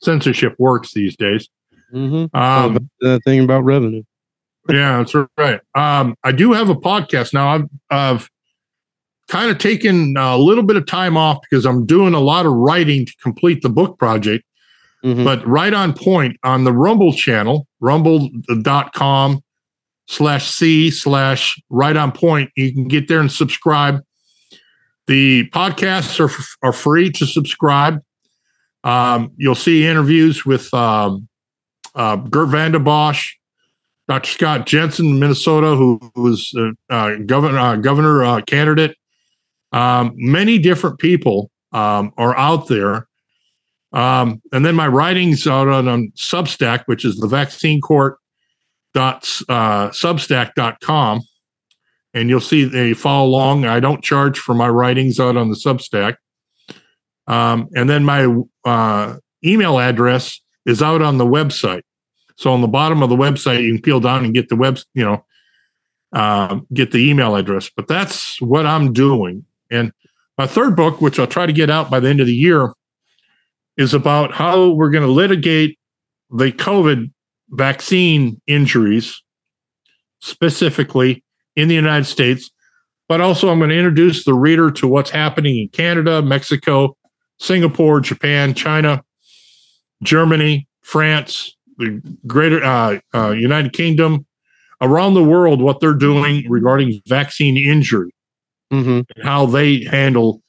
censorship 0.00 0.54
works 0.58 0.94
these 0.94 1.16
days. 1.16 1.48
Mm-hmm. 1.92 2.34
Um, 2.36 2.88
the 3.00 3.20
thing 3.24 3.40
about 3.40 3.64
revenue. 3.64 4.04
yeah, 4.70 4.98
that's 4.98 5.14
right. 5.36 5.60
Um, 5.74 6.14
I 6.22 6.32
do 6.32 6.52
have 6.52 6.70
a 6.70 6.76
podcast 6.76 7.34
now. 7.34 7.48
I've, 7.48 7.68
I've 7.90 8.30
kind 9.28 9.50
of 9.50 9.58
taken 9.58 10.16
a 10.16 10.36
little 10.36 10.64
bit 10.64 10.76
of 10.76 10.86
time 10.86 11.16
off 11.16 11.38
because 11.42 11.66
I'm 11.66 11.84
doing 11.84 12.14
a 12.14 12.20
lot 12.20 12.46
of 12.46 12.52
writing 12.52 13.06
to 13.06 13.12
complete 13.22 13.62
the 13.62 13.68
book 13.68 13.98
project. 13.98 14.44
Mm-hmm. 15.04 15.24
But 15.24 15.44
right 15.46 15.74
on 15.74 15.94
point 15.94 16.36
on 16.44 16.62
the 16.62 16.72
Rumble 16.72 17.12
channel, 17.12 17.66
rumble.com 17.80 19.42
slash 20.06 20.48
C 20.48 20.90
slash 20.92 21.60
right 21.70 21.96
on 21.96 22.12
point. 22.12 22.50
You 22.56 22.72
can 22.72 22.86
get 22.86 23.08
there 23.08 23.18
and 23.18 23.32
subscribe. 23.32 24.00
The 25.06 25.48
podcasts 25.50 26.20
are, 26.20 26.30
are 26.66 26.72
free 26.72 27.10
to 27.12 27.26
subscribe. 27.26 28.02
Um, 28.84 29.32
you'll 29.36 29.54
see 29.54 29.86
interviews 29.86 30.44
with 30.44 30.72
um, 30.74 31.28
uh, 31.94 32.16
Geert 32.16 32.48
Vanden 32.48 32.84
Bossche, 32.84 33.30
Dr. 34.08 34.30
Scott 34.30 34.66
Jensen, 34.66 35.18
Minnesota, 35.18 35.76
who 35.76 36.00
was 36.16 36.52
uh, 36.56 36.70
uh, 36.90 37.16
governor 37.26 37.58
uh, 37.58 37.76
governor 37.76 38.24
uh, 38.24 38.40
candidate. 38.42 38.96
Um, 39.72 40.12
many 40.16 40.58
different 40.58 40.98
people 40.98 41.50
um, 41.72 42.12
are 42.16 42.36
out 42.36 42.68
there 42.68 43.06
um, 43.92 44.40
and 44.52 44.64
then 44.64 44.74
my 44.74 44.88
writings 44.88 45.46
out 45.46 45.68
on, 45.68 45.86
on 45.86 46.12
Substack, 46.16 46.84
which 46.86 47.04
is 47.04 47.18
the 47.18 47.26
vaccine 47.26 47.80
court 47.80 48.18
dot 48.94 49.28
uh, 49.48 49.88
substack.com 49.90 51.20
and 52.14 52.28
you'll 52.28 52.40
see 52.40 52.64
they 52.64 52.94
follow 52.94 53.28
along. 53.28 53.64
I 53.64 53.80
don't 53.80 54.02
charge 54.02 54.38
for 54.38 54.54
my 54.54 54.68
writings 54.68 55.18
out 55.18 55.36
on 55.36 55.48
the 55.48 55.56
substack. 55.56 56.16
Um, 57.26 57.68
and 57.74 57.88
then 57.88 58.04
my 58.04 58.42
uh, 58.64 59.16
email 59.44 59.78
address 59.78 60.40
is 60.66 60.82
out 60.82 61.02
on 61.02 61.18
the 61.18 61.26
website. 61.26 61.82
So 62.36 62.52
on 62.52 62.60
the 62.60 62.68
bottom 62.68 63.02
of 63.02 63.10
the 63.10 63.16
website 63.16 63.62
you 63.62 63.74
can 63.74 63.82
peel 63.82 64.00
down 64.00 64.24
and 64.24 64.34
get 64.34 64.48
the 64.48 64.56
web 64.56 64.78
you 64.94 65.04
know 65.04 65.24
uh, 66.12 66.60
get 66.72 66.92
the 66.92 67.08
email 67.08 67.36
address. 67.36 67.70
But 67.74 67.88
that's 67.88 68.40
what 68.40 68.66
i'm 68.66 68.92
doing. 68.92 69.44
And 69.70 69.92
my 70.38 70.46
third 70.46 70.76
book 70.76 71.00
which 71.00 71.18
i'll 71.18 71.26
try 71.26 71.46
to 71.46 71.52
get 71.52 71.70
out 71.70 71.90
by 71.90 72.00
the 72.00 72.08
end 72.08 72.20
of 72.20 72.26
the 72.26 72.34
year 72.34 72.72
is 73.76 73.94
about 73.94 74.32
how 74.32 74.70
we're 74.70 74.90
going 74.90 75.04
to 75.04 75.10
litigate 75.10 75.78
the 76.30 76.52
COVID 76.52 77.10
vaccine 77.50 78.40
injuries 78.46 79.22
specifically 80.20 81.22
in 81.56 81.68
the 81.68 81.74
United 81.74 82.04
States. 82.04 82.50
But 83.08 83.20
also, 83.20 83.50
I'm 83.50 83.58
going 83.58 83.70
to 83.70 83.76
introduce 83.76 84.24
the 84.24 84.34
reader 84.34 84.70
to 84.72 84.88
what's 84.88 85.10
happening 85.10 85.58
in 85.58 85.68
Canada, 85.68 86.22
Mexico, 86.22 86.96
Singapore, 87.38 88.00
Japan, 88.00 88.54
China, 88.54 89.04
Germany, 90.02 90.66
France, 90.82 91.56
the 91.78 92.00
greater 92.26 92.62
uh, 92.64 93.00
uh, 93.14 93.30
United 93.30 93.72
Kingdom, 93.72 94.26
around 94.80 95.14
the 95.14 95.22
world, 95.22 95.60
what 95.60 95.80
they're 95.80 95.94
doing 95.94 96.44
regarding 96.48 97.00
vaccine 97.06 97.56
injury, 97.56 98.14
mm-hmm. 98.72 99.00
and 99.14 99.24
how 99.24 99.46
they 99.46 99.84
handle. 99.84 100.42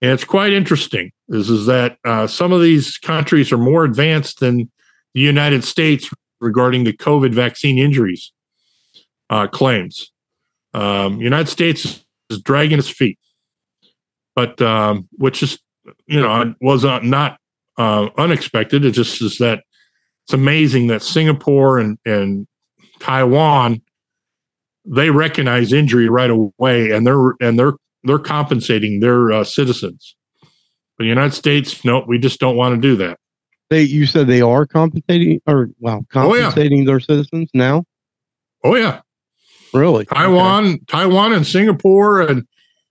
And 0.00 0.10
it's 0.10 0.24
quite 0.24 0.52
interesting 0.52 1.12
is, 1.28 1.48
is 1.48 1.66
that 1.66 1.98
uh, 2.04 2.26
some 2.26 2.52
of 2.52 2.60
these 2.60 2.98
countries 2.98 3.52
are 3.52 3.58
more 3.58 3.84
advanced 3.84 4.40
than 4.40 4.70
the 5.14 5.20
United 5.20 5.64
States 5.64 6.10
regarding 6.40 6.84
the 6.84 6.92
COVID 6.92 7.32
vaccine 7.32 7.78
injuries 7.78 8.32
uh, 9.30 9.46
claims. 9.46 10.10
Um, 10.74 11.20
United 11.20 11.48
States 11.48 12.04
is 12.30 12.40
dragging 12.40 12.78
its 12.78 12.88
feet, 12.88 13.18
but 14.34 14.60
um, 14.62 15.08
which 15.12 15.42
is 15.42 15.58
you 16.06 16.20
know 16.20 16.54
was 16.60 16.84
uh, 16.84 17.00
not 17.00 17.38
uh, 17.78 18.08
unexpected. 18.16 18.84
It 18.84 18.92
just 18.92 19.20
is 19.20 19.38
that 19.38 19.64
it's 20.24 20.32
amazing 20.32 20.86
that 20.88 21.02
Singapore 21.02 21.78
and 21.78 21.98
and 22.04 22.46
Taiwan 23.00 23.82
they 24.84 25.10
recognize 25.10 25.72
injury 25.72 26.08
right 26.08 26.30
away, 26.30 26.90
and 26.90 27.06
they're 27.06 27.34
and 27.40 27.58
they're 27.58 27.74
they're 28.04 28.18
compensating 28.18 29.00
their 29.00 29.32
uh, 29.32 29.44
citizens. 29.44 30.16
But 30.98 31.04
the 31.04 31.08
United 31.08 31.34
States, 31.34 31.84
no, 31.84 32.04
we 32.06 32.18
just 32.18 32.40
don't 32.40 32.56
want 32.56 32.74
to 32.74 32.80
do 32.80 32.96
that. 32.96 33.18
They, 33.70 33.82
you 33.82 34.06
said 34.06 34.26
they 34.26 34.42
are 34.42 34.66
compensating, 34.66 35.40
or 35.46 35.70
well, 35.80 36.04
compensating 36.10 36.80
oh, 36.80 36.82
yeah. 36.82 36.86
their 36.86 37.00
citizens 37.00 37.48
now. 37.54 37.84
Oh 38.64 38.74
yeah, 38.74 39.00
really? 39.72 40.04
Taiwan, 40.06 40.66
okay. 40.66 40.78
Taiwan, 40.88 41.32
and 41.32 41.46
Singapore, 41.46 42.20
and 42.20 42.46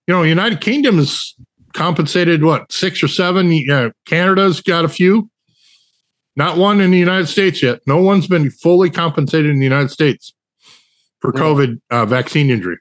you 0.07 0.13
know, 0.13 0.23
United 0.23 0.61
Kingdom 0.61 0.99
is 0.99 1.35
compensated 1.73 2.43
what 2.43 2.71
six 2.71 3.03
or 3.03 3.07
seven. 3.07 3.51
Yeah, 3.51 3.89
Canada's 4.05 4.61
got 4.61 4.85
a 4.85 4.89
few. 4.89 5.29
Not 6.35 6.57
one 6.57 6.79
in 6.79 6.91
the 6.91 6.97
United 6.97 7.27
States 7.27 7.61
yet. 7.61 7.81
No 7.85 8.01
one's 8.01 8.27
been 8.27 8.51
fully 8.51 8.89
compensated 8.89 9.51
in 9.51 9.59
the 9.59 9.65
United 9.65 9.91
States 9.91 10.33
for 11.19 11.31
COVID 11.31 11.79
uh, 11.89 12.05
vaccine 12.05 12.49
injury. 12.49 12.77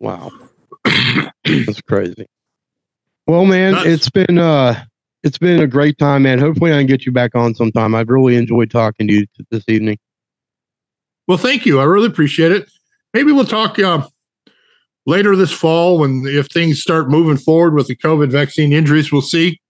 Wow, 0.00 0.30
that's 0.84 1.80
crazy. 1.82 2.26
Well, 3.26 3.46
man, 3.46 3.72
Nuts. 3.72 3.86
it's 3.86 4.10
been 4.10 4.38
uh, 4.38 4.84
it's 5.22 5.38
been 5.38 5.60
a 5.60 5.66
great 5.66 5.98
time, 5.98 6.22
man. 6.22 6.38
Hopefully, 6.38 6.72
I 6.72 6.78
can 6.78 6.86
get 6.86 7.06
you 7.06 7.12
back 7.12 7.34
on 7.34 7.54
sometime. 7.54 7.94
I've 7.94 8.10
really 8.10 8.36
enjoyed 8.36 8.70
talking 8.70 9.08
to 9.08 9.14
you 9.14 9.26
this 9.50 9.64
evening. 9.68 9.98
Well, 11.26 11.38
thank 11.38 11.64
you. 11.64 11.80
I 11.80 11.84
really 11.84 12.06
appreciate 12.06 12.52
it. 12.52 12.68
Maybe 13.14 13.30
we'll 13.30 13.44
talk 13.44 13.78
uh, 13.78 14.06
later 15.06 15.36
this 15.36 15.52
fall 15.52 15.98
when 15.98 16.24
if 16.26 16.48
things 16.48 16.82
start 16.82 17.08
moving 17.08 17.36
forward 17.36 17.74
with 17.74 17.86
the 17.86 17.96
COVID 17.96 18.30
vaccine 18.30 18.72
injuries. 18.72 19.12
We'll 19.12 19.22
see. 19.22 19.60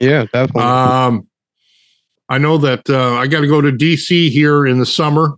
Yeah, 0.00 0.24
definitely. 0.32 0.62
Um, 0.62 1.28
I 2.30 2.38
know 2.38 2.56
that 2.58 2.88
uh, 2.88 3.14
I 3.14 3.26
got 3.26 3.42
to 3.42 3.46
go 3.46 3.60
to 3.60 3.70
DC 3.70 4.30
here 4.30 4.66
in 4.66 4.78
the 4.78 4.86
summer. 4.86 5.34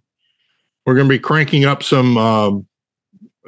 We're 0.86 0.94
going 0.94 1.08
to 1.08 1.14
be 1.14 1.18
cranking 1.18 1.64
up 1.64 1.82
some, 1.82 2.16
um, 2.16 2.66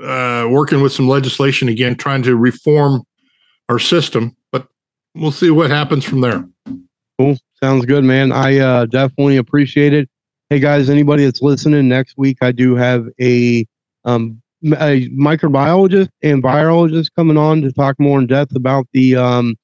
uh, 0.03 0.49
working 0.51 0.83
with 0.83 0.93
some 0.93 1.09
legislation 1.09 1.69
again, 1.69 1.95
trying 1.95 2.25
to 2.25 2.37
reform 2.37 3.05
our 3.69 3.79
system. 3.79 4.37
But 4.51 4.67
we'll 5.15 5.31
see 5.31 5.51
what 5.51 5.71
happens 5.71 6.05
from 6.05 6.21
there. 6.21 6.45
Cool. 7.19 7.39
Sounds 7.63 7.87
good, 7.87 8.03
man. 8.03 8.33
I 8.33 8.59
uh, 8.59 8.87
definitely 8.87 9.37
appreciate 9.37 9.93
it. 9.93 10.09
Hey 10.51 10.59
guys, 10.59 10.89
anybody 10.89 11.25
that's 11.25 11.43
listening, 11.43 11.89
next 11.89 12.17
week 12.17 12.39
I 12.41 12.53
do 12.53 12.75
have 12.75 13.07
a 13.21 13.67
um, 14.05 14.41
a 14.65 15.09
microbiologist 15.11 16.09
and 16.23 16.43
virologist 16.43 17.11
coming 17.15 17.37
on 17.37 17.63
to 17.63 17.73
talk 17.73 17.99
more 17.99 18.19
in 18.19 18.27
depth 18.27 18.57
about 18.57 18.87
the 18.93 19.17
um, 19.17 19.57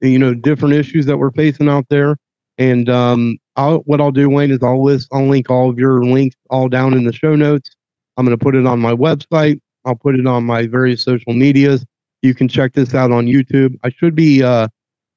you 0.00 0.18
know 0.18 0.34
different 0.34 0.74
issues 0.74 1.06
that 1.06 1.18
we're 1.18 1.32
facing 1.32 1.68
out 1.68 1.86
there. 1.90 2.16
And 2.58 2.88
um, 2.88 3.38
I'll, 3.54 3.78
what 3.80 4.00
I'll 4.00 4.10
do, 4.10 4.28
Wayne, 4.28 4.50
is 4.50 4.62
I'll 4.62 4.82
list, 4.82 5.08
I'll 5.12 5.28
link 5.28 5.48
all 5.48 5.70
of 5.70 5.78
your 5.78 6.02
links 6.04 6.36
all 6.50 6.68
down 6.68 6.92
in 6.94 7.04
the 7.04 7.12
show 7.12 7.36
notes. 7.36 7.70
I'm 8.16 8.26
going 8.26 8.36
to 8.36 8.42
put 8.42 8.56
it 8.56 8.66
on 8.66 8.80
my 8.80 8.92
website. 8.92 9.60
I'll 9.84 9.94
put 9.94 10.16
it 10.16 10.26
on 10.26 10.44
my 10.44 10.66
various 10.66 11.04
social 11.04 11.34
medias. 11.34 11.86
You 12.22 12.34
can 12.34 12.48
check 12.48 12.72
this 12.72 12.94
out 12.94 13.12
on 13.12 13.26
YouTube. 13.26 13.78
I 13.84 13.90
should 13.90 14.16
be 14.16 14.42
uh, 14.42 14.66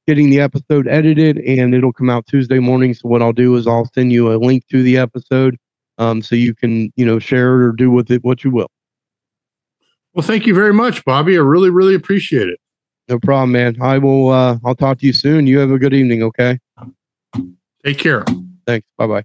getting 0.08 0.30
the 0.30 0.40
episode 0.40 0.88
edited, 0.88 1.40
and 1.40 1.74
it'll 1.74 1.94
come 1.94 2.12
out 2.12 2.28
Tuesday 2.28 2.60
morning. 2.60 2.94
So 2.94 3.08
what 3.08 3.24
I'll 3.24 3.34
do 3.34 3.56
is 3.56 3.66
I'll 3.66 3.90
send 3.96 4.12
you 4.12 4.32
a 4.32 4.38
link 4.38 4.68
to 4.68 4.84
the 4.84 4.98
episode, 4.98 5.58
um, 5.98 6.22
so 6.22 6.36
you 6.36 6.54
can 6.54 6.92
you 6.96 7.06
know 7.06 7.20
share 7.20 7.62
it 7.62 7.66
or 7.66 7.72
do 7.72 7.92
with 7.92 8.12
it 8.12 8.24
what 8.24 8.44
you 8.44 8.52
will. 8.52 8.70
Well, 10.14 10.24
thank 10.24 10.46
you 10.46 10.54
very 10.54 10.74
much, 10.74 11.06
Bobby. 11.06 11.38
I 11.38 11.42
really, 11.42 11.70
really 11.70 11.96
appreciate 11.96 12.50
it. 12.50 12.60
No 13.08 13.20
problem, 13.20 13.52
man. 13.54 13.82
I 13.82 13.98
will. 13.98 14.30
Uh, 14.30 14.58
I'll 14.66 14.76
talk 14.76 15.00
to 15.00 15.06
you 15.06 15.14
soon. 15.14 15.48
You 15.48 15.60
have 15.60 15.72
a 15.72 15.80
good 15.80 15.94
evening. 15.94 16.24
Okay. 16.24 16.60
Take 17.84 17.98
care. 17.98 18.26
Thanks. 18.66 18.88
Bye 18.98 19.08
bye. 19.08 19.24